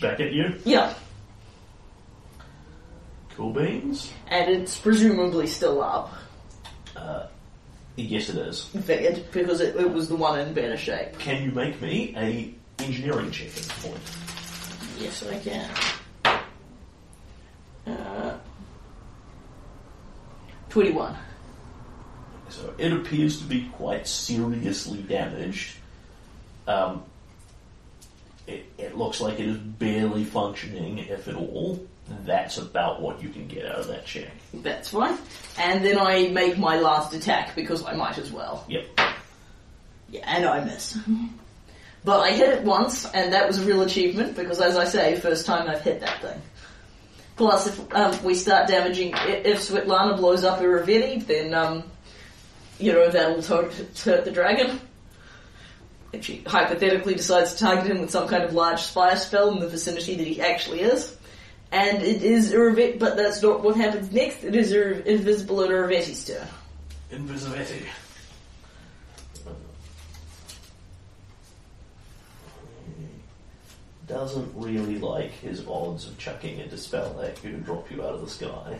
back 0.00 0.20
at 0.20 0.32
you. 0.32 0.54
Yeah. 0.64 0.94
Cool 3.42 3.54
beans. 3.54 4.12
And 4.28 4.48
it's 4.48 4.78
presumably 4.78 5.48
still 5.48 5.82
up. 5.82 6.14
Yes, 7.96 8.28
it 8.28 8.36
is. 8.36 8.66
Figured, 8.66 9.24
because 9.32 9.60
it, 9.60 9.74
it 9.74 9.90
was 9.90 10.08
the 10.08 10.14
one 10.14 10.38
in 10.38 10.54
better 10.54 10.76
shape. 10.76 11.18
Can 11.18 11.42
you 11.42 11.50
make 11.50 11.82
me 11.82 12.14
a 12.16 12.54
engineering 12.84 13.32
check 13.32 13.48
at 13.48 13.54
this 13.54 13.84
point? 13.84 14.00
Yes, 14.96 15.24
I 15.26 15.38
can. 15.40 15.70
Uh, 17.84 18.38
21. 20.70 21.16
So 22.48 22.72
it 22.78 22.92
appears 22.92 23.38
to 23.38 23.44
be 23.44 23.68
quite 23.70 24.06
seriously 24.06 25.02
damaged. 25.02 25.78
Um, 26.68 27.02
it, 28.46 28.66
it 28.78 28.96
looks 28.96 29.20
like 29.20 29.40
it 29.40 29.48
is 29.48 29.58
barely 29.58 30.22
functioning, 30.22 30.98
if 30.98 31.26
at 31.26 31.34
all. 31.34 31.84
That's 32.24 32.58
about 32.58 33.00
what 33.00 33.22
you 33.22 33.28
can 33.28 33.46
get 33.46 33.64
out 33.66 33.78
of 33.78 33.86
that 33.88 34.04
check. 34.04 34.30
That's 34.54 34.88
fine. 34.90 35.16
And 35.58 35.84
then 35.84 35.98
I 35.98 36.28
make 36.28 36.58
my 36.58 36.78
last 36.78 37.14
attack 37.14 37.54
because 37.54 37.84
I 37.84 37.94
might 37.94 38.18
as 38.18 38.30
well. 38.30 38.64
Yep. 38.68 38.86
Yeah, 40.10 40.20
and 40.26 40.44
I 40.44 40.64
miss. 40.64 40.98
But 42.04 42.20
I 42.20 42.32
hit 42.32 42.50
it 42.50 42.64
once, 42.64 43.06
and 43.06 43.32
that 43.32 43.46
was 43.46 43.58
a 43.58 43.64
real 43.64 43.82
achievement 43.82 44.36
because, 44.36 44.60
as 44.60 44.76
I 44.76 44.84
say, 44.84 45.18
first 45.20 45.46
time 45.46 45.70
I've 45.70 45.82
hit 45.82 46.00
that 46.00 46.20
thing. 46.20 46.40
Plus, 47.36 47.66
if 47.66 47.94
um, 47.94 48.22
we 48.24 48.34
start 48.34 48.68
damaging, 48.68 49.12
if 49.14 49.60
Svetlana 49.60 50.16
blows 50.16 50.44
up 50.44 50.60
Irovetti, 50.60 51.26
then, 51.26 51.54
um, 51.54 51.84
you 52.78 52.92
know, 52.92 53.08
that'll 53.08 53.40
hurt 53.40 53.72
the 54.04 54.30
dragon. 54.32 54.80
If 56.12 56.26
she 56.26 56.42
hypothetically 56.46 57.14
decides 57.14 57.54
to 57.54 57.60
target 57.60 57.86
him 57.86 58.00
with 58.02 58.10
some 58.10 58.28
kind 58.28 58.44
of 58.44 58.52
large 58.52 58.82
fire 58.82 59.16
spell 59.16 59.50
in 59.52 59.60
the 59.60 59.68
vicinity 59.68 60.14
that 60.16 60.26
he 60.26 60.42
actually 60.42 60.80
is. 60.80 61.16
And 61.72 62.02
it 62.02 62.22
is 62.22 62.52
Irovetti, 62.52 62.98
but 62.98 63.16
that's 63.16 63.42
not 63.42 63.62
what 63.62 63.76
happens 63.76 64.12
next. 64.12 64.44
It 64.44 64.54
is 64.54 64.72
Ir- 64.72 65.00
invisible 65.06 65.62
at 65.64 65.70
Irovetti's 65.70 66.26
turn. 66.26 66.46
Invisibility. 67.10 67.86
Doesn't 74.08 74.50
really 74.56 74.98
like 74.98 75.30
his 75.30 75.64
odds 75.66 76.06
of 76.08 76.18
chucking 76.18 76.60
a 76.60 76.66
dispel 76.66 77.14
that 77.20 77.36
could 77.40 77.64
drop 77.64 77.90
you 77.90 78.02
out 78.02 78.14
of 78.14 78.20
the 78.20 78.28
sky. 78.28 78.78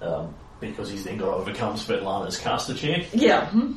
Um, 0.00 0.34
because 0.60 0.90
he's 0.90 1.02
then 1.04 1.16
got 1.16 1.26
to 1.26 1.32
overcome 1.32 1.74
Svetlana's 1.76 2.38
caster 2.38 2.74
check. 2.74 3.06
Yeah. 3.12 3.46
hmm. 3.46 3.72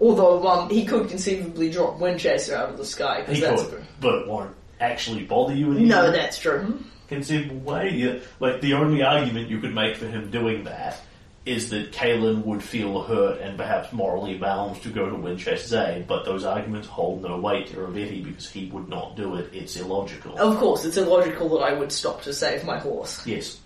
Although 0.00 0.46
um, 0.46 0.70
he 0.70 0.84
could 0.86 1.08
conceivably 1.08 1.70
drop 1.70 1.98
Windchaser 1.98 2.54
out 2.54 2.70
of 2.70 2.78
the 2.78 2.84
sky. 2.84 3.22
'cause 3.26 3.34
He 3.36 3.40
that's 3.42 3.62
could, 3.64 3.84
but 4.00 4.14
it 4.22 4.28
won't 4.28 4.54
actually 4.80 5.24
bother 5.24 5.54
you 5.54 5.70
in 5.72 5.78
any 5.78 5.86
no, 5.86 6.10
that's 6.10 6.38
true. 6.38 6.82
Conceivable 7.14 7.60
way. 7.60 8.22
Like 8.40 8.60
the 8.60 8.74
only 8.74 9.02
argument 9.02 9.48
you 9.48 9.60
could 9.60 9.74
make 9.74 9.96
for 9.96 10.06
him 10.06 10.30
doing 10.30 10.64
that 10.64 11.00
is 11.46 11.68
that 11.70 11.92
Kalen 11.92 12.42
would 12.44 12.62
feel 12.62 13.02
hurt 13.02 13.40
and 13.40 13.58
perhaps 13.58 13.92
morally 13.92 14.38
bound 14.38 14.80
to 14.82 14.88
go 14.88 15.10
to 15.10 15.14
Windchaser's 15.14 15.74
aid, 15.74 16.06
but 16.06 16.24
those 16.24 16.44
arguments 16.44 16.88
hold 16.88 17.22
no 17.22 17.38
weight 17.38 17.66
to 17.66 17.76
Ravetti 17.76 18.24
because 18.24 18.48
he 18.48 18.66
would 18.70 18.88
not 18.88 19.14
do 19.14 19.34
it. 19.36 19.50
It's 19.52 19.76
illogical. 19.76 20.38
Of 20.38 20.56
course, 20.58 20.86
it's 20.86 20.96
illogical 20.96 21.50
that 21.50 21.64
I 21.64 21.74
would 21.74 21.92
stop 21.92 22.22
to 22.22 22.32
save 22.32 22.64
my 22.64 22.78
horse. 22.78 23.26
Yes. 23.26 23.60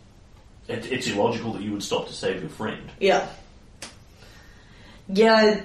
It, 0.67 0.91
it's 0.91 1.07
illogical 1.07 1.53
that 1.53 1.63
you 1.63 1.71
would 1.73 1.83
stop 1.85 2.09
to 2.09 2.13
save 2.13 2.41
your 2.41 2.51
friend. 2.51 2.91
Yeah. 2.99 3.29
Yeah. 5.09 5.61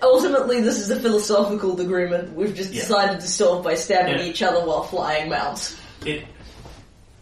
Ultimately, 0.00 0.62
this 0.62 0.78
is 0.78 0.90
a 0.90 0.98
philosophical 0.98 1.78
agreement 1.80 2.34
we've 2.34 2.54
just 2.54 2.72
Yeah. 2.72 2.80
decided 2.80 3.20
to 3.20 3.28
solve 3.28 3.62
by 3.62 3.74
stabbing 3.74 4.18
Yeah. 4.18 4.24
each 4.24 4.42
other 4.42 4.64
while 4.64 4.82
flying 4.84 5.28
mounts. 5.28 5.76
It, 6.06 6.24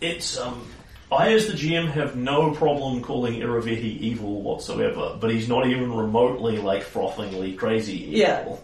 it's, 0.01 0.39
um, 0.39 0.67
I 1.13 1.33
as 1.33 1.47
the 1.47 1.55
GM 1.55 1.91
have 1.91 2.17
no 2.17 2.53
problem 2.53 3.03
calling 3.03 3.41
Irovetti 3.41 3.99
evil 4.01 4.43
whatsoever, 4.43 5.17
but 5.21 5.31
he's 5.31 5.49
not 5.49 5.67
even 5.67 5.93
remotely 5.95 6.59
like 6.59 6.83
frothingly 6.83 7.55
crazy 7.55 8.05
evil. 8.05 8.19
Yeah. 8.19 8.57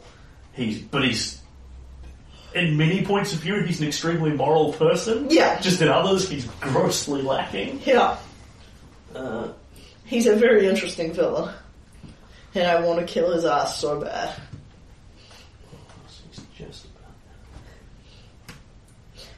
He's, 0.52 0.78
but 0.80 1.04
he's, 1.04 1.40
in 2.54 2.76
many 2.76 3.04
points 3.04 3.32
of 3.34 3.40
view, 3.40 3.60
he's 3.62 3.80
an 3.80 3.88
extremely 3.88 4.30
moral 4.32 4.72
person. 4.72 5.28
Yeah. 5.28 5.60
Just 5.60 5.82
in 5.82 5.88
others, 5.88 6.28
he's 6.28 6.46
grossly 6.60 7.22
lacking. 7.22 7.80
Yeah. 7.84 8.16
Uh, 9.14 9.48
He's 10.06 10.26
a 10.26 10.36
very 10.36 10.66
interesting 10.66 11.12
villain. 11.12 11.52
And 12.54 12.66
I 12.66 12.80
want 12.80 13.00
to 13.00 13.06
kill 13.06 13.32
his 13.32 13.44
ass 13.44 13.78
so 13.78 14.00
bad. 14.00 14.34
he's 16.30 16.40
just 16.56 16.85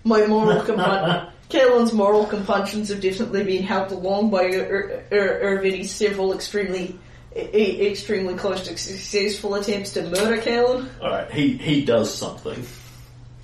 My 0.08 0.26
moral 0.26 0.62
compun- 0.62 1.30
Kalen's 1.50 1.92
moral 1.92 2.24
compunctions 2.26 2.88
have 2.88 3.00
definitely 3.00 3.44
been 3.44 3.62
helped 3.62 3.90
along 3.92 4.30
by 4.30 4.44
Ir- 4.44 5.04
Ir- 5.10 5.40
Irovetti's 5.44 5.90
several 5.90 6.32
extremely, 6.34 6.98
extremely 7.36 8.34
close 8.34 8.66
to 8.66 8.76
successful 8.76 9.54
attempts 9.54 9.92
to 9.94 10.02
murder 10.02 10.38
Kalen. 10.40 10.88
Alright, 11.00 11.30
he, 11.30 11.56
he 11.58 11.84
does 11.84 12.12
something. 12.14 12.64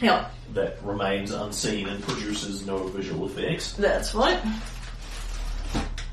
Yeah, 0.01 0.29
that 0.55 0.83
remains 0.83 1.31
unseen 1.31 1.89
and 1.89 2.03
produces 2.03 2.67
no 2.67 2.79
visual 2.89 3.27
effects. 3.27 3.73
that's 3.75 4.11
fine. 4.11 4.39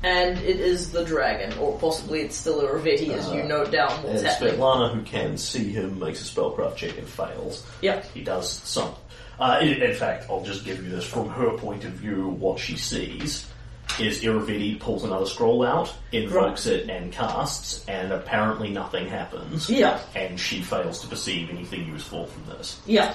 And 0.04 0.36
it 0.38 0.58
is 0.58 0.90
the 0.90 1.04
dragon, 1.04 1.56
or 1.58 1.78
possibly 1.78 2.22
it's 2.22 2.36
still 2.36 2.60
Irovetti 2.60 3.10
as 3.10 3.32
you 3.32 3.42
Uh, 3.42 3.46
note 3.46 3.70
down 3.70 3.90
what's 4.02 4.18
And 4.20 4.26
happening. 4.26 4.54
Svetlana, 4.54 4.94
who 4.94 5.02
can 5.02 5.36
see 5.38 5.70
him, 5.70 6.00
makes 6.00 6.20
a 6.28 6.34
spellcraft 6.34 6.74
check 6.76 6.98
and 6.98 7.06
fails. 7.06 7.64
Yep. 7.82 8.06
He 8.12 8.22
does 8.24 8.50
some. 8.50 8.94
Uh, 9.42 9.58
in, 9.60 9.82
in 9.82 9.92
fact, 9.92 10.26
I'll 10.30 10.44
just 10.44 10.64
give 10.64 10.84
you 10.84 10.88
this 10.88 11.04
from 11.04 11.28
her 11.30 11.58
point 11.58 11.84
of 11.84 11.90
view. 11.94 12.28
What 12.28 12.60
she 12.60 12.76
sees 12.76 13.44
is 13.98 14.22
Irovetti 14.22 14.78
pulls 14.78 15.02
another 15.02 15.26
scroll 15.26 15.64
out, 15.64 15.92
invokes 16.12 16.66
it, 16.66 16.88
and 16.88 17.10
casts, 17.10 17.84
and 17.88 18.12
apparently 18.12 18.70
nothing 18.70 19.08
happens. 19.08 19.68
Yeah. 19.68 20.00
And 20.14 20.38
she 20.38 20.62
fails 20.62 21.00
to 21.00 21.08
perceive 21.08 21.50
anything 21.50 21.88
useful 21.88 22.26
from 22.26 22.56
this. 22.56 22.80
Yeah. 22.86 23.14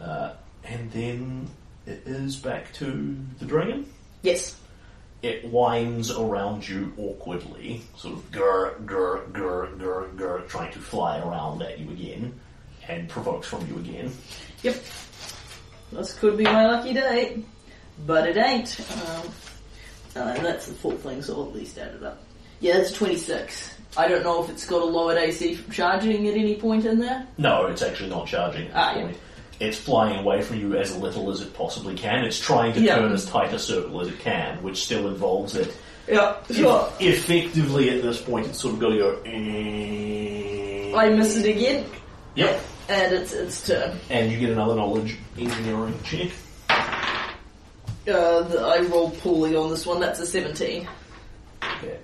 Uh, 0.00 0.34
and 0.62 0.92
then 0.92 1.50
it 1.84 2.04
is 2.06 2.36
back 2.36 2.72
to 2.74 3.18
the 3.40 3.44
dragon. 3.44 3.92
Yes. 4.22 4.54
It 5.20 5.46
winds 5.46 6.12
around 6.12 6.68
you 6.68 6.92
awkwardly, 6.96 7.82
sort 7.96 8.14
of 8.14 8.30
grr, 8.30 8.84
grr, 8.84 9.32
grr, 9.32 9.76
grr, 9.76 10.14
grr, 10.14 10.46
trying 10.46 10.72
to 10.74 10.78
fly 10.78 11.18
around 11.18 11.60
at 11.60 11.80
you 11.80 11.90
again, 11.90 12.38
and 12.88 13.08
provokes 13.08 13.46
from 13.48 13.66
you 13.68 13.76
again. 13.76 14.10
Yep. 14.62 14.82
This 15.92 16.14
could 16.14 16.36
be 16.36 16.44
my 16.44 16.66
lucky 16.66 16.92
day, 16.94 17.42
but 18.06 18.28
it 18.28 18.36
ain't. 18.36 18.78
Um, 18.90 19.22
uh, 20.16 20.34
that's 20.42 20.66
the 20.66 20.74
full 20.74 20.92
thing, 20.96 21.22
so 21.22 21.34
I'll 21.36 21.48
at 21.48 21.54
least 21.54 21.78
add 21.78 21.94
it 21.94 22.02
up. 22.02 22.18
Yeah, 22.60 22.78
that's 22.78 22.92
26. 22.92 23.74
I 23.96 24.08
don't 24.08 24.22
know 24.24 24.42
if 24.42 24.50
it's 24.50 24.66
got 24.66 24.82
a 24.82 24.84
lowered 24.84 25.16
AC 25.16 25.54
from 25.54 25.72
charging 25.72 26.26
at 26.28 26.34
any 26.34 26.56
point 26.56 26.84
in 26.84 26.98
there. 26.98 27.26
No, 27.38 27.66
it's 27.66 27.82
actually 27.82 28.10
not 28.10 28.26
charging 28.26 28.66
at 28.68 28.74
Ah, 28.74 28.96
yeah. 28.98 29.12
It's 29.60 29.76
flying 29.78 30.18
away 30.20 30.42
from 30.42 30.60
you 30.60 30.76
as 30.76 30.94
little 30.96 31.30
as 31.30 31.40
it 31.40 31.52
possibly 31.54 31.94
can. 31.96 32.24
It's 32.24 32.38
trying 32.38 32.72
to 32.74 32.80
Yeah. 32.80 32.96
turn 32.96 33.12
as 33.12 33.24
tight 33.26 33.52
a 33.52 33.58
circle 33.58 34.00
as 34.00 34.08
it 34.08 34.18
can, 34.20 34.62
which 34.62 34.84
still 34.84 35.08
involves 35.08 35.56
it. 35.56 35.72
Yeah, 36.08 36.36
sure. 36.50 36.90
Effectively, 37.00 37.90
at 37.90 38.02
this 38.02 38.20
point, 38.20 38.46
it's 38.46 38.60
sort 38.60 38.74
of 38.74 38.80
got 38.80 38.90
to 38.90 38.98
go. 38.98 39.18
"Eh." 39.26 40.92
I 40.96 41.08
miss 41.10 41.36
it 41.36 41.46
again, 41.46 41.84
Yep. 42.34 42.60
And 42.88 43.12
it's 43.12 43.32
its 43.32 43.66
turn. 43.66 43.98
And 44.10 44.32
you 44.32 44.38
get 44.38 44.50
another 44.50 44.74
knowledge 44.74 45.16
engineering 45.38 45.98
check. 46.04 46.30
Uh, 46.70 48.40
the, 48.42 48.60
I 48.60 48.80
rolled 48.82 49.18
poorly 49.18 49.54
on 49.54 49.70
this 49.70 49.84
one, 49.84 50.00
that's 50.00 50.18
a 50.20 50.26
17. 50.26 50.88
Okay. 51.62 51.98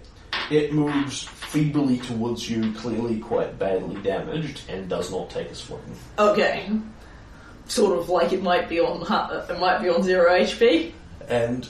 It 0.51 0.73
moves 0.75 1.23
feebly 1.25 1.99
towards 1.99 2.49
you, 2.51 2.73
clearly 2.73 3.19
quite 3.19 3.59
badly 3.59 4.01
damaged, 4.03 4.63
and 4.69 4.89
does 4.89 5.11
not 5.11 5.31
take 5.31 5.51
a 5.51 5.55
swing. 5.55 5.81
Okay. 6.19 6.71
Sort 7.67 7.99
of 7.99 8.11
like 8.11 8.33
it 8.33 8.43
might 8.43 8.69
be 8.69 8.79
on 8.79 9.03
uh, 9.11 9.47
it 9.49 9.59
might 9.59 9.81
be 9.81 9.89
on 9.89 10.03
zero 10.03 10.31
HP. 10.31 10.93
And 11.29 11.67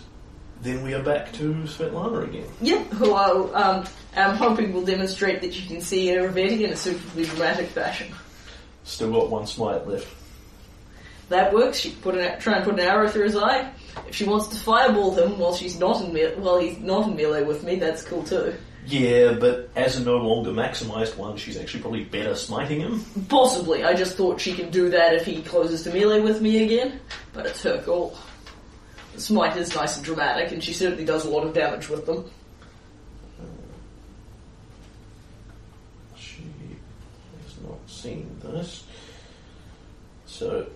then 0.63 0.83
we 0.83 0.93
are 0.95 1.03
back 1.03 1.33
to 1.35 1.53
Svetlana 1.67 2.27
again. 2.27 2.49
Yep, 2.63 2.87
who 2.95 3.13
I 3.13 3.29
um, 3.53 3.85
am 4.17 4.35
hoping 4.35 4.73
will 4.73 4.85
demonstrate 4.85 5.41
that 5.43 5.55
you 5.55 5.69
can 5.69 5.81
see 5.81 6.09
Ravetti 6.09 6.63
in 6.63 6.71
a 6.71 6.77
suitably 6.77 7.27
dramatic 7.27 7.69
fashion. 7.69 8.13
Still 8.85 9.13
got 9.13 9.31
one 9.31 9.47
smite 9.47 9.87
left. 9.87 10.07
That 11.31 11.53
works. 11.53 11.79
She 11.79 11.91
put 11.91 12.15
an, 12.17 12.39
try 12.39 12.57
and 12.57 12.65
put 12.65 12.75
an 12.75 12.81
arrow 12.81 13.09
through 13.09 13.25
his 13.25 13.37
eye. 13.37 13.71
If 14.07 14.15
she 14.15 14.25
wants 14.25 14.49
to 14.49 14.57
fireball 14.57 15.15
him 15.15 15.39
while 15.39 15.55
she's 15.55 15.79
not 15.79 16.03
in 16.03 16.13
me- 16.13 16.35
while 16.37 16.59
he's 16.59 16.79
not 16.79 17.09
in 17.09 17.17
melee 17.17 17.45
with 17.45 17.65
me, 17.65 17.77
that's 17.77 18.03
cool 18.03 18.23
too. 18.23 18.55
Yeah, 18.87 19.33
but 19.33 19.71
as 19.75 19.97
a 19.97 20.05
no 20.05 20.19
longer 20.19 20.51
maximized 20.51 21.17
one, 21.17 21.39
she's 21.39 21.57
actually 21.57 21.81
probably 21.81 22.05
better 22.05 22.35
smiting 22.35 22.81
him. 22.81 23.03
Possibly. 23.31 23.83
I 23.83 23.95
just 23.95 24.17
thought 24.17 24.39
she 24.39 24.53
can 24.53 24.69
do 24.71 24.91
that 24.91 25.15
if 25.15 25.25
he 25.25 25.41
closes 25.41 25.83
to 25.85 25.91
melee 25.91 26.21
with 26.21 26.43
me 26.43 26.63
again, 26.65 27.01
but 27.33 27.47
it's 27.47 27.63
her 27.63 27.81
call. 27.81 28.15
Smite 29.17 29.57
is 29.57 29.75
nice 29.75 29.97
and 29.97 30.05
dramatic, 30.05 30.53
and 30.53 30.63
she 30.63 30.75
certainly 30.75 31.05
does 31.07 31.25
a 31.25 31.31
lot 31.31 31.47
of 31.47 31.55
damage 31.55 31.89
with 31.89 32.05
them. 32.05 32.29
She 36.17 36.43
has 37.45 37.54
not 37.69 37.79
seen 37.87 38.39
this. 38.43 38.85
So. 40.27 40.67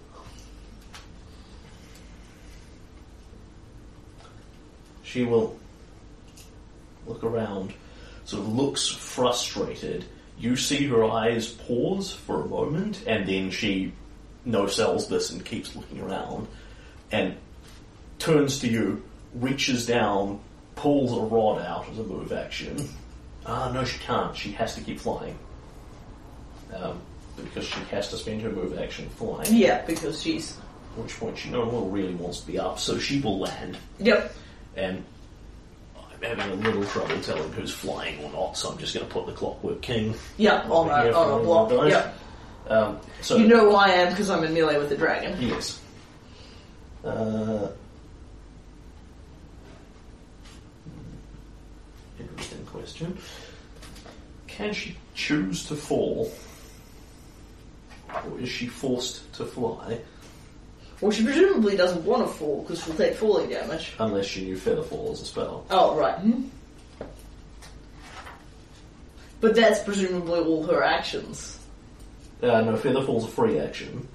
She 5.02 5.24
will 5.24 5.56
look 7.06 7.24
around, 7.24 7.72
sort 8.24 8.42
of 8.42 8.54
looks 8.54 8.86
frustrated. 8.86 10.04
You 10.38 10.54
see 10.56 10.86
her 10.86 11.02
eyes 11.04 11.48
pause 11.48 12.12
for 12.12 12.42
a 12.42 12.46
moment, 12.46 13.04
and 13.06 13.26
then 13.26 13.50
she 13.50 13.92
no 14.44 14.66
sells 14.66 15.08
this 15.08 15.30
and 15.30 15.44
keeps 15.44 15.74
looking 15.74 16.00
around, 16.00 16.46
and 17.10 17.36
turns 18.18 18.60
to 18.60 18.68
you, 18.68 19.02
reaches 19.34 19.86
down, 19.86 20.40
pulls 20.76 21.12
a 21.16 21.20
rod 21.20 21.60
out 21.62 21.88
as 21.90 21.98
a 21.98 22.04
move 22.04 22.32
action. 22.32 22.88
Ah, 23.46 23.70
no, 23.72 23.84
she 23.84 23.98
can't. 24.00 24.36
She 24.36 24.52
has 24.52 24.74
to 24.74 24.80
keep 24.82 25.00
flying. 25.00 25.38
Um, 26.74 27.00
because 27.36 27.64
she 27.66 27.80
has 27.90 28.08
to 28.10 28.16
spend 28.16 28.42
her 28.42 28.50
move 28.50 28.78
action 28.78 29.08
flying. 29.10 29.54
Yeah, 29.54 29.84
because 29.86 30.22
she's. 30.22 30.56
At 30.96 31.04
which 31.04 31.18
point 31.18 31.38
she 31.38 31.50
no 31.50 31.62
longer 31.62 31.88
really 31.88 32.14
wants 32.14 32.40
to 32.40 32.46
be 32.46 32.58
up, 32.58 32.78
so 32.78 32.98
she 32.98 33.20
will 33.20 33.38
land. 33.38 33.78
Yep. 34.00 34.34
And 34.76 35.04
I'm 35.96 36.36
having 36.36 36.50
a 36.50 36.54
little 36.54 36.84
trouble 36.84 37.20
telling 37.20 37.52
who's 37.52 37.72
flying 37.72 38.24
or 38.24 38.32
not, 38.32 38.56
so 38.56 38.70
I'm 38.70 38.78
just 38.78 38.94
going 38.94 39.06
to 39.06 39.12
put 39.12 39.26
the 39.26 39.32
Clockwork 39.32 39.80
King. 39.82 40.14
Yep, 40.36 40.68
on 40.68 40.88
a, 40.88 41.12
on 41.12 41.40
a 41.40 41.44
block. 41.44 41.70
Yep. 41.70 42.18
Um, 42.68 43.00
so 43.22 43.36
You 43.36 43.46
know 43.46 43.70
who 43.70 43.76
I 43.76 43.88
am 43.88 44.10
because 44.10 44.28
I'm 44.30 44.44
in 44.44 44.52
melee 44.52 44.78
with 44.78 44.88
the 44.88 44.96
dragon. 44.96 45.40
Yes. 45.40 45.80
Uh, 47.04 47.68
interesting 52.18 52.66
question. 52.66 53.16
Can 54.48 54.74
she 54.74 54.96
choose 55.14 55.66
to 55.68 55.76
fall? 55.76 56.30
Or 58.14 58.40
is 58.40 58.48
she 58.48 58.66
forced 58.66 59.30
to 59.34 59.44
fly 59.44 59.98
Well, 61.00 61.10
she 61.12 61.24
presumably 61.24 61.76
doesn't 61.76 62.04
want 62.04 62.26
to 62.26 62.32
fall 62.32 62.62
because 62.62 62.82
she'll 62.84 62.94
take 62.94 63.14
falling 63.14 63.50
damage. 63.50 63.94
unless 64.00 64.26
she 64.26 64.44
knew 64.44 64.56
Feather 64.56 64.82
Fall 64.82 65.12
as 65.12 65.20
a 65.20 65.24
spell? 65.26 65.64
Oh, 65.70 65.96
right. 65.96 66.18
But 69.40 69.54
that's 69.54 69.80
presumably 69.84 70.40
all 70.40 70.64
her 70.66 70.82
actions. 70.82 71.58
Uh, 72.42 72.60
no, 72.62 72.76
Feather 72.76 73.02
Fall's 73.02 73.24
a 73.24 73.28
free 73.28 73.58
action. 73.60 74.06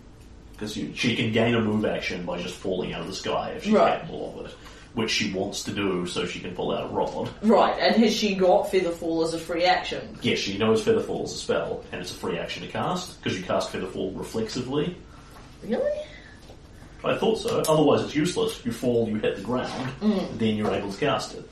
Because 0.53 0.74
she 0.74 1.15
can 1.15 1.32
gain 1.32 1.56
a 1.56 1.61
move 1.61 1.86
action 1.86 2.26
by 2.26 2.41
just 2.41 2.56
falling 2.56 2.94
out 2.94 3.02
of 3.02 3.07
the 3.07 3.14
sky 3.14 3.52
if 3.56 3.64
she's 3.64 3.74
Right. 3.74 3.99
capable 4.02 4.40
of 4.40 4.45
it. 4.48 4.56
Which 4.94 5.10
she 5.10 5.34
wants 5.34 5.64
to 5.64 5.72
do 5.72 6.06
so 6.06 6.28
she 6.28 6.40
can 6.40 6.53
pull 6.53 6.72
out 6.72 6.91
a 6.91 6.94
rod. 6.94 7.30
Right, 7.41 7.76
and 7.80 7.95
has 7.95 8.14
she 8.14 8.36
got 8.36 8.72
Featherfall 8.72 9.24
as 9.24 9.34
a 9.34 9.40
free 9.40 9.65
action? 9.65 10.18
Yes, 10.22 10.38
she 10.38 10.57
knows 10.57 10.84
Featherfall 10.84 11.24
is 11.24 11.34
a 11.34 11.38
spell, 11.38 11.84
and 11.91 11.99
it's 11.99 12.11
a 12.11 12.15
free 12.15 12.38
action 12.38 12.61
to 12.61 12.70
cast, 12.70 13.18
because 13.22 13.38
you 13.38 13.44
cast 13.44 13.74
Featherfall 13.74 14.15
reflexively. 14.15 14.95
Really? 15.64 16.02
I 17.03 17.18
thought 17.18 17.40
so. 17.40 17.64
Otherwise, 17.68 18.03
it's 18.03 18.15
useless. 18.15 18.64
You 18.64 18.72
fall, 18.72 19.10
you 19.10 19.15
hit 19.15 19.36
the 19.36 19.41
ground, 19.41 19.91
mm. 19.99 20.38
then 20.38 20.56
you're 20.56 20.72
able 20.72 20.91
to 20.91 20.99
cast 20.99 21.36
it. 21.36 21.49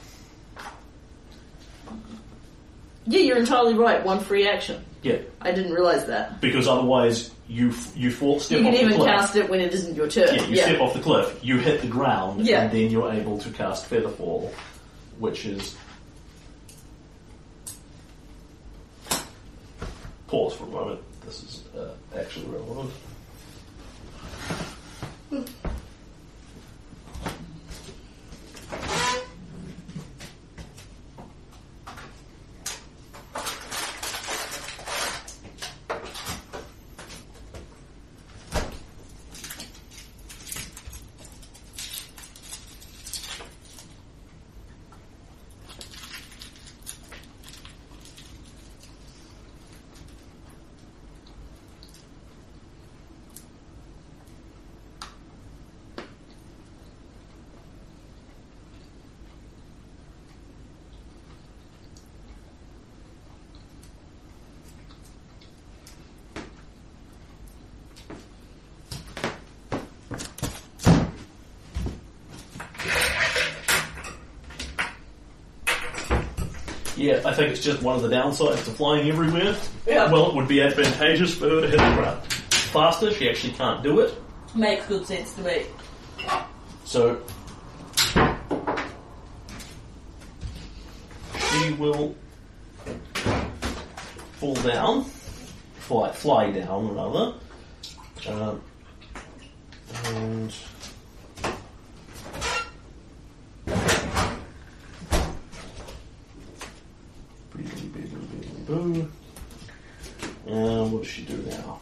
Yeah, 3.07 3.21
you're 3.21 3.37
entirely 3.37 3.73
right. 3.73 4.05
One 4.05 4.19
free 4.19 4.47
action. 4.47 4.85
Yeah, 5.03 5.17
I 5.41 5.51
didn't 5.51 5.73
realize 5.73 6.05
that. 6.05 6.39
because 6.41 6.67
otherwise 6.67 7.31
you 7.47 7.69
f- 7.71 7.91
you 7.97 8.11
fall 8.11 8.39
step 8.39 8.59
You 8.59 8.65
can 8.65 8.73
off 8.73 8.79
the 8.79 8.85
even 8.85 8.97
cliff. 8.97 9.09
cast 9.09 9.35
it 9.35 9.49
when 9.49 9.59
it 9.59 9.73
isn't 9.73 9.95
your 9.95 10.07
turn. 10.07 10.35
yeah, 10.35 10.45
you 10.45 10.55
step 10.57 10.79
off 10.79 10.93
the 10.93 10.99
cliff, 10.99 11.39
you 11.41 11.57
hit 11.57 11.81
the 11.81 11.87
ground, 11.87 12.45
Yeah. 12.45 12.61
and 12.63 12.71
then 12.71 12.91
you're 12.91 13.11
able 13.11 13.39
to 13.39 13.49
cast 13.49 13.89
Featherfall, 13.89 14.51
which 15.17 15.45
is. 15.45 15.75
Pause 20.27 20.53
for 20.55 20.63
a 20.63 20.67
moment. 20.67 20.99
This 21.25 21.43
is 21.43 21.63
uh, 21.75 21.89
actually 22.17 22.45
relevant. 22.45 22.91
I 77.31 77.33
think 77.33 77.51
it's 77.51 77.63
just 77.63 77.81
one 77.81 77.95
of 77.95 78.01
the 78.01 78.09
downsides 78.09 78.65
to 78.65 78.71
flying 78.71 79.07
everywhere. 79.07 79.55
Yeah. 79.87 80.11
Well, 80.11 80.31
it 80.31 80.35
would 80.35 80.49
be 80.49 80.61
advantageous 80.61 81.33
for 81.33 81.47
her 81.47 81.61
to 81.61 81.67
hit 81.67 81.77
the 81.77 81.95
ground 81.95 82.21
faster. 82.25 83.09
She 83.13 83.29
actually 83.29 83.53
can't 83.53 83.81
do 83.81 84.01
it. 84.01 84.13
Makes 84.53 84.85
good 84.87 85.07
sense 85.07 85.33
to 85.35 85.41
me. 85.41 85.65
So 86.83 87.21
she 91.39 91.71
will 91.75 92.13
fall 94.33 94.55
down, 94.55 95.05
fly, 95.79 96.11
fly 96.11 96.51
down 96.51 96.93
rather, 96.93 97.33
um, 98.27 98.61
and 100.03 100.53
boo. 108.71 109.11
And 110.47 110.91
what 110.91 111.03
does 111.03 111.11
she 111.11 111.23
do 111.23 111.37
now? 111.49 111.79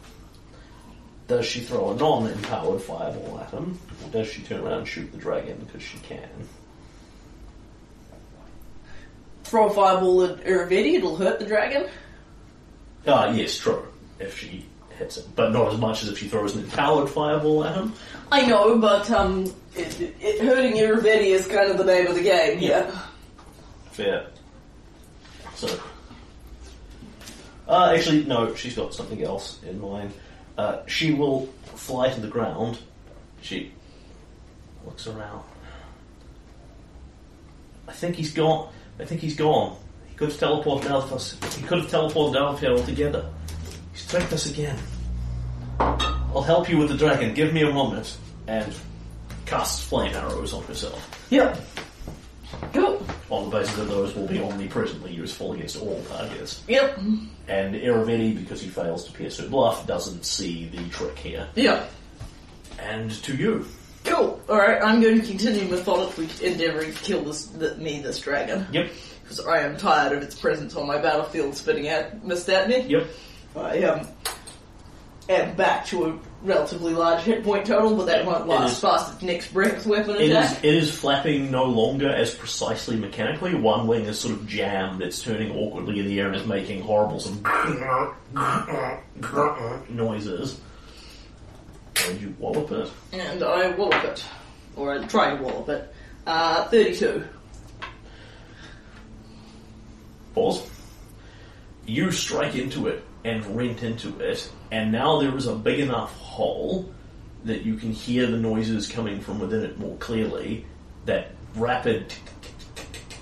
Does 1.28 1.39
she 1.50 1.62
throw 1.62 1.92
a 1.92 1.96
non-empowered 1.96 2.82
fireball 2.82 3.40
at 3.40 3.52
him? 3.52 3.78
Or 4.04 4.10
does 4.12 4.28
she 4.28 4.42
turn 4.44 4.62
around 4.62 4.80
and 4.80 4.88
shoot 4.88 5.12
the 5.12 5.18
dragon 5.18 5.58
because 5.66 5.82
she 5.82 5.98
can? 6.00 6.30
Throw 9.44 9.68
a 9.68 9.74
fireball 9.74 10.26
at 10.26 10.44
Irovetti, 10.44 10.94
it'll 10.94 11.16
hurt 11.16 11.40
the 11.40 11.46
dragon. 11.46 11.88
Ah, 13.08 13.32
yes, 13.32 13.58
true. 13.58 13.86
If 14.20 14.38
she 14.38 14.66
hits 14.98 15.18
him, 15.18 15.32
but 15.36 15.52
not 15.52 15.74
as 15.74 15.80
much 15.80 16.04
as 16.04 16.10
if 16.10 16.20
she 16.20 16.28
throws 16.28 16.56
an 16.56 16.64
empowered 16.64 17.10
fireball 17.10 17.64
at 17.64 17.76
him. 17.76 17.94
I 18.32 18.46
know, 18.46 18.78
but 18.78 19.10
um, 19.10 19.46
it, 19.76 20.00
it, 20.00 20.16
it 20.20 20.42
hurting 20.42 20.74
Irovetti 20.74 21.32
is 21.34 21.48
kind 21.48 21.72
of 21.72 21.78
the 21.78 21.86
name 21.86 22.08
of 22.08 22.16
the 22.16 22.22
game. 22.22 22.60
Yeah. 22.60 22.92
Fair. 23.92 24.28
So, 25.56 25.80
uh, 27.68 27.94
actually, 27.96 28.26
no. 28.26 28.54
She's 28.56 28.76
got 28.76 28.94
something 28.94 29.24
else 29.24 29.60
in 29.64 29.80
mind. 29.82 30.12
Uh, 30.60 30.86
she 30.88 31.14
will 31.14 31.46
fly 31.76 32.10
to 32.10 32.20
the 32.20 32.28
ground. 32.28 32.78
She 33.42 33.72
looks 34.86 35.08
around. 35.08 35.42
I 37.88 37.94
think 37.94 38.18
he's 38.18 38.34
gone. 38.34 38.70
I 39.00 39.06
think 39.06 39.22
he's 39.22 39.38
gone. 39.38 39.78
He 40.10 40.16
could 40.16 40.32
have 40.32 40.38
teleported 40.38 40.88
out 40.88 41.04
of 41.04 41.14
us. 41.14 41.38
He 41.56 41.64
could 41.64 41.78
have 41.80 41.90
teleported 41.90 42.36
out 42.36 42.56
of 42.56 42.60
here 42.60 42.72
altogether. 42.72 43.30
He's 43.94 44.06
tricked 44.06 44.34
us 44.34 44.52
again. 44.52 44.78
I'll 45.80 46.42
help 46.42 46.70
you 46.70 46.78
with 46.78 46.90
the 46.90 46.98
dragon. 46.98 47.34
Give 47.34 47.54
me 47.54 47.62
a 47.62 47.72
moment. 47.72 48.18
And 48.46 48.76
casts 49.46 49.82
flame 49.82 50.14
arrows 50.14 50.54
on 50.54 50.64
herself. 50.64 51.26
Yep. 51.30 51.58
Cool. 52.74 53.06
On 53.30 53.50
the 53.50 53.58
basis 53.58 53.76
that 53.76 53.86
those 53.86 54.16
will 54.16 54.28
be 54.28 54.42
omnipresently 54.42 55.14
useful 55.14 55.54
against 55.54 55.80
all 55.80 56.02
targets. 56.10 56.64
Yep. 56.68 56.98
And 57.48 57.76
Irovetti, 57.76 58.36
because 58.36 58.62
he 58.62 58.70
fails 58.70 59.06
to 59.06 59.12
pierce 59.12 59.38
her 59.38 59.48
bluff, 59.48 59.86
doesn't 59.86 60.26
see 60.26 60.68
the 60.68 60.88
trick 60.90 61.18
here. 61.18 61.48
Yep. 61.56 61.92
And 62.80 63.12
to 63.12 63.36
you. 63.36 63.66
Cool. 64.04 64.42
Alright, 64.50 64.82
I'm 64.84 65.02
going 65.02 65.22
to 65.22 65.28
continue 65.28 65.70
methodically 65.70 66.28
endeavouring 66.42 66.94
to 66.94 67.00
kill 67.00 67.24
this, 67.24 67.48
th- 67.48 67.78
me, 67.78 68.02
this 68.02 68.20
dragon. 68.20 68.66
Yep. 68.72 68.92
Because 69.22 69.46
I 69.46 69.60
am 69.60 69.78
tired 69.78 70.18
of 70.18 70.24
its 70.24 70.34
presence 70.34 70.76
on 70.76 70.88
my 70.88 70.98
battlefield 70.98 71.56
spitting 71.56 71.88
at 71.88 72.26
mist 72.26 72.50
at 72.50 72.68
me. 72.68 72.82
Yep. 72.82 73.08
I 73.56 73.84
um, 73.84 74.08
am 75.28 75.56
back 75.56 75.86
to 75.88 76.06
a 76.06 76.20
relatively 76.44 76.94
large 76.94 77.22
hit 77.24 77.44
point 77.44 77.66
total, 77.66 77.96
but 77.96 78.06
that 78.06 78.26
won't 78.26 78.48
last 78.48 78.74
is- 78.74 78.80
past 78.80 79.14
its 79.14 79.22
next 79.24 79.54
breath 79.54 79.86
weapon 79.86 80.16
It 80.16 80.22
is, 80.22 80.32
attack. 80.32 80.64
it 80.64 80.74
is 80.74 80.92
flapping 80.92 81.52
no 81.52 81.66
longer 81.66 82.10
as 82.10 82.34
precisely 82.34 82.96
mechanically. 82.96 83.56
One 83.56 83.88
wing 83.88 84.06
is 84.06 84.20
sort 84.20 84.34
of 84.36 84.48
jammed, 84.48 85.02
it's 85.02 85.22
turning 85.22 85.52
awkwardly 85.56 86.00
in 86.00 86.06
the 86.08 86.20
air 86.20 86.28
and 86.28 86.36
is 86.36 86.46
making 86.46 86.82
horrible 86.82 87.20
some 87.20 87.42
noises. 89.90 90.60
And 92.08 92.22
you 92.22 92.34
wallop 92.40 92.72
it. 92.72 92.90
And 93.12 93.44
I 93.44 93.72
wallop 93.72 94.04
it. 94.06 94.24
Or 94.76 94.94
I 94.94 95.06
try 95.08 95.32
and 95.32 95.44
wallop 95.44 95.68
it. 95.70 95.94
Uh, 96.26 96.66
32. 96.70 97.26
Pause. 100.34 100.70
You 101.86 102.12
strike 102.12 102.56
into 102.56 102.88
it 102.88 103.04
and 103.26 103.46
rent 103.58 103.84
into 103.84 104.18
it, 104.20 104.50
and 104.72 104.92
now 104.92 105.20
there 105.20 105.36
is 105.36 105.48
a 105.48 105.56
big 105.56 105.80
enough 105.80 106.16
hole 106.18 106.92
that 107.46 107.64
you 107.64 107.76
can 107.76 107.92
hear 107.92 108.28
the 108.28 108.38
noises 108.38 108.88
coming 108.88 109.20
from 109.22 109.40
within 109.40 109.64
it 109.64 109.80
more 109.80 109.96
clearly. 109.98 110.66
That 111.06 111.32
rapid. 111.56 112.10
tick, 112.10 112.20
tick, 112.76 112.86
tick. 113.10 113.18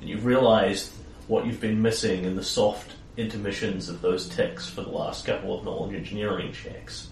And 0.00 0.08
you've 0.08 0.26
realized 0.26 0.92
what 1.28 1.46
you've 1.46 1.60
been 1.60 1.80
missing 1.80 2.24
in 2.24 2.36
the 2.36 2.44
soft 2.44 2.90
intermissions 3.16 3.88
of 3.88 4.02
those 4.02 4.28
ticks 4.28 4.68
for 4.68 4.82
the 4.82 4.90
last 4.90 5.24
couple 5.24 5.58
of 5.58 5.64
knowledge 5.64 5.94
engineering 5.94 6.52
checks. 6.52 7.08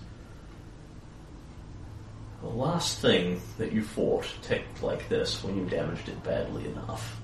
The 2.43 2.49
last 2.49 2.99
thing 2.99 3.41
that 3.59 3.73
you 3.73 3.83
fought 3.83 4.27
ticked 4.43 4.83
like 4.83 5.09
this 5.09 5.43
when 5.45 5.57
you 5.57 5.65
damaged 5.65 6.09
it 6.09 6.23
badly 6.25 6.67
enough. 6.67 7.22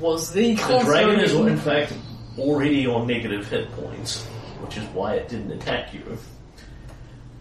Was 0.00 0.32
the 0.32 0.54
The 0.54 0.78
dragon 0.84 1.20
is, 1.20 1.32
in 1.32 1.56
fact, 1.56 1.92
already 2.38 2.86
on 2.86 3.06
negative 3.06 3.48
hit 3.48 3.70
points, 3.72 4.24
which 4.60 4.76
is 4.76 4.84
why 4.88 5.14
it 5.14 5.28
didn't 5.28 5.52
attack 5.52 5.94
you. 5.94 6.18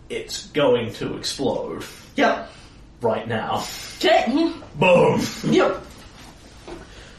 It's 0.09 0.47
going 0.47 0.93
to 0.93 1.17
explode 1.17 1.83
Yep. 2.15 2.49
right 3.01 3.27
now. 3.27 3.63
Okay. 3.99 4.51
Boom! 4.75 5.21
Yep. 5.45 5.81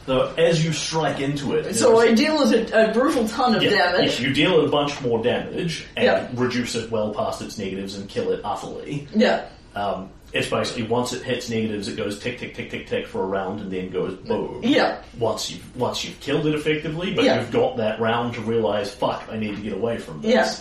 So 0.05 0.33
as 0.37 0.63
you 0.63 0.71
strike 0.71 1.19
into 1.19 1.53
it, 1.55 1.75
So 1.75 1.99
I 1.99 2.13
deal 2.13 2.39
with 2.39 2.53
a, 2.71 2.89
a 2.89 2.93
brutal 2.93 3.27
ton 3.27 3.55
of 3.55 3.61
Yeah, 3.61 3.71
damage. 3.91 4.21
yeah, 4.21 4.27
you 4.27 4.33
deal 4.33 4.59
it 4.61 4.65
a 4.65 4.69
bunch 4.69 4.99
more 5.01 5.21
damage 5.21 5.85
and 5.97 6.05
Yeah. 6.05 6.27
reduce 6.33 6.75
it 6.75 6.89
well 6.89 7.13
past 7.13 7.41
its 7.41 7.57
negatives 7.57 7.95
and 7.97 8.07
kill 8.07 8.31
it 8.31 8.39
utterly. 8.43 9.05
Yeah. 9.13 9.43
Um, 9.75 10.09
it's 10.33 10.49
basically 10.49 10.83
once 10.83 11.13
it 11.13 11.23
hits 11.23 11.49
negatives, 11.49 11.87
it 11.87 11.95
goes 11.95 12.19
tick 12.19 12.37
tick 12.39 12.53
tick 12.55 12.69
tick 12.69 12.87
tick 12.87 13.07
for 13.07 13.23
a 13.23 13.25
round 13.25 13.61
and 13.61 13.71
then 13.71 13.89
goes 13.89 14.13
boom. 14.15 14.59
Yeah. 14.63 15.01
Once 15.17 15.49
you've 15.51 15.75
once 15.77 16.03
you've 16.03 16.19
killed 16.19 16.45
it 16.47 16.53
effectively, 16.55 17.13
but 17.13 17.23
Yeah. 17.25 17.39
you've 17.39 17.51
got 17.51 17.77
that 17.77 17.99
round 17.99 18.33
to 18.35 18.41
realize, 18.41 18.93
fuck, 18.93 19.23
I 19.31 19.37
need 19.37 19.55
to 19.55 19.61
get 19.61 19.73
away 19.73 19.97
from 19.97 20.21
this. 20.21 20.31
Yeah. 20.31 20.53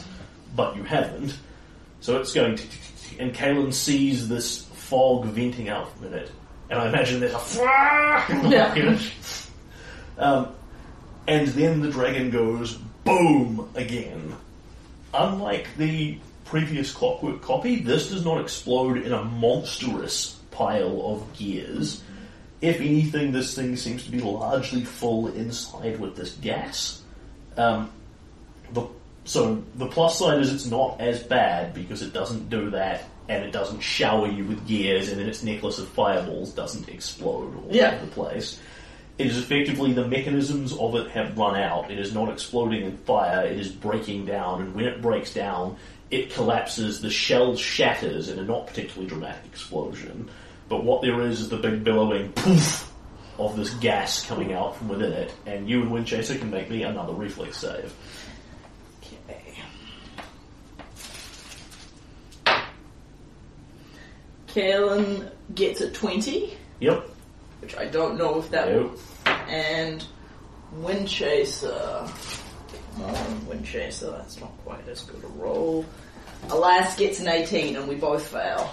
But 0.54 0.76
you 0.76 0.84
haven't. 0.84 1.36
So 2.00 2.20
it's 2.20 2.32
going 2.32 2.56
tick 2.56 2.70
tick 2.70 2.80
tick 2.80 3.10
tick, 3.10 3.20
and 3.20 3.34
Kalen 3.34 3.72
sees 3.74 4.28
this 4.28 4.62
fog 4.74 5.24
venting 5.26 5.68
out 5.68 5.96
from 5.98 6.14
it. 6.14 6.30
And 6.70 6.78
I 6.80 6.88
imagine 6.88 7.20
there's 7.20 7.34
a 7.34 7.38
fuck. 7.38 8.28
Yeah. 8.50 8.98
um, 10.18 10.48
and 11.26 11.48
then 11.48 11.80
the 11.80 11.90
dragon 11.90 12.30
goes 12.30 12.74
boom 13.04 13.68
again. 13.74 14.34
Unlike 15.14 15.66
the 15.76 16.18
previous 16.46 16.92
Clockwork 16.92 17.42
copy, 17.42 17.76
this 17.80 18.10
does 18.10 18.24
not 18.24 18.40
explode 18.40 18.98
in 18.98 19.12
a 19.12 19.22
monstrous 19.24 20.36
pile 20.50 21.02
of 21.04 21.36
gears. 21.36 22.02
If 22.62 22.80
anything, 22.80 23.32
this 23.32 23.54
thing 23.54 23.76
seems 23.76 24.04
to 24.04 24.10
be 24.10 24.20
largely 24.20 24.84
full 24.84 25.28
inside 25.28 26.00
with 26.00 26.16
this 26.16 26.32
gas. 26.36 27.02
Um, 27.56 27.90
the, 28.72 28.86
so 29.24 29.62
the 29.74 29.86
plus 29.86 30.18
side 30.18 30.40
is 30.40 30.52
it's 30.52 30.66
not 30.66 31.00
as 31.00 31.22
bad 31.22 31.74
because 31.74 32.00
it 32.00 32.12
doesn't 32.12 32.48
do 32.48 32.70
that 32.70 33.04
and 33.28 33.44
it 33.44 33.50
doesn't 33.50 33.80
shower 33.80 34.28
you 34.28 34.44
with 34.44 34.66
gears 34.66 35.08
and 35.10 35.20
then 35.20 35.28
its 35.28 35.42
necklace 35.42 35.78
of 35.78 35.88
fireballs 35.88 36.52
doesn't 36.52 36.88
explode 36.88 37.54
all 37.56 37.68
Yeah. 37.70 37.94
over 37.96 38.06
the 38.06 38.12
place. 38.12 38.60
It 39.18 39.26
is 39.26 39.38
effectively 39.38 39.92
the 39.94 40.06
mechanisms 40.06 40.76
of 40.76 40.94
it 40.94 41.10
have 41.10 41.36
run 41.36 41.56
out. 41.56 41.90
It 41.90 41.98
is 41.98 42.14
not 42.14 42.28
exploding 42.30 42.82
in 42.84 42.96
fire, 42.98 43.44
it 43.46 43.58
is 43.58 43.68
breaking 43.68 44.26
down, 44.26 44.60
and 44.62 44.74
when 44.74 44.84
it 44.84 45.00
breaks 45.02 45.32
down, 45.34 45.76
it 46.10 46.30
collapses, 46.32 47.00
the 47.00 47.10
shell 47.10 47.56
shatters 47.56 48.28
in 48.28 48.38
a 48.38 48.42
not 48.44 48.66
particularly 48.66 49.08
dramatic 49.08 49.44
explosion. 49.46 50.30
But 50.68 50.84
what 50.84 51.02
there 51.02 51.20
is 51.22 51.40
is 51.40 51.48
the 51.48 51.56
big 51.56 51.84
billowing 51.84 52.32
poof 52.32 52.92
of 53.38 53.56
this 53.56 53.72
gas 53.74 54.24
coming 54.26 54.52
out 54.52 54.76
from 54.76 54.88
within 54.88 55.12
it, 55.12 55.32
and 55.46 55.68
you 55.68 55.82
and 55.82 55.90
Windchaser 55.90 56.38
can 56.38 56.50
make 56.50 56.70
me 56.70 56.82
another 56.82 57.12
reflex 57.12 57.58
save. 57.58 57.92
Okay. 59.02 59.62
Kalen 64.48 65.30
gets 65.54 65.80
a 65.80 65.90
20, 65.90 66.56
Yep. 66.80 67.08
which 67.60 67.76
I 67.76 67.86
don't 67.86 68.16
know 68.16 68.38
if 68.38 68.50
that 68.50 68.68
Yep. 68.68 68.76
will. 68.76 68.92
And 69.48 70.04
Windchaser. 70.80 72.10
Um, 72.96 73.04
On, 73.04 73.40
Windchaser, 73.42 74.16
that's 74.16 74.40
not 74.40 74.52
quite 74.64 74.86
as 74.88 75.02
good 75.02 75.22
a 75.22 75.26
roll. 75.28 75.84
Alas 76.50 76.96
gets 76.96 77.20
an 77.20 77.28
18, 77.28 77.76
and 77.76 77.88
we 77.88 77.94
both 77.94 78.26
fail. 78.26 78.70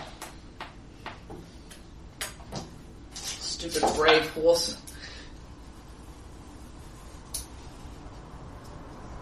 Stupid 3.13 3.83
brave 3.95 4.29
horse. 4.31 4.77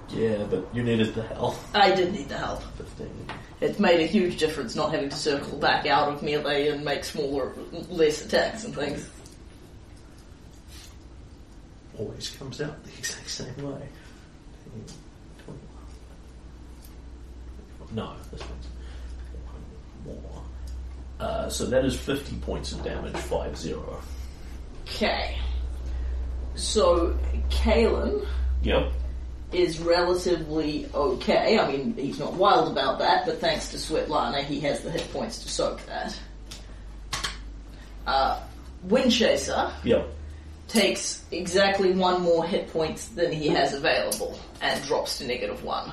Yeah, 0.09 0.43
but 0.49 0.67
you 0.73 0.83
needed 0.83 1.15
the 1.15 1.23
help. 1.23 1.55
I 1.73 1.95
did 1.95 2.11
need 2.11 2.27
the 2.29 2.37
help. 2.37 2.61
15. 2.77 3.09
It 3.61 3.79
made 3.79 4.01
a 4.01 4.05
huge 4.05 4.37
difference 4.37 4.75
not 4.75 4.91
having 4.91 5.09
to 5.09 5.15
circle 5.15 5.57
back 5.57 5.85
out 5.85 6.09
of 6.09 6.21
melee 6.21 6.67
and 6.67 6.83
make 6.83 7.03
smaller, 7.03 7.53
less 7.89 8.25
attacks 8.25 8.65
and 8.65 8.75
things. 8.75 9.09
Always 11.97 12.29
comes 12.31 12.59
out 12.61 12.83
the 12.83 12.89
exact 12.97 13.29
same 13.29 13.55
way. 13.55 13.87
21. 15.45 15.59
No, 17.93 18.13
this 18.31 18.41
one's 18.41 18.67
more. 20.05 20.43
Uh, 21.19 21.49
so 21.49 21.65
that 21.65 21.85
is 21.85 21.97
50 21.99 22.35
points 22.37 22.71
of 22.71 22.83
damage, 22.83 23.15
5 23.15 23.57
0. 23.57 24.01
Okay. 24.87 25.37
So, 26.55 27.17
Kalen 27.49 28.25
Yep. 28.63 28.91
is 29.51 29.79
relatively 29.79 30.89
okay. 30.93 31.59
I 31.59 31.67
mean, 31.71 31.95
he's 31.95 32.19
not 32.19 32.33
wild 32.33 32.71
about 32.71 32.99
that, 32.99 33.25
but 33.25 33.39
thanks 33.39 33.69
to 33.71 33.77
Svetlana, 33.77 34.43
he 34.43 34.59
has 34.61 34.81
the 34.81 34.91
hit 34.91 35.11
points 35.13 35.39
to 35.43 35.49
soak 35.49 35.85
that. 35.85 36.17
Uh, 38.07 38.39
Windchaser 38.87 39.71
Yep. 39.83 40.07
takes 40.67 41.23
exactly 41.31 41.91
one 41.91 42.21
more 42.21 42.43
hit 42.45 42.71
points 42.73 43.07
than 43.09 43.31
he 43.31 43.47
has 43.49 43.73
available 43.73 44.39
and 44.61 44.83
drops 44.85 45.19
to 45.19 45.27
negative 45.27 45.63
one. 45.63 45.91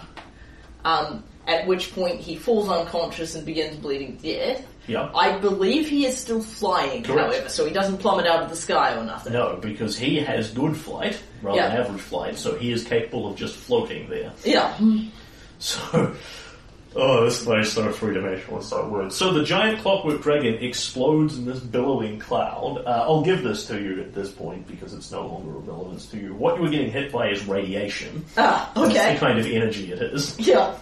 Um, 0.84 1.22
at 1.48 1.66
which 1.66 1.92
point 1.94 2.20
he 2.20 2.36
falls 2.36 2.68
unconscious 2.68 3.34
and 3.34 3.44
begins 3.44 3.76
bleeding 3.76 4.16
to 4.18 4.22
death. 4.34 4.66
Yep. 4.86 5.10
I 5.14 5.36
believe 5.38 5.88
he 5.88 6.06
is 6.06 6.16
still 6.16 6.40
flying, 6.40 7.02
Correct. 7.02 7.20
however, 7.34 7.48
so 7.48 7.66
he 7.66 7.72
doesn't 7.72 7.98
plummet 7.98 8.26
out 8.26 8.42
of 8.42 8.48
the 8.48 8.56
sky 8.56 8.94
or 8.96 9.04
nothing. 9.04 9.32
No, 9.34 9.56
because 9.60 9.98
he 9.98 10.16
has 10.16 10.50
good 10.50 10.76
flight 10.76 11.20
rather 11.42 11.60
than 11.60 11.72
average 11.72 12.00
flight, 12.00 12.38
so 12.38 12.56
he 12.56 12.72
is 12.72 12.84
capable 12.84 13.30
of 13.30 13.36
just 13.36 13.54
floating 13.56 14.08
there. 14.08 14.32
Yeah. 14.44 14.78
So, 15.58 16.14
oh, 16.96 17.24
this 17.24 17.44
place 17.44 17.72
so 17.72 17.90
three 17.92 18.14
dimensional. 18.14 18.58
It's 18.58 18.68
so 18.68 18.88
weird. 18.88 19.12
So 19.12 19.32
the 19.32 19.44
giant 19.44 19.80
clockwork 19.80 20.22
dragon 20.22 20.54
explodes 20.54 21.36
in 21.36 21.44
this 21.44 21.58
billowing 21.60 22.18
cloud. 22.18 22.82
Uh, 22.86 23.04
I'll 23.08 23.22
give 23.24 23.42
this 23.42 23.66
to 23.66 23.78
you 23.80 24.00
at 24.00 24.14
this 24.14 24.30
point 24.30 24.66
because 24.68 24.94
it's 24.94 25.10
no 25.10 25.26
longer 25.26 25.58
of 25.58 25.66
relevance 25.68 26.06
to 26.06 26.16
you. 26.18 26.32
What 26.34 26.56
you 26.56 26.62
were 26.62 26.70
getting 26.70 26.90
hit 26.92 27.10
by 27.12 27.28
is 27.30 27.44
radiation. 27.46 28.24
Ah, 28.36 28.70
That's 28.74 28.90
okay. 28.90 29.14
the 29.14 29.20
kind 29.20 29.38
of 29.38 29.46
energy 29.46 29.92
it 29.92 30.00
is. 30.00 30.38
Yeah. 30.38 30.78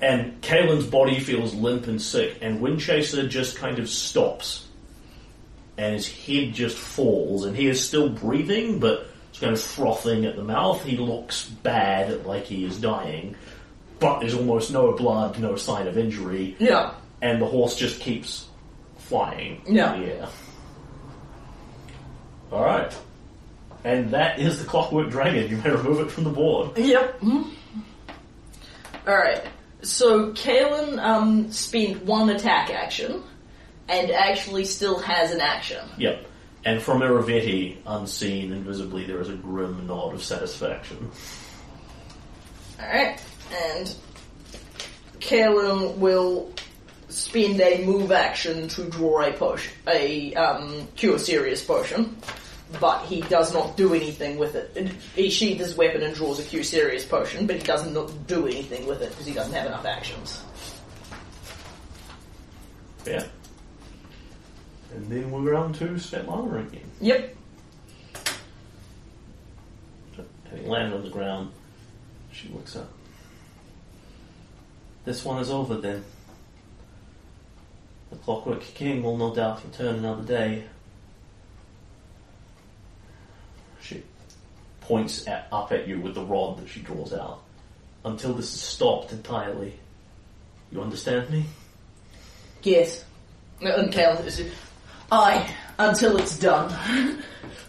And 0.00 0.40
Kalen's 0.42 0.86
body 0.86 1.18
feels 1.18 1.54
limp 1.54 1.86
and 1.88 2.00
sick, 2.00 2.38
and 2.40 2.60
Windchaser 2.60 3.28
just 3.28 3.56
kind 3.56 3.78
of 3.80 3.88
stops. 3.88 4.64
And 5.76 5.94
his 5.94 6.08
head 6.08 6.54
just 6.54 6.76
falls, 6.76 7.44
and 7.44 7.56
he 7.56 7.66
is 7.66 7.84
still 7.84 8.08
breathing, 8.08 8.78
but 8.78 9.06
it's 9.30 9.38
kind 9.40 9.52
of 9.52 9.60
frothing 9.60 10.24
at 10.24 10.36
the 10.36 10.42
mouth. 10.44 10.84
He 10.84 10.96
looks 10.96 11.46
bad, 11.48 12.26
like 12.26 12.44
he 12.44 12.64
is 12.64 12.80
dying, 12.80 13.34
but 13.98 14.20
there's 14.20 14.34
almost 14.34 14.72
no 14.72 14.92
blood, 14.92 15.38
no 15.40 15.56
sign 15.56 15.86
of 15.88 15.98
injury, 15.98 16.56
Yeah. 16.60 16.92
and 17.22 17.40
the 17.42 17.46
horse 17.46 17.74
just 17.76 18.00
keeps 18.00 18.46
flying 18.98 19.62
Yeah. 19.66 19.96
Yeah. 19.96 20.28
Alright. 22.52 22.96
And 23.84 24.10
that 24.12 24.38
is 24.38 24.58
the 24.60 24.64
Clockwork 24.64 25.10
Dragon. 25.10 25.48
You 25.50 25.56
may 25.58 25.70
remove 25.70 26.00
it 26.00 26.10
from 26.10 26.24
the 26.24 26.30
board. 26.30 26.76
Yep. 26.76 27.20
Mm-hmm. 27.20 27.50
Alright. 29.08 29.44
So 29.88 30.32
Kalen 30.32 31.02
um, 31.02 31.50
spent 31.50 32.04
one 32.04 32.28
attack 32.28 32.68
action 32.70 33.22
and 33.88 34.10
actually 34.10 34.66
still 34.66 34.98
has 34.98 35.32
an 35.32 35.40
action. 35.40 35.88
Yep. 35.96 36.26
And 36.66 36.82
from 36.82 37.00
Irovetti, 37.00 37.78
unseen, 37.86 38.52
invisibly, 38.52 39.06
there 39.06 39.20
is 39.20 39.30
a 39.30 39.34
grim 39.34 39.86
nod 39.86 40.12
of 40.12 40.22
satisfaction. 40.22 41.10
Alright. 42.78 43.20
And 43.50 43.94
Kalen 45.20 45.96
will 45.96 46.52
spend 47.08 47.58
a 47.62 47.82
move 47.86 48.12
action 48.12 48.68
to 48.68 48.84
draw 48.90 49.22
a 49.22 49.32
potion, 49.32 49.72
a 49.86 50.34
um, 50.34 50.86
cure 50.96 51.18
serious 51.18 51.64
potion, 51.64 52.18
but 52.80 53.04
he 53.04 53.22
does 53.22 53.52
not 53.54 53.76
do 53.76 53.94
anything 53.94 54.38
with 54.38 54.54
it. 54.54 54.92
He 55.14 55.30
sheathes 55.30 55.60
his 55.60 55.76
weapon 55.76 56.02
and 56.02 56.14
draws 56.14 56.38
a 56.38 56.42
cure 56.42 56.62
serious 56.62 57.04
potion, 57.04 57.46
but 57.46 57.56
he 57.56 57.62
doesn't 57.62 57.94
not 57.94 58.26
do 58.26 58.46
anything 58.46 58.86
with 58.86 59.02
it 59.02 59.10
because 59.10 59.26
he 59.26 59.32
doesn't 59.32 59.54
have 59.54 59.66
enough 59.66 59.86
actions. 59.86 60.42
Yeah. 63.06 63.24
And 64.94 65.06
then 65.10 65.30
we're 65.30 65.54
on 65.54 65.72
to 65.74 65.84
Svetlana 65.84 66.66
again. 66.66 66.90
Yep. 67.00 67.36
Having 70.50 70.68
landed 70.68 70.96
on 70.96 71.04
the 71.04 71.10
ground, 71.10 71.52
she 72.32 72.48
looks 72.48 72.74
up. 72.76 72.90
This 75.04 75.24
one 75.24 75.40
is 75.40 75.50
over 75.50 75.76
then. 75.76 76.04
The 78.10 78.16
Clockwork 78.16 78.62
King 78.62 79.02
will 79.02 79.16
no 79.16 79.34
doubt 79.34 79.62
return 79.64 79.96
another 79.96 80.22
day. 80.22 80.64
She 83.82 84.02
points 84.88 85.28
at, 85.28 85.46
up 85.52 85.70
at 85.70 85.86
you 85.86 86.00
with 86.00 86.14
the 86.14 86.24
rod 86.24 86.58
that 86.58 86.68
she 86.68 86.80
draws 86.80 87.12
out. 87.12 87.42
Until 88.04 88.32
this 88.32 88.54
is 88.54 88.60
stopped 88.60 89.12
entirely. 89.12 89.74
You 90.72 90.80
understand 90.80 91.28
me? 91.28 91.44
Yes. 92.62 93.04
Kalen 93.60 94.24
is 94.24 94.42
Aye, 95.12 95.54
until 95.78 96.16
it's 96.16 96.38
done. 96.38 96.72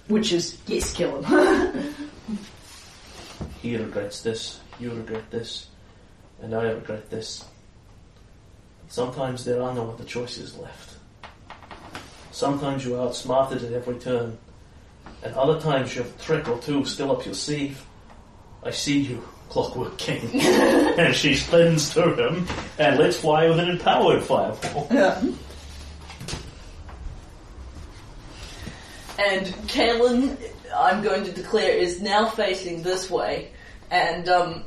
Which 0.07 0.31
is, 0.31 0.57
yes, 0.65 0.93
kill 0.93 1.21
him. 1.21 1.93
He 3.61 3.75
regrets 3.75 4.21
this, 4.21 4.61
you 4.79 4.91
regret 4.91 5.29
this, 5.31 5.67
and 6.41 6.55
I 6.55 6.63
regret 6.71 7.09
this. 7.09 7.43
Sometimes 8.87 9.43
there 9.43 9.61
are 9.61 9.73
no 9.73 9.91
other 9.91 10.05
choices 10.05 10.57
left. 10.57 10.95
Sometimes 12.31 12.85
you 12.85 12.95
are 12.95 13.07
outsmarted 13.07 13.65
at 13.65 13.73
every 13.73 13.95
turn, 13.95 14.37
and 15.23 15.35
other 15.35 15.59
times 15.59 15.95
you 15.95 16.03
have 16.03 16.15
a 16.15 16.19
trick 16.19 16.47
or 16.47 16.59
two 16.59 16.85
still 16.85 17.11
up 17.11 17.25
your 17.25 17.33
sleeve. 17.33 17.85
I 18.63 18.71
see 18.71 18.99
you, 18.99 19.23
Clockwork 19.49 19.97
King. 19.97 20.41
and 20.41 21.15
she 21.15 21.35
spins 21.35 21.93
to 21.93 22.13
him 22.13 22.47
and 22.77 22.99
lets 22.99 23.17
fly 23.17 23.47
with 23.49 23.59
an 23.59 23.69
empowered 23.69 24.23
fireball. 24.23 24.87
Yeah. 24.91 25.21
And 29.17 29.47
Kalen, 29.67 30.37
I'm 30.73 31.03
going 31.03 31.25
to 31.25 31.31
declare, 31.31 31.71
is 31.71 32.01
now 32.01 32.29
facing 32.29 32.83
this 32.83 33.09
way, 33.09 33.51
and 33.91 34.29
um, 34.29 34.63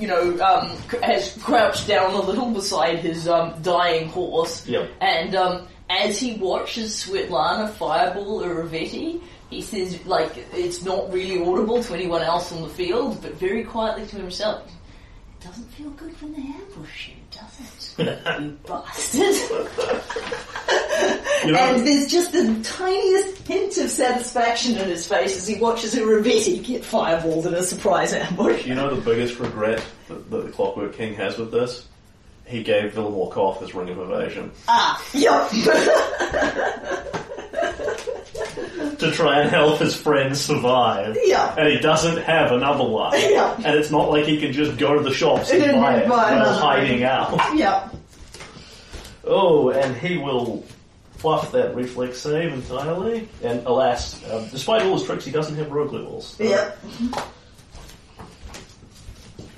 you 0.00 0.08
know, 0.08 0.32
um, 0.40 0.76
has 1.02 1.38
crouched 1.40 1.86
down 1.86 2.14
a 2.14 2.20
little 2.20 2.50
beside 2.50 2.98
his 2.98 3.28
um, 3.28 3.62
dying 3.62 4.08
horse. 4.08 4.66
Yep. 4.66 4.90
And 5.00 5.36
um, 5.36 5.68
as 6.00 6.18
he 6.18 6.34
watches 6.34 7.04
Svetlana 7.04 7.70
fireball 7.70 8.40
Irovetti, 8.40 9.20
he 9.50 9.60
says, 9.60 10.04
like, 10.06 10.32
it's 10.54 10.82
not 10.82 11.12
really 11.12 11.44
audible 11.44 11.82
to 11.82 11.94
anyone 11.94 12.22
else 12.22 12.50
on 12.52 12.62
the 12.62 12.68
field, 12.68 13.20
but 13.20 13.34
very 13.34 13.62
quietly 13.64 14.06
to 14.06 14.16
himself. 14.16 14.66
It 14.66 15.44
doesn't 15.44 15.70
feel 15.72 15.90
good 15.90 16.20
when 16.22 16.32
they 16.32 16.40
ambush 16.40 17.08
you, 17.08 17.14
does 17.30 17.60
it? 17.60 18.40
you 18.42 18.58
bastard. 18.66 19.34
You 21.44 21.52
know, 21.52 21.58
And 21.58 21.86
there's 21.86 22.10
just 22.10 22.32
the 22.32 22.58
tiniest 22.62 23.46
hint 23.46 23.76
of 23.76 23.90
satisfaction 23.90 24.78
in 24.78 24.88
his 24.88 25.06
face 25.06 25.36
as 25.36 25.46
he 25.46 25.56
watches 25.56 25.94
Irovetti 25.94 26.64
get 26.64 26.82
fireballed 26.82 27.44
in 27.44 27.54
a 27.54 27.62
surprise 27.62 28.14
ambush. 28.14 28.64
you 28.64 28.74
know 28.74 28.94
the 28.94 29.02
biggest 29.02 29.38
regret 29.38 29.84
that, 30.08 30.30
that 30.30 30.46
the 30.46 30.52
Clockwork 30.52 30.94
King 30.94 31.14
has 31.16 31.36
with 31.36 31.52
this? 31.52 31.88
He 32.46 32.62
gave 32.62 32.92
Vilamor 32.92 33.30
Koth 33.30 33.60
his 33.60 33.74
ring 33.74 33.88
of 33.88 33.98
evasion. 33.98 34.50
Ah, 34.68 35.02
yup. 35.14 35.50
to 38.98 39.10
try 39.10 39.40
and 39.40 39.50
help 39.50 39.78
his 39.78 39.94
friends 39.94 40.40
survive. 40.40 41.16
Yeah. 41.24 41.54
And 41.56 41.68
he 41.68 41.78
doesn't 41.78 42.18
have 42.22 42.52
another 42.52 42.84
one. 42.84 43.12
Yeah. 43.18 43.54
And 43.56 43.76
it's 43.78 43.90
not 43.90 44.10
like 44.10 44.26
he 44.26 44.38
can 44.38 44.52
just 44.52 44.78
go 44.78 44.94
to 44.94 45.02
the 45.02 45.12
shops 45.14 45.50
and 45.50 45.80
buy 45.80 45.96
it 45.98 46.08
buy 46.08 46.36
while 46.36 46.54
hiding 46.54 47.04
out. 47.04 47.56
yup. 47.56 47.94
Oh, 49.24 49.70
and 49.70 49.96
he 49.96 50.18
will 50.18 50.64
fluff 51.16 51.52
that 51.52 51.74
reflex 51.74 52.18
save 52.18 52.52
entirely. 52.52 53.28
And 53.42 53.64
alas, 53.66 54.22
uh, 54.24 54.46
despite 54.50 54.82
all 54.82 54.94
his 54.98 55.04
tricks, 55.04 55.24
he 55.24 55.30
doesn't 55.30 55.56
have 55.56 55.70
rogue 55.70 55.92
levels. 55.92 56.36
Yep. 56.38 56.78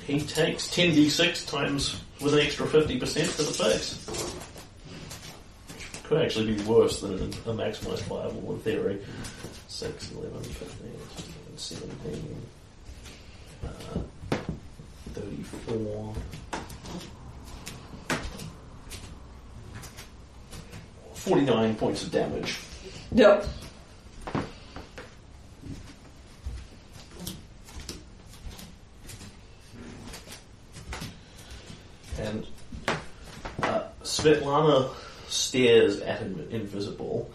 He 0.06 0.20
takes 0.20 0.68
10d6 0.68 1.48
times 1.48 2.03
with 2.24 2.34
an 2.34 2.40
extra 2.40 2.66
50% 2.66 3.26
for 3.26 3.42
the 3.42 3.52
face. 3.52 4.06
Which 5.68 6.02
could 6.04 6.22
actually 6.22 6.54
be 6.54 6.62
worse 6.62 7.00
than 7.02 7.14
a, 7.14 7.52
maximized 7.52 8.00
fireball 8.00 8.54
in 8.54 8.60
theory. 8.60 8.98
6, 9.68 10.12
11, 10.12 10.42
15, 10.42 10.92
17, 11.56 12.42
uh, 13.64 13.68
34. 15.12 16.14
49 21.14 21.74
points 21.76 22.02
of 22.02 22.10
damage. 22.10 22.58
Yep. 23.12 23.46
And 32.18 32.46
uh, 33.62 33.82
Svetlana 34.02 34.90
stares 35.28 36.00
at 36.00 36.20
him 36.20 36.46
invisible 36.50 37.30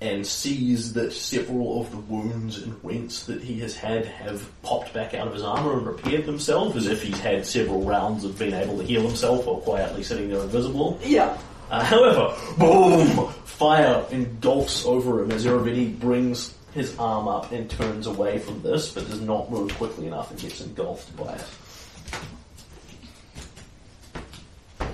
and 0.00 0.26
sees 0.26 0.94
that 0.94 1.12
several 1.12 1.80
of 1.80 1.90
the 1.90 1.98
wounds 1.98 2.62
and 2.62 2.82
rents 2.82 3.26
that 3.26 3.42
he 3.42 3.60
has 3.60 3.76
had 3.76 4.06
have 4.06 4.48
popped 4.62 4.94
back 4.94 5.12
out 5.12 5.26
of 5.26 5.34
his 5.34 5.42
armor 5.42 5.76
and 5.76 5.86
repaired 5.86 6.24
themselves 6.24 6.74
as 6.76 6.86
if 6.86 7.02
he's 7.02 7.18
had 7.20 7.44
several 7.44 7.82
rounds 7.82 8.24
of 8.24 8.38
being 8.38 8.54
able 8.54 8.78
to 8.78 8.84
heal 8.84 9.02
himself 9.02 9.44
while 9.44 9.60
quietly 9.60 10.02
sitting 10.02 10.30
there 10.30 10.40
invisible. 10.40 10.98
Yeah. 11.04 11.36
Uh, 11.70 11.84
however, 11.84 12.34
boom! 12.58 13.28
Fire 13.44 14.04
engulfs 14.10 14.86
over 14.86 15.22
him 15.22 15.30
as 15.32 15.44
Irovetti 15.44 15.98
brings 16.00 16.54
his 16.72 16.98
arm 16.98 17.28
up 17.28 17.52
and 17.52 17.68
turns 17.68 18.06
away 18.06 18.38
from 18.38 18.62
this, 18.62 18.92
but 18.92 19.06
does 19.08 19.20
not 19.20 19.50
move 19.50 19.72
quickly 19.74 20.06
enough 20.06 20.30
and 20.30 20.40
gets 20.40 20.62
engulfed 20.62 21.14
by 21.16 21.34
it. 21.34 21.44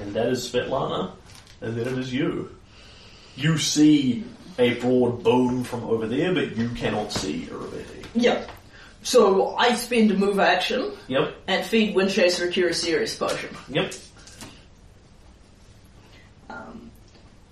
And 0.06 0.14
that 0.14 0.28
is 0.28 0.48
Svetlana, 0.48 1.10
and 1.60 1.76
then 1.76 1.88
it 1.88 1.98
is 1.98 2.12
you. 2.14 2.56
You 3.34 3.58
see 3.58 4.22
a 4.56 4.74
broad 4.74 5.24
boom 5.24 5.64
from 5.64 5.82
over 5.82 6.06
there, 6.06 6.32
but 6.32 6.56
you 6.56 6.68
cannot 6.70 7.10
see 7.10 7.46
Irovetti. 7.46 8.06
Yeah. 8.14 8.46
So 9.02 9.56
I 9.56 9.74
spend 9.74 10.12
a 10.12 10.14
move 10.14 10.38
action 10.38 10.92
Yep, 11.08 11.34
and 11.48 11.66
feed 11.66 11.96
Windchaser 11.96 12.46
a 12.48 12.52
Cure 12.52 12.72
Serious 12.72 13.16
potion. 13.16 13.50
yep. 13.68 13.92
Um, 16.48 16.88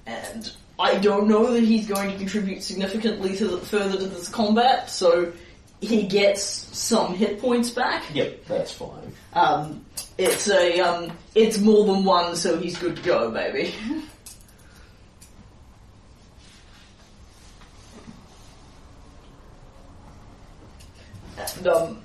and 0.07 0.53
I 0.79 0.95
don't 0.99 1.27
know 1.27 1.53
that 1.55 1.65
he's 1.65 1.89
going 1.89 2.13
to 2.13 2.17
contribute 2.17 2.63
significantly 2.63 3.37
to 3.37 3.49
the, 3.49 3.59
further 3.59 3.99
to 3.99 4.07
this 4.07 4.29
combat, 4.29 4.91
so 4.91 5.33
he 5.81 6.05
gets 6.07 6.43
some 6.45 7.15
hit 7.15 7.41
points 7.41 7.71
back. 7.71 8.05
Yep, 8.15 8.47
that's 8.47 8.73
fine. 8.73 9.13
Um, 9.33 9.85
it's 10.19 10.49
a 10.49 10.81
um, 10.81 11.17
it's 11.35 11.59
more 11.59 11.85
than 11.87 12.05
one, 12.05 12.37
so 12.37 12.59
he's 12.59 12.79
good 12.79 12.97
to 12.97 13.03
go, 13.03 13.31
baby. 13.31 13.75
and 21.57 21.67
um, 21.67 22.03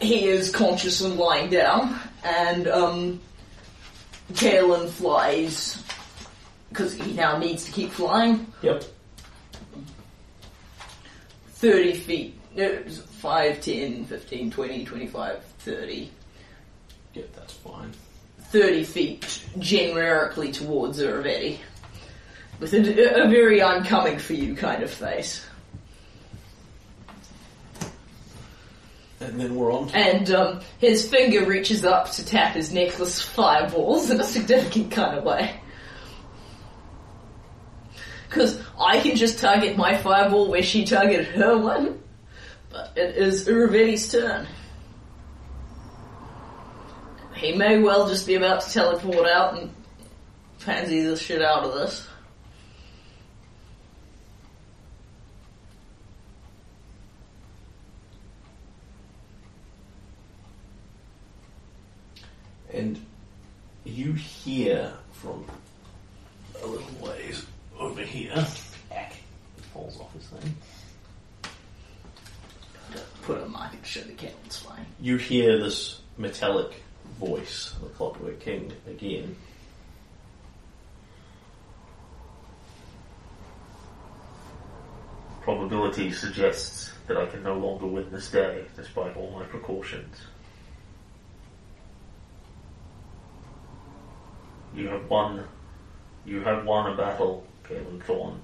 he 0.00 0.26
is 0.26 0.50
conscious 0.50 1.00
and 1.00 1.16
lying 1.16 1.50
down, 1.50 1.98
and 2.24 2.68
um, 2.68 3.20
flies 4.88 5.82
because 6.68 6.94
he 6.94 7.12
now 7.12 7.38
needs 7.38 7.64
to 7.64 7.72
keep 7.72 7.90
flying. 7.90 8.52
Yep. 8.62 8.84
30 11.50 11.94
feet. 11.94 12.40
No, 12.56 12.82
5, 12.82 13.60
10, 13.60 14.04
15, 14.04 14.50
20, 14.50 14.84
25, 14.84 15.44
30. 15.44 16.10
Yep, 17.14 17.34
that's 17.34 17.52
fine. 17.54 17.92
30 18.50 18.84
feet 18.84 19.44
generically 19.58 20.52
towards 20.52 20.98
Irovetti. 21.00 21.58
With 22.60 22.72
a, 22.74 23.24
a 23.24 23.28
very 23.28 23.62
I'm 23.62 23.84
coming 23.84 24.18
for 24.18 24.34
you 24.34 24.54
kind 24.54 24.82
of 24.82 24.90
face. 24.90 25.44
And 29.20 29.40
then 29.40 29.54
we're 29.54 29.72
on 29.72 29.88
to 29.88 29.96
And 29.96 30.30
um, 30.32 30.60
his 30.78 31.08
finger 31.08 31.46
reaches 31.46 31.84
up 31.84 32.10
to 32.12 32.26
tap 32.26 32.54
his 32.54 32.72
necklace 32.72 33.20
fireballs 33.20 34.10
in 34.10 34.20
a 34.20 34.24
significant 34.24 34.90
kind 34.90 35.16
of 35.16 35.24
way. 35.24 35.54
Because 38.28 38.60
I 38.78 38.98
can 39.00 39.16
just 39.16 39.38
target 39.38 39.76
my 39.76 39.96
fireball 39.96 40.50
where 40.50 40.62
she 40.62 40.84
targeted 40.84 41.26
her 41.28 41.56
one, 41.56 42.00
but 42.70 42.92
it 42.96 43.16
is 43.16 43.46
Irovetti's 43.46 44.10
turn. 44.10 44.46
He 47.36 47.52
may 47.52 47.78
well 47.80 48.08
just 48.08 48.26
be 48.26 48.34
about 48.34 48.62
to 48.62 48.72
teleport 48.72 49.26
out 49.26 49.58
and 49.58 49.70
pansy 50.60 51.02
the 51.02 51.16
shit 51.16 51.42
out 51.42 51.64
of 51.64 51.74
this. 51.74 52.08
and 62.74 63.00
you 63.84 64.12
hear 64.12 64.92
from 65.12 65.46
a 66.62 66.66
little 66.66 67.06
ways 67.06 67.46
over 67.78 68.02
here. 68.02 68.44
Ack. 68.90 69.14
Falls 69.72 69.98
off 70.00 70.12
his 70.12 70.26
thing. 70.26 70.54
Put 73.22 73.42
a 73.42 73.46
mark 73.46 73.72
and 73.72 73.86
show 73.86 74.00
the 74.02 74.12
cannon's 74.12 74.56
flying. 74.56 74.86
You 75.00 75.16
hear 75.16 75.58
this 75.58 76.00
metallic 76.18 76.83
voice, 77.18 77.74
of 77.76 77.82
the 77.82 77.88
Clockwork 77.88 78.40
King, 78.40 78.72
again. 78.86 79.36
Probability 85.42 86.10
suggests 86.10 86.92
that 87.06 87.18
I 87.18 87.26
can 87.26 87.42
no 87.42 87.58
longer 87.58 87.86
win 87.86 88.10
this 88.10 88.30
day, 88.30 88.64
despite 88.76 89.16
all 89.16 89.30
my 89.30 89.44
precautions. 89.44 90.16
You 94.74 94.88
have 94.88 95.08
won. 95.08 95.44
You 96.24 96.40
have 96.40 96.64
won 96.64 96.92
a 96.92 96.96
battle, 96.96 97.46
Kalen 97.64 98.02
Thorn. 98.02 98.40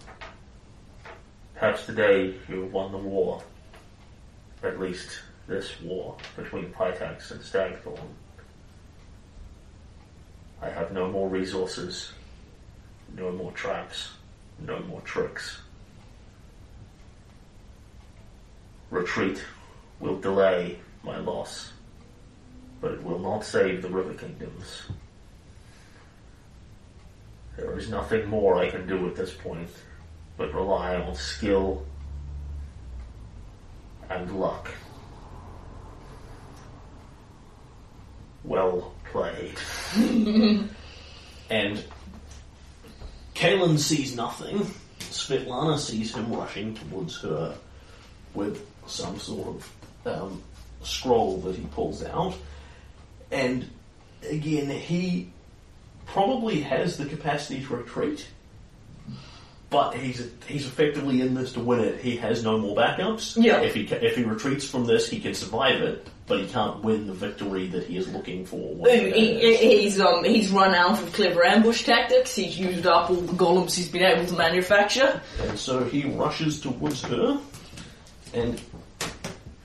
Perhaps 1.55 1.87
today 1.87 2.35
you 2.49 2.63
have 2.63 2.73
won 2.73 2.93
the 2.93 2.99
war. 2.99 3.43
At 4.63 4.79
least 4.79 5.21
this 5.49 5.81
war 5.81 6.17
between 6.37 6.73
Pitax 6.73 7.31
and 7.31 7.41
Stagthorn. 7.41 8.15
I 10.63 10.69
have 10.69 10.93
no 10.93 11.09
more 11.09 11.29
resources, 11.29 12.13
no 13.17 13.33
more 13.33 13.53
traps, 13.53 14.11
no 14.59 14.81
more 14.81 15.01
tricks. 15.03 15.61
Retreat 18.91 19.43
will 20.01 20.21
delay 20.21 20.79
my 21.03 21.19
loss, 21.19 21.73
but 22.81 22.93
it 22.93 23.03
will 23.03 23.19
not 23.19 23.45
save 23.45 23.83
the 23.83 23.89
River 23.89 24.15
Kingdoms. 24.15 24.83
There 27.57 27.79
is 27.79 27.89
nothing 27.89 28.29
more 28.29 28.57
I 28.57 28.71
can 28.71 28.87
do 28.87 29.07
at 29.07 29.17
this 29.17 29.33
point 29.33 29.71
but 30.41 30.55
rely 30.55 30.97
on 30.97 31.15
skill 31.15 31.85
and 34.09 34.41
luck. 34.41 34.71
Well 38.45 38.93
played. 39.11 39.59
And 41.51 41.85
Kalen 43.35 43.79
sees 43.79 44.15
nothing. 44.15 44.71
Svetlana 45.01 45.79
sees 45.79 46.15
him 46.15 46.33
rushing 46.33 46.75
towards 46.75 47.21
her 47.23 47.57
with 48.35 48.65
some 48.87 49.19
sort 49.19 49.49
of 49.49 49.73
um, 50.07 50.43
scroll 50.83 51.39
that 51.39 51.57
he 51.57 51.65
pulls 51.67 52.05
out. 52.05 52.35
And 53.33 53.69
again, 54.29 54.71
he 54.71 55.33
probably 56.07 56.61
has 56.61 56.97
the 56.97 57.07
capacity 57.07 57.65
to 57.65 57.77
retreat, 57.77 58.29
but 59.71 59.95
he's 59.95 60.29
he's 60.47 60.67
effectively 60.67 61.21
in 61.21 61.35
this 61.35 61.53
to 61.53 61.61
win 61.61 61.81
it. 61.81 62.01
He 62.01 62.17
has 62.17 62.43
no 62.43 62.59
more 62.59 62.77
backups. 62.77 63.41
Yeah. 63.41 63.61
If 63.61 63.75
he 63.75 63.83
if 63.83 64.17
he 64.17 64.25
retreats 64.25 64.69
from 64.69 64.85
this, 64.85 65.09
he 65.09 65.21
can 65.21 65.33
survive 65.35 65.81
it, 65.81 66.09
but 66.27 66.41
he 66.41 66.47
can't 66.49 66.83
win 66.83 67.07
the 67.07 67.13
victory 67.15 67.69
that 67.69 67.85
he 67.85 67.97
is 67.97 68.09
looking 68.09 68.45
for. 68.45 68.75
He, 68.89 69.11
he- 69.13 69.81
he's 69.83 70.01
um 70.01 70.25
he's 70.25 70.51
run 70.51 70.75
out 70.75 71.01
of 71.01 71.13
clever 71.13 71.45
ambush 71.45 71.85
tactics. 71.85 72.35
He's 72.35 72.59
used 72.59 72.87
up 72.87 73.11
all 73.11 73.17
the 73.17 73.33
golems 73.35 73.75
he's 73.77 73.89
been 73.89 74.03
able 74.03 74.27
to 74.27 74.35
manufacture. 74.35 75.21
And 75.43 75.57
so 75.59 75.85
he 75.85 76.05
rushes 76.05 76.61
towards 76.61 77.03
her, 77.03 77.41
and 78.35 78.61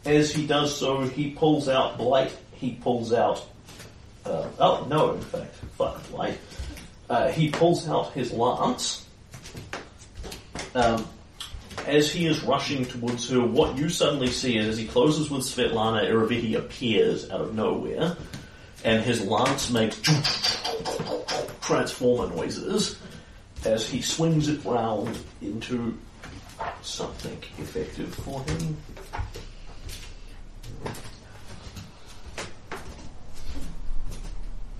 as 0.05 0.31
he 0.31 0.45
does 0.45 0.77
so, 0.77 1.01
he 1.01 1.31
pulls 1.31 1.67
out 1.67 1.97
Blight. 1.97 2.31
He 2.53 2.73
pulls 2.73 3.11
out. 3.11 3.43
Uh, 4.23 4.47
oh, 4.59 4.85
no, 4.89 5.13
in 5.13 5.21
fact, 5.21 5.55
fuck 5.77 6.07
Blight. 6.11 6.37
Uh, 7.09 7.29
he 7.31 7.49
pulls 7.49 7.87
out 7.89 8.11
his 8.13 8.31
lance. 8.31 9.04
Um, 10.75 11.07
as 11.87 12.11
he 12.11 12.25
is 12.25 12.43
rushing 12.43 12.85
towards 12.85 13.29
her, 13.29 13.41
what 13.41 13.77
you 13.77 13.89
suddenly 13.89 14.27
see 14.27 14.57
is 14.57 14.67
as 14.67 14.77
he 14.77 14.85
closes 14.85 15.29
with 15.29 15.43
Svetlana, 15.43 16.09
Irovetti 16.09 16.55
appears 16.55 17.29
out 17.29 17.41
of 17.41 17.55
nowhere, 17.55 18.17
and 18.83 19.03
his 19.03 19.25
lance 19.25 19.69
makes 19.69 20.01
transformer 21.61 22.33
noises 22.35 22.99
as 23.63 23.89
he 23.89 24.01
swings 24.01 24.49
it 24.49 24.63
round 24.65 25.17
into 25.41 25.97
something 26.81 27.37
effective 27.57 28.13
for 28.15 28.43
him. 28.43 28.77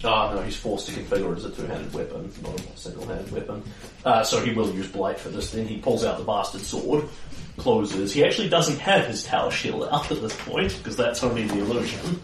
Ah, 0.05 0.33
no, 0.33 0.41
he's 0.41 0.55
forced 0.55 0.87
to 0.87 0.93
configure 0.93 1.33
it 1.33 1.37
as 1.37 1.45
a 1.45 1.51
two-handed 1.51 1.93
weapon, 1.93 2.31
not 2.43 2.59
a 2.59 2.77
single-handed 2.77 3.31
weapon. 3.31 3.63
Uh, 4.03 4.23
so 4.23 4.39
he 4.39 4.53
will 4.53 4.71
use 4.73 4.87
Blight 4.87 5.19
for 5.19 5.29
this 5.29 5.51
thing. 5.51 5.67
He 5.67 5.77
pulls 5.77 6.05
out 6.05 6.17
the 6.19 6.23
bastard 6.23 6.61
sword, 6.61 7.05
closes. 7.57 8.13
He 8.13 8.23
actually 8.23 8.49
doesn't 8.49 8.79
have 8.79 9.07
his 9.07 9.23
tower 9.23 9.51
shield 9.51 9.87
out 9.91 10.11
at 10.11 10.21
this 10.21 10.35
point, 10.41 10.77
because 10.77 10.95
that's 10.95 11.23
only 11.23 11.45
the 11.45 11.59
illusion. 11.59 12.21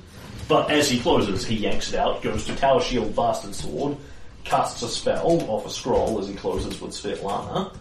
But 0.48 0.70
as 0.70 0.90
he 0.90 1.00
closes, 1.00 1.46
he 1.46 1.56
yanks 1.56 1.94
it 1.94 2.00
out, 2.00 2.22
goes 2.22 2.46
to 2.46 2.56
Tower 2.58 2.82
Shield, 2.82 3.16
Bastard 3.16 3.56
Sword, 3.56 3.96
casts 4.44 4.82
a 4.82 4.90
spell 4.90 5.42
off 5.50 5.66
a 5.66 5.70
scroll 5.70 6.20
as 6.20 6.28
he 6.28 6.36
closes 6.36 6.82
with 6.82 6.92
Svetlana, 6.92 7.74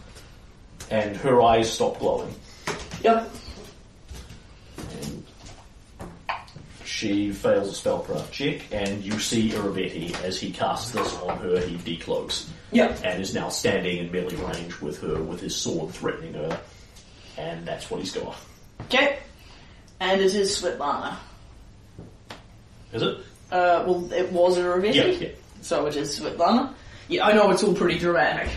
and 0.90 1.16
her 1.16 1.42
eyes 1.42 1.72
stop 1.72 1.98
glowing. 1.98 2.32
Yep. 3.02 3.28
And 4.78 5.24
she 7.00 7.32
fails 7.32 7.66
a 7.66 7.88
spellcraft 7.88 8.30
check, 8.30 8.60
and 8.72 9.02
you 9.02 9.18
see 9.18 9.48
Irovetti 9.48 10.14
as 10.22 10.38
he 10.38 10.52
casts 10.52 10.90
this 10.90 11.16
on 11.20 11.38
her, 11.38 11.58
he 11.60 11.76
decloaks. 11.76 12.46
Yep. 12.72 13.00
And 13.02 13.22
is 13.22 13.34
now 13.34 13.48
standing 13.48 13.96
in 13.96 14.12
melee 14.12 14.36
range 14.36 14.78
with 14.82 15.00
her, 15.00 15.22
with 15.22 15.40
his 15.40 15.56
sword 15.56 15.92
threatening 15.94 16.34
her. 16.34 16.60
And 17.38 17.66
that's 17.66 17.90
what 17.90 18.00
he's 18.00 18.12
got. 18.12 18.36
Okay. 18.82 19.18
And 19.98 20.20
it 20.20 20.34
is 20.34 20.60
Svetlana. 20.60 21.16
Is 22.92 23.00
it? 23.02 23.18
Uh, 23.50 23.82
well, 23.86 24.12
it 24.12 24.30
was. 24.30 24.58
Yeah, 24.58 25.06
yeah. 25.06 25.28
So 25.62 25.86
it 25.86 25.96
is 25.96 26.20
Svetlana. 26.20 26.74
Yeah, 27.08 27.24
I 27.26 27.32
know 27.32 27.50
it's 27.50 27.62
all 27.62 27.74
pretty 27.74 27.98
dramatic. 27.98 28.50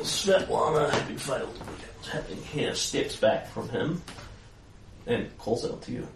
Svetlana, 0.00 0.90
having 0.90 1.16
failed 1.16 1.56
what's 1.58 2.08
happening 2.08 2.42
here, 2.42 2.74
steps 2.74 3.14
back 3.14 3.48
from 3.50 3.68
him 3.68 4.02
and 5.06 5.38
calls 5.38 5.64
out 5.64 5.80
to 5.82 5.92
you. 5.92 6.08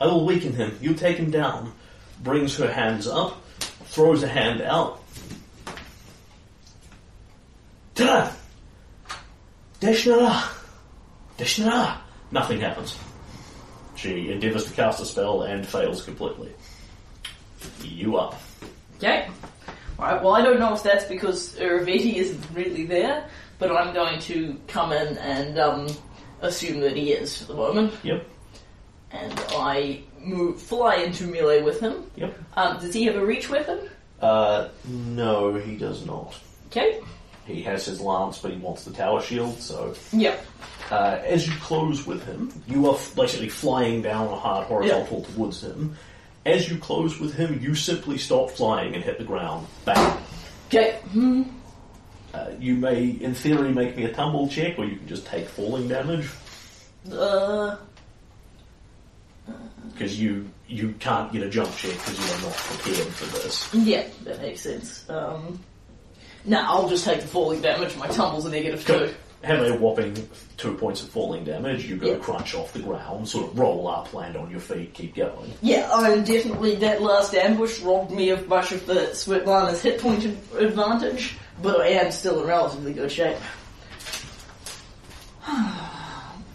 I 0.00 0.06
will 0.06 0.24
weaken 0.24 0.54
him. 0.54 0.78
You 0.80 0.94
take 0.94 1.16
him 1.16 1.30
down. 1.30 1.72
Brings 2.22 2.56
her 2.56 2.70
hands 2.70 3.06
up, 3.06 3.42
throws 3.84 4.22
a 4.22 4.28
hand 4.28 4.60
out. 4.62 5.02
Ta! 7.94 8.34
Deshnara! 9.80 10.48
Deshnara! 11.38 11.98
Nothing 12.30 12.60
happens. 12.60 12.98
She 13.96 14.30
endeavours 14.30 14.66
to 14.66 14.72
cast 14.72 15.00
a 15.00 15.06
spell 15.06 15.42
and 15.42 15.66
fails 15.66 16.02
completely. 16.02 16.52
You 17.82 18.16
up. 18.16 18.40
Okay. 18.96 19.28
Alright, 19.98 20.22
well, 20.22 20.34
I 20.34 20.42
don't 20.42 20.58
know 20.58 20.74
if 20.74 20.82
that's 20.82 21.04
because 21.04 21.56
Ravetti 21.56 22.14
isn't 22.14 22.42
really 22.54 22.86
there, 22.86 23.28
but 23.58 23.70
I'm 23.70 23.92
going 23.92 24.18
to 24.20 24.58
come 24.66 24.92
in 24.92 25.18
and 25.18 25.58
um, 25.58 25.86
assume 26.40 26.80
that 26.80 26.96
he 26.96 27.12
is 27.12 27.36
for 27.38 27.44
the 27.44 27.54
moment. 27.54 27.92
Yep. 28.02 28.26
And 29.12 29.32
I 29.50 30.00
move, 30.20 30.60
fly 30.60 30.96
into 30.96 31.24
melee 31.26 31.62
with 31.62 31.80
him. 31.80 32.10
Yep. 32.16 32.38
Um, 32.56 32.80
does 32.80 32.94
he 32.94 33.04
have 33.04 33.16
a 33.16 33.24
reach 33.24 33.48
weapon? 33.50 33.88
Uh, 34.20 34.68
no, 34.86 35.54
he 35.54 35.76
does 35.76 36.06
not. 36.06 36.34
Okay. 36.66 37.00
He 37.46 37.62
has 37.62 37.86
his 37.86 38.00
lance, 38.00 38.38
but 38.38 38.52
he 38.52 38.58
wants 38.58 38.84
the 38.84 38.92
tower 38.92 39.20
shield, 39.20 39.58
so. 39.58 39.94
Yep. 40.12 40.44
Uh, 40.90 41.18
as 41.24 41.46
you 41.48 41.54
close 41.56 42.06
with 42.06 42.24
him, 42.24 42.52
you 42.68 42.86
are 42.88 42.94
f- 42.94 43.14
basically 43.16 43.48
flying 43.48 44.02
down 44.02 44.28
a 44.28 44.36
hard 44.36 44.66
horizontal 44.66 45.22
towards 45.24 45.62
him. 45.62 45.96
As 46.46 46.70
you 46.70 46.78
close 46.78 47.18
with 47.18 47.34
him, 47.34 47.60
you 47.60 47.74
simply 47.74 48.18
stop 48.18 48.50
flying 48.50 48.94
and 48.94 49.02
hit 49.02 49.18
the 49.18 49.24
ground. 49.24 49.66
Bang. 49.84 50.18
Okay. 50.68 50.98
Hmm. 51.12 51.42
Uh, 52.32 52.50
you 52.60 52.76
may, 52.76 53.06
in 53.08 53.34
theory, 53.34 53.72
make 53.72 53.96
me 53.96 54.04
a 54.04 54.12
tumble 54.12 54.46
check, 54.48 54.78
or 54.78 54.84
you 54.84 54.96
can 54.96 55.08
just 55.08 55.26
take 55.26 55.48
falling 55.48 55.88
damage, 55.88 56.28
Uh, 57.10 57.76
because 59.92 60.20
you 60.20 60.48
you 60.68 60.92
can't 61.00 61.32
get 61.32 61.42
a 61.42 61.48
jump 61.48 61.74
check 61.76 61.92
because 61.92 62.18
you 62.18 62.34
are 62.34 62.48
not 62.48 62.56
prepared 62.56 63.08
for 63.08 63.26
this. 63.38 63.74
yeah, 63.74 64.06
that 64.24 64.40
makes 64.40 64.60
sense. 64.60 65.08
Um, 65.10 65.58
nah, 66.44 66.64
I'll 66.70 66.88
just 66.88 67.04
take 67.04 67.20
the 67.20 67.26
falling 67.26 67.60
damage. 67.60 67.96
My 67.96 68.06
tumble's 68.08 68.46
a 68.46 68.50
negative 68.50 68.84
two. 68.86 69.12
Have 69.42 69.60
a 69.66 69.74
whopping 69.74 70.28
two 70.58 70.74
points 70.74 71.02
of 71.02 71.08
falling 71.08 71.44
damage. 71.44 71.86
You 71.86 71.96
go 71.96 72.08
Yeah. 72.10 72.16
crunch 72.18 72.54
off 72.54 72.74
the 72.74 72.80
ground, 72.80 73.26
sort 73.26 73.50
of 73.50 73.58
roll 73.58 73.88
up, 73.88 74.12
land 74.12 74.36
on 74.36 74.50
your 74.50 74.60
feet, 74.60 74.92
keep 74.92 75.14
going. 75.16 75.50
Yeah, 75.62 75.88
I'm 75.90 76.24
definitely 76.24 76.74
that 76.76 77.00
last 77.00 77.34
ambush 77.34 77.80
robbed 77.80 78.10
me 78.10 78.28
of 78.30 78.46
much 78.48 78.70
of 78.72 78.84
the 78.86 79.08
Svetlana's 79.12 79.80
hit 79.80 79.98
point 79.98 80.26
ad- 80.26 80.36
advantage, 80.58 81.38
but 81.62 81.80
I 81.80 81.86
am 81.88 82.12
still 82.12 82.42
in 82.42 82.46
relatively 82.48 82.92
good 82.92 83.10
shape. 83.10 83.38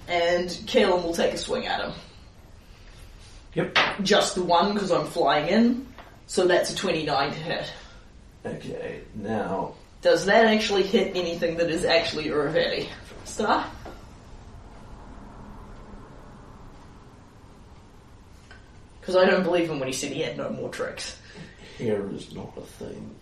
and 0.08 0.50
Kalen 0.68 1.04
will 1.04 1.14
take 1.14 1.34
a 1.34 1.38
swing 1.38 1.66
at 1.66 1.82
him. 1.82 1.92
Yep. 3.56 3.78
Just 4.04 4.36
the 4.36 4.44
one 4.44 4.74
because 4.74 4.92
I'm 4.92 5.08
flying 5.08 5.48
in, 5.48 5.88
so 6.28 6.46
that's 6.46 6.72
a 6.72 6.76
29 6.76 7.32
to 7.32 7.36
hit. 7.36 7.74
Okay, 8.46 9.02
now 9.16 9.74
Does 10.02 10.26
that 10.26 10.46
actually 10.46 10.84
hit 10.84 11.16
anything 11.16 11.58
that 11.58 11.70
is 11.70 11.84
actually 11.84 12.28
a 12.28 12.32
Irovetti? 12.32 12.88
Star? 13.24 13.66
Because 19.00 19.16
I 19.16 19.26
don't 19.26 19.44
believe 19.44 19.70
him 19.70 19.80
when 19.80 19.88
he 19.88 19.94
said 19.94 20.12
he 20.12 20.22
had 20.22 20.38
no 20.38 20.50
more 20.50 20.70
tricks. 20.70 21.18
Here 21.78 22.08
is 22.12 22.34
not 22.34 22.54
a 22.58 22.62
thing. 22.62 23.16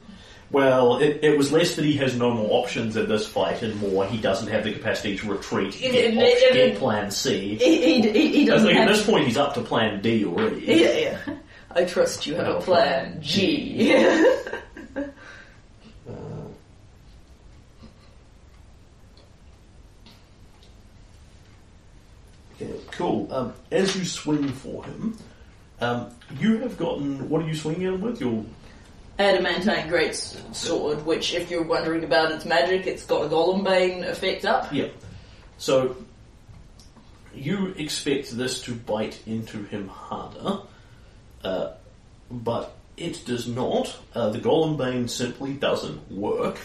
Well, 0.54 0.98
it, 0.98 1.24
it 1.24 1.36
was 1.36 1.52
less 1.52 1.76
that 1.78 1.84
he 1.84 1.94
has 1.94 2.16
no 2.16 2.32
more 2.32 2.62
options 2.62 2.96
in 2.96 3.10
this 3.10 3.26
fight, 3.28 3.64
and 3.64 3.76
more 3.82 4.06
he 4.06 4.20
doesn't 4.20 4.48
have 4.50 4.64
the 4.64 4.72
capacity 4.72 5.18
to 5.18 5.32
retreat, 5.32 5.72
get, 5.80 5.96
It- 5.96 6.54
get 6.54 6.78
Plan 6.78 7.10
C. 7.10 7.56
He, 7.56 8.02
he, 8.02 8.28
he, 8.30 8.46
doesn't 8.46 8.70
at 8.70 8.88
this 8.88 9.04
point, 9.04 9.26
he's 9.26 9.36
up 9.36 9.56
to 9.56 9.62
Plan 9.62 10.00
D 10.04 10.24
already. 10.26 10.62
Yeah, 10.62 10.92
yeah. 11.26 11.34
I 11.72 11.86
trust 11.86 12.28
you 12.28 12.36
have 12.36 12.48
a 12.58 12.62
plan. 12.62 13.20
G. 13.20 13.96
Okay, 22.62 22.80
cool. 22.92 23.28
Um, 23.34 23.54
as 23.72 23.96
you 23.96 24.06
swing 24.06 24.48
for 24.50 24.86
him, 24.86 25.18
um, 25.82 26.12
you 26.40 26.60
have 26.60 26.78
gotten. 26.78 27.28
What 27.28 27.42
are 27.42 27.48
you 27.48 27.56
swinging 27.56 27.82
him 27.82 28.02
with? 28.02 28.22
Your 28.22 28.46
Adamantine 29.20 29.88
Great 29.90 30.16
Sword, 30.16 31.06
which, 31.06 31.34
if 31.34 31.52
you're 31.52 31.64
wondering 31.64 32.04
about 32.04 32.32
its 32.32 32.46
magic, 32.46 32.88
it's 32.88 33.06
got 33.06 33.26
a 33.26 33.30
Golem 33.30 33.64
Bane 33.64 34.04
effect 34.04 34.44
up. 34.44 34.74
Yeah. 34.74 34.88
So 35.58 35.96
you 37.36 37.68
expect 37.78 38.32
this 38.32 38.62
to 38.64 38.74
bite 38.74 39.22
into 39.28 39.64
him 39.64 39.88
harder, 39.88 40.62
uh, 41.44 41.74
but 42.32 42.76
it 42.98 43.24
does 43.26 43.48
not. 43.48 43.96
Uh, 44.16 44.30
the 44.30 44.40
Golem 44.40 44.78
Bane 44.78 45.08
simply 45.08 45.54
doesn't 45.54 46.12
work, 46.12 46.58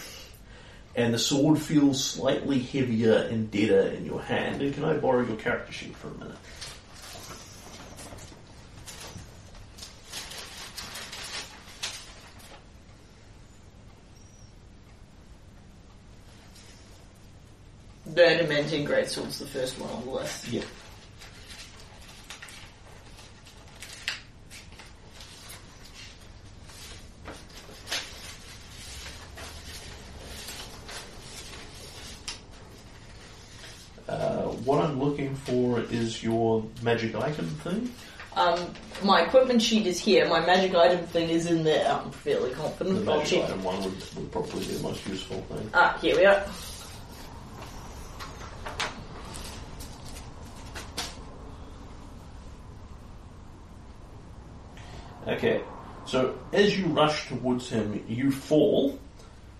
and 0.95 1.13
the 1.13 1.19
sword 1.19 1.59
feels 1.59 2.03
slightly 2.03 2.59
heavier 2.59 3.27
and 3.29 3.51
deader 3.51 3.89
in 3.89 4.05
your 4.05 4.21
hand. 4.21 4.61
And 4.61 4.73
can 4.73 4.85
I 4.85 4.97
borrow 4.97 5.23
your 5.23 5.37
character 5.37 5.71
sheet 5.71 5.95
for 5.95 6.07
a 6.07 6.17
minute? 6.17 6.37
The 18.19 18.31
Adamantine 18.31 18.83
Great 18.83 19.07
Sword's 19.07 19.39
the 19.39 19.45
first 19.45 19.79
one 19.79 19.89
on 19.91 20.03
the 20.03 20.11
list. 20.11 20.49
Yeah. 20.49 20.61
Uh, 34.07 34.47
what 34.65 34.83
I'm 34.83 34.99
looking 34.99 35.35
for 35.35 35.79
is 35.79 36.23
your 36.23 36.65
magic 36.81 37.15
item 37.15 37.45
thing. 37.63 37.93
Um, 38.35 38.73
my 39.03 39.21
equipment 39.21 39.61
sheet 39.61 39.85
is 39.85 39.99
here. 39.99 40.27
My 40.27 40.45
magic 40.45 40.75
item 40.75 41.05
thing 41.07 41.29
is 41.29 41.45
in 41.45 41.63
there. 41.63 41.89
I'm 41.89 42.11
fairly 42.11 42.49
The 42.49 42.55
confident. 42.55 43.07
I'll 43.07 43.17
magic 43.19 43.39
check. 43.41 43.49
item 43.49 43.63
one 43.63 43.83
would, 43.83 44.15
would 44.15 44.31
probably 44.31 44.59
be 44.61 44.73
the 44.73 44.83
most 44.83 45.07
useful 45.07 45.41
thing. 45.43 45.69
Ah, 45.73 45.97
here 46.01 46.17
we 46.17 46.25
are. 46.25 46.43
Okay, 55.27 55.61
so 56.05 56.35
as 56.53 56.77
you 56.77 56.85
rush 56.87 57.27
towards 57.27 57.69
him, 57.69 58.03
you 58.07 58.31
fall, 58.31 58.97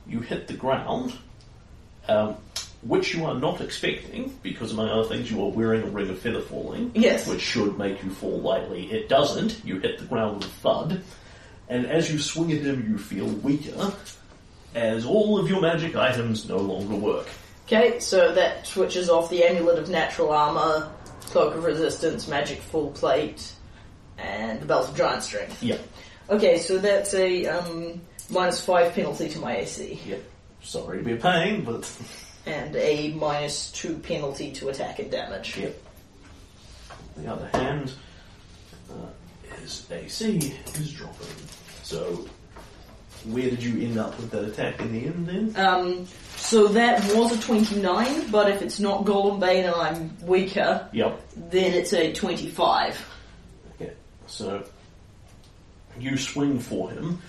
you 0.08 0.20
hit 0.20 0.48
the 0.48 0.54
ground, 0.54 1.14
um, 2.08 2.36
which 2.82 3.14
you 3.14 3.26
are 3.26 3.36
not 3.36 3.62
expecting, 3.62 4.38
because 4.42 4.72
among 4.72 4.90
other 4.90 5.08
things, 5.08 5.30
you 5.30 5.44
are 5.44 5.50
wearing 5.50 5.84
a 5.84 5.88
ring 5.88 6.10
of 6.10 6.18
feather 6.20 6.42
falling, 6.42 6.92
Yes. 6.96 7.28
which 7.28 7.42
should 7.42 7.78
make 7.78 8.04
you 8.04 8.10
fall 8.10 8.40
lightly. 8.40 8.92
It 8.92 9.10
doesn't, 9.10 9.64
you 9.66 9.80
hit 9.80 10.00
the 10.00 10.06
ground 10.06 10.38
with 10.38 10.48
a 10.48 10.50
thud, 10.50 11.02
and 11.68 11.86
as 11.86 12.12
you 12.12 12.18
swing 12.20 12.52
at 12.54 12.62
him, 12.62 12.90
you 12.90 12.98
feel 12.98 13.28
weaker, 13.28 13.94
as 14.74 15.06
all 15.06 15.38
of 15.40 15.50
your 15.50 15.62
magic 15.62 15.96
items 15.96 16.48
no 16.48 16.58
longer 16.58 16.96
work. 16.96 17.28
Okay, 17.68 18.00
so 18.00 18.34
that 18.34 18.66
switches 18.66 19.10
off 19.10 19.30
the 19.30 19.44
Amulet 19.44 19.78
of 19.78 19.90
Natural 19.90 20.32
Armor, 20.32 20.90
Cloak 21.28 21.54
of 21.54 21.64
Resistance, 21.64 22.28
Magic 22.28 22.60
Full 22.62 22.90
Plate, 22.92 23.52
and 24.22 24.60
the 24.60 24.66
Belt 24.66 24.90
of 24.90 24.96
Giant 24.98 25.24
Strength. 25.24 25.62
Yeah, 25.64 25.78
Okay, 26.30 26.60
so 26.60 26.78
that's 26.78 27.14
a 27.16 27.48
um, 27.48 28.00
minus 28.30 28.64
5 28.64 28.94
penalty 28.94 29.30
to 29.30 29.40
my 29.40 29.58
AC, 29.58 30.00
yeah. 30.06 30.18
Sorry 30.62 31.00
to 31.00 31.04
be 31.04 31.14
a 31.14 31.16
pain, 31.16 31.64
but 31.64 31.90
and 32.46 32.76
a 32.76 33.12
minus 33.14 33.72
2 33.72 33.98
penalty 34.00 34.52
to 34.54 34.70
attack 34.70 35.00
and 35.00 35.10
damage. 35.10 35.58
Yep. 35.58 35.82
On 37.18 37.24
the 37.24 37.32
other 37.34 37.50
hand, 37.54 37.92
uh, 38.92 39.56
his 39.60 39.86
AC 39.92 40.54
is 40.76 40.92
dropping. 40.94 41.28
So, 41.84 42.28
where 43.26 43.50
did 43.50 43.64
you 43.64 43.86
end 43.88 43.98
up 43.98 44.16
with 44.20 44.30
that 44.32 44.44
attack 44.46 44.80
in 44.82 44.94
the 44.94 45.06
end 45.08 45.28
then? 45.28 45.66
Um, 45.66 46.08
so 46.36 46.68
that 46.70 47.04
was 47.16 47.36
a 47.38 47.42
29, 47.42 48.30
but 48.32 48.50
if 48.50 48.62
it's 48.62 48.80
not 48.80 49.04
Golem 49.06 49.40
Bane 49.40 49.66
and 49.66 49.76
I'm 49.76 50.18
weaker, 50.26 50.88
Yep. 50.94 51.20
then 51.50 51.74
it's 51.74 51.94
a 51.94 52.14
25. 52.14 53.06
So 54.30 54.64
you 56.00 56.18
swing 56.18 56.60
for 56.60 56.90
him, 56.90 57.22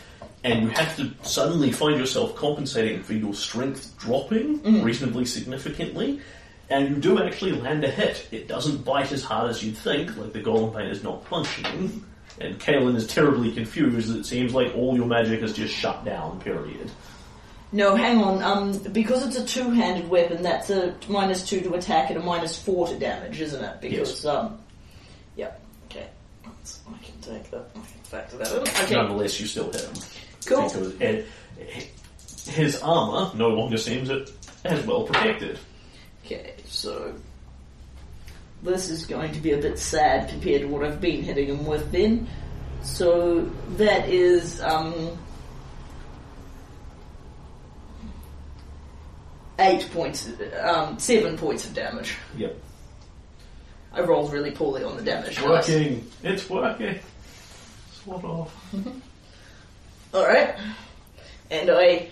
and 0.45 0.63
you 0.63 0.69
have 0.69 0.97
to 0.97 1.11
suddenly 1.23 1.73
find 1.73 1.99
yourself 1.99 2.37
compensating 2.37 3.03
for 3.03 3.15
your 3.15 3.35
strength 3.35 3.97
dropping 3.99 4.83
reasonably 4.83 5.25
significantly, 5.25 6.21
and 6.69 6.89
you 6.89 6.97
do 6.97 7.23
actually 7.23 7.53
land 7.53 7.85
a 7.85 7.91
hit. 7.91 8.29
It 8.31 8.47
doesn't 8.49 8.85
bite 8.85 9.13
as 9.13 9.25
hard 9.25 9.51
as 9.51 9.65
you'd 9.65 9.77
think, 9.77 10.17
like 10.17 10.33
the 10.33 10.41
Golem 10.41 10.75
Bane 10.75 10.89
is 10.89 11.03
not 11.03 11.25
punching, 11.25 12.05
and 12.41 12.61
Kalen 12.61 12.95
is 12.97 13.07
terribly 13.07 13.53
confused. 13.53 14.15
It 14.15 14.25
seems 14.25 14.55
like 14.55 14.75
all 14.77 14.95
your 14.95 15.07
magic 15.07 15.43
is 15.43 15.53
just 15.53 15.75
shut 15.75 16.05
down, 16.05 16.41
period. 16.41 16.91
No, 17.73 17.95
hang 17.95 18.19
on. 18.19 18.43
Um, 18.43 18.79
because 18.93 19.25
it's 19.25 19.37
a 19.37 19.45
two-handed 19.45 20.09
weapon, 20.09 20.43
that's 20.43 20.71
a 20.71 20.95
minus 21.09 21.49
two 21.49 21.61
to 21.61 21.75
attack 21.75 22.11
and 22.11 22.19
a 22.19 22.23
minus 22.23 22.61
four 22.61 22.89
to 22.89 22.99
damage, 22.99 23.41
isn't 23.41 23.63
it? 23.63 23.81
Because 23.81 24.25
um, 24.27 24.59
yeah. 25.37 25.53
Okay, 26.61 26.79
That's- 26.79 26.81
I 26.89 27.05
can 27.05 27.21
take 27.21 27.51
that. 27.51 27.71
I 27.71 27.79
can 27.79 27.83
factor 28.05 28.37
that 28.39 28.53
in. 28.53 28.61
Okay, 28.85 28.95
Nonetheless, 28.95 29.41
you 29.41 29.47
still 29.47 29.71
hit 29.73 29.83
him. 29.83 29.95
cool. 30.47 30.63
Because 30.65 31.01
and 31.01 31.25
his 32.49 32.81
armor 32.83 33.31
no 33.37 33.49
longer 33.49 33.77
seems 33.79 34.11
it 34.11 34.31
as 34.65 34.85
well 34.87 35.05
protected. 35.05 35.59
Okay, 36.25 36.55
so 36.67 37.15
this 38.63 38.91
is 38.91 39.07
going 39.07 39.33
to 39.33 39.41
be 39.41 39.53
a 39.53 39.59
bit 39.59 39.79
sad 39.79 40.29
compared 40.29 40.63
to 40.63 40.69
what 40.69 40.85
I've 40.85 41.01
been 41.01 41.23
hitting 41.23 41.49
him 41.49 41.67
with 41.67 41.91
then. 41.93 42.29
So 42.83 43.43
that 43.77 44.09
is 44.09 44.61
um, 44.63 45.17
eight 49.59 49.89
points, 49.93 50.29
um, 50.63 50.99
seven 50.99 51.37
points 51.37 51.67
of 51.67 51.75
damage. 51.75 52.17
Yep. 52.37 52.57
I 53.93 54.01
rolled 54.03 54.33
really 54.33 54.51
poorly 54.51 54.85
on 54.85 54.97
the 54.97 55.03
damage. 55.03 55.39
It's 55.39 55.43
working. 55.43 56.11
It's 56.23 56.49
working. 56.49 56.99
Sort 58.05 58.25
of. 58.25 58.55
All 60.15 60.27
right, 60.27 60.57
and 61.51 61.71
I 61.71 62.09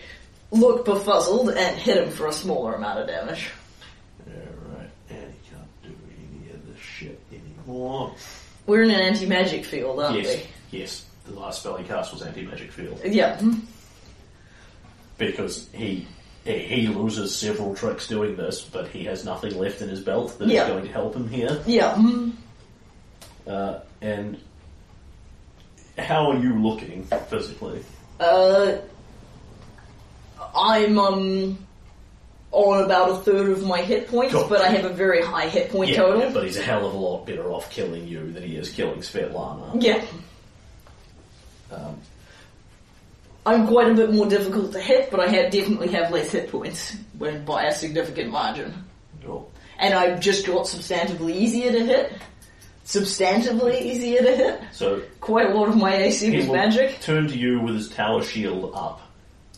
look 0.51 0.87
befuzzled 0.87 1.57
and 1.57 1.77
hit 1.77 1.97
him 1.97 2.11
for 2.11 2.27
a 2.27 2.33
smaller 2.33 2.75
amount 2.75 3.01
of 3.01 3.07
damage. 3.07 3.51
Alright, 4.27 4.91
and 5.11 5.33
he 5.33 5.51
can't 5.51 5.83
do 5.83 5.95
any 6.17 6.51
of 6.51 6.67
this 6.67 6.79
shit 6.79 7.21
anymore. 7.33 8.15
We're 8.67 8.83
in 8.83 8.91
an 8.91 9.01
anti-magic 9.01 9.65
field, 9.65 10.01
aren't 10.01 10.23
Yes, 10.23 10.47
yes. 10.71 11.05
The 11.27 11.39
last 11.39 11.61
spell 11.61 11.77
he 11.77 11.85
cast 11.85 12.13
was 12.13 12.23
anti-magic 12.23 12.73
field. 12.73 13.01
Yeah. 13.05 13.37
Mm-hmm. 13.37 13.61
Because 15.19 15.69
he 15.73 16.07
he 16.57 16.89
loses 16.89 17.35
several 17.35 17.75
tricks 17.75 18.07
doing 18.09 18.37
this, 18.37 18.63
but 18.63 18.89
he 18.89 19.05
has 19.05 19.25
nothing 19.25 19.57
left 19.59 19.83
in 19.83 19.89
his 19.89 20.01
belt 20.01 20.39
that 20.39 20.47
is 20.47 20.53
Yeah. 20.53 20.69
going 20.69 20.85
to 20.85 20.93
help 20.93 21.15
him 21.15 21.29
here. 21.29 21.63
Yeah. 21.67 21.95
mm. 21.95 22.33
Uh, 23.47 23.81
and 24.01 24.39
how 25.99 26.31
are 26.31 26.39
you 26.39 26.55
looking 26.63 27.05
physically? 27.29 27.85
Uh, 28.21 28.77
I'm 30.55 30.99
um 30.99 31.59
on 32.51 32.83
about 32.85 33.11
a 33.11 33.17
third 33.17 33.51
of 33.51 33.63
my 33.65 33.83
hit 33.83 34.09
points, 34.09 34.33
Cool. 34.35 34.47
but 34.49 34.63
I 34.63 34.69
have 34.69 34.85
a 34.87 34.93
very 34.93 35.23
high 35.23 35.49
hit 35.49 35.71
point 35.71 35.91
yeah, 35.91 35.97
total. 35.99 36.21
Yeah, 36.23 36.31
but 36.33 36.45
he's 36.45 36.57
a 36.57 36.63
hell 36.63 36.87
of 36.87 36.95
a 36.95 36.97
lot 36.97 37.27
better 37.27 37.51
off 37.51 37.71
killing 37.71 38.07
you 38.09 38.33
than 38.33 38.43
he 38.43 38.57
is 38.57 38.71
killing 38.71 39.01
Svetlana. 39.01 39.83
Yeah. 39.83 40.03
Um, 41.71 41.99
I'm 43.49 43.67
quite 43.67 43.91
a 43.91 43.95
bit 43.95 44.13
more 44.13 44.27
difficult 44.27 44.73
to 44.73 44.81
hit, 44.81 45.11
but 45.11 45.21
I 45.21 45.29
have, 45.29 45.51
definitely 45.51 45.89
have 45.89 46.13
less 46.13 46.33
hit 46.33 46.51
points 46.51 46.95
when 47.17 47.47
by 47.47 47.65
a 47.65 47.73
significant 47.73 48.31
margin. 48.31 48.75
And 49.79 49.95
I've 49.95 50.21
just 50.21 50.47
got 50.47 50.67
substantively 50.67 51.35
easier 51.35 51.73
to 51.73 51.83
hit. 51.83 52.13
Substantively 52.85 53.81
easier 53.81 54.21
to 54.23 54.37
hit. 54.37 54.61
So 54.73 55.03
Quite 55.21 55.51
a 55.51 55.55
lot 55.55 55.69
of 55.71 55.77
my 55.77 55.97
AC 55.97 56.37
was 56.37 56.47
magic. 56.49 57.01
Turn 57.01 57.27
to 57.29 57.39
you 57.39 57.61
with 57.61 57.75
his 57.75 57.89
tower 57.89 58.23
shield 58.23 58.73
up, 58.75 59.01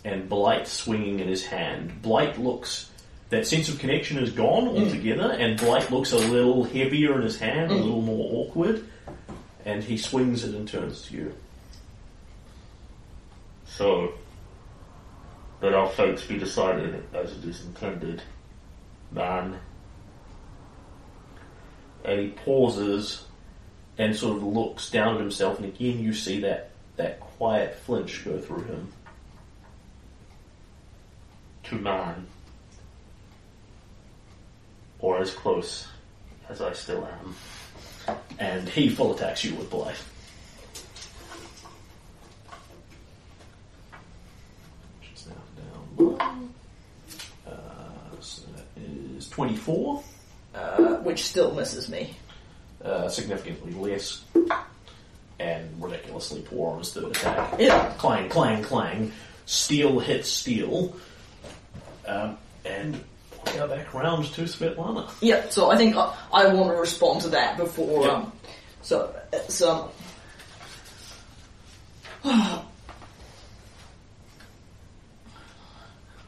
and 0.04 0.28
Blight 0.28 0.68
swinging 0.68 1.18
in 1.18 1.26
his 1.26 1.44
hand. 1.44 2.00
Blight 2.00 2.38
looks. 2.38 2.90
That 3.30 3.46
sense 3.46 3.68
of 3.68 3.80
connection 3.80 4.18
is 4.18 4.30
gone 4.30 4.66
mm. 4.68 4.84
altogether, 4.84 5.32
and 5.32 5.58
Blight 5.58 5.90
looks 5.90 6.12
a 6.12 6.18
little 6.18 6.62
heavier 6.62 7.16
in 7.16 7.22
his 7.22 7.38
hand, 7.38 7.72
a 7.72 7.74
mm. 7.74 7.82
little 7.82 8.02
more 8.02 8.44
awkward, 8.46 8.84
and 9.64 9.82
he 9.82 9.96
swings 9.96 10.44
it 10.44 10.54
and 10.54 10.68
turns 10.68 11.02
to 11.02 11.14
you. 11.16 11.34
So, 13.80 14.12
let 15.62 15.72
our 15.72 15.88
fates 15.88 16.26
be 16.26 16.36
decided 16.36 17.02
as 17.14 17.32
it 17.32 17.42
is 17.46 17.64
intended, 17.64 18.22
man. 19.10 19.58
And 22.04 22.20
he 22.20 22.28
pauses 22.28 23.24
and 23.96 24.14
sort 24.14 24.36
of 24.36 24.42
looks 24.42 24.90
down 24.90 25.14
at 25.14 25.20
himself, 25.22 25.58
and 25.58 25.66
again 25.66 25.98
you 25.98 26.12
see 26.12 26.40
that, 26.40 26.72
that 26.96 27.20
quiet 27.20 27.74
flinch 27.74 28.22
go 28.22 28.38
through 28.38 28.64
him. 28.64 28.92
To 31.62 31.76
man. 31.76 32.26
Or 34.98 35.22
as 35.22 35.32
close 35.32 35.88
as 36.50 36.60
I 36.60 36.74
still 36.74 37.08
am. 38.06 38.16
And 38.38 38.68
he 38.68 38.90
full 38.90 39.14
attacks 39.14 39.42
you 39.42 39.54
with 39.54 39.70
Blight. 39.70 39.96
Which 45.00 45.12
is 45.14 45.26
now 45.26 45.34
down 45.56 45.89
one. 45.89 45.89
Uh, 47.46 47.50
so 48.20 48.42
that 48.56 48.82
is 48.82 49.28
24. 49.28 50.02
Uh, 50.54 50.96
which 50.98 51.24
still 51.24 51.54
misses 51.54 51.88
me. 51.88 52.14
Uh, 52.84 53.08
significantly 53.08 53.72
less. 53.74 54.24
And 55.38 55.70
ridiculously 55.82 56.42
poor 56.42 56.72
on 56.72 56.78
his 56.78 56.92
third 56.92 57.04
attack. 57.04 57.54
Yeah. 57.58 57.92
Clang, 57.98 58.28
clang, 58.28 58.62
clang. 58.62 59.12
Steel 59.46 60.00
hits 60.00 60.28
steel. 60.28 60.94
Um, 62.06 62.36
and 62.64 63.02
we 63.46 63.52
go 63.52 63.68
back 63.68 63.94
around 63.94 64.24
to 64.24 64.42
Svetlana. 64.42 65.10
Yeah, 65.20 65.48
so 65.48 65.70
I 65.70 65.76
think 65.76 65.96
I, 65.96 66.14
I 66.32 66.52
want 66.52 66.70
to 66.70 66.76
respond 66.76 67.22
to 67.22 67.28
that 67.28 67.56
before. 67.56 68.06
Yeah. 68.06 68.12
Um, 68.12 68.32
so, 68.82 69.14
it's, 69.32 69.62
um, 69.62 69.88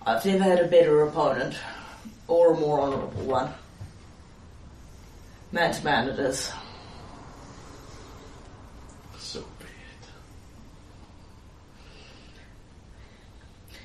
I've 0.05 0.25
never 0.27 0.43
had 0.43 0.59
a 0.59 0.67
better 0.67 1.03
opponent, 1.03 1.57
or 2.27 2.55
a 2.55 2.57
more 2.59 2.81
honourable 2.81 3.23
one. 3.23 3.53
To 5.53 5.85
man, 5.85 6.09
it 6.09 6.19
is. 6.19 6.51
So 9.19 9.41
be 9.41 9.67
it. 13.71 13.77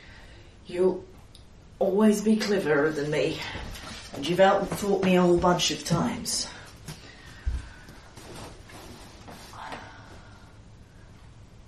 You'll 0.65 1.03
always 1.77 2.22
be 2.22 2.38
cleverer 2.38 2.89
than 2.89 3.11
me, 3.11 3.38
and 4.15 4.27
you've 4.27 4.39
outthought 4.39 5.03
me 5.03 5.18
a 5.18 5.22
whole 5.22 5.38
bunch 5.38 5.69
of 5.72 5.84
times. 5.84 6.48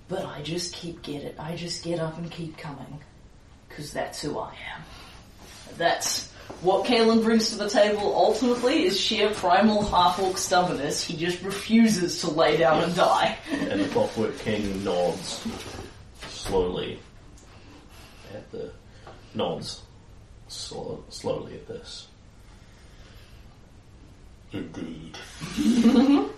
But 0.08 0.24
I 0.24 0.42
just 0.42 0.74
keep 0.74 1.02
get 1.02 1.22
it. 1.22 1.36
I 1.38 1.54
just 1.54 1.84
get 1.84 2.00
up 2.00 2.18
and 2.18 2.28
keep 2.30 2.56
coming, 2.56 3.00
because 3.70 3.92
that's 3.92 4.20
who 4.20 4.38
I 4.38 4.50
am. 4.74 4.82
That's 5.78 6.30
what 6.60 6.84
Kalen 6.84 7.24
brings 7.24 7.48
to 7.50 7.56
the 7.56 7.70
table. 7.70 8.14
Ultimately, 8.14 8.84
is 8.84 9.00
sheer 9.00 9.30
primal 9.30 9.82
half-orc 9.86 10.36
stubbornness. 10.36 11.02
He 11.02 11.16
just 11.16 11.42
refuses 11.42 12.20
to 12.20 12.30
lay 12.30 12.58
down 12.58 12.84
and 12.84 12.94
die. 12.94 13.38
And 13.50 13.80
the 13.80 13.88
Clockwork 13.88 14.38
King 14.40 14.84
nods 14.84 15.46
slowly 16.28 16.98
at 18.34 18.50
the 18.50 18.70
nods 19.34 19.80
slow, 20.48 21.02
slowly 21.08 21.54
at 21.54 21.66
this. 21.66 22.08
Indeed. 24.52 25.16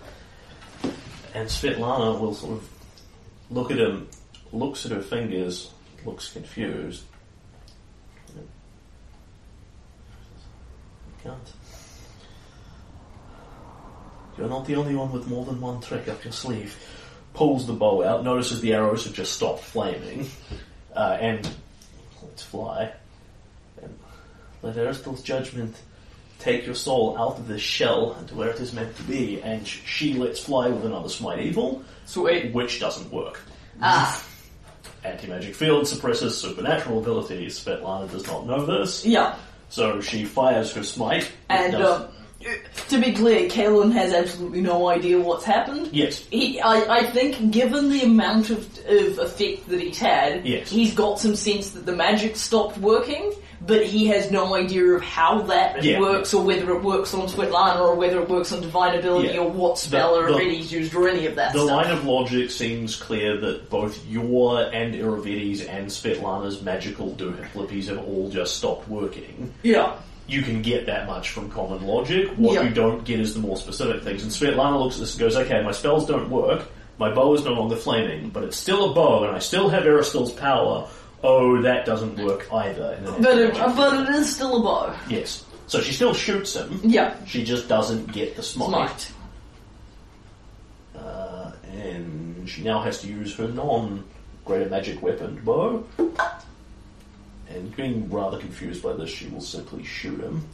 And 1.34 1.48
Svetlana 1.48 2.20
will 2.20 2.34
sort 2.34 2.58
of 2.58 2.68
look 3.50 3.70
at 3.70 3.78
him, 3.78 4.08
looks 4.52 4.84
at 4.84 4.92
her 4.92 5.00
fingers, 5.00 5.70
looks 6.04 6.30
confused. 6.30 7.04
Can't. 11.22 11.52
You're 14.36 14.48
not 14.48 14.66
the 14.66 14.76
only 14.76 14.94
one 14.94 15.12
with 15.12 15.26
more 15.28 15.44
than 15.44 15.60
one 15.60 15.80
trick 15.80 16.08
up 16.08 16.24
your 16.24 16.32
sleeve. 16.32 16.76
Pulls 17.34 17.66
the 17.66 17.72
bow 17.72 18.02
out, 18.04 18.24
notices 18.24 18.60
the 18.60 18.72
arrows 18.74 19.04
have 19.04 19.14
just 19.14 19.32
stopped 19.32 19.62
flaming, 19.62 20.28
uh, 20.96 21.18
and 21.20 21.48
let's 22.22 22.42
fly. 22.42 22.92
And 23.82 23.98
let 24.62 24.76
Erastil's 24.76 25.22
judgment 25.22 25.76
take 26.38 26.66
your 26.66 26.74
soul 26.74 27.16
out 27.16 27.38
of 27.38 27.46
this 27.46 27.62
shell 27.62 28.14
to 28.26 28.34
where 28.34 28.50
it 28.50 28.58
is 28.60 28.72
meant 28.72 28.96
to 28.96 29.02
be, 29.04 29.40
and 29.42 29.66
she 29.66 30.14
lets 30.14 30.40
fly 30.40 30.68
with 30.68 30.84
another 30.84 31.08
smite 31.08 31.40
evil, 31.40 31.84
Sweet. 32.06 32.52
which 32.52 32.80
doesn't 32.80 33.10
work. 33.12 33.40
Ah, 33.80 34.24
Anti-magic 35.04 35.54
field 35.54 35.86
suppresses 35.86 36.36
supernatural 36.36 36.98
abilities. 37.00 37.58
Svetlana 37.58 38.10
does 38.10 38.26
not 38.26 38.46
know 38.46 38.64
this, 38.66 39.04
yeah. 39.06 39.36
So 39.72 40.00
she 40.02 40.24
fires 40.26 40.72
her 40.74 40.82
smite. 40.84 41.30
And 41.48 41.74
um, 41.76 42.08
to 42.88 43.00
be 43.00 43.12
clear, 43.14 43.48
Kalen 43.48 43.90
has 43.92 44.12
absolutely 44.12 44.60
no 44.60 44.88
idea 44.88 45.18
what's 45.18 45.44
happened. 45.44 45.88
yes, 45.92 46.26
He, 46.30 46.60
I, 46.60 46.98
I 46.98 47.06
think, 47.06 47.50
given 47.52 47.88
the 47.88 48.02
amount 48.02 48.50
of, 48.50 48.58
of 48.86 49.18
effect 49.18 49.68
that 49.68 49.80
he's 49.80 49.98
had, 49.98 50.44
Yes. 50.46 50.68
he's 50.68 50.94
got 50.94 51.18
some 51.18 51.34
sense 51.36 51.70
that 51.70 51.86
the 51.86 51.96
magic 51.96 52.36
stopped 52.36 52.76
working, 52.78 53.32
but 53.66 53.84
he 53.84 54.06
has 54.06 54.30
no 54.30 54.54
idea 54.54 54.84
of 54.84 55.02
how 55.02 55.42
that 55.42 55.84
Yeah. 55.84 56.00
works, 56.00 56.34
or 56.34 56.42
whether 56.42 56.70
it 56.74 56.82
works 56.82 57.14
on 57.14 57.28
Svetlana, 57.28 57.80
or 57.80 57.94
whether 57.94 58.20
it 58.20 58.28
works 58.28 58.52
on 58.52 58.60
divine 58.60 58.98
ability, 58.98 59.28
Yeah. 59.34 59.40
or 59.40 59.50
what 59.50 59.78
spell 59.78 60.20
The- 60.20 60.32
the- 60.32 60.44
used, 60.44 60.94
or 60.94 61.08
any 61.08 61.26
of 61.26 61.36
that 61.36 61.52
The 61.52 61.60
stuff. 61.64 61.70
line 61.70 61.90
of 61.90 62.04
logic 62.04 62.50
seems 62.50 62.96
clear 62.96 63.36
that 63.38 63.70
both 63.70 63.98
your 64.08 64.60
and 64.72 64.94
Irovetti's 64.94 65.62
and 65.62 65.86
Svetlana's 65.88 66.60
magical 66.62 67.10
duhitlipies 67.16 67.86
have 67.88 67.98
all 67.98 68.28
just 68.32 68.56
stopped 68.56 68.88
working. 68.88 69.52
yeah. 69.62 69.92
You 70.28 70.42
can 70.42 70.62
get 70.62 70.86
that 70.86 71.06
much 71.08 71.30
from 71.30 71.50
common 71.50 71.84
logic. 71.86 72.30
What 72.36 72.62
you 72.64 72.70
don't 72.70 73.04
get 73.04 73.18
is 73.20 73.34
the 73.34 73.40
more 73.40 73.56
specific 73.56 74.02
things. 74.02 74.22
And 74.22 74.30
Svetlana 74.30 74.80
looks 74.80 74.94
at 74.94 75.00
this 75.00 75.12
and 75.14 75.20
goes, 75.20 75.36
okay, 75.36 75.60
my 75.62 75.72
spells 75.72 76.06
don't 76.06 76.30
work, 76.30 76.62
my 76.98 77.12
bow 77.12 77.34
is 77.34 77.44
no 77.44 77.50
longer 77.52 77.74
flaming, 77.76 78.30
but 78.32 78.44
it's 78.44 78.56
still 78.56 78.90
a 78.92 78.94
bow 78.94 79.24
and 79.24 79.34
I 79.34 79.40
still 79.40 79.68
have 79.68 79.84
Erastil's 79.84 80.30
power. 80.30 80.86
Oh, 81.22 81.62
that 81.62 81.86
doesn't 81.86 82.16
work 82.18 82.52
either. 82.52 82.98
But 83.20 83.38
it, 83.38 83.54
but 83.54 84.08
it 84.08 84.14
is 84.14 84.34
still 84.34 84.56
a 84.56 84.62
bow. 84.62 84.96
Yes. 85.08 85.44
So 85.68 85.80
she 85.80 85.92
still 85.92 86.14
shoots 86.14 86.54
him. 86.54 86.80
Yeah. 86.82 87.14
She 87.26 87.44
just 87.44 87.68
doesn't 87.68 88.12
get 88.12 88.36
the 88.36 88.42
smite. 88.42 89.00
Smite. 89.00 89.12
Uh, 90.96 91.52
and 91.72 92.48
she 92.48 92.62
now 92.62 92.82
has 92.82 93.00
to 93.02 93.06
use 93.06 93.34
her 93.36 93.48
non 93.48 94.04
greater 94.44 94.68
magic 94.68 95.00
weapon 95.00 95.40
bow. 95.44 95.86
And 97.48 97.74
being 97.76 98.10
rather 98.10 98.38
confused 98.38 98.82
by 98.82 98.94
this, 98.94 99.10
she 99.10 99.28
will 99.28 99.40
simply 99.40 99.84
shoot 99.84 100.20
him. 100.20 100.46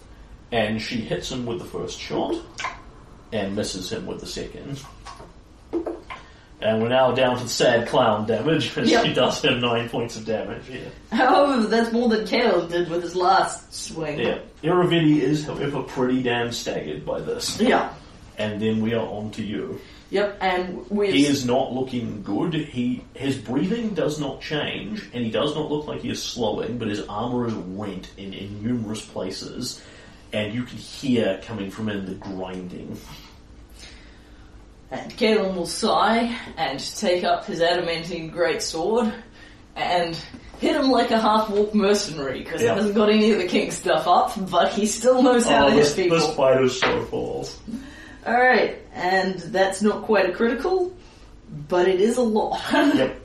And 0.53 0.81
she 0.81 0.97
hits 0.97 1.31
him 1.31 1.47
with 1.47 1.61
the 1.61 1.65
first 1.65 1.99
shot 1.99 2.35
and 3.33 3.55
misses 3.55 3.91
him 3.93 4.07
with 4.07 4.21
the 4.21 4.27
second. 4.27 4.83
And 6.61 6.83
we're 6.83 6.89
now 6.89 7.13
down 7.13 7.37
to 7.39 7.45
the 7.45 7.49
sad 7.49 7.87
clown 7.87 8.27
damage, 8.27 8.77
as 8.77 8.91
Yep. 8.91 9.05
she 9.07 9.13
does 9.13 9.41
have 9.43 9.59
nine 9.59 9.89
points 9.89 10.17
of 10.17 10.25
damage. 10.27 10.65
Yeah. 10.69 11.17
However, 11.17 11.63
that's 11.69 11.93
more 11.93 12.09
than 12.09 12.27
Kalen 12.27 12.69
did 12.69 12.91
with 12.91 13.03
his 13.03 13.15
last 13.15 13.73
swing. 13.73 14.19
yeah. 14.19 14.39
Irovetti 14.63 15.21
is, 15.21 15.45
however, 15.47 15.83
pretty 15.83 16.21
damn 16.23 16.51
staggered 16.51 17.07
by 17.07 17.21
this. 17.21 17.61
Yeah. 17.61 17.93
And 18.39 18.61
then 18.61 18.81
we 18.83 18.95
are 18.95 19.07
on 19.07 19.31
to 19.33 19.43
you. 19.43 19.81
Yep, 20.11 20.39
and 20.41 20.91
with 20.91 21.13
He 21.13 21.27
is 21.27 21.45
not 21.45 21.73
looking 21.75 22.23
good. 22.23 22.55
He 22.55 23.05
his 23.15 23.37
breathing 23.37 23.91
does 23.91 24.19
not 24.19 24.41
change, 24.41 25.03
and 25.13 25.23
he 25.25 25.31
does 25.31 25.55
not 25.55 25.71
look 25.71 25.87
like 25.87 26.01
he 26.01 26.09
is 26.09 26.23
slowing. 26.23 26.79
But 26.79 26.89
his 26.89 27.03
armor 27.09 27.47
is 27.47 27.53
rent 27.53 28.11
in, 28.17 28.33
in 28.33 28.63
numerous 28.63 29.05
places, 29.05 29.83
and 30.33 30.55
you 30.55 30.63
can 30.63 30.79
hear 30.79 31.39
coming 31.45 31.71
from 31.71 31.91
in 31.91 32.07
the 32.07 32.15
grinding. 32.15 32.97
And 34.91 35.13
Kalen 35.17 35.55
will 35.55 35.67
sigh 35.67 36.35
and 36.57 36.79
take 36.97 37.23
up 37.25 37.45
his 37.45 37.61
adamantine 37.61 38.31
greatsword 38.33 39.13
and 39.77 40.19
hit 40.61 40.75
him 40.77 40.91
like 40.91 41.11
a 41.11 41.21
half-orc 41.21 41.75
mercenary 41.75 42.41
because 42.41 42.63
Yeah. 42.63 42.71
he 42.71 42.77
hasn't 42.77 42.95
got 42.95 43.11
any 43.11 43.31
of 43.33 43.39
the 43.39 43.47
king 43.47 43.71
stuff 43.71 44.09
up, 44.09 44.33
but 44.51 44.73
he 44.73 44.87
still 44.87 45.23
knows 45.23 45.47
how 45.47 45.67
to 45.67 45.73
hit 45.73 45.87
Oh, 45.93 45.95
people. 45.95 46.19
this 46.19 46.35
fight 46.35 46.63
is 46.63 46.81
so 46.81 47.05
false. 47.05 47.59
Alright, 48.27 48.79
and 48.95 49.35
that's 49.39 49.83
not 49.83 50.03
quite 50.05 50.29
a 50.29 50.33
critical, 50.33 50.93
but 51.69 51.87
it 51.87 52.01
is 52.01 52.17
a 52.17 52.23
lot. 52.23 52.61
Yep. 52.97 53.21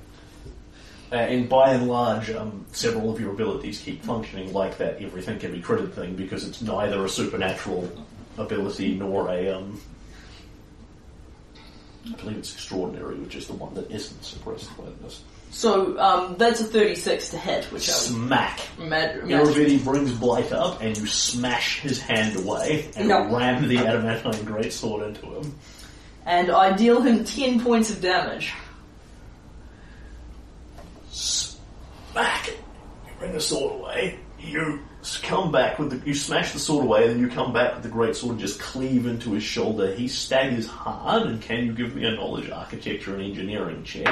Uh, 1.11 1.15
and 1.15 1.47
by 1.47 1.69
and 1.73 1.87
large, 1.87 2.31
um, 2.31 2.65
several 2.71 3.11
of 3.13 3.19
your 3.21 3.31
abilities 3.33 3.79
keep 3.79 4.03
functioning 4.03 4.51
like 4.51 4.79
that 4.79 4.99
everything 4.99 5.37
can 5.37 5.51
be 5.51 5.61
critted 5.61 5.93
thing 5.93 6.15
because 6.15 6.43
it's 6.47 6.59
neither 6.61 7.05
a 7.05 7.09
supernatural 7.09 7.87
ability 8.39 8.95
nor 8.95 9.29
a 9.29 9.49
um, 9.51 9.79
I 12.05 12.15
believe 12.17 12.37
it's 12.37 12.53
extraordinary, 12.53 13.15
which 13.15 13.35
is 13.35 13.47
the 13.47 13.53
one 13.53 13.73
that 13.75 13.89
isn't 13.91 14.23
suppressed 14.23 14.75
by 14.77 14.83
this. 15.03 15.21
so, 15.51 15.97
um, 15.99 16.35
that's 16.37 16.59
a 16.59 16.65
36 16.65 17.29
to 17.29 17.37
hit, 17.37 17.65
which 17.65 17.87
I 17.87 17.93
Smack. 17.93 18.59
imagine. 18.77 19.27
Irovetti 19.29 19.83
brings 19.83 20.11
Blight 20.11 20.51
up, 20.51 20.81
and 20.81 20.97
you 20.97 21.05
smash 21.05 21.79
his 21.79 22.01
hand 22.01 22.35
away 22.37 22.89
and 22.97 23.07
No. 23.07 23.23
ram 23.33 23.67
the 23.67 23.77
adamantine 23.77 24.45
greatsword 24.45 25.07
into 25.07 25.25
him. 25.27 25.55
And 26.25 26.49
I 26.51 26.75
deal 26.75 27.01
him 27.01 27.23
10 27.23 27.59
points 27.61 27.89
of 27.89 28.01
damage. 28.01 28.53
Smack! 31.11 32.47
You 32.49 33.13
bring 33.19 33.33
the 33.33 33.41
sword 33.41 33.73
away. 33.79 34.19
You 34.39 34.79
come 35.21 35.51
back 35.51 35.79
with 35.79 35.89
the. 35.89 36.07
You 36.07 36.13
smash 36.13 36.53
the 36.53 36.59
sword 36.59 36.85
away, 36.85 37.03
and 37.03 37.11
then 37.11 37.19
you 37.19 37.27
come 37.27 37.51
back 37.53 37.73
with 37.75 37.83
the 37.83 37.89
greatsword 37.89 38.31
and 38.31 38.39
just 38.39 38.59
cleave 38.59 39.05
into 39.05 39.31
his 39.33 39.43
shoulder. 39.43 39.93
He 39.93 40.07
staggers 40.07 40.65
hard, 40.67 41.23
and 41.23 41.41
can 41.41 41.65
you 41.65 41.73
give 41.73 41.95
me 41.95 42.05
a 42.05 42.11
knowledge 42.11 42.49
architecture 42.49 43.13
and 43.13 43.21
engineering 43.23 43.83
check? 43.83 44.07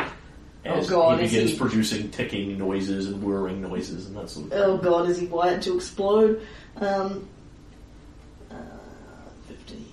As 0.64 0.88
Oh 0.88 0.90
God, 0.90 1.20
he 1.20 1.26
is 1.26 1.32
begins 1.32 1.52
he- 1.52 1.58
producing 1.58 2.12
ticking 2.12 2.58
noises 2.58 3.08
and 3.08 3.24
whirring 3.24 3.62
noises 3.62 4.06
and 4.08 4.16
that 4.18 4.30
sort 4.30 4.46
of 4.46 4.52
thing. 4.52 4.62
Oh 4.62 4.78
god, 4.78 5.10
is 5.10 5.18
he 5.18 5.26
wired 5.26 5.62
to 5.64 5.76
explode? 5.76 6.46
Um, 6.76 7.28
uh, 8.52 8.56
15. 9.48 9.86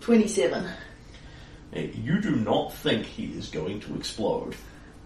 27. 0.00 0.68
You 1.72 2.20
do 2.20 2.36
not 2.36 2.74
think 2.74 3.06
he 3.06 3.26
is 3.26 3.48
going 3.48 3.80
to 3.80 3.94
explode. 3.94 4.54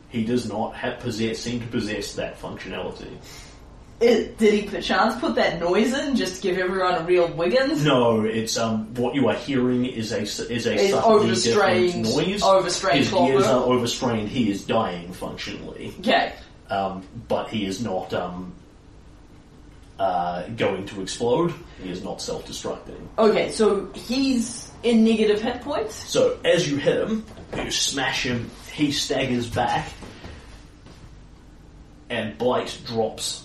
He 0.08 0.24
does 0.24 0.48
not 0.48 0.74
have 0.74 0.98
possess, 0.98 1.38
seem 1.40 1.60
to 1.60 1.66
possess 1.66 2.14
that 2.14 2.40
functionality. 2.40 3.10
It, 4.04 4.38
did 4.38 4.52
he 4.54 4.62
perchance 4.68 5.18
put 5.20 5.34
that 5.36 5.58
noise 5.60 5.92
in 5.92 6.14
just 6.16 6.36
to 6.36 6.42
give 6.42 6.58
everyone 6.58 6.94
a 6.96 7.04
real 7.04 7.28
wiggins? 7.32 7.84
No, 7.84 8.22
it's 8.22 8.56
um. 8.58 8.92
What 8.94 9.14
you 9.14 9.28
are 9.28 9.34
hearing 9.34 9.86
is 9.86 10.12
a 10.12 10.20
is 10.22 10.66
a 10.66 10.74
It's 10.74 10.90
subtly 10.90 11.14
overstrained- 11.30 12.04
different 12.04 12.28
noise. 12.28 12.42
overstrained 12.42 12.98
His 12.98 13.08
clockwork. 13.10 13.44
are 13.46 13.64
overstrained. 13.64 14.28
He 14.28 14.50
is 14.50 14.64
dying 14.64 15.12
functionally, 15.12 15.94
Okay. 16.00 16.32
um, 16.70 17.02
but 17.28 17.48
he 17.48 17.64
is 17.64 17.80
not 17.82 18.12
um. 18.14 18.52
Uh, 19.96 20.48
going 20.56 20.84
to 20.86 21.00
explode. 21.00 21.54
He 21.80 21.88
is 21.88 22.02
not 22.02 22.20
self-destructing. 22.20 22.98
Okay, 23.16 23.52
so 23.52 23.88
he's 23.94 24.68
in 24.82 25.04
negative 25.04 25.40
hit 25.40 25.60
points. 25.62 25.94
So 26.10 26.36
as 26.44 26.68
you 26.68 26.78
hit 26.78 26.96
him, 27.08 27.24
you 27.56 27.70
smash 27.70 28.24
him. 28.24 28.50
He 28.72 28.90
staggers 28.90 29.48
back, 29.48 29.88
and 32.10 32.36
Blight 32.38 32.76
drops 32.86 33.43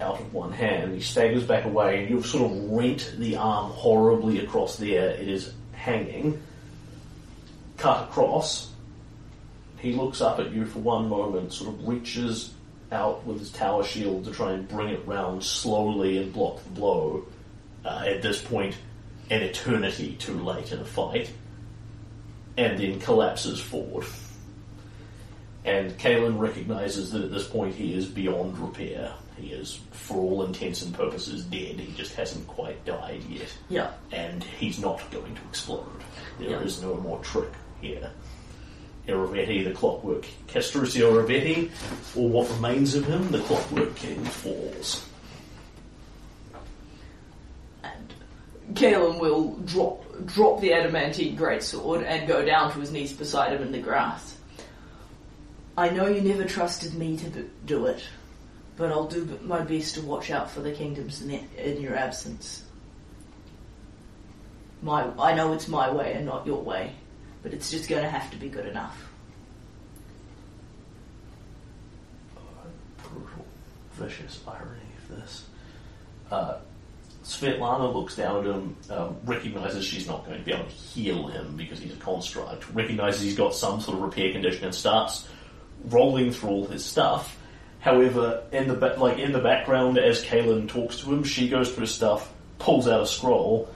out 0.00 0.20
of 0.20 0.32
one 0.32 0.52
hand. 0.52 0.94
He 0.94 1.00
staggers 1.00 1.44
back 1.44 1.64
away, 1.64 2.00
and 2.00 2.10
you've 2.10 2.26
sort 2.26 2.50
of 2.50 2.70
rent 2.70 3.14
the 3.18 3.36
arm 3.36 3.70
horribly 3.70 4.38
across 4.38 4.76
there. 4.76 5.10
It 5.10 5.28
is 5.28 5.52
hanging, 5.72 6.42
cut 7.76 8.08
across. 8.08 8.70
He 9.78 9.92
looks 9.92 10.20
up 10.20 10.38
at 10.38 10.52
you 10.52 10.66
for 10.66 10.78
one 10.80 11.08
moment, 11.08 11.52
sort 11.52 11.74
of 11.74 11.86
reaches 11.86 12.52
out 12.92 13.24
with 13.24 13.38
his 13.38 13.50
tower 13.50 13.84
shield 13.84 14.24
to 14.24 14.30
try 14.32 14.52
and 14.52 14.68
bring 14.68 14.88
it 14.88 15.06
round 15.06 15.44
slowly 15.44 16.18
and 16.18 16.32
block 16.32 16.62
the 16.64 16.70
blow. 16.70 17.24
Uh, 17.84 18.04
at 18.06 18.20
this 18.20 18.42
point, 18.42 18.76
an 19.30 19.42
eternity 19.42 20.16
too 20.16 20.38
late 20.42 20.72
in 20.72 20.80
a 20.80 20.84
fight, 20.84 21.30
and 22.56 22.78
then 22.78 23.00
collapses 23.00 23.60
forward. 23.60 24.06
And 25.64 25.96
Kalen 25.98 26.38
recognizes 26.38 27.12
that 27.12 27.22
at 27.22 27.30
this 27.30 27.46
point 27.46 27.74
he 27.74 27.94
is 27.94 28.06
beyond 28.06 28.58
repair. 28.58 29.12
He 29.40 29.52
is, 29.52 29.80
for 29.90 30.18
all 30.18 30.44
intents 30.44 30.82
and 30.82 30.92
purposes, 30.94 31.44
dead. 31.44 31.80
He 31.80 31.92
just 31.94 32.14
hasn't 32.14 32.46
quite 32.46 32.84
died 32.84 33.22
yet. 33.28 33.52
Yeah. 33.68 33.90
And 34.12 34.42
he's 34.44 34.78
not 34.78 35.08
going 35.10 35.34
to 35.34 35.40
explode. 35.48 35.86
There 36.38 36.62
is 36.62 36.80
Yeah. 36.80 36.88
no 36.88 36.96
more 36.96 37.18
trick 37.20 37.50
here. 37.80 38.10
Irovetti, 39.08 39.64
the 39.64 39.72
clockwork 39.72 40.26
Castruccio 40.46 41.10
Irovetti, 41.12 41.70
or 42.16 42.28
what 42.28 42.50
remains 42.50 42.94
of 42.94 43.06
him, 43.06 43.30
the 43.30 43.40
clockwork 43.40 43.94
king, 43.96 44.22
falls. 44.24 45.04
And 47.82 48.12
Kalen 48.74 49.18
will 49.20 49.56
drop 49.64 50.04
drop 50.26 50.60
the 50.60 50.72
adamantine 50.74 51.36
greatsword 51.36 52.04
and 52.04 52.28
go 52.28 52.44
down 52.44 52.70
to 52.72 52.80
his 52.80 52.92
knees 52.92 53.12
beside 53.12 53.52
him 53.52 53.62
in 53.62 53.72
the 53.72 53.78
grass. 53.78 54.36
I 55.78 55.88
know 55.88 56.06
you 56.08 56.20
never 56.20 56.44
trusted 56.44 56.94
me 56.94 57.16
to 57.16 57.48
do 57.64 57.86
it, 57.86 58.02
but 58.80 58.90
I'll 58.90 59.06
do 59.06 59.38
my 59.42 59.60
best 59.60 59.96
to 59.96 60.00
watch 60.00 60.30
out 60.30 60.50
for 60.50 60.60
the 60.62 60.72
kingdoms 60.72 61.20
in, 61.20 61.46
in 61.58 61.82
your 61.82 61.94
absence. 61.94 62.64
My, 64.80 65.06
I 65.18 65.34
know 65.34 65.52
it's 65.52 65.68
my 65.68 65.90
way 65.90 66.14
and 66.14 66.24
not 66.24 66.46
your 66.46 66.62
way, 66.62 66.94
but 67.42 67.52
it's 67.52 67.70
just 67.70 67.90
going 67.90 68.02
to 68.02 68.08
have 68.08 68.30
to 68.30 68.38
be 68.38 68.48
good 68.48 68.64
enough. 68.64 69.06
brutal, 73.02 73.44
vicious 73.92 74.40
irony 74.48 74.80
of 75.02 75.16
this. 75.18 75.44
Uh, 76.30 76.54
Svetlana 77.22 77.94
looks 77.94 78.16
down 78.16 78.38
at 78.38 78.46
him, 78.46 78.76
um, 78.88 79.16
recognizes 79.26 79.84
she's 79.84 80.06
not 80.06 80.24
going 80.24 80.38
to 80.38 80.44
be 80.44 80.52
able 80.52 80.64
to 80.64 80.70
heal 80.70 81.26
him 81.26 81.54
because 81.54 81.80
he's 81.80 81.92
a 81.92 81.96
construct, 81.96 82.66
recognizes 82.72 83.20
he's 83.20 83.36
got 83.36 83.54
some 83.54 83.82
sort 83.82 83.98
of 83.98 84.04
repair 84.04 84.32
condition 84.32 84.64
and 84.64 84.74
starts 84.74 85.28
rolling 85.84 86.32
through 86.32 86.48
all 86.48 86.66
his 86.66 86.82
stuff. 86.82 87.36
However, 87.80 88.42
in 88.52 88.68
the 88.68 88.74
ba- 88.74 88.96
like 88.98 89.18
in 89.18 89.32
the 89.32 89.38
background, 89.38 89.98
as 89.98 90.22
Kalen 90.24 90.68
talks 90.68 90.98
to 91.00 91.12
him, 91.12 91.24
she 91.24 91.48
goes 91.48 91.72
through 91.72 91.86
stuff, 91.86 92.30
pulls 92.58 92.86
out 92.86 93.00
a 93.02 93.06
scroll, 93.06 93.68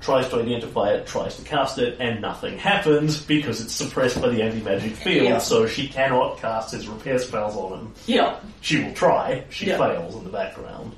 tries 0.00 0.28
to 0.30 0.36
identify 0.40 0.90
it, 0.94 1.06
tries 1.06 1.36
to 1.36 1.42
cast 1.44 1.78
it, 1.78 1.96
and 2.00 2.20
nothing 2.20 2.58
happens 2.58 3.20
because 3.22 3.60
it's 3.60 3.72
suppressed 3.72 4.20
by 4.20 4.28
the 4.30 4.42
anti-magic 4.42 4.94
field, 4.96 5.26
Yeah. 5.26 5.38
so 5.38 5.66
she 5.68 5.86
cannot 5.88 6.38
cast 6.38 6.72
his 6.72 6.88
repair 6.88 7.18
spells 7.20 7.56
on 7.56 7.78
him. 7.78 7.94
Yeah. 8.06 8.34
She 8.62 8.82
will 8.82 8.94
try, 8.94 9.44
she 9.50 9.66
Yeah. 9.66 9.78
fails 9.78 10.16
in 10.16 10.24
the 10.24 10.30
background. 10.30 10.92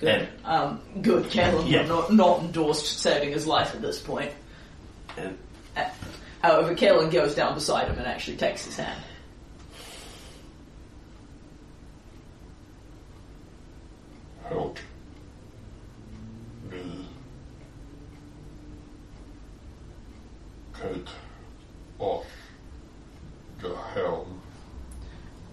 Good. 0.00 0.08
And- 0.08 0.28
um, 0.44 0.80
good. 1.00 1.34
Yeah. 1.34 1.86
not, 1.86 2.12
not 2.12 2.40
endorsed 2.40 2.98
saving 2.98 3.32
his 3.32 3.46
life 3.46 3.74
at 3.74 3.80
this 3.80 3.98
point. 4.00 4.32
And 5.16 5.38
Uh, 5.76 5.84
However, 6.42 6.74
Kalen 6.74 7.10
goes 7.10 7.34
down 7.34 7.54
beside 7.54 7.88
him 7.88 7.96
and 7.96 8.06
actually 8.06 8.36
takes 8.36 8.66
his 8.66 8.76
hand. 8.76 9.00
Help 14.48 14.78
me 16.70 17.08
take 20.80 21.06
off 21.98 22.26
the 23.60 23.74
helm. 23.94 24.40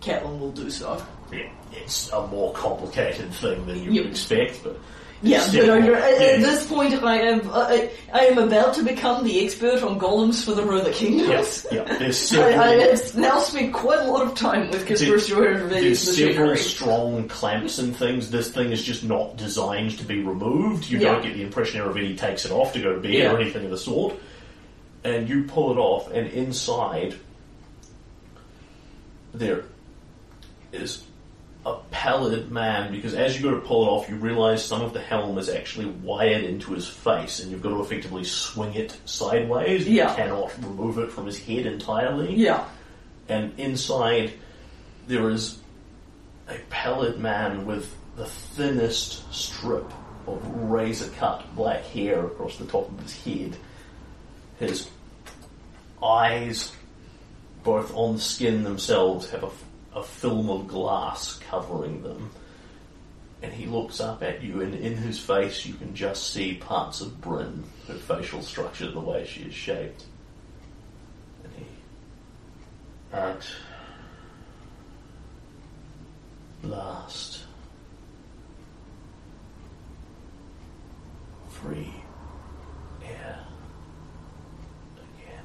Kalen 0.02 0.40
will 0.40 0.52
do 0.52 0.70
so. 0.70 1.02
yeah, 1.32 1.50
it's 1.72 2.10
a 2.12 2.26
more 2.28 2.52
complicated 2.54 3.32
thing 3.36 3.66
than 3.66 3.78
you 3.82 3.92
Yep. 3.92 4.04
would 4.04 4.12
expect, 4.12 4.64
but 4.64 4.78
Yeah, 5.24 5.46
but 5.52 5.70
uh, 5.70 5.74
at, 5.74 6.22
at 6.22 6.40
this 6.40 6.66
point, 6.66 6.94
I 7.04 7.18
am 7.22 7.42
uh, 7.48 7.78
I 8.12 8.26
am 8.26 8.40
about 8.40 8.74
to 8.76 8.84
become 8.84 9.24
the 9.24 9.46
expert 9.46 9.84
on 9.84 10.00
golems 10.00 10.44
for 10.44 10.54
the 10.54 10.64
Rother 10.64 10.92
Kingdoms. 10.92 11.66
yeah, 11.72 11.86
yeah, 11.88 11.98
there's 12.00 12.32
I, 12.34 12.36
several, 12.36 12.60
I 12.60 12.68
have 12.90 13.16
now 13.16 13.40
spent 13.40 13.72
quite 13.74 14.00
a 14.00 14.06
lot 14.12 14.26
of 14.26 14.34
time 14.34 14.72
with 14.72 14.82
of 14.82 14.88
there's 14.88 15.28
several 15.28 15.68
machinery. 15.70 16.58
strong 16.58 17.28
clamps 17.28 17.78
and 17.78 17.96
things. 17.96 18.32
This 18.32 18.52
thing 18.52 18.72
is 18.72 18.82
just 18.82 19.04
not 19.04 19.38
designed 19.38 19.98
to 20.00 20.04
be 20.06 20.24
removed. 20.24 20.90
You 20.90 20.98
Yeah. 20.98 21.12
don't 21.14 21.24
get 21.24 21.36
the 21.36 21.44
impression 21.44 21.82
Irovetti 21.82 22.18
takes 22.18 22.46
it 22.46 22.52
off 22.52 22.74
to 22.74 22.82
go 22.82 22.94
to 22.96 23.00
bed 23.00 23.12
Yeah. 23.14 23.32
or 23.32 23.40
anything 23.40 23.66
of 23.66 23.72
the 23.72 23.78
sort. 23.78 24.16
And 25.04 25.30
you 25.30 25.44
pull 25.44 25.72
it 25.72 25.78
off, 25.78 26.12
and 26.12 26.28
inside 26.32 27.16
there 29.34 29.64
is 30.74 31.04
a 31.66 31.76
pallid 31.92 32.52
man 32.52 32.92
because 32.92 33.14
as 33.14 33.36
you 33.38 33.44
go 33.44 33.52
to 33.56 33.62
pull 33.66 33.84
it 33.84 33.88
off, 33.90 34.10
you 34.10 34.16
realise 34.16 34.64
some 34.66 34.82
of 34.82 34.94
the 34.94 35.00
helm 35.00 35.38
is 35.38 35.48
actually 35.48 35.86
wired 35.86 36.44
into 36.44 36.74
his 36.74 36.88
face, 36.88 37.40
and 37.40 37.52
you've 37.52 37.62
got 37.62 37.70
to 37.70 37.82
effectively 37.82 38.24
swing 38.24 38.74
it 38.74 38.98
sideways. 39.06 39.88
You 39.88 39.98
Yeah. 39.98 40.16
cannot 40.16 40.52
remove 40.64 40.98
it 40.98 41.12
from 41.12 41.26
his 41.28 41.38
head 41.40 41.66
entirely. 41.68 42.34
Yeah, 42.36 42.66
And 43.30 43.54
inside 43.60 44.34
there 45.08 45.30
is 45.30 45.60
a 46.50 46.56
pallid 46.70 47.20
man 47.20 47.66
with 47.66 47.96
the 48.18 48.26
thinnest 48.26 49.32
strip 49.34 49.92
of 50.28 50.42
razor 50.70 51.10
cut 51.18 51.56
black 51.56 51.84
hair 51.86 52.26
across 52.26 52.58
the 52.58 52.66
top 52.66 52.90
of 52.92 53.00
his 53.02 53.16
head. 53.24 53.56
His 54.60 54.88
eyes, 56.04 56.72
both 57.64 57.96
on 57.96 58.16
the 58.16 58.22
skin 58.22 58.64
themselves, 58.64 59.30
have 59.32 59.44
a, 59.44 59.50
a 59.96 60.04
film 60.04 60.50
of 60.50 60.68
glass 60.68 61.40
covering 61.50 62.02
them. 62.04 62.32
And 63.42 63.52
he 63.52 63.66
looks 63.66 64.00
up 64.00 64.22
at 64.22 64.44
you, 64.44 64.62
and 64.62 64.76
in 64.76 64.96
his 64.96 65.20
face, 65.20 65.66
you 65.66 65.74
can 65.74 65.96
just 65.96 66.32
see 66.32 66.54
parts 66.56 67.02
of 67.02 67.20
Bryn, 67.22 67.64
her 67.88 67.96
facial 67.96 68.44
structure, 68.44 68.92
the 68.92 69.00
way 69.00 69.26
she 69.26 69.42
is 69.42 69.54
shaped. 69.54 70.06
And 71.44 71.54
he 71.58 71.66
At 73.12 73.46
last. 76.64 77.44
Free 81.50 81.94
air 83.04 83.40
again. 84.98 85.44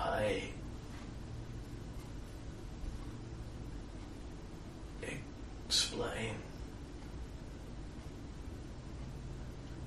I 0.00 0.42
explain. 5.66 6.34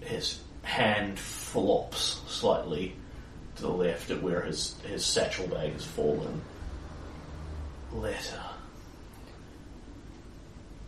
His 0.02 0.40
hand 0.64 1.20
flops 1.20 2.22
slightly 2.28 2.96
to 3.56 3.62
the 3.64 3.70
left 3.70 4.12
at 4.12 4.22
where 4.22 4.42
his, 4.42 4.76
his 4.86 5.04
satchel 5.04 5.48
bag 5.48 5.74
has 5.74 5.86
fallen. 5.86 6.42
Letter. 7.92 8.42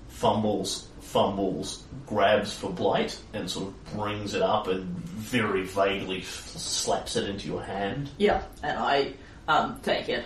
Fumbles, 0.09 0.87
fumbles, 1.15 1.81
grabs 2.05 2.53
for 2.53 2.69
Blight 2.69 3.17
and 3.31 3.49
sort 3.49 3.67
of 3.69 3.93
brings 3.93 4.33
it 4.33 4.41
up 4.41 4.67
and 4.67 4.83
very 4.97 5.63
vaguely 5.63 6.17
f- 6.19 6.25
slaps 6.57 7.15
it 7.15 7.29
into 7.29 7.47
your 7.47 7.63
hand. 7.63 8.09
yeah, 8.17 8.43
and 8.61 8.77
I 8.77 9.13
um, 9.47 9.79
take 9.81 10.09
it. 10.09 10.25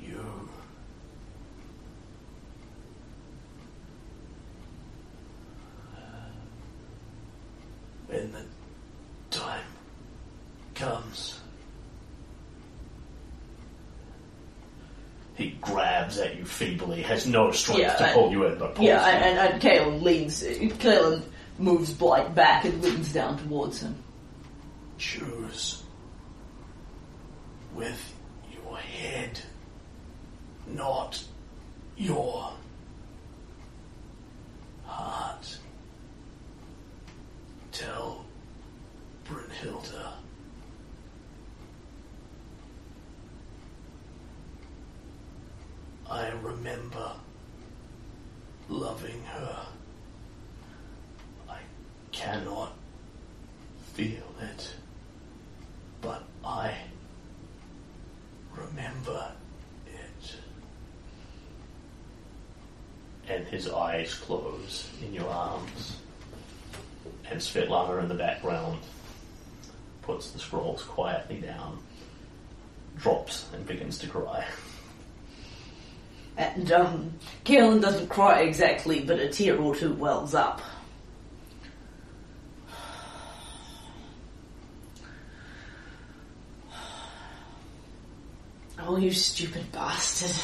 You. 0.00 0.48
When 8.06 8.30
the 8.30 8.44
time 9.36 9.66
comes, 10.76 11.39
he 15.40 15.50
grabs 15.60 16.18
at 16.18 16.36
you 16.36 16.44
feebly, 16.44 17.02
has 17.02 17.26
no 17.26 17.50
strength 17.52 17.80
Yeah, 17.80 17.94
to 17.94 18.10
I- 18.10 18.12
pull 18.12 18.30
you 18.30 18.46
in, 18.46 18.58
but 18.58 18.74
pulls 18.74 18.86
Yeah, 18.86 19.04
you. 19.06 19.12
and, 19.12 19.38
and, 19.38 19.52
and 19.54 19.62
Kalen 19.62 20.02
leans. 20.02 20.42
Kalen 20.42 21.22
moves 21.58 21.92
Blight 21.92 22.34
back 22.34 22.64
and 22.64 22.82
leans 22.82 23.12
down 23.12 23.38
towards 23.38 23.80
him. 23.82 23.96
choose 24.98 25.82
with 27.74 28.12
your 28.52 28.76
head, 28.76 29.40
not 30.66 31.22
your 31.96 32.52
heart. 34.84 35.58
Tell 37.72 38.24
Brunhilde. 39.24 40.12
I 46.10 46.30
remember 46.42 47.12
loving 48.68 49.22
her. 49.22 49.56
I 51.48 51.58
cannot 52.10 52.72
feel 53.92 54.24
it, 54.40 54.74
but 56.00 56.24
I 56.44 56.74
remember 58.56 59.32
it. 59.86 60.34
And 63.28 63.46
his 63.46 63.68
eyes 63.68 64.12
close 64.14 64.90
in 65.00 65.14
your 65.14 65.28
arms. 65.28 65.96
And 67.30 67.40
Svetlana 67.40 68.02
in 68.02 68.08
the 68.08 68.16
background 68.16 68.80
puts 70.02 70.32
the 70.32 70.40
scrolls 70.40 70.82
quietly 70.82 71.40
down, 71.40 71.78
drops, 72.96 73.46
and 73.54 73.64
begins 73.64 73.98
to 73.98 74.08
cry. 74.08 74.44
And 76.40 76.72
um, 76.72 77.12
doesn't 77.44 78.08
cry 78.08 78.40
exactly, 78.40 79.00
but 79.00 79.18
a 79.18 79.28
tear 79.28 79.58
or 79.58 79.76
two 79.76 79.92
wells 79.92 80.34
up. 80.34 80.62
Oh, 88.78 88.96
you 88.96 89.12
stupid 89.12 89.70
bastard. 89.70 90.34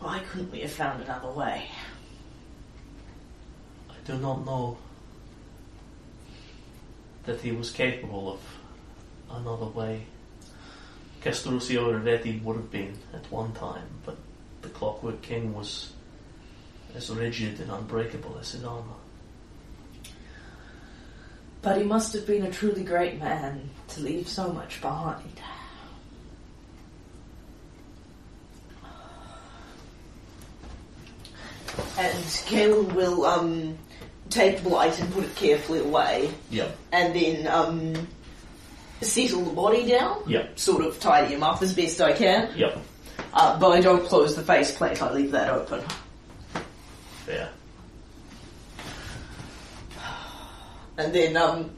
Why 0.00 0.18
couldn't 0.30 0.52
we 0.52 0.60
have 0.60 0.72
found 0.72 1.02
another 1.04 1.30
way? 1.30 1.70
I 3.88 3.94
do 4.04 4.18
not 4.18 4.44
know 4.44 4.76
that 7.24 7.40
he 7.40 7.52
was 7.52 7.70
capable 7.70 8.34
of 8.34 8.40
another 9.30 9.64
way. 9.68 10.04
Castruccio 11.26 11.90
Irovetti 11.90 12.40
would 12.44 12.54
have 12.54 12.70
been 12.70 12.96
at 13.12 13.28
one 13.32 13.52
time, 13.52 13.88
but 14.04 14.16
the 14.62 14.68
Clockwork 14.68 15.22
King 15.22 15.52
was 15.52 15.90
as 16.94 17.10
rigid 17.10 17.58
and 17.58 17.68
unbreakable 17.68 18.38
as 18.40 18.52
his 18.52 18.62
armor. 18.62 18.94
But 21.62 21.78
he 21.78 21.82
must 21.82 22.12
have 22.12 22.28
been 22.28 22.44
a 22.44 22.50
truly 22.52 22.84
great 22.84 23.18
man 23.18 23.70
to 23.88 24.00
leave 24.02 24.28
so 24.28 24.52
much 24.52 24.80
behind. 24.80 25.24
And 31.98 32.24
Kalen 32.46 32.92
will 32.92 33.24
um, 33.24 33.76
take 34.30 34.62
blight 34.62 35.00
and 35.00 35.12
put 35.12 35.24
it 35.24 35.34
carefully 35.34 35.80
away. 35.80 36.30
Yep. 36.50 36.76
And 36.92 37.16
then 37.16 37.46
um, 37.48 38.06
settle 39.00 39.42
the 39.42 39.52
body 39.52 39.86
down. 39.86 40.22
Yep. 40.26 40.58
Sort 40.58 40.84
of 40.84 40.98
tidy 41.00 41.34
him 41.34 41.42
up 41.42 41.62
as 41.62 41.74
best 41.74 42.00
I 42.00 42.12
can. 42.12 42.50
Yep. 42.56 42.78
Uh, 43.32 43.58
but 43.58 43.70
I 43.70 43.80
don't 43.80 44.04
close 44.06 44.34
the 44.34 44.42
faceplate, 44.42 45.02
I 45.02 45.12
leave 45.12 45.30
that 45.32 45.50
open. 45.50 45.82
Fair. 47.24 47.50
And 50.98 51.14
then 51.14 51.36
um, 51.36 51.70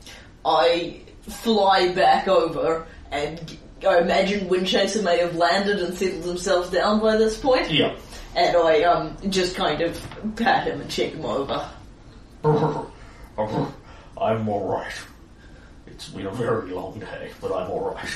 I 0.44 1.00
fly 1.22 1.92
back 1.92 2.28
over, 2.28 2.86
and 3.10 3.58
I 3.86 3.98
imagine 3.98 4.48
Windchaser 4.48 5.02
may 5.02 5.18
have 5.18 5.34
landed 5.34 5.80
and 5.80 5.96
settled 5.96 6.24
himself 6.24 6.70
down 6.70 7.00
by 7.00 7.16
this 7.16 7.38
point. 7.38 7.70
Yep. 7.70 7.98
And 8.36 8.56
I 8.56 8.82
um, 8.82 9.16
just 9.30 9.56
kind 9.56 9.80
of 9.80 10.00
pat 10.36 10.68
him 10.68 10.80
and 10.80 10.90
check 10.90 11.12
him 11.12 11.24
over. 11.24 11.68
I'm 12.44 14.48
alright. 14.48 14.92
It's 15.98 16.10
been 16.10 16.28
a 16.28 16.30
very 16.30 16.70
long 16.70 17.00
day, 17.00 17.32
but 17.40 17.50
I'm 17.50 17.68
alright. 17.72 18.08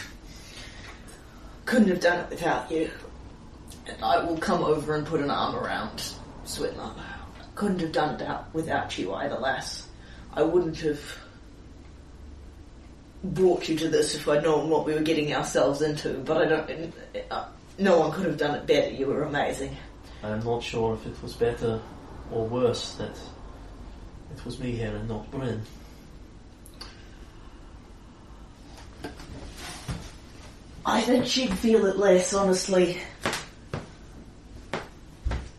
Couldn't 1.65 1.89
have 1.89 1.99
done 1.99 2.21
it 2.21 2.31
without 2.31 2.71
you. 2.71 2.89
And 3.89 3.97
I 4.05 4.23
will 4.25 4.39
come 4.39 4.63
over 4.63 4.95
and 4.95 5.05
put 5.05 5.21
an 5.21 5.31
arm 5.31 5.57
around 5.57 6.15
Switler. 6.45 6.95
Couldn't 7.57 7.81
have 7.81 7.91
done 7.91 8.21
it 8.21 8.39
without 8.53 8.97
you 8.97 9.13
either, 9.15 9.35
lass. 9.35 9.89
I 10.33 10.45
wouldn't 10.45 10.79
have 10.79 11.01
brought 13.25 13.69
you 13.69 13.77
to 13.79 13.89
this 13.89 14.15
if 14.15 14.29
I'd 14.29 14.45
known 14.45 14.71
what 14.71 14.87
we 14.87 14.95
were 14.95 15.01
getting 15.01 15.35
ourselves 15.35 15.83
into, 15.83 16.19
but 16.19 16.37
I 16.37 16.45
don't. 16.45 16.95
Uh, 17.33 17.47
no 17.81 17.99
one 17.99 18.13
could 18.13 18.27
have 18.27 18.39
done 18.39 18.55
it 18.55 18.65
better. 18.65 18.91
You 18.91 19.07
were 19.07 19.25
amazing. 19.25 19.77
I'm 20.23 20.45
not 20.45 20.63
sure 20.63 20.95
if 20.95 21.05
it 21.05 21.21
was 21.21 21.33
better 21.33 21.81
or 22.31 22.47
worse 22.47 22.95
that 22.95 23.19
it 24.37 24.45
was 24.45 24.61
me 24.61 24.71
here 24.71 24.95
and 24.95 25.09
not 25.09 25.29
Bryn. 25.33 25.63
I 30.85 31.01
think 31.01 31.27
she'd 31.27 31.53
feel 31.53 31.87
it 31.87 31.97
less, 31.97 32.35
honestly. 32.35 32.99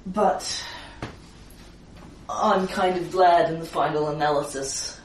But 0.05 0.63
I'm 2.29 2.67
kind 2.67 2.97
of 2.97 3.11
glad 3.11 3.53
in 3.53 3.59
the 3.59 3.65
final 3.65 4.09
analysis 4.09 4.99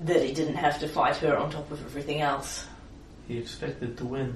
that 0.00 0.22
he 0.22 0.34
didn't 0.34 0.56
have 0.56 0.78
to 0.80 0.88
fight 0.88 1.16
her 1.16 1.36
on 1.36 1.50
top 1.50 1.70
of 1.70 1.80
everything 1.86 2.20
else. 2.20 2.66
He 3.26 3.38
expected 3.38 3.96
to 3.98 4.04
win. 4.04 4.34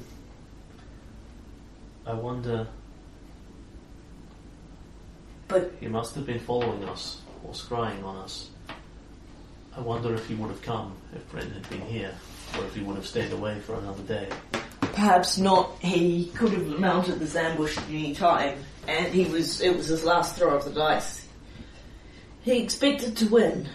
I 2.07 2.15
wonder, 2.15 2.67
But 5.49 5.73
he 5.81 5.89
must 5.89 6.15
have 6.15 6.27
been 6.27 6.39
following 6.39 6.85
us 6.85 7.23
or 7.43 7.53
scrying 7.53 8.05
on 8.05 8.17
us. 8.17 8.51
I 9.75 9.81
wonder 9.81 10.15
if 10.15 10.27
he 10.27 10.35
would 10.35 10.51
have 10.51 10.61
come 10.61 10.95
if 11.15 11.29
Bryn 11.31 11.51
had 11.51 11.69
been 11.71 11.81
here, 11.81 12.13
or 12.57 12.65
if 12.65 12.75
he 12.75 12.83
would 12.83 12.97
have 12.97 13.07
stayed 13.07 13.33
away 13.33 13.59
for 13.61 13.75
another 13.75 14.03
day. 14.03 14.29
perhaps 14.81 15.39
not. 15.39 15.77
He 15.81 16.27
could 16.35 16.53
have 16.53 16.67
mounted 16.79 17.19
this 17.21 17.37
ambush 17.37 17.77
at 17.77 17.89
any 17.89 18.15
time, 18.15 18.59
and 18.87 19.13
he 19.13 19.25
was. 19.25 19.61
It 19.61 19.77
was 19.77 19.87
his 19.89 20.05
last 20.05 20.37
throw 20.37 20.57
of 20.57 20.65
the 20.65 20.73
dice. 20.73 21.27
He 22.43 22.63
expected 22.63 23.17
to 23.19 23.27
win, 23.29 23.69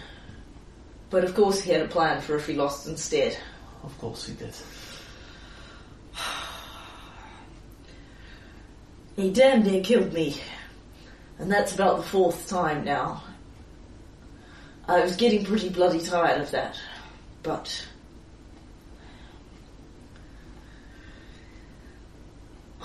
but 1.10 1.24
of 1.24 1.34
course 1.34 1.60
he 1.60 1.70
had 1.70 1.82
a 1.82 1.88
plan 1.88 2.20
for 2.20 2.36
if 2.36 2.46
he 2.46 2.54
lost 2.54 2.86
instead. 2.88 3.36
Of 3.82 3.96
course 3.98 4.26
he 4.26 4.34
did. 4.34 4.54
He 9.16 9.30
damn 9.30 9.62
near 9.62 9.82
killed 9.82 10.12
me. 10.12 10.40
And 11.38 11.50
that's 11.50 11.74
about 11.74 11.98
the 11.98 12.02
fourth 12.02 12.48
time 12.48 12.84
now. 12.84 13.22
I 14.88 15.00
was 15.00 15.16
getting 15.16 15.44
pretty 15.44 15.68
bloody 15.68 16.00
tired 16.00 16.40
of 16.40 16.50
that. 16.50 16.78
But. 17.42 17.86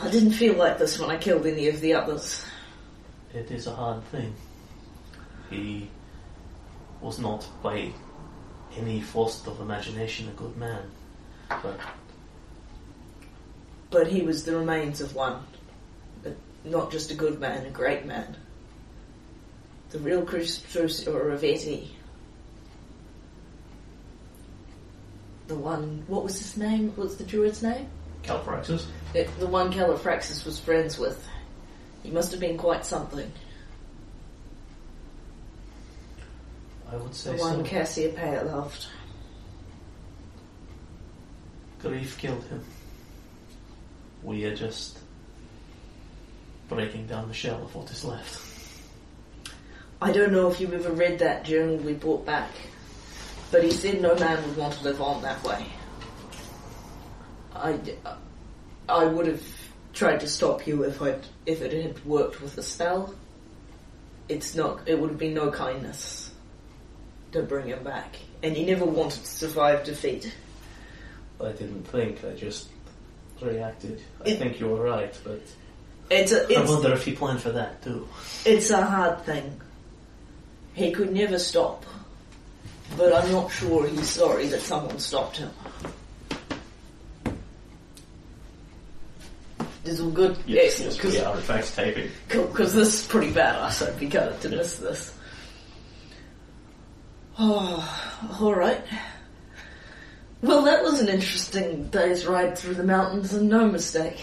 I 0.02 0.10
didn't 0.10 0.32
feel 0.32 0.56
like 0.56 0.78
this 0.78 0.98
when 0.98 1.10
I 1.10 1.18
killed 1.18 1.46
any 1.46 1.68
of 1.68 1.82
the 1.82 1.94
others. 1.94 2.46
It 3.34 3.52
is 3.52 3.68
a 3.68 3.76
hard 3.76 4.02
thing. 4.06 4.34
He 5.50 5.90
was 7.02 7.20
not 7.20 7.46
by 7.62 7.92
any 8.78 9.02
force 9.02 9.46
of 9.46 9.60
imagination 9.60 10.30
a 10.30 10.32
good 10.32 10.56
man, 10.56 10.84
but 11.50 11.80
But 13.90 14.08
he 14.08 14.22
was 14.22 14.46
the 14.46 14.56
remains 14.56 15.02
of 15.02 15.16
one. 15.16 15.44
But 16.24 16.38
not 16.64 16.92
just 16.92 17.12
a 17.12 17.16
good 17.16 17.40
man, 17.40 17.66
a 17.66 17.72
great 17.72 18.06
man. 18.06 18.38
The 19.90 20.00
real 20.00 20.22
Castruccio 20.22 21.14
Irovetti. 21.14 21.90
The 25.48 25.56
one, 25.56 26.04
what 26.08 26.24
was 26.24 26.38
his 26.38 26.56
name? 26.56 26.94
What's 26.96 27.16
the 27.16 27.24
druid's 27.24 27.64
name? 27.64 27.90
Califraxis? 28.24 28.86
It, 29.14 29.40
the 29.40 29.48
one 29.48 29.72
Califraxis 29.72 30.46
was 30.46 30.60
friends 30.60 30.98
with. 30.98 31.28
He 32.04 32.12
must 32.12 32.32
have 32.32 32.40
been 32.40 32.58
quite 32.58 32.86
something. 32.86 33.32
I 36.92 36.96
would 36.96 37.14
say 37.14 37.34
The 37.34 37.38
one 37.38 37.58
so. 37.58 37.70
Cassiopeia 37.70 38.44
loved. 38.44 38.88
Grief 41.82 42.18
killed 42.18 42.44
him. 42.46 42.64
We 44.24 44.46
are 44.46 44.56
just 44.56 45.00
breaking 46.68 47.08
down 47.08 47.28
the 47.28 47.34
shell 47.34 47.64
of 47.64 47.74
what 47.74 47.90
is 47.90 48.04
left. 48.04 48.46
I 50.02 50.12
don't 50.12 50.32
know 50.32 50.50
if 50.50 50.60
you 50.60 50.72
ever 50.74 50.92
read 50.92 51.20
that 51.20 51.44
journal 51.44 51.78
we 51.78 51.94
brought 51.94 52.26
back, 52.26 52.52
but 53.52 53.64
he 53.64 53.72
said 53.72 54.02
no 54.02 54.16
man 54.16 54.42
would 54.48 54.58
want 54.58 54.74
to 54.76 54.84
live 54.84 55.02
on 55.02 55.22
that 55.24 55.44
way. 55.44 55.66
I, 57.60 57.80
I 58.88 59.06
would 59.06 59.28
have 59.28 59.44
tried 59.94 60.20
to 60.22 60.28
stop 60.28 60.66
you 60.68 60.84
if 60.84 61.02
I'd 61.02 61.26
if 61.46 61.62
it 61.62 61.74
had 61.74 62.04
worked 62.06 62.42
with 62.42 62.58
a 62.58 62.64
spell. 62.64 63.14
It's 64.28 64.56
not. 64.56 64.88
It 64.88 65.00
would 65.00 65.10
have 65.10 65.20
been 65.20 65.34
no 65.34 65.52
kindness 65.52 66.32
to 67.32 67.42
bring 67.44 67.68
him 67.68 67.84
back, 67.84 68.16
and 68.44 68.56
he 68.56 68.66
never 68.66 68.86
wanted 68.86 69.22
to 69.22 69.28
survive 69.28 69.84
defeat. 69.84 70.34
I 71.42 71.52
didn't 71.52 71.84
think, 71.88 72.24
I 72.26 72.34
just 72.36 72.68
reacted. 73.42 74.02
I 74.26 74.30
It- 74.30 74.40
think 74.40 74.60
you 74.60 74.68
were 74.68 74.84
right, 74.84 75.16
but 75.24 75.42
It's 76.10 76.32
a, 76.32 76.44
I 76.44 76.62
it's 76.62 76.70
wonder 76.72 76.92
if 76.94 77.06
he 77.06 77.14
planned 77.14 77.42
for 77.42 77.52
that 77.52 77.82
too. 77.84 78.08
It's 78.46 78.70
a 78.72 78.84
hard 78.86 79.24
thing. 79.26 79.60
He 80.74 80.92
could 80.92 81.12
never 81.14 81.40
stop. 81.40 81.86
But 82.98 83.14
I'm 83.14 83.32
not 83.32 83.52
sure 83.52 83.88
he's 83.88 84.10
sorry 84.10 84.48
that 84.48 84.62
someone 84.62 84.98
stopped 85.00 85.38
him. 85.38 85.52
Is 89.86 90.02
all 90.02 90.10
good? 90.12 90.38
Yes, 90.46 90.80
yes, 90.82 90.96
because 90.98 91.14
we 91.14 91.20
are 91.22 91.36
in 91.36 91.42
fact 91.42 91.74
taping. 91.76 92.10
this 92.28 92.76
is 92.76 93.08
pretty 93.08 93.32
badass. 93.32 93.88
I'd 93.88 94.00
be 94.00 94.08
gutted 94.08 94.42
to 94.42 94.50
miss 94.50 94.78
this. 94.78 95.14
Oh, 97.38 98.38
alright. 98.42 98.82
Well, 100.42 100.64
that 100.64 100.84
was 100.84 101.00
an 101.02 101.08
interesting 101.08 101.86
day's 101.88 102.26
ride 102.26 102.58
through 102.58 102.76
the 102.76 102.84
mountains, 102.84 103.34
and 103.34 103.50
no 103.50 103.68
mistake. 103.70 104.22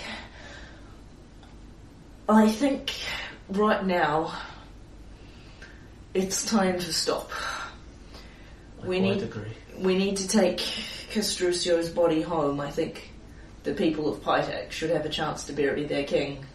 I 2.28 2.50
think 2.50 2.92
right 3.48 3.84
now 3.86 4.34
it's 6.12 6.44
time 6.44 6.78
to 6.78 6.92
stop. 6.92 7.30
I 8.82 8.86
We 8.86 9.00
need- 9.00 9.22
agree. 9.22 9.52
We 9.78 9.96
need 9.96 10.16
to 10.18 10.28
take 10.28 10.58
Castruccio's 11.12 11.88
body 11.90 12.22
home. 12.22 12.60
I 12.60 12.70
think 12.70 13.10
the 13.66 13.74
people 13.74 14.08
of 14.08 14.20
Pitax 14.22 14.70
should 14.70 14.90
have 14.90 15.04
a 15.04 15.08
chance 15.08 15.42
to 15.44 15.52
bury 15.52 15.84
their 15.84 16.04
king. 16.04 16.46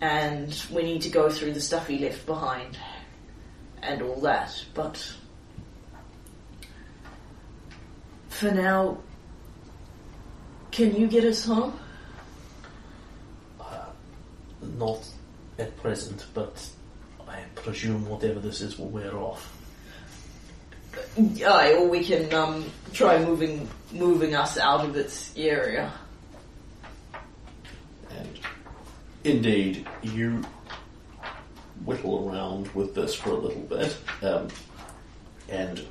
And 0.00 0.56
we 0.70 0.84
need 0.84 1.02
to 1.02 1.08
go 1.08 1.28
through 1.28 1.52
the 1.52 1.60
stuff 1.60 1.88
he 1.88 1.98
left 1.98 2.24
behind 2.26 2.78
and 3.82 4.00
all 4.00 4.20
that. 4.20 4.64
But 4.72 5.12
for 8.28 8.52
now, 8.52 8.98
can 10.70 10.94
you 10.94 11.08
get 11.08 11.24
us 11.24 11.44
home? 11.44 11.78
Uh, 13.60 13.86
not 14.78 15.06
at 15.58 15.76
present, 15.78 16.24
but 16.34 16.70
I 17.28 17.40
presume 17.56 18.08
whatever 18.08 18.38
this 18.38 18.60
is 18.60 18.78
will 18.78 18.90
wear 18.90 19.16
off. 19.16 19.59
Aye, 21.18 21.74
or 21.78 21.88
we 21.88 22.04
can 22.04 22.32
um, 22.34 22.64
try 22.92 23.22
moving 23.24 23.68
moving 23.92 24.34
us 24.34 24.58
out 24.58 24.84
of 24.84 24.96
its 24.96 25.32
area. 25.36 25.92
And 28.10 28.38
indeed, 29.24 29.86
you 30.02 30.44
whittle 31.84 32.28
around 32.28 32.68
with 32.74 32.94
this 32.94 33.14
for 33.14 33.30
a 33.30 33.34
little 33.34 33.62
bit 33.62 33.96
um, 34.22 34.48
and 35.48 35.84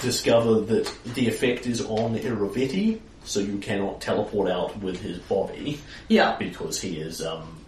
discover 0.00 0.60
that 0.60 0.92
the 1.14 1.26
effect 1.26 1.66
is 1.66 1.80
on 1.80 2.16
Irovetti, 2.18 3.00
so 3.24 3.40
you 3.40 3.58
cannot 3.58 4.00
teleport 4.00 4.50
out 4.50 4.78
with 4.80 5.00
his 5.00 5.18
body 5.20 5.80
Yeah, 6.08 6.36
because 6.38 6.80
he 6.80 6.98
is 6.98 7.24
um, 7.24 7.64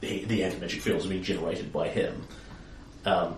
he, 0.00 0.24
the 0.24 0.44
anti-magic 0.44 0.82
field 0.82 0.98
has 0.98 1.06
been 1.06 1.22
generated 1.22 1.72
by 1.72 1.88
him. 1.88 2.26
Um, 3.04 3.36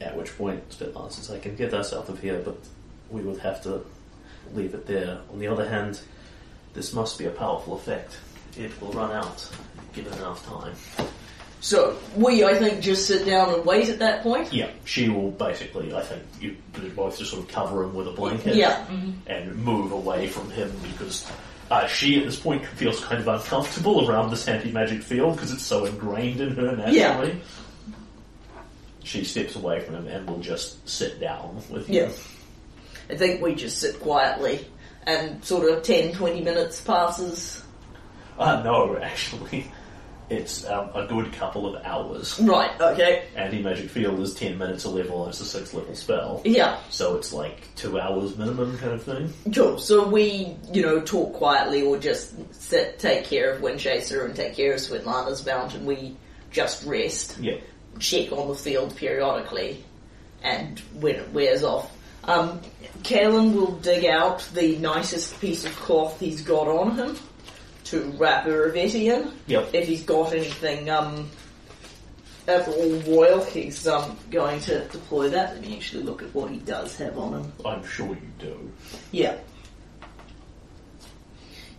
at 0.00 0.16
which 0.16 0.36
point, 0.36 0.68
Svetlana 0.70 1.10
says, 1.12 1.30
I 1.30 1.38
can 1.38 1.56
get 1.56 1.74
us 1.74 1.92
out 1.92 2.08
of 2.08 2.20
here, 2.20 2.40
but 2.44 2.56
we 3.10 3.22
would 3.22 3.38
have 3.40 3.62
to 3.64 3.82
leave 4.54 4.74
it 4.74 4.86
there. 4.86 5.18
On 5.32 5.38
the 5.38 5.46
other 5.48 5.68
hand, 5.68 6.00
this 6.74 6.92
must 6.92 7.18
be 7.18 7.24
a 7.26 7.30
powerful 7.30 7.74
effect. 7.74 8.16
It 8.56 8.70
will 8.80 8.92
run 8.92 9.12
out, 9.12 9.48
given 9.92 10.12
enough 10.14 10.44
time. 10.46 10.74
So 11.60 11.96
we, 12.14 12.44
I 12.44 12.54
think, 12.54 12.80
just 12.80 13.06
sit 13.08 13.26
down 13.26 13.52
and 13.52 13.64
wait 13.64 13.88
at 13.88 13.98
that 13.98 14.22
point. 14.22 14.52
Yeah, 14.52 14.70
she 14.84 15.08
will 15.08 15.32
basically, 15.32 15.92
I 15.92 16.02
think, 16.02 16.22
you 16.40 16.56
you 16.80 16.90
both 16.90 17.18
just 17.18 17.32
sort 17.32 17.42
of 17.42 17.48
cover 17.48 17.82
him 17.82 17.94
with 17.94 18.06
a 18.06 18.12
blanket 18.12 18.54
Yeah. 18.54 18.84
and 19.26 19.56
move 19.56 19.90
away 19.90 20.28
from 20.28 20.50
him 20.52 20.72
because 20.82 21.28
uh, 21.70 21.86
she 21.88 22.16
at 22.20 22.24
this 22.26 22.38
point 22.38 22.64
feels 22.64 23.00
kind 23.04 23.20
of 23.20 23.26
uncomfortable 23.26 24.08
around 24.08 24.30
this 24.30 24.46
anti-magic 24.46 25.02
field 25.02 25.34
because 25.34 25.52
it's 25.52 25.64
so 25.64 25.84
ingrained 25.84 26.40
in 26.40 26.54
her 26.54 26.76
naturally. 26.76 27.40
She 29.08 29.24
steps 29.24 29.56
away 29.56 29.80
from 29.80 29.94
him 29.94 30.06
and 30.06 30.28
will 30.28 30.40
just 30.40 30.86
sit 30.86 31.18
down 31.18 31.62
with 31.70 31.88
you. 31.88 32.02
Yeah. 32.02 32.10
I 33.08 33.16
think 33.16 33.40
we 33.40 33.54
just 33.54 33.78
sit 33.78 33.98
quietly 34.00 34.66
and 35.06 35.42
sort 35.42 35.72
of 35.72 35.82
10, 35.82 36.12
20 36.12 36.42
minutes 36.42 36.82
passes. 36.82 37.62
Uh, 38.38 38.60
no, 38.62 38.98
actually, 39.02 39.72
it's 40.28 40.66
um, 40.66 40.90
a 40.94 41.06
good 41.06 41.32
couple 41.32 41.74
of 41.74 41.82
hours. 41.86 42.38
Right, 42.38 42.78
okay. 42.78 43.24
Anti-magic 43.34 43.88
field 43.88 44.20
is 44.20 44.34
10 44.34 44.58
minutes 44.58 44.84
a 44.84 44.90
level 44.90 45.22
and 45.24 45.30
it's 45.30 45.40
a 45.40 45.46
6 45.46 45.72
level 45.72 45.94
spell. 45.94 46.42
Yeah, 46.44 46.78
So 46.90 47.16
it's 47.16 47.32
like 47.32 47.74
2 47.76 47.98
hours 47.98 48.36
minimum 48.36 48.76
kind 48.76 48.92
of 48.92 49.02
thing. 49.02 49.32
cool. 49.54 49.78
So 49.78 50.06
we, 50.06 50.54
you 50.70 50.82
know, 50.82 51.00
talk 51.00 51.32
quietly 51.32 51.80
or 51.80 51.96
just 51.96 52.34
sit, 52.54 52.98
take 52.98 53.24
care 53.24 53.54
of 53.54 53.62
Windchaser 53.62 54.26
and 54.26 54.36
take 54.36 54.54
care 54.54 54.74
of 54.74 54.80
Svetlana's 54.80 55.46
mount 55.46 55.74
and 55.74 55.86
we 55.86 56.14
just 56.50 56.84
rest. 56.84 57.38
Yeah. 57.40 57.56
Check 57.98 58.32
on 58.32 58.48
the 58.48 58.54
field 58.54 58.96
periodically, 58.96 59.84
and 60.42 60.78
when 61.00 61.16
it 61.16 61.32
wears 61.32 61.62
off. 61.62 61.94
Um, 62.24 62.60
Kalen 63.02 63.54
will 63.54 63.72
dig 63.76 64.04
out 64.04 64.46
the 64.52 64.76
nicest 64.78 65.40
piece 65.40 65.64
of 65.64 65.74
cloth 65.76 66.20
he's 66.20 66.42
got 66.42 66.68
on 66.68 66.96
him 66.96 67.16
to 67.84 68.02
wrap 68.18 68.44
Irovetti 68.44 69.04
in. 69.04 69.32
Yep. 69.46 69.70
If 69.72 69.88
he's 69.88 70.02
got 70.02 70.32
anything 70.34 70.90
um, 70.90 71.30
at 72.46 72.68
all 72.68 72.90
royal, 73.00 73.42
he's 73.44 73.86
um, 73.86 74.16
going 74.30 74.60
to 74.60 74.84
deploy 74.88 75.30
that. 75.30 75.54
Let 75.54 75.62
me 75.62 75.76
actually 75.76 76.02
look 76.02 76.22
at 76.22 76.34
what 76.34 76.50
he 76.50 76.58
does 76.58 76.96
have 76.98 77.16
on 77.18 77.34
him. 77.34 77.52
I'm 77.64 77.84
sure 77.86 78.08
you 78.08 78.30
do. 78.38 78.72
Yeah. 79.10 79.38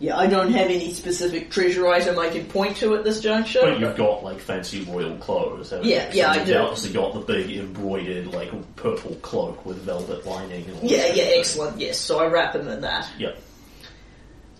Yeah, 0.00 0.16
I 0.16 0.26
don't 0.28 0.50
have 0.52 0.70
any 0.70 0.94
specific 0.94 1.50
treasure 1.50 1.86
item 1.86 2.18
I 2.18 2.30
can 2.30 2.46
point 2.46 2.78
to 2.78 2.96
at 2.96 3.04
this 3.04 3.20
juncture. 3.20 3.60
But 3.60 3.80
you've 3.80 3.96
got 3.96 4.24
like 4.24 4.40
fancy 4.40 4.82
royal 4.84 5.16
clothes. 5.18 5.70
haven't 5.70 5.86
Yeah, 5.86 6.10
you? 6.10 6.20
yeah, 6.20 6.30
I 6.30 6.36
you've 6.38 6.46
do. 6.46 6.56
Obviously 6.56 6.92
got 6.94 7.12
the 7.12 7.20
big 7.20 7.50
embroidered 7.54 8.28
like 8.28 8.50
purple 8.76 9.14
cloak 9.16 9.66
with 9.66 9.76
velvet 9.82 10.24
lining. 10.24 10.64
And 10.64 10.78
all 10.78 10.84
yeah, 10.84 11.12
yeah, 11.12 11.24
excellent. 11.36 11.78
Yes, 11.78 11.98
so 11.98 12.18
I 12.18 12.26
wrap 12.28 12.54
him 12.54 12.66
in 12.66 12.80
that. 12.80 13.10
Yep. 13.18 13.38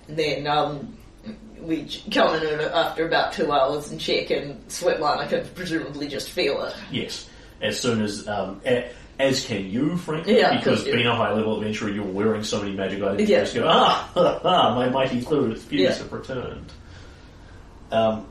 then 0.08 0.46
um, 0.46 0.98
we 1.62 1.88
come 2.12 2.34
in 2.34 2.60
after 2.60 3.06
about 3.06 3.32
two 3.32 3.50
hours 3.50 3.90
and 3.90 3.98
check, 3.98 4.30
and 4.30 4.62
Svetlana 4.68 5.26
can 5.26 5.46
presumably 5.54 6.06
just 6.08 6.28
feel 6.28 6.62
it. 6.64 6.74
Yes. 6.90 7.28
As 7.62 7.80
soon 7.80 8.02
as 8.02 8.28
um, 8.28 8.60
a, 8.66 8.90
as 9.20 9.44
can 9.44 9.70
you, 9.70 9.96
frankly, 9.96 10.38
Yeah, 10.38 10.56
because 10.56 10.86
yeah. 10.86 10.94
being 10.94 11.06
a 11.06 11.14
high 11.14 11.32
level 11.32 11.56
adventurer, 11.58 11.90
you're 11.90 12.04
wearing 12.04 12.42
so 12.42 12.60
many 12.62 12.74
magic 12.74 13.02
items. 13.02 13.20
You 13.28 13.36
Yeah. 13.36 13.40
just 13.42 13.54
go, 13.54 13.66
ah, 13.68 14.10
ah, 14.44 14.74
my 14.74 14.88
mighty 14.88 15.20
fluid 15.20 15.58
views 15.58 15.82
Yeah. 15.82 15.94
have 15.94 16.12
returned. 16.12 16.72
Um, 17.92 18.26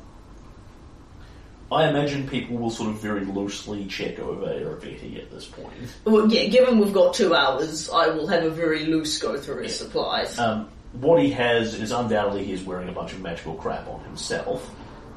I 1.71 1.87
imagine 1.87 2.27
people 2.27 2.57
will 2.57 2.71
sort 2.71 2.89
of 2.89 2.95
very 2.99 3.23
loosely 3.25 3.85
check 3.85 4.17
over 4.17 4.47
Irovetti 4.47 5.19
at 5.19 5.29
this 5.29 5.45
point. 5.45 5.69
Well, 6.03 6.27
yeah, 6.31 6.45
given 6.45 6.79
we've 6.79 6.93
got 6.93 7.13
two 7.13 7.35
hours, 7.35 7.89
I 7.91 8.07
will 8.07 8.25
have 8.27 8.43
a 8.43 8.49
very 8.49 8.85
loose 8.85 9.19
go 9.19 9.37
through 9.37 9.63
his 9.63 9.77
supplies. 9.77 10.39
Um, 10.39 10.67
what 10.93 11.21
he 11.21 11.29
has 11.31 11.75
is 11.75 11.91
undoubtedly 11.91 12.43
he's 12.45 12.63
wearing 12.63 12.89
a 12.89 12.91
bunch 12.91 13.13
of 13.13 13.21
magical 13.21 13.53
crap 13.53 13.87
on 13.87 13.99
himself. 14.05 14.67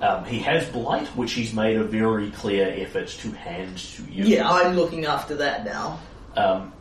Um, 0.02 0.24
he 0.24 0.40
has 0.40 0.68
blight, 0.70 1.06
which 1.16 1.32
he's 1.32 1.54
made 1.54 1.76
a 1.76 1.84
very 1.84 2.32
clear 2.32 2.74
effort 2.76 3.06
to 3.06 3.30
hand 3.30 3.78
to 3.78 4.02
you. 4.10 4.24
yeah, 4.24 4.50
I'm 4.50 4.74
looking 4.74 5.06
after 5.06 5.36
that 5.36 5.64
now. 5.64 6.00
Um, 6.36 6.72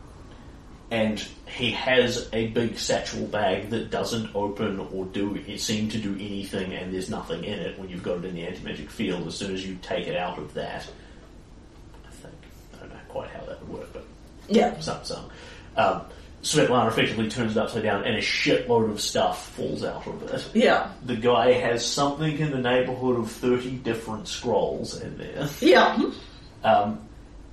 and 0.90 1.24
he 1.46 1.70
has 1.70 2.28
a 2.32 2.48
big 2.48 2.76
satchel 2.76 3.26
bag 3.26 3.70
that 3.70 3.92
doesn't 3.92 4.34
open 4.34 4.80
or 4.92 5.04
do 5.06 5.36
it 5.36 5.60
seem 5.60 5.88
to 5.90 5.98
do 5.98 6.14
anything, 6.14 6.72
and 6.74 6.92
there's 6.92 7.08
nothing 7.08 7.44
in 7.44 7.60
it 7.60 7.78
when 7.78 7.88
you've 7.88 8.02
got 8.02 8.18
it 8.18 8.24
in 8.24 8.34
the 8.34 8.44
anti-magic 8.44 8.90
field. 8.90 9.26
As 9.28 9.36
soon 9.36 9.54
as 9.54 9.64
you 9.64 9.78
take 9.82 10.08
it 10.08 10.16
out 10.16 10.38
of 10.38 10.52
that, 10.54 10.84
I 12.04 12.10
think 12.10 12.34
I 12.74 12.80
don't 12.80 12.90
know 12.90 13.00
quite 13.08 13.30
how 13.30 13.44
that 13.44 13.60
would 13.60 13.78
work, 13.78 13.92
but 13.92 14.04
Yeah, 14.48 14.78
some 14.80 15.04
some. 15.04 15.30
Um, 15.76 16.02
Svetlana 16.42 16.88
effectively 16.88 17.28
turns 17.28 17.52
it 17.56 17.58
upside 17.60 17.84
down, 17.84 18.04
and 18.04 18.16
a 18.16 18.20
shitload 18.20 18.90
of 18.90 19.00
stuff 19.00 19.50
falls 19.50 19.84
out 19.84 20.06
of 20.08 20.22
it. 20.32 20.44
yeah, 20.54 20.90
The 21.06 21.14
guy 21.16 21.52
has 21.52 21.86
something 21.86 22.36
in 22.38 22.50
the 22.50 22.58
neighborhood 22.58 23.18
of 23.18 23.30
thirty 23.30 23.70
different 23.76 24.26
scrolls 24.26 25.00
in 25.00 25.18
there 25.18 25.48
yeah, 25.60 25.98
um, 26.64 26.98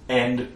and 0.07 0.51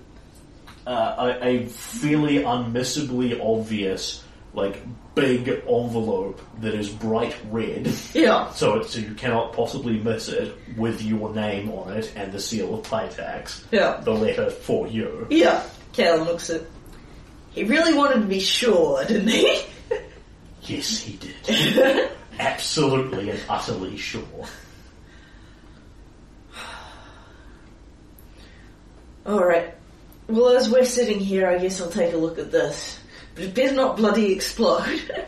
uh, 0.87 1.37
a, 1.41 1.47
a 1.47 1.65
fairly 1.67 2.39
unmissably 2.39 3.39
obvious, 3.39 4.23
like 4.53 4.81
big 5.15 5.47
envelope 5.47 6.41
that 6.59 6.73
is 6.73 6.89
bright 6.89 7.35
red, 7.51 7.85
yeah. 8.15 8.49
so 8.51 8.79
it, 8.79 8.89
so 8.89 8.99
you 8.99 9.13
cannot 9.13 9.53
possibly 9.53 9.99
miss 9.99 10.27
it, 10.27 10.57
with 10.75 11.03
your 11.03 11.33
name 11.35 11.69
on 11.71 11.93
it 11.95 12.11
and 12.15 12.31
the 12.31 12.39
seal 12.39 12.73
of 12.73 12.81
Pitax, 12.87 13.63
Yeah. 13.71 14.01
the 14.03 14.11
letter 14.11 14.49
for 14.49 14.87
you. 14.87 15.27
Yeah. 15.29 15.61
Kalen 15.93 16.25
looks 16.25 16.49
at. 16.49 16.61
He 17.53 17.64
really 17.64 17.93
wanted 17.93 18.22
to 18.22 18.25
be 18.27 18.40
sure, 18.40 19.06
didn't 19.06 19.27
he? 19.27 19.64
Yes, 20.64 20.99
he 20.99 21.17
did. 21.17 22.09
Absolutely 22.40 23.30
and 23.30 23.40
utterly 23.48 23.98
sure. 23.98 24.23
Alright. 29.25 29.73
Well, 30.27 30.49
as 30.49 30.69
we're 30.69 30.85
sitting 30.85 31.19
here, 31.19 31.48
I 31.48 31.57
guess 31.57 31.80
I'll 31.80 31.90
take 31.90 32.14
a 32.14 32.17
look 32.17 32.40
at 32.40 32.51
this. 32.51 32.99
But 33.35 33.45
it 33.45 33.53
better 33.53 33.75
not 33.75 33.98
bloody 33.98 34.32
explode. 34.32 35.27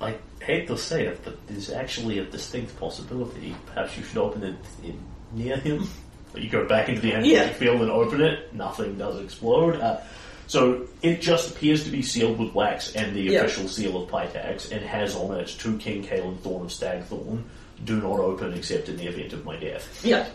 I 0.00 0.16
hate 0.40 0.66
to 0.68 0.78
say 0.78 1.06
it, 1.06 1.20
but 1.24 1.46
there's 1.46 1.70
actually 1.70 2.18
a 2.18 2.24
distinct 2.24 2.76
possibility. 2.78 3.54
Perhaps 3.66 3.96
you 3.96 4.02
should 4.02 4.18
open 4.18 4.42
it 4.44 4.56
in, 4.82 4.98
near 5.34 5.56
him. 5.56 5.86
You 6.34 6.48
go 6.48 6.66
back 6.66 6.88
into 6.88 7.00
the 7.00 7.12
energy 7.12 7.30
Yeah. 7.30 7.48
field 7.52 7.80
and 7.82 7.90
open 7.90 8.20
it. 8.20 8.52
Nothing 8.54 8.96
does 8.98 9.20
explode. 9.20 9.80
Uh, 9.80 10.00
so 10.46 10.82
it 11.02 11.20
just 11.20 11.50
appears 11.50 11.84
to 11.84 11.90
be 11.90 12.02
sealed 12.02 12.38
with 12.38 12.52
wax 12.54 12.94
and 12.94 13.14
the 13.14 13.22
Yeah. 13.22 13.40
official 13.40 13.68
seal 13.68 14.02
of 14.02 14.08
Pitax, 14.10 14.70
and 14.72 14.82
has 14.84 15.14
on 15.16 15.38
it 15.38 15.48
to 15.60 15.78
King 15.78 16.02
Kalen 16.04 16.38
Thorn 16.40 16.64
of 16.66 16.70
Stagthorn. 16.72 17.42
Do 17.84 17.96
not 18.00 18.18
open 18.18 18.52
except 18.54 18.88
in 18.88 18.96
the 18.96 19.06
event 19.06 19.32
of 19.32 19.44
my 19.44 19.56
death. 19.56 20.00
yeah. 20.04 20.26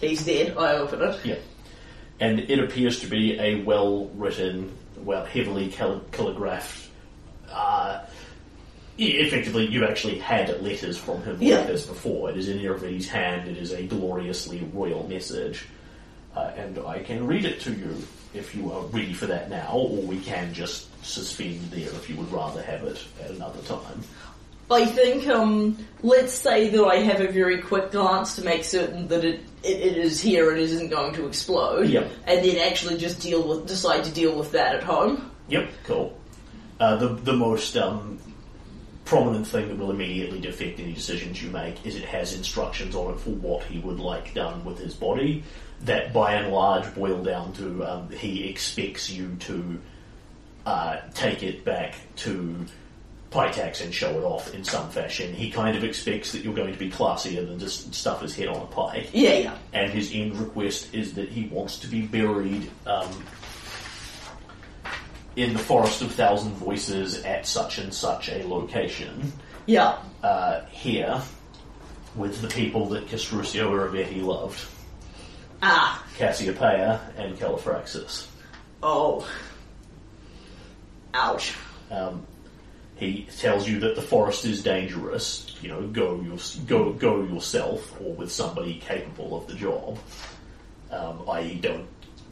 He's 0.00 0.24
dead. 0.24 0.54
I 0.58 0.74
open 0.74 1.00
it. 1.02 1.18
Yeah. 1.24 1.34
And 2.20 2.40
it 2.40 2.58
appears 2.58 3.00
to 3.00 3.06
be 3.06 3.38
a 3.38 3.62
well 3.62 4.06
written, 4.14 4.70
well, 4.98 5.24
heavily 5.24 5.68
cal- 5.68 6.02
calligraphed. 6.12 6.88
Uh, 7.50 8.00
effectively, 8.98 9.66
you've 9.66 9.82
actually 9.88 10.18
had 10.18 10.62
letters 10.62 10.96
from 10.96 11.22
him 11.22 11.36
Yeah. 11.40 11.58
like 11.58 11.66
this 11.68 11.86
before. 11.86 12.30
It 12.30 12.36
is 12.36 12.48
in 12.48 12.58
Irovetti's 12.58 13.08
hand. 13.08 13.48
It 13.48 13.56
is 13.58 13.72
a 13.72 13.82
gloriously 13.82 14.66
royal 14.72 15.06
message. 15.08 15.66
Uh, 16.34 16.50
and 16.56 16.78
I 16.86 17.00
can 17.02 17.26
read 17.26 17.44
it 17.44 17.60
to 17.62 17.72
you 17.72 17.96
if 18.34 18.54
you 18.54 18.70
are 18.70 18.82
ready 18.86 19.12
for 19.14 19.26
that 19.26 19.48
now, 19.48 19.72
or 19.72 20.02
we 20.02 20.20
can 20.20 20.52
just 20.52 20.86
suspend 21.04 21.60
there 21.70 21.88
if 21.88 22.10
you 22.10 22.16
would 22.16 22.30
rather 22.30 22.62
have 22.62 22.84
it 22.84 23.02
at 23.24 23.30
another 23.30 23.60
time. 23.62 24.02
I 24.70 24.84
think, 24.84 25.28
um, 25.28 25.78
let's 26.02 26.32
say 26.32 26.68
that 26.70 26.84
I 26.84 26.96
have 26.96 27.20
a 27.20 27.28
very 27.28 27.58
quick 27.62 27.92
glance 27.92 28.34
to 28.36 28.44
make 28.44 28.64
certain 28.64 29.06
that 29.08 29.24
it, 29.24 29.40
it, 29.62 29.80
it 29.80 29.96
is 29.96 30.20
here 30.20 30.50
and 30.50 30.58
it 30.58 30.64
isn't 30.64 30.88
going 30.88 31.14
to 31.14 31.26
explode. 31.26 31.88
Yeah. 31.88 32.08
And 32.26 32.44
then 32.44 32.58
actually 32.68 32.98
just 32.98 33.20
deal 33.20 33.46
with, 33.46 33.66
decide 33.68 34.04
to 34.04 34.10
deal 34.10 34.36
with 34.36 34.50
that 34.52 34.74
at 34.74 34.82
home. 34.82 35.30
Yep, 35.48 35.70
cool. 35.84 36.18
Uh, 36.80 36.96
the 36.96 37.08
the 37.08 37.32
most 37.32 37.76
um, 37.76 38.18
prominent 39.06 39.46
thing 39.46 39.68
that 39.68 39.78
will 39.78 39.90
immediately 39.90 40.46
affect 40.46 40.78
any 40.80 40.92
decisions 40.92 41.42
you 41.42 41.50
make 41.50 41.86
is 41.86 41.96
it 41.96 42.04
has 42.04 42.34
instructions 42.34 42.94
on 42.94 43.14
it 43.14 43.20
for 43.20 43.30
what 43.30 43.64
he 43.64 43.78
would 43.78 43.98
like 43.98 44.34
done 44.34 44.64
with 44.64 44.78
his 44.78 44.94
body. 44.94 45.42
That 45.84 46.12
by 46.12 46.34
and 46.34 46.52
large 46.52 46.94
boil 46.94 47.22
down 47.22 47.52
to 47.54 47.84
um, 47.84 48.10
he 48.10 48.48
expects 48.48 49.08
you 49.10 49.36
to 49.40 49.78
uh, 50.66 50.96
take 51.14 51.42
it 51.42 51.64
back 51.64 51.94
to 52.16 52.66
Pitax 53.30 53.82
and 53.84 53.92
show 53.92 54.10
it 54.18 54.24
off 54.24 54.54
in 54.54 54.64
some 54.64 54.88
fashion. 54.90 55.34
He 55.34 55.50
kind 55.50 55.76
of 55.76 55.84
expects 55.84 56.32
that 56.32 56.42
you're 56.42 56.54
going 56.54 56.72
to 56.72 56.78
be 56.78 56.90
classier 56.90 57.46
than 57.46 57.58
just 57.58 57.92
stuff 57.94 58.22
his 58.22 58.34
head 58.34 58.48
on 58.48 58.56
a 58.56 58.66
pike 58.66 59.10
Yeah, 59.12 59.34
yeah. 59.34 59.58
and 59.72 59.92
his 59.92 60.10
end 60.14 60.36
request 60.38 60.94
is 60.94 61.14
that 61.14 61.28
he 61.28 61.46
wants 61.48 61.78
to 61.80 61.86
be 61.86 62.02
buried 62.02 62.70
um, 62.86 63.10
in 65.36 65.52
the 65.52 65.58
Forest 65.58 66.02
of 66.02 66.12
Thousand 66.12 66.52
Voices 66.52 67.22
at 67.24 67.46
such 67.46 67.78
and 67.78 67.92
such 67.92 68.28
a 68.30 68.42
location, 68.48 69.32
Yeah. 69.66 69.98
uh, 70.22 70.62
here, 70.70 71.20
with 72.14 72.40
the 72.40 72.48
people 72.48 72.86
that 72.90 73.06
Castruccio 73.08 73.70
Iravetti 73.70 74.22
loved, 74.22 74.60
Ah. 75.62 76.02
Cassiopeia 76.16 77.00
and 77.16 77.36
Califraxis. 77.38 78.26
Oh. 78.82 79.26
Ouch. 81.14 81.54
Um, 81.90 82.26
he 82.96 83.26
tells 83.38 83.68
you 83.68 83.80
that 83.80 83.94
the 83.94 84.02
forest 84.02 84.44
is 84.44 84.62
dangerous. 84.62 85.54
You 85.60 85.68
know, 85.68 85.86
go 85.88 86.20
your, 86.20 86.36
go 86.66 86.92
go 86.92 87.22
yourself 87.24 87.94
or 88.00 88.12
with 88.14 88.32
somebody 88.32 88.78
capable 88.80 89.36
of 89.36 89.46
the 89.46 89.54
job. 89.54 89.98
Um, 90.90 91.22
i.e., 91.30 91.58
don't 91.60 91.86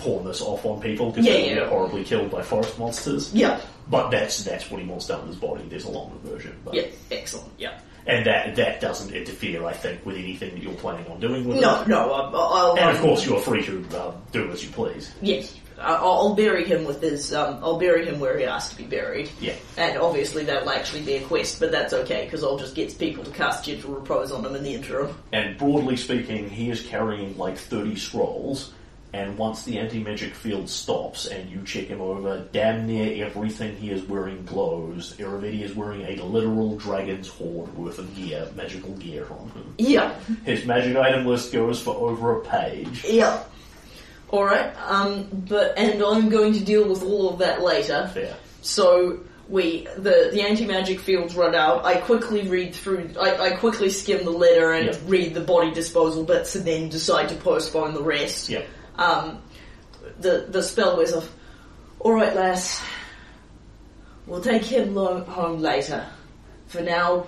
pawn 0.05 0.25
this 0.25 0.41
off 0.43 0.65
on 0.67 0.81
people 0.81 1.11
because 1.11 1.27
Yeah, 1.27 1.33
they'll 1.33 1.47
yeah. 1.47 1.55
get 1.55 1.69
horribly 1.69 2.05
killed 2.05 2.31
by 2.31 2.43
forest 2.43 2.79
monsters. 2.79 3.33
Yeah. 3.33 3.61
But 3.91 4.11
that's 4.11 4.45
that's 4.45 4.71
what 4.71 4.81
he 4.81 4.87
wants 4.87 5.07
done 5.07 5.21
with 5.23 5.31
his 5.31 5.37
body. 5.39 5.65
There's 5.69 5.85
a 5.85 5.91
longer 5.91 6.17
version, 6.23 6.55
but 6.65 6.75
Yeah. 6.75 6.87
Excellent. 7.11 7.51
Yeah. 7.59 7.79
and 8.07 8.27
that 8.27 8.55
that 8.57 8.81
doesn't 8.81 9.15
interfere, 9.15 9.65
I 9.65 9.73
think, 9.73 10.05
with 10.07 10.17
anything 10.17 10.51
that 10.55 10.63
you're 10.63 10.75
planning 10.75 11.07
on 11.11 11.21
doing 11.21 11.49
with 11.49 11.59
No, 11.61 11.83
it. 11.83 11.89
no. 11.89 12.13
I'll. 12.13 12.37
I'll 12.37 12.77
And 12.77 12.91
of 12.91 12.97
um, 12.97 13.03
course, 13.03 13.27
you're 13.27 13.41
free 13.41 13.65
to 13.65 13.79
um, 14.01 14.15
do 14.33 14.51
as 14.51 14.63
you 14.65 14.71
please. 14.71 15.13
Yes. 15.23 15.57
I'll, 15.77 16.35
bury 16.37 16.65
him 16.65 16.85
with 16.85 17.03
his. 17.03 17.35
Um, 17.35 17.59
I'll 17.61 17.79
bury 17.81 18.07
him 18.07 18.21
where 18.21 18.39
he 18.39 18.45
has 18.45 18.71
to 18.71 18.77
be 18.77 18.85
buried. 18.85 19.29
Yeah. 19.41 19.55
And 19.77 19.99
obviously 19.99 20.45
that'll 20.45 20.71
actually 20.71 21.03
be 21.03 21.15
a 21.15 21.23
quest, 21.25 21.59
but 21.59 21.73
that's 21.73 21.93
okay 21.93 22.25
because 22.25 22.45
I'll 22.45 22.57
just 22.59 22.77
get 22.77 22.97
people 22.97 23.25
to 23.25 23.31
cast 23.33 23.65
gentle 23.65 23.93
repose 23.93 24.31
on 24.31 24.45
him 24.47 24.55
in 24.55 24.63
the 24.63 24.73
interim. 24.73 25.17
And 25.33 25.59
broadly 25.59 25.97
speaking, 25.97 26.49
he 26.49 26.71
is 26.71 26.81
carrying 26.83 27.37
like 27.37 27.59
30 27.59 27.97
scrolls, 27.97 28.73
and 29.15 29.39
once 29.39 29.63
the 29.63 29.79
anti-magic 29.79 30.35
field 30.35 30.69
stops 30.69 31.27
and 31.27 31.49
you 31.49 31.63
check 31.65 31.87
him 31.87 32.01
over, 32.01 32.45
damn 32.51 32.85
near 32.87 33.25
everything 33.25 33.77
he 33.77 33.91
is 33.93 34.03
wearing 34.03 34.45
glows. 34.45 35.15
Irovetti 35.19 35.63
is 35.63 35.73
wearing 35.75 36.03
a 36.03 36.23
literal 36.25 36.77
dragon's 36.77 37.29
hoard 37.29 37.73
worth 37.77 38.01
of 38.01 38.13
gear, 38.17 38.49
magical 38.57 38.91
gear 38.97 39.27
on 39.31 39.49
him. 39.51 39.75
Yeah. 39.79 40.19
His 40.45 40.65
magic 40.67 40.97
item 40.97 41.27
list 41.27 41.53
goes 41.53 41.81
for 41.81 41.95
over 41.95 42.41
a 42.41 42.45
page. 42.45 43.05
Yeah. 43.05 43.45
All 44.31 44.45
right. 44.45 44.75
Um. 44.91 45.29
But 45.49 45.79
and 45.79 46.03
I'm 46.03 46.29
going 46.29 46.55
to 46.55 46.65
deal 46.65 46.89
with 46.89 47.05
all 47.05 47.31
of 47.31 47.39
that 47.39 47.63
later. 47.63 48.11
Fair. 48.13 48.35
So 48.63 49.21
we 49.49 49.87
the 49.97 50.31
the 50.33 50.43
anti 50.43 50.67
magic 50.67 50.99
fields 50.99 51.37
run 51.37 51.55
out. 51.55 51.85
I 51.85 51.99
quickly 52.01 52.49
read 52.49 52.75
through. 52.75 53.11
I, 53.21 53.37
I 53.37 53.51
quickly 53.53 53.91
skim 53.91 54.25
the 54.25 54.31
letter 54.33 54.73
and 54.73 54.87
Yeah. 54.87 54.99
read 55.07 55.35
the 55.35 55.41
body 55.43 55.71
disposal 55.71 56.25
bits, 56.25 56.57
and 56.57 56.65
then 56.65 56.89
decide 56.89 57.29
to 57.29 57.37
postpone 57.37 57.95
the 57.95 58.03
rest. 58.03 58.49
Yep. 58.49 58.67
Um. 58.97 59.41
The 60.21 60.47
the 60.49 60.63
spell 60.63 60.97
wears 60.97 61.13
off. 61.13 61.31
All 62.01 62.13
right, 62.13 62.35
lass. 62.35 62.83
We'll 64.27 64.43
take 64.43 64.65
him 64.65 64.95
lo- 64.95 65.25
home 65.25 65.61
later. 65.61 66.07
For 66.69 66.81
now, 66.81 67.27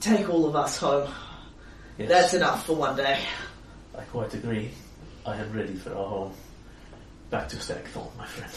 take 0.00 0.28
all 0.28 0.46
of 0.46 0.54
us 0.56 0.76
home. 0.76 1.10
Yes. 1.98 2.08
That's 2.08 2.34
enough 2.34 2.66
for 2.66 2.76
one 2.76 2.96
day. 2.96 3.20
I 3.96 4.02
quite 4.02 4.32
agree. 4.34 4.70
I 5.26 5.36
am 5.36 5.52
ready 5.52 5.74
for 5.74 5.90
our 5.90 6.08
home. 6.08 6.32
Back 7.30 7.48
to 7.50 7.60
Stackthorn, 7.60 8.08
my 8.18 8.26
friend. 8.26 8.52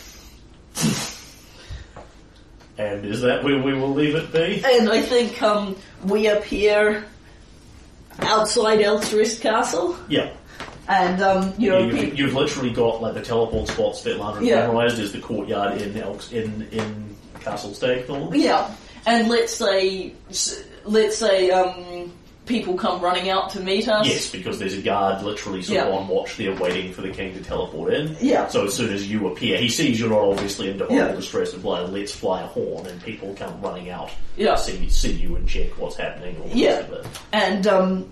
and 2.77 3.05
is 3.05 3.21
that 3.21 3.43
where 3.43 3.61
we 3.61 3.73
will 3.73 3.93
leave 3.93 4.15
it 4.15 4.31
be? 4.33 4.63
And 4.65 4.89
I 4.89 5.01
think 5.01 5.41
um, 5.41 5.75
we 6.05 6.27
appear 6.27 7.05
outside 8.19 8.79
Elstrist 8.79 9.41
Castle, 9.41 9.97
Yeah. 10.07 10.31
And 10.87 11.21
um, 11.21 11.53
you 11.57 11.69
know, 11.69 11.79
you've, 11.79 11.95
peop- 11.95 12.17
you've 12.17 12.33
literally 12.33 12.71
got 12.71 13.01
like 13.01 13.13
the 13.13 13.21
teleport 13.21 13.67
spots 13.69 14.03
that 14.03 14.19
Landry 14.19 14.49
Yeah. 14.49 14.67
memorized 14.67 14.99
is 14.99 15.11
the 15.11 15.19
courtyard 15.19 15.81
in 15.81 15.95
Elks 15.97 16.31
in 16.31 16.67
in 16.71 17.15
Castle 17.41 17.73
Stackthorn. 17.73 18.33
yeah. 18.39 18.73
And 19.05 19.27
let's 19.27 19.53
say, 19.53 20.13
let's 20.85 21.17
say, 21.17 21.51
um, 21.51 22.11
people 22.45 22.75
come 22.75 23.01
running 23.01 23.29
out 23.29 23.49
to 23.51 23.59
meet 23.59 23.87
us. 23.89 24.07
Yes, 24.07 24.29
because 24.31 24.59
there's 24.59 24.77
a 24.77 24.81
guard 24.81 25.23
literally 25.23 25.61
sort 25.61 25.79
of 25.87 25.93
on 25.93 26.07
watch 26.07 26.37
there 26.37 26.53
waiting 26.55 26.93
for 26.93 27.01
the 27.01 27.09
king 27.09 27.33
to 27.33 27.41
teleport 27.43 27.93
in. 27.93 28.15
Yeah. 28.21 28.47
So 28.47 28.65
as 28.65 28.73
soon 28.73 28.93
as 28.93 29.09
you 29.09 29.27
appear, 29.27 29.57
he 29.57 29.67
sees 29.69 29.99
you're 29.99 30.09
not 30.09 30.19
obviously 30.21 30.69
in 30.69 30.77
horrible 30.77 30.95
Yeah. 30.95 31.11
distress 31.13 31.53
and 31.53 31.61
blood, 31.61 31.91
lets 31.91 32.13
fly 32.13 32.41
a 32.43 32.47
horn 32.47 32.85
and 32.87 33.01
people 33.03 33.33
come 33.37 33.61
running 33.61 33.89
out 33.89 34.09
Yeah. 34.37 34.55
to 34.55 34.57
see, 34.61 34.89
see 34.89 35.11
you 35.13 35.35
and 35.35 35.47
check 35.47 35.77
what's 35.77 35.95
happening. 35.97 36.41
Yeah. 36.53 36.77
rest 36.79 36.89
of 36.91 36.93
it. 37.05 37.05
And 37.33 37.67
um, 37.67 38.09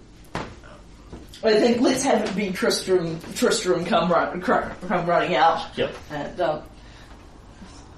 I 1.44 1.60
think 1.60 1.82
let's 1.82 2.04
have 2.04 2.24
it 2.30 2.36
be 2.36 2.52
Tristram. 2.52 3.20
Tristram 3.34 3.84
come 3.86 4.12
run, 4.12 4.42
come 4.42 5.06
running 5.08 5.36
out, 5.36 5.76
Yep. 5.76 5.96
and 6.12 6.42
um, 6.42 6.62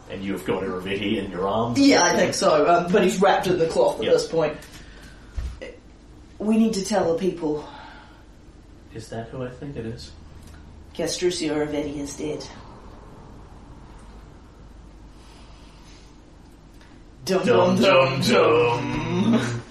And 0.10 0.24
you've 0.24 0.46
got 0.46 0.64
Irovetti 0.64 1.18
in 1.18 1.30
your 1.32 1.48
arms. 1.48 1.78
yeah, 1.80 2.04
I 2.04 2.16
think 2.16 2.34
so. 2.34 2.66
Um, 2.68 2.92
but 2.92 3.04
he's 3.04 3.20
wrapped 3.20 3.48
in 3.48 3.58
the 3.60 3.68
cloth 3.68 4.00
at 4.00 4.06
Yeah. 4.06 4.12
this 4.12 4.28
point. 4.28 4.56
We 6.40 6.58
need 6.58 6.74
to 6.74 6.86
tell 6.86 7.12
the 7.14 7.20
people 7.20 7.66
Is 8.94 9.10
that 9.10 9.28
who 9.30 9.44
I 9.44 9.50
think 9.50 9.76
it 9.76 9.86
is? 9.86 10.12
Castruccio 10.96 11.54
Irovetti 11.56 11.98
is 11.98 12.16
dead. 12.16 12.46
Dum 17.26 17.46
Dum 17.46 17.76
dum 17.82 18.20
dum 18.22 18.22
dum. 18.22 19.40